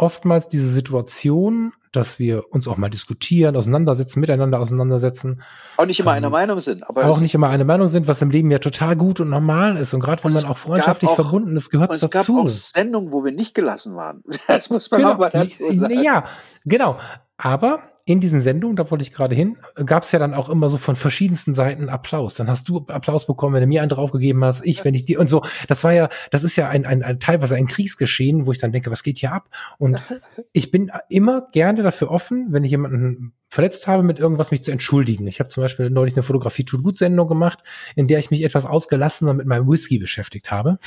oftmals 0.00 0.48
diese 0.48 0.68
Situation, 0.68 1.72
dass 1.92 2.18
wir 2.18 2.52
uns 2.52 2.68
auch 2.68 2.76
mal 2.76 2.88
diskutieren, 2.88 3.56
auseinandersetzen, 3.56 4.20
miteinander 4.20 4.60
auseinandersetzen. 4.60 5.42
Auch 5.76 5.86
nicht 5.86 6.00
immer 6.00 6.12
ähm, 6.12 6.18
einer 6.18 6.30
Meinung 6.30 6.60
sind. 6.60 6.88
Aber 6.88 7.04
auch 7.06 7.20
nicht 7.20 7.34
immer 7.34 7.48
einer 7.48 7.64
Meinung 7.64 7.88
sind, 7.88 8.06
was 8.06 8.22
im 8.22 8.30
Leben 8.30 8.50
ja 8.50 8.58
total 8.58 8.96
gut 8.96 9.20
und 9.20 9.28
normal 9.28 9.76
ist. 9.76 9.92
Und 9.92 10.00
gerade 10.00 10.22
wenn 10.24 10.32
man 10.32 10.44
auch 10.44 10.56
freundschaftlich 10.56 11.10
auch, 11.10 11.16
verbunden 11.16 11.56
ist, 11.56 11.70
gehört 11.70 11.92
es 11.92 12.00
dazu. 12.00 12.18
Es 12.18 12.26
gab 12.26 12.36
auch 12.36 12.48
Sendungen, 12.48 13.12
wo 13.12 13.24
wir 13.24 13.32
nicht 13.32 13.54
gelassen 13.54 13.96
waren. 13.96 14.22
Das 14.46 14.70
muss 14.70 14.90
man 14.90 15.00
genau. 15.00 15.12
auch 15.14 15.18
mal 15.18 15.30
dazu 15.30 15.70
sagen. 15.72 16.02
Ja, 16.02 16.24
genau. 16.64 16.98
Aber 17.36 17.80
in 18.10 18.20
diesen 18.20 18.40
Sendungen, 18.40 18.74
da 18.74 18.90
wollte 18.90 19.02
ich 19.02 19.12
gerade 19.12 19.36
hin, 19.36 19.56
gab 19.86 20.02
es 20.02 20.10
ja 20.10 20.18
dann 20.18 20.34
auch 20.34 20.48
immer 20.48 20.68
so 20.68 20.78
von 20.78 20.96
verschiedensten 20.96 21.54
Seiten 21.54 21.88
Applaus. 21.88 22.34
Dann 22.34 22.50
hast 22.50 22.68
du 22.68 22.84
Applaus 22.88 23.24
bekommen, 23.24 23.54
wenn 23.54 23.60
du 23.60 23.68
mir 23.68 23.82
einen 23.82 23.88
draufgegeben 23.88 24.44
hast, 24.44 24.66
ich, 24.66 24.84
wenn 24.84 24.94
ich 24.94 25.04
dir 25.04 25.20
und 25.20 25.28
so. 25.28 25.42
Das 25.68 25.84
war 25.84 25.92
ja, 25.92 26.08
das 26.32 26.42
ist 26.42 26.56
ja 26.56 26.68
ein, 26.68 26.86
ein, 26.86 27.04
ein 27.04 27.20
teilweise 27.20 27.54
ein 27.54 27.68
Kriegsgeschehen, 27.68 28.46
wo 28.46 28.52
ich 28.52 28.58
dann 28.58 28.72
denke, 28.72 28.90
was 28.90 29.04
geht 29.04 29.18
hier 29.18 29.30
ab? 29.30 29.48
Und 29.78 30.02
ich 30.52 30.72
bin 30.72 30.90
immer 31.08 31.46
gerne 31.52 31.84
dafür 31.84 32.10
offen, 32.10 32.48
wenn 32.50 32.64
ich 32.64 32.72
jemanden 32.72 33.32
verletzt 33.48 33.86
habe, 33.86 34.02
mit 34.02 34.18
irgendwas 34.18 34.50
mich 34.50 34.64
zu 34.64 34.72
entschuldigen. 34.72 35.28
Ich 35.28 35.38
habe 35.38 35.48
zum 35.48 35.62
Beispiel 35.62 35.88
neulich 35.88 36.14
eine 36.16 36.24
Fotografie 36.24 36.64
tut 36.64 36.82
gut 36.82 36.98
Sendung 36.98 37.28
gemacht, 37.28 37.60
in 37.94 38.08
der 38.08 38.18
ich 38.18 38.32
mich 38.32 38.42
etwas 38.42 38.66
ausgelassener 38.66 39.34
mit 39.34 39.46
meinem 39.46 39.68
Whisky 39.68 40.00
beschäftigt 40.00 40.50
habe 40.50 40.78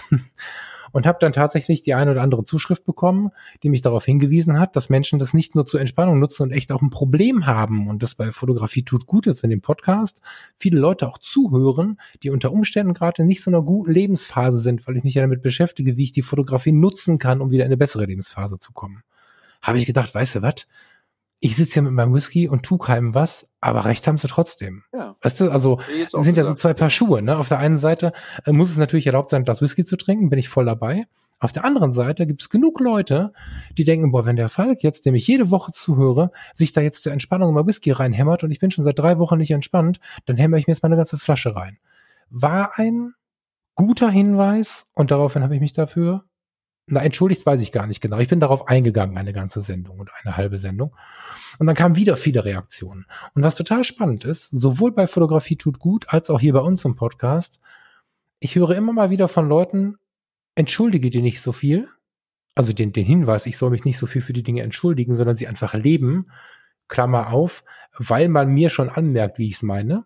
und 0.93 1.05
habe 1.05 1.17
dann 1.19 1.33
tatsächlich 1.33 1.83
die 1.83 1.93
eine 1.93 2.11
oder 2.11 2.21
andere 2.21 2.45
Zuschrift 2.45 2.85
bekommen, 2.85 3.31
die 3.63 3.69
mich 3.69 3.81
darauf 3.81 4.05
hingewiesen 4.05 4.57
hat, 4.57 4.77
dass 4.77 4.89
Menschen 4.89 5.19
das 5.19 5.33
nicht 5.33 5.55
nur 5.55 5.65
zur 5.65 5.81
Entspannung 5.81 6.19
nutzen 6.19 6.43
und 6.43 6.51
echt 6.51 6.71
auch 6.71 6.81
ein 6.81 6.91
Problem 6.91 7.45
haben 7.45 7.89
und 7.89 8.01
das 8.01 8.15
bei 8.15 8.31
Fotografie 8.31 8.83
tut 8.83 9.05
gut 9.05 9.27
ist 9.27 9.43
in 9.43 9.49
dem 9.49 9.61
Podcast, 9.61 10.21
viele 10.57 10.79
Leute 10.79 11.09
auch 11.09 11.17
zuhören, 11.17 11.99
die 12.21 12.29
unter 12.29 12.53
Umständen 12.53 12.93
gerade 12.93 13.25
nicht 13.25 13.43
so 13.43 13.51
einer 13.51 13.63
guten 13.63 13.91
Lebensphase 13.91 14.59
sind, 14.59 14.87
weil 14.87 14.95
ich 14.95 15.03
mich 15.03 15.15
ja 15.15 15.21
damit 15.21 15.41
beschäftige, 15.41 15.97
wie 15.97 16.03
ich 16.03 16.11
die 16.13 16.21
Fotografie 16.21 16.71
nutzen 16.71 17.17
kann, 17.17 17.41
um 17.41 17.51
wieder 17.51 17.65
in 17.65 17.69
eine 17.69 17.77
bessere 17.77 18.05
Lebensphase 18.05 18.59
zu 18.59 18.71
kommen. 18.71 19.03
Habe 19.61 19.79
ich 19.79 19.85
gedacht, 19.85 20.13
weißt 20.13 20.35
du 20.35 20.41
was? 20.43 20.67
Ich 21.43 21.57
sitze 21.57 21.73
hier 21.73 21.81
mit 21.81 21.91
meinem 21.91 22.13
Whisky 22.13 22.47
und 22.47 22.63
tu 22.63 22.77
keinem 22.77 23.13
was, 23.13 23.49
aber 23.59 23.83
recht 23.83 24.07
haben 24.07 24.17
sie 24.17 24.29
trotzdem. 24.29 24.83
Ja. 24.93 25.17
Weißt 25.21 25.41
du, 25.41 25.51
also 25.51 25.77
sind 26.07 26.37
ja 26.37 26.45
so 26.45 26.53
zwei 26.53 26.73
Paar 26.73 26.89
Schuhe. 26.89 27.21
Ne? 27.21 27.37
Auf 27.37 27.49
der 27.49 27.59
einen 27.59 27.77
Seite 27.77 28.13
äh, 28.45 28.53
muss 28.53 28.69
es 28.69 28.77
natürlich 28.77 29.07
erlaubt 29.07 29.29
sein, 29.29 29.43
das 29.43 29.61
Whisky 29.61 29.83
zu 29.83 29.97
trinken, 29.97 30.29
bin 30.29 30.39
ich 30.39 30.47
voll 30.47 30.63
dabei. 30.63 31.03
Auf 31.41 31.51
der 31.51 31.65
anderen 31.65 31.91
Seite 31.91 32.25
gibt 32.25 32.43
es 32.43 32.49
genug 32.49 32.79
Leute, 32.79 33.33
die 33.77 33.83
denken, 33.83 34.11
boah, 34.11 34.25
wenn 34.25 34.37
der 34.37 34.47
Falk 34.47 34.83
jetzt, 34.83 35.05
dem 35.05 35.15
ich 35.15 35.27
jede 35.27 35.51
Woche 35.51 35.73
zuhöre, 35.73 36.31
sich 36.53 36.71
da 36.71 36.79
jetzt 36.79 37.03
zur 37.03 37.11
Entspannung 37.11 37.53
mal 37.53 37.67
Whisky 37.67 37.91
reinhämmert 37.91 38.45
und 38.45 38.51
ich 38.51 38.59
bin 38.59 38.71
schon 38.71 38.85
seit 38.85 38.97
drei 38.97 39.17
Wochen 39.17 39.37
nicht 39.37 39.51
entspannt, 39.51 39.99
dann 40.25 40.37
hämmer 40.37 40.55
ich 40.55 40.67
mir 40.67 40.71
jetzt 40.71 40.81
mal 40.81 40.87
eine 40.87 40.95
ganze 40.95 41.17
Flasche 41.17 41.57
rein. 41.57 41.77
War 42.29 42.79
ein 42.79 43.15
guter 43.75 44.09
Hinweis 44.09 44.85
und 44.93 45.11
daraufhin 45.11 45.43
habe 45.43 45.55
ich 45.55 45.61
mich 45.61 45.73
dafür 45.73 46.23
na, 46.85 47.01
entschuldigt 47.01 47.45
weiß 47.45 47.61
ich 47.61 47.71
gar 47.71 47.87
nicht 47.87 48.01
genau. 48.01 48.19
Ich 48.19 48.27
bin 48.27 48.39
darauf 48.39 48.67
eingegangen, 48.67 49.17
eine 49.17 49.31
ganze 49.31 49.61
Sendung 49.61 49.99
und 49.99 50.09
eine 50.21 50.35
halbe 50.35 50.57
Sendung. 50.57 50.95
Und 51.57 51.67
dann 51.67 51.75
kamen 51.75 51.95
wieder 51.95 52.17
viele 52.17 52.43
Reaktionen. 52.43 53.05
Und 53.33 53.43
was 53.43 53.55
total 53.55 53.83
spannend 53.83 54.25
ist, 54.25 54.49
sowohl 54.51 54.91
bei 54.91 55.07
Fotografie 55.07 55.55
tut 55.55 55.79
gut, 55.79 56.05
als 56.09 56.29
auch 56.29 56.41
hier 56.41 56.53
bei 56.53 56.59
uns 56.59 56.83
im 56.83 56.95
Podcast, 56.95 57.59
ich 58.39 58.55
höre 58.55 58.71
immer 58.71 58.91
mal 58.91 59.09
wieder 59.09 59.29
von 59.29 59.47
Leuten, 59.47 59.97
entschuldige 60.55 61.09
dir 61.09 61.21
nicht 61.21 61.41
so 61.41 61.53
viel. 61.53 61.87
Also 62.55 62.73
den, 62.73 62.91
den 62.91 63.05
Hinweis, 63.05 63.45
ich 63.45 63.57
soll 63.57 63.69
mich 63.69 63.85
nicht 63.85 63.97
so 63.97 64.05
viel 64.05 64.21
für 64.21 64.33
die 64.33 64.43
Dinge 64.43 64.61
entschuldigen, 64.61 65.15
sondern 65.15 65.37
sie 65.37 65.47
einfach 65.47 65.73
leben. 65.73 66.27
Klammer 66.89 67.31
auf, 67.31 67.63
weil 67.97 68.27
man 68.27 68.49
mir 68.49 68.69
schon 68.69 68.89
anmerkt, 68.89 69.39
wie 69.39 69.47
ich 69.47 69.55
es 69.55 69.63
meine. 69.63 70.05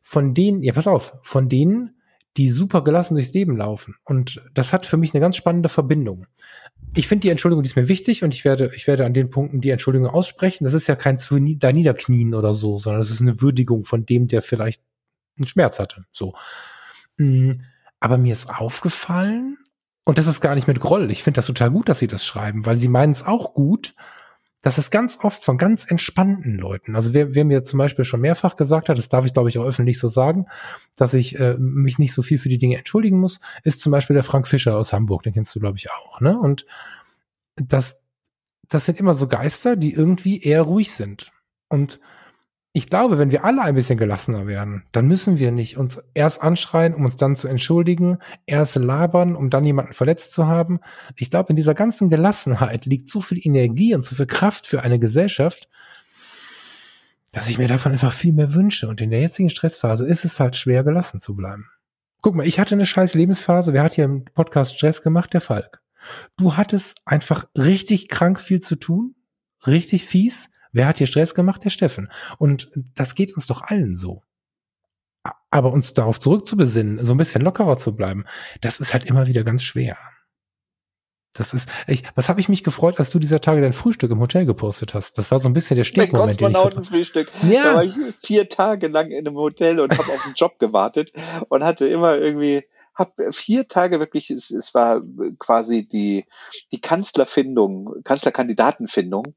Von 0.00 0.34
denen, 0.34 0.62
ja, 0.64 0.72
pass 0.72 0.88
auf, 0.88 1.14
von 1.22 1.48
denen, 1.48 1.97
die 2.38 2.48
super 2.48 2.82
gelassen 2.82 3.14
durchs 3.14 3.32
Leben 3.32 3.56
laufen. 3.56 3.96
Und 4.04 4.40
das 4.54 4.72
hat 4.72 4.86
für 4.86 4.96
mich 4.96 5.12
eine 5.12 5.20
ganz 5.20 5.36
spannende 5.36 5.68
Verbindung. 5.68 6.26
Ich 6.94 7.08
finde 7.08 7.22
die 7.22 7.30
Entschuldigung, 7.30 7.64
die 7.64 7.68
ist 7.68 7.76
mir 7.76 7.88
wichtig 7.88 8.22
und 8.22 8.32
ich 8.32 8.44
werde, 8.44 8.70
ich 8.74 8.86
werde 8.86 9.04
an 9.04 9.12
den 9.12 9.28
Punkten 9.28 9.60
die 9.60 9.70
Entschuldigung 9.70 10.08
aussprechen. 10.08 10.64
Das 10.64 10.72
ist 10.72 10.86
ja 10.86 10.94
kein 10.94 11.18
zu 11.18 11.38
da 11.56 11.72
niederknien 11.72 12.34
oder 12.34 12.54
so, 12.54 12.78
sondern 12.78 13.00
das 13.00 13.10
ist 13.10 13.20
eine 13.20 13.40
Würdigung 13.40 13.84
von 13.84 14.06
dem, 14.06 14.28
der 14.28 14.40
vielleicht 14.40 14.80
einen 15.36 15.48
Schmerz 15.48 15.80
hatte. 15.80 16.04
So. 16.12 16.34
Mm, 17.16 17.54
aber 17.98 18.18
mir 18.18 18.32
ist 18.32 18.48
aufgefallen, 18.48 19.58
und 20.04 20.16
das 20.16 20.26
ist 20.26 20.40
gar 20.40 20.54
nicht 20.54 20.66
mit 20.66 20.80
Groll. 20.80 21.10
Ich 21.10 21.22
finde 21.22 21.36
das 21.36 21.46
total 21.46 21.70
gut, 21.70 21.90
dass 21.90 21.98
sie 21.98 22.06
das 22.06 22.24
schreiben, 22.24 22.64
weil 22.64 22.78
sie 22.78 22.88
meinen 22.88 23.12
es 23.12 23.26
auch 23.26 23.52
gut, 23.52 23.94
das 24.62 24.78
ist 24.78 24.90
ganz 24.90 25.18
oft 25.22 25.42
von 25.44 25.56
ganz 25.56 25.88
entspannten 25.88 26.56
Leuten. 26.58 26.96
Also 26.96 27.14
wer, 27.14 27.34
wer 27.34 27.44
mir 27.44 27.64
zum 27.64 27.78
Beispiel 27.78 28.04
schon 28.04 28.20
mehrfach 28.20 28.56
gesagt 28.56 28.88
hat, 28.88 28.98
das 28.98 29.08
darf 29.08 29.24
ich 29.24 29.32
glaube 29.32 29.48
ich 29.48 29.58
auch 29.58 29.64
öffentlich 29.64 29.98
so 29.98 30.08
sagen, 30.08 30.46
dass 30.96 31.14
ich 31.14 31.38
äh, 31.38 31.56
mich 31.58 31.98
nicht 31.98 32.12
so 32.12 32.22
viel 32.22 32.38
für 32.38 32.48
die 32.48 32.58
Dinge 32.58 32.76
entschuldigen 32.76 33.20
muss, 33.20 33.40
ist 33.62 33.80
zum 33.80 33.92
Beispiel 33.92 34.14
der 34.14 34.24
Frank 34.24 34.48
Fischer 34.48 34.76
aus 34.76 34.92
Hamburg, 34.92 35.22
den 35.22 35.34
kennst 35.34 35.54
du 35.54 35.60
glaube 35.60 35.78
ich 35.78 35.90
auch. 35.90 36.20
Ne? 36.20 36.38
Und 36.38 36.66
das, 37.56 38.00
das 38.68 38.84
sind 38.84 38.98
immer 38.98 39.14
so 39.14 39.28
Geister, 39.28 39.76
die 39.76 39.92
irgendwie 39.92 40.42
eher 40.42 40.62
ruhig 40.62 40.92
sind. 40.92 41.32
Und 41.68 42.00
ich 42.78 42.88
glaube, 42.88 43.18
wenn 43.18 43.32
wir 43.32 43.44
alle 43.44 43.62
ein 43.62 43.74
bisschen 43.74 43.98
gelassener 43.98 44.46
werden, 44.46 44.84
dann 44.92 45.08
müssen 45.08 45.40
wir 45.40 45.50
nicht 45.50 45.76
uns 45.76 46.00
erst 46.14 46.40
anschreien, 46.40 46.94
um 46.94 47.04
uns 47.04 47.16
dann 47.16 47.34
zu 47.34 47.48
entschuldigen, 47.48 48.18
erst 48.46 48.76
labern, 48.76 49.34
um 49.34 49.50
dann 49.50 49.64
jemanden 49.64 49.94
verletzt 49.94 50.32
zu 50.32 50.46
haben. 50.46 50.78
Ich 51.16 51.28
glaube, 51.28 51.50
in 51.50 51.56
dieser 51.56 51.74
ganzen 51.74 52.08
Gelassenheit 52.08 52.86
liegt 52.86 53.10
so 53.10 53.20
viel 53.20 53.44
Energie 53.44 53.96
und 53.96 54.06
so 54.06 54.14
viel 54.14 54.26
Kraft 54.26 54.68
für 54.68 54.80
eine 54.82 55.00
Gesellschaft, 55.00 55.68
dass 57.32 57.48
ich 57.48 57.58
mir 57.58 57.66
davon 57.66 57.90
einfach 57.90 58.12
viel 58.12 58.32
mehr 58.32 58.54
wünsche. 58.54 58.86
Und 58.86 59.00
in 59.00 59.10
der 59.10 59.22
jetzigen 59.22 59.50
Stressphase 59.50 60.06
ist 60.06 60.24
es 60.24 60.38
halt 60.38 60.54
schwer, 60.54 60.84
gelassen 60.84 61.20
zu 61.20 61.34
bleiben. 61.34 61.68
Guck 62.22 62.36
mal, 62.36 62.46
ich 62.46 62.60
hatte 62.60 62.76
eine 62.76 62.86
scheiß 62.86 63.14
Lebensphase. 63.14 63.72
Wer 63.72 63.82
hat 63.82 63.94
hier 63.94 64.04
im 64.04 64.24
Podcast 64.24 64.76
Stress 64.76 65.02
gemacht? 65.02 65.32
Der 65.32 65.40
Falk. 65.40 65.82
Du 66.36 66.56
hattest 66.56 67.00
einfach 67.04 67.44
richtig 67.56 68.08
krank 68.08 68.40
viel 68.40 68.60
zu 68.60 68.76
tun, 68.76 69.16
richtig 69.66 70.04
fies. 70.04 70.50
Wer 70.78 70.86
hat 70.86 70.98
hier 70.98 71.08
Stress 71.08 71.34
gemacht? 71.34 71.64
Der 71.64 71.70
Steffen. 71.70 72.08
Und 72.38 72.70
das 72.94 73.16
geht 73.16 73.34
uns 73.34 73.48
doch 73.48 73.62
allen 73.62 73.96
so. 73.96 74.22
Aber 75.50 75.72
uns 75.72 75.92
darauf 75.92 76.20
zurückzubesinnen, 76.20 77.04
so 77.04 77.14
ein 77.14 77.16
bisschen 77.16 77.42
lockerer 77.42 77.78
zu 77.78 77.96
bleiben, 77.96 78.26
das 78.60 78.78
ist 78.78 78.94
halt 78.94 79.04
immer 79.04 79.26
wieder 79.26 79.42
ganz 79.42 79.64
schwer. 79.64 79.98
Das 81.34 81.52
ist, 81.52 81.68
ich, 81.88 82.04
was 82.14 82.28
habe 82.28 82.40
ich 82.40 82.48
mich 82.48 82.62
gefreut, 82.62 83.00
als 83.00 83.10
du 83.10 83.18
dieser 83.18 83.40
Tage 83.40 83.60
dein 83.60 83.72
Frühstück 83.72 84.12
im 84.12 84.20
Hotel 84.20 84.46
gepostet 84.46 84.94
hast. 84.94 85.18
Das 85.18 85.32
war 85.32 85.40
so 85.40 85.48
ein 85.48 85.52
bisschen 85.52 85.74
der 85.74 85.82
Stegmoment. 85.82 86.38
Kosmonautenfrühstück. 86.38 87.32
Ja. 87.42 87.64
Da 87.64 87.74
war 87.74 87.84
ich 87.84 87.96
vier 88.22 88.48
Tage 88.48 88.86
lang 88.86 89.10
in 89.10 89.26
einem 89.26 89.34
Hotel 89.36 89.80
und 89.80 89.98
habe 89.98 90.12
auf 90.12 90.24
einen 90.24 90.34
Job 90.34 90.60
gewartet 90.60 91.12
und 91.48 91.64
hatte 91.64 91.88
immer 91.88 92.16
irgendwie, 92.18 92.62
hab 92.94 93.14
vier 93.32 93.66
Tage 93.66 93.98
wirklich, 93.98 94.30
es, 94.30 94.52
es 94.52 94.74
war 94.74 95.02
quasi 95.40 95.88
die, 95.88 96.24
die 96.70 96.80
Kanzlerfindung, 96.80 98.04
Kanzlerkandidatenfindung 98.04 99.34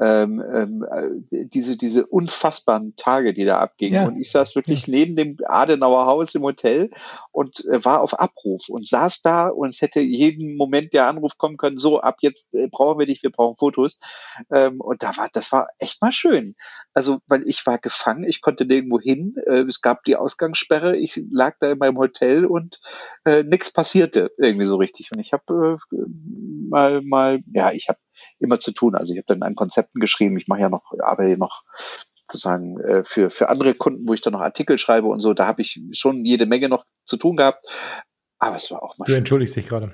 ähm, 0.00 0.42
ähm, 0.52 0.86
äh, 0.90 1.44
diese, 1.46 1.76
diese 1.76 2.06
unfassbaren 2.06 2.94
Tage, 2.96 3.32
die 3.32 3.44
da 3.44 3.58
abgingen. 3.58 3.94
Ja. 3.94 4.08
Und 4.08 4.18
ich 4.18 4.30
saß 4.30 4.56
wirklich 4.56 4.86
ja. 4.86 4.92
neben 4.92 5.16
dem 5.16 5.36
Adenauer 5.44 6.06
Haus 6.06 6.34
im 6.34 6.42
Hotel 6.42 6.90
und 7.32 7.64
äh, 7.66 7.84
war 7.84 8.00
auf 8.00 8.18
Abruf 8.18 8.68
und 8.68 8.86
saß 8.86 9.22
da 9.22 9.48
und 9.48 9.68
es 9.68 9.80
hätte 9.80 10.00
jeden 10.00 10.56
Moment 10.56 10.92
der 10.92 11.06
Anruf 11.06 11.38
kommen 11.38 11.56
können, 11.56 11.78
so 11.78 12.00
ab 12.00 12.16
jetzt 12.20 12.52
äh, 12.54 12.68
brauchen 12.68 12.98
wir 12.98 13.06
dich, 13.06 13.22
wir 13.22 13.30
brauchen 13.30 13.56
Fotos. 13.56 13.98
Ähm, 14.52 14.80
und 14.80 15.02
da 15.02 15.16
war, 15.16 15.28
das 15.32 15.52
war 15.52 15.68
echt 15.78 16.02
mal 16.02 16.12
schön. 16.12 16.54
Also, 16.94 17.18
weil 17.26 17.46
ich 17.46 17.64
war 17.66 17.78
gefangen, 17.78 18.24
ich 18.24 18.40
konnte 18.40 18.64
nirgendwo 18.64 19.00
hin, 19.00 19.34
äh, 19.46 19.60
es 19.62 19.80
gab 19.80 20.04
die 20.04 20.16
Ausgangssperre, 20.16 20.96
ich 20.96 21.20
lag 21.30 21.56
da 21.60 21.72
in 21.72 21.78
meinem 21.78 21.98
Hotel 21.98 22.46
und 22.46 22.80
äh, 23.24 23.42
nichts 23.42 23.72
passierte 23.72 24.30
irgendwie 24.38 24.66
so 24.66 24.76
richtig. 24.76 25.10
Und 25.12 25.20
ich 25.20 25.32
habe 25.32 25.78
äh, 25.92 25.96
mal, 26.68 27.02
mal, 27.02 27.40
ja, 27.52 27.72
ich 27.72 27.88
habe 27.88 27.98
immer 28.38 28.58
zu 28.58 28.72
tun. 28.72 28.94
Also 28.94 29.12
ich 29.12 29.18
habe 29.18 29.26
dann 29.26 29.42
an 29.42 29.54
Konzepten 29.54 30.00
geschrieben, 30.00 30.36
ich 30.36 30.48
mache 30.48 30.60
ja 30.60 30.68
noch, 30.68 30.92
arbeite 31.00 31.38
noch 31.38 31.62
sozusagen 32.30 32.80
äh, 32.80 33.04
für, 33.04 33.30
für 33.30 33.48
andere 33.48 33.74
Kunden, 33.74 34.08
wo 34.08 34.14
ich 34.14 34.20
dann 34.20 34.32
noch 34.32 34.40
Artikel 34.40 34.78
schreibe 34.78 35.08
und 35.08 35.20
so, 35.20 35.34
da 35.34 35.46
habe 35.46 35.62
ich 35.62 35.80
schon 35.92 36.24
jede 36.24 36.46
Menge 36.46 36.68
noch 36.68 36.84
zu 37.04 37.16
tun 37.16 37.36
gehabt. 37.36 37.66
Aber 38.38 38.56
es 38.56 38.70
war 38.70 38.82
auch 38.82 38.96
mal. 38.96 39.04
Du 39.04 39.12
entschuldigst 39.12 39.54
dich 39.54 39.68
gerade. 39.68 39.92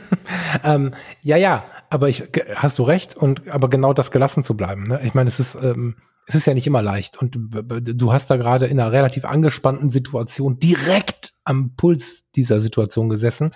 ähm, 0.64 0.94
ja, 1.22 1.36
ja, 1.36 1.64
aber 1.90 2.08
ich 2.08 2.24
hast 2.54 2.78
du 2.78 2.82
recht 2.82 3.16
und 3.16 3.48
aber 3.48 3.68
genau 3.68 3.92
das 3.92 4.10
gelassen 4.10 4.42
zu 4.42 4.56
bleiben. 4.56 4.88
Ne? 4.88 5.00
Ich 5.04 5.12
meine, 5.14 5.28
es 5.28 5.38
ist 5.38 5.54
ähm, 5.54 5.96
es 6.26 6.34
ist 6.34 6.46
ja 6.46 6.54
nicht 6.54 6.66
immer 6.66 6.80
leicht 6.80 7.18
und 7.20 7.36
du 7.36 8.12
hast 8.12 8.30
da 8.30 8.36
gerade 8.36 8.66
in 8.66 8.80
einer 8.80 8.92
relativ 8.92 9.26
angespannten 9.26 9.90
Situation 9.90 10.58
direkt 10.58 11.34
am 11.44 11.74
Puls 11.76 12.24
dieser 12.34 12.62
Situation 12.62 13.10
gesessen 13.10 13.54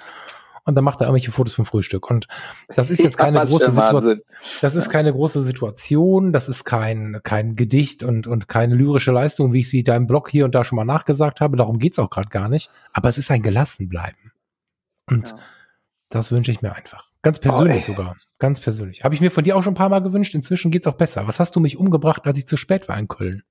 und 0.68 0.74
dann 0.74 0.84
macht 0.84 1.00
er 1.00 1.06
irgendwelche 1.06 1.30
Fotos 1.30 1.54
vom 1.54 1.64
Frühstück. 1.64 2.10
Und 2.10 2.28
das 2.76 2.90
ist 2.90 3.00
jetzt 3.00 3.16
keine 3.16 3.38
große 3.38 3.70
Situation. 3.70 4.20
Das 4.60 4.74
ist 4.74 4.90
keine 4.90 5.12
große 5.14 5.42
Situation, 5.42 6.30
das 6.30 6.46
ist 6.46 6.64
kein, 6.64 7.20
kein 7.22 7.56
Gedicht 7.56 8.02
und, 8.02 8.26
und 8.26 8.48
keine 8.48 8.74
lyrische 8.74 9.10
Leistung, 9.10 9.54
wie 9.54 9.60
ich 9.60 9.70
sie 9.70 9.82
da 9.82 9.96
im 9.96 10.06
Blog 10.06 10.28
hier 10.28 10.44
und 10.44 10.54
da 10.54 10.66
schon 10.66 10.76
mal 10.76 10.84
nachgesagt 10.84 11.40
habe. 11.40 11.56
Darum 11.56 11.78
geht's 11.78 11.98
auch 11.98 12.10
gerade 12.10 12.28
gar 12.28 12.50
nicht. 12.50 12.70
Aber 12.92 13.08
es 13.08 13.16
ist 13.16 13.30
ein 13.30 13.40
Gelassenbleiben. 13.42 14.32
Und 15.06 15.30
ja. 15.30 15.38
das 16.10 16.32
wünsche 16.32 16.50
ich 16.50 16.60
mir 16.60 16.74
einfach. 16.74 17.08
Ganz 17.22 17.38
persönlich 17.38 17.84
oh, 17.84 17.92
sogar. 17.94 18.16
Ganz 18.38 18.60
persönlich. 18.60 19.04
Habe 19.04 19.14
ich 19.14 19.22
mir 19.22 19.30
von 19.30 19.44
dir 19.44 19.56
auch 19.56 19.62
schon 19.62 19.72
ein 19.72 19.78
paar 19.78 19.88
Mal 19.88 20.02
gewünscht. 20.02 20.34
Inzwischen 20.34 20.70
geht's 20.70 20.86
auch 20.86 20.98
besser. 20.98 21.26
Was 21.26 21.40
hast 21.40 21.56
du 21.56 21.60
mich 21.60 21.78
umgebracht, 21.78 22.26
als 22.26 22.36
ich 22.36 22.46
zu 22.46 22.58
spät 22.58 22.90
war 22.90 22.98
in 22.98 23.08
Köln? 23.08 23.42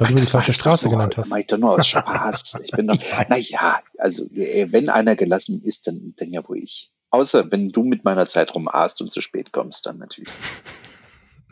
Weil 0.00 0.08
Ach, 0.08 0.12
du 0.14 0.20
die 0.20 0.30
falsche 0.30 0.54
Straße 0.54 0.86
nur, 0.86 0.92
genannt 0.92 1.18
hast. 1.18 1.30
Ich 1.36 1.46
doch 1.46 1.58
nur 1.58 1.72
aus 1.72 1.86
Spaß. 1.86 2.60
Ich 2.64 2.70
bin 2.70 2.86
doch, 2.86 2.96
naja, 3.28 3.82
also 3.98 4.24
äh, 4.34 4.66
wenn 4.70 4.88
einer 4.88 5.14
gelassen 5.14 5.60
ist, 5.60 5.86
dann, 5.86 6.14
dann 6.16 6.30
ja 6.30 6.40
wo 6.48 6.54
ich. 6.54 6.90
Außer 7.10 7.52
wenn 7.52 7.68
du 7.68 7.84
mit 7.84 8.02
meiner 8.02 8.26
Zeit 8.26 8.54
rumaßt 8.54 9.02
und 9.02 9.10
zu 9.10 9.20
spät 9.20 9.52
kommst, 9.52 9.84
dann 9.84 9.98
natürlich. 9.98 10.30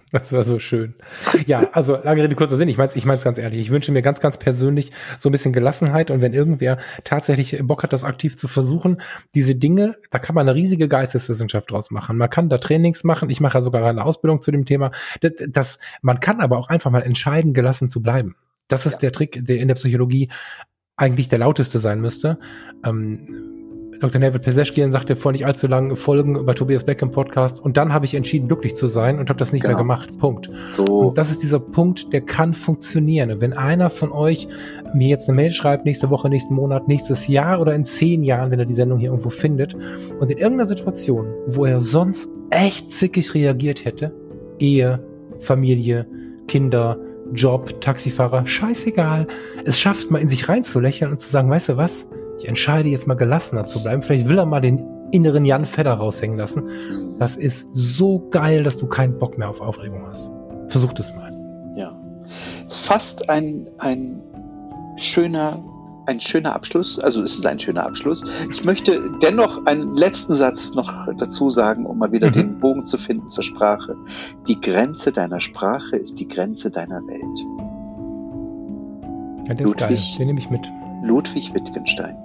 Das 0.13 0.33
war 0.33 0.45
so 0.45 0.59
schön. 0.59 0.95
Ja, 1.47 1.69
also 1.73 1.97
lange 2.03 2.23
Rede, 2.23 2.35
kurzer 2.35 2.57
Sinn. 2.57 2.69
Ich 2.69 2.79
meine 2.79 2.89
es 2.89 2.97
ich 2.97 3.05
mein's 3.05 3.25
ganz 3.25 3.39
ehrlich. 3.39 3.61
Ich 3.61 3.71
wünsche 3.71 3.93
mir 3.93 4.03
ganz, 4.03 4.21
ganz 4.21 4.39
persönlich 4.39 4.91
so 5.19 5.29
ein 5.29 5.33
bisschen 5.33 5.53
Gelassenheit. 5.53 6.11
Und 6.11 6.21
wenn 6.21 6.35
irgendwer 6.35 6.79
tatsächlich 7.05 7.59
Bock 7.63 7.83
hat, 7.83 7.93
das 7.93 8.05
aktiv 8.05 8.37
zu 8.37 8.49
versuchen, 8.49 9.01
diese 9.35 9.55
Dinge, 9.55 9.97
da 10.11 10.19
kann 10.19 10.35
man 10.35 10.49
eine 10.49 10.57
riesige 10.57 10.89
Geisteswissenschaft 10.89 11.71
draus 11.71 11.91
machen. 11.91 12.17
Man 12.17 12.31
kann 12.31 12.49
da 12.49 12.59
Trainings 12.59 13.05
machen. 13.05 13.29
Ich 13.31 13.41
mache 13.41 13.59
ja 13.59 13.63
sogar 13.63 13.85
eine 13.85 14.05
Ausbildung 14.05 14.41
zu 14.41 14.51
dem 14.51 14.65
Thema. 14.65 14.93
Das, 15.21 15.33
das 15.49 15.79
man 16.01 16.21
kann 16.21 16.41
aber 16.41 16.59
auch 16.59 16.69
einfach 16.69 16.91
mal 16.91 17.03
entscheiden, 17.03 17.53
gelassen 17.53 17.91
zu 17.91 18.03
bleiben. 18.03 18.37
Das 18.67 18.87
ist 18.87 18.95
ja. 18.95 18.99
der 19.01 19.13
Trick, 19.13 19.45
der 19.45 19.59
in 19.59 19.69
der 19.69 19.75
Psychologie 19.75 20.31
eigentlich 20.97 21.29
der 21.29 21.39
lauteste 21.39 21.79
sein 21.79 22.01
müsste. 22.01 22.39
Ähm, 22.85 23.58
Dr. 24.01 24.21
David 24.21 24.43
Peseschkian 24.43 24.93
sagte 24.93 25.17
vor 25.17 25.33
nicht 25.33 25.45
allzu 25.45 25.67
langen 25.67 25.97
Folgen 25.97 26.47
bei 26.47 26.55
Tobias 26.55 26.85
Beck 26.85 27.03
im 27.03 27.11
Podcast 27.11 27.61
und 27.61 27.77
dann 27.77 27.93
habe 27.93 28.05
ich 28.05 28.15
entschieden, 28.15 28.47
glücklich 28.47 28.77
zu 28.77 28.87
sein 28.87 29.19
und 29.19 29.29
habe 29.29 29.39
das 29.39 29.53
nicht 29.53 29.63
genau. 29.63 29.75
mehr 29.75 29.79
gemacht. 29.79 30.19
Punkt. 30.19 30.51
So. 30.67 30.85
Und 30.85 31.19
das 31.19 31.31
ist 31.31 31.43
dieser 31.43 31.59
Punkt, 31.59 32.13
der 32.13 32.21
kann 32.21 32.55
funktionieren. 32.55 33.33
Und 33.33 33.41
wenn 33.41 33.55
einer 33.55 33.91
von 33.91 34.13
euch 34.13 34.47
mir 34.95 35.09
jetzt 35.09 35.29
eine 35.29 35.37
Mail 35.37 35.51
schreibt, 35.51 35.85
nächste 35.85 36.11
Woche, 36.11 36.29
nächsten 36.29 36.55
Monat, 36.55 36.87
nächstes 36.87 37.27
Jahr 37.27 37.61
oder 37.61 37.75
in 37.75 37.85
zehn 37.85 38.23
Jahren, 38.23 38.51
wenn 38.53 38.61
er 38.61 38.67
die 38.67 38.75
Sendung 38.75 39.01
hier 39.01 39.11
irgendwo 39.11 39.31
findet 39.31 39.75
und 39.75 40.31
in 40.31 40.39
irgendeiner 40.39 40.69
Situation, 40.69 41.27
wo 41.47 41.65
er 41.65 41.81
sonst 41.81 42.29
echt 42.51 42.93
zickig 42.93 43.35
reagiert 43.35 43.85
hätte, 43.85 44.15
Ehe, 44.61 45.05
Familie, 45.41 46.07
Kinder, 46.47 46.99
Job, 47.35 47.81
Taxifahrer, 47.81 48.47
scheißegal. 48.47 49.27
Es 49.65 49.79
schafft 49.79 50.11
mal 50.11 50.19
in 50.19 50.29
sich 50.29 50.49
reinzulächeln 50.49 51.11
und 51.11 51.21
zu 51.21 51.31
sagen, 51.31 51.51
weißt 51.51 51.71
du 51.71 51.77
was? 51.77 52.07
Ich 52.39 52.49
entscheide 52.49 52.89
jetzt 52.89 53.07
mal 53.07 53.15
gelassener 53.15 53.67
zu 53.67 53.83
bleiben. 53.83 54.03
Vielleicht 54.03 54.29
will 54.29 54.39
er 54.39 54.47
mal 54.47 54.61
den 54.61 54.87
inneren 55.11 55.45
Jan 55.45 55.65
Fedder 55.65 55.95
raushängen 55.95 56.39
lassen. 56.39 57.17
Das 57.19 57.37
ist 57.37 57.69
so 57.73 58.29
geil, 58.31 58.63
dass 58.63 58.77
du 58.77 58.87
keinen 58.87 59.19
Bock 59.19 59.39
mehr 59.39 59.49
auf 59.49 59.61
Aufregung 59.61 60.07
hast. 60.07 60.31
Versuch 60.69 60.93
das 60.93 61.15
mal. 61.15 61.33
Ja. 61.77 61.99
Es 62.67 62.77
ist 62.77 62.87
fast 62.87 63.29
ein, 63.29 63.67
ein 63.79 64.23
schöner 64.97 65.63
ein 66.07 66.21
schöner 66.21 66.55
Abschluss. 66.55 66.99
Also 66.99 67.23
es 67.23 67.35
ist 67.35 67.45
ein 67.45 67.61
schöner 67.61 67.85
Abschluss. 67.85 68.25
Ich 68.51 68.65
möchte 68.65 68.99
dennoch 69.21 69.67
einen 69.67 69.95
letzten 69.95 70.35
Satz 70.35 70.75
noch 70.75 70.91
dazu 71.19 71.51
sagen, 71.51 71.85
um 71.85 71.99
mal 71.99 72.13
wieder 72.13 72.29
mhm. 72.29 72.33
den 72.33 72.61
Bogen 72.61 72.87
zu 72.87 72.97
finden 72.97 73.29
zur 73.29 73.45
Sprache. 73.45 73.95
Die 74.47 74.59
Grenze 74.59 75.13
deiner 75.13 75.41
Sprache 75.41 75.97
ist 75.97 76.19
die 76.19 76.27
Grenze 76.27 76.71
deiner 76.71 77.03
Welt. 77.07 77.39
Ja, 79.49 79.55
der 79.55 79.67
Ludwig, 79.67 79.91
ist 79.91 80.09
geil. 80.13 80.19
Den 80.19 80.27
nehme 80.29 80.41
ich 80.41 80.49
mit. 80.49 80.67
Ludwig 81.03 81.53
Wittgenstein. 81.53 82.17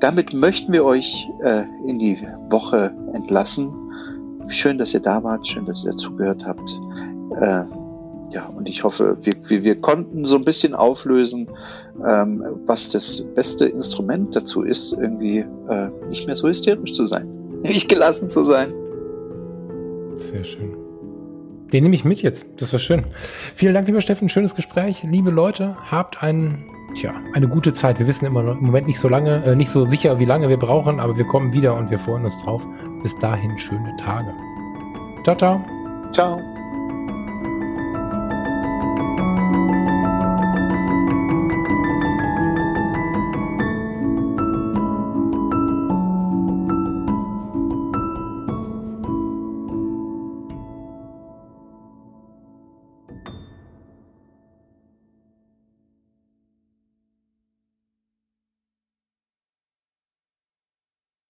Damit 0.00 0.32
möchten 0.32 0.72
wir 0.72 0.84
euch 0.84 1.28
äh, 1.42 1.64
in 1.86 1.98
die 1.98 2.18
Woche 2.50 2.94
entlassen. 3.12 3.72
Schön, 4.48 4.78
dass 4.78 4.94
ihr 4.94 5.00
da 5.00 5.22
wart, 5.22 5.46
schön, 5.46 5.66
dass 5.66 5.84
ihr 5.84 5.92
dazugehört 5.92 6.46
habt. 6.46 6.80
Äh, 7.40 7.64
ja, 8.30 8.46
und 8.46 8.68
ich 8.68 8.84
hoffe, 8.84 9.16
wir, 9.22 9.32
wir, 9.44 9.64
wir 9.64 9.80
konnten 9.80 10.26
so 10.26 10.36
ein 10.36 10.44
bisschen 10.44 10.74
auflösen, 10.74 11.48
ähm, 12.06 12.44
was 12.66 12.90
das 12.90 13.26
beste 13.34 13.66
Instrument 13.66 14.36
dazu 14.36 14.62
ist, 14.62 14.92
irgendwie 14.92 15.38
äh, 15.68 15.88
nicht 16.08 16.26
mehr 16.26 16.36
so 16.36 16.48
hysterisch 16.48 16.92
zu 16.92 17.06
sein, 17.06 17.28
nicht 17.62 17.88
gelassen 17.88 18.28
zu 18.28 18.44
sein. 18.44 18.72
Sehr 20.16 20.44
schön. 20.44 20.76
Den 21.72 21.82
nehme 21.82 21.94
ich 21.94 22.04
mit 22.04 22.22
jetzt. 22.22 22.46
Das 22.56 22.72
war 22.72 22.80
schön. 22.80 23.04
Vielen 23.54 23.74
Dank, 23.74 23.86
lieber 23.86 24.00
Steffen. 24.00 24.28
Schönes 24.28 24.54
Gespräch. 24.54 25.02
Liebe 25.02 25.30
Leute, 25.30 25.76
habt 25.90 26.22
einen, 26.22 26.64
tja, 26.94 27.14
eine 27.32 27.48
gute 27.48 27.72
Zeit. 27.74 27.98
Wir 27.98 28.06
wissen 28.06 28.26
immer 28.26 28.42
noch 28.42 28.58
im 28.58 28.66
Moment 28.66 28.86
nicht 28.86 28.98
so 28.98 29.08
lange, 29.08 29.44
äh, 29.44 29.56
nicht 29.56 29.70
so 29.70 29.84
sicher, 29.84 30.18
wie 30.18 30.24
lange 30.24 30.48
wir 30.48 30.58
brauchen, 30.58 31.00
aber 31.00 31.16
wir 31.16 31.26
kommen 31.26 31.52
wieder 31.52 31.74
und 31.74 31.90
wir 31.90 31.98
freuen 31.98 32.24
uns 32.24 32.42
drauf. 32.42 32.66
Bis 33.02 33.18
dahin 33.18 33.56
schöne 33.58 33.94
Tage. 33.96 34.32
Ciao, 35.22 35.36
ciao. 35.36 35.64
Ciao. 36.12 36.40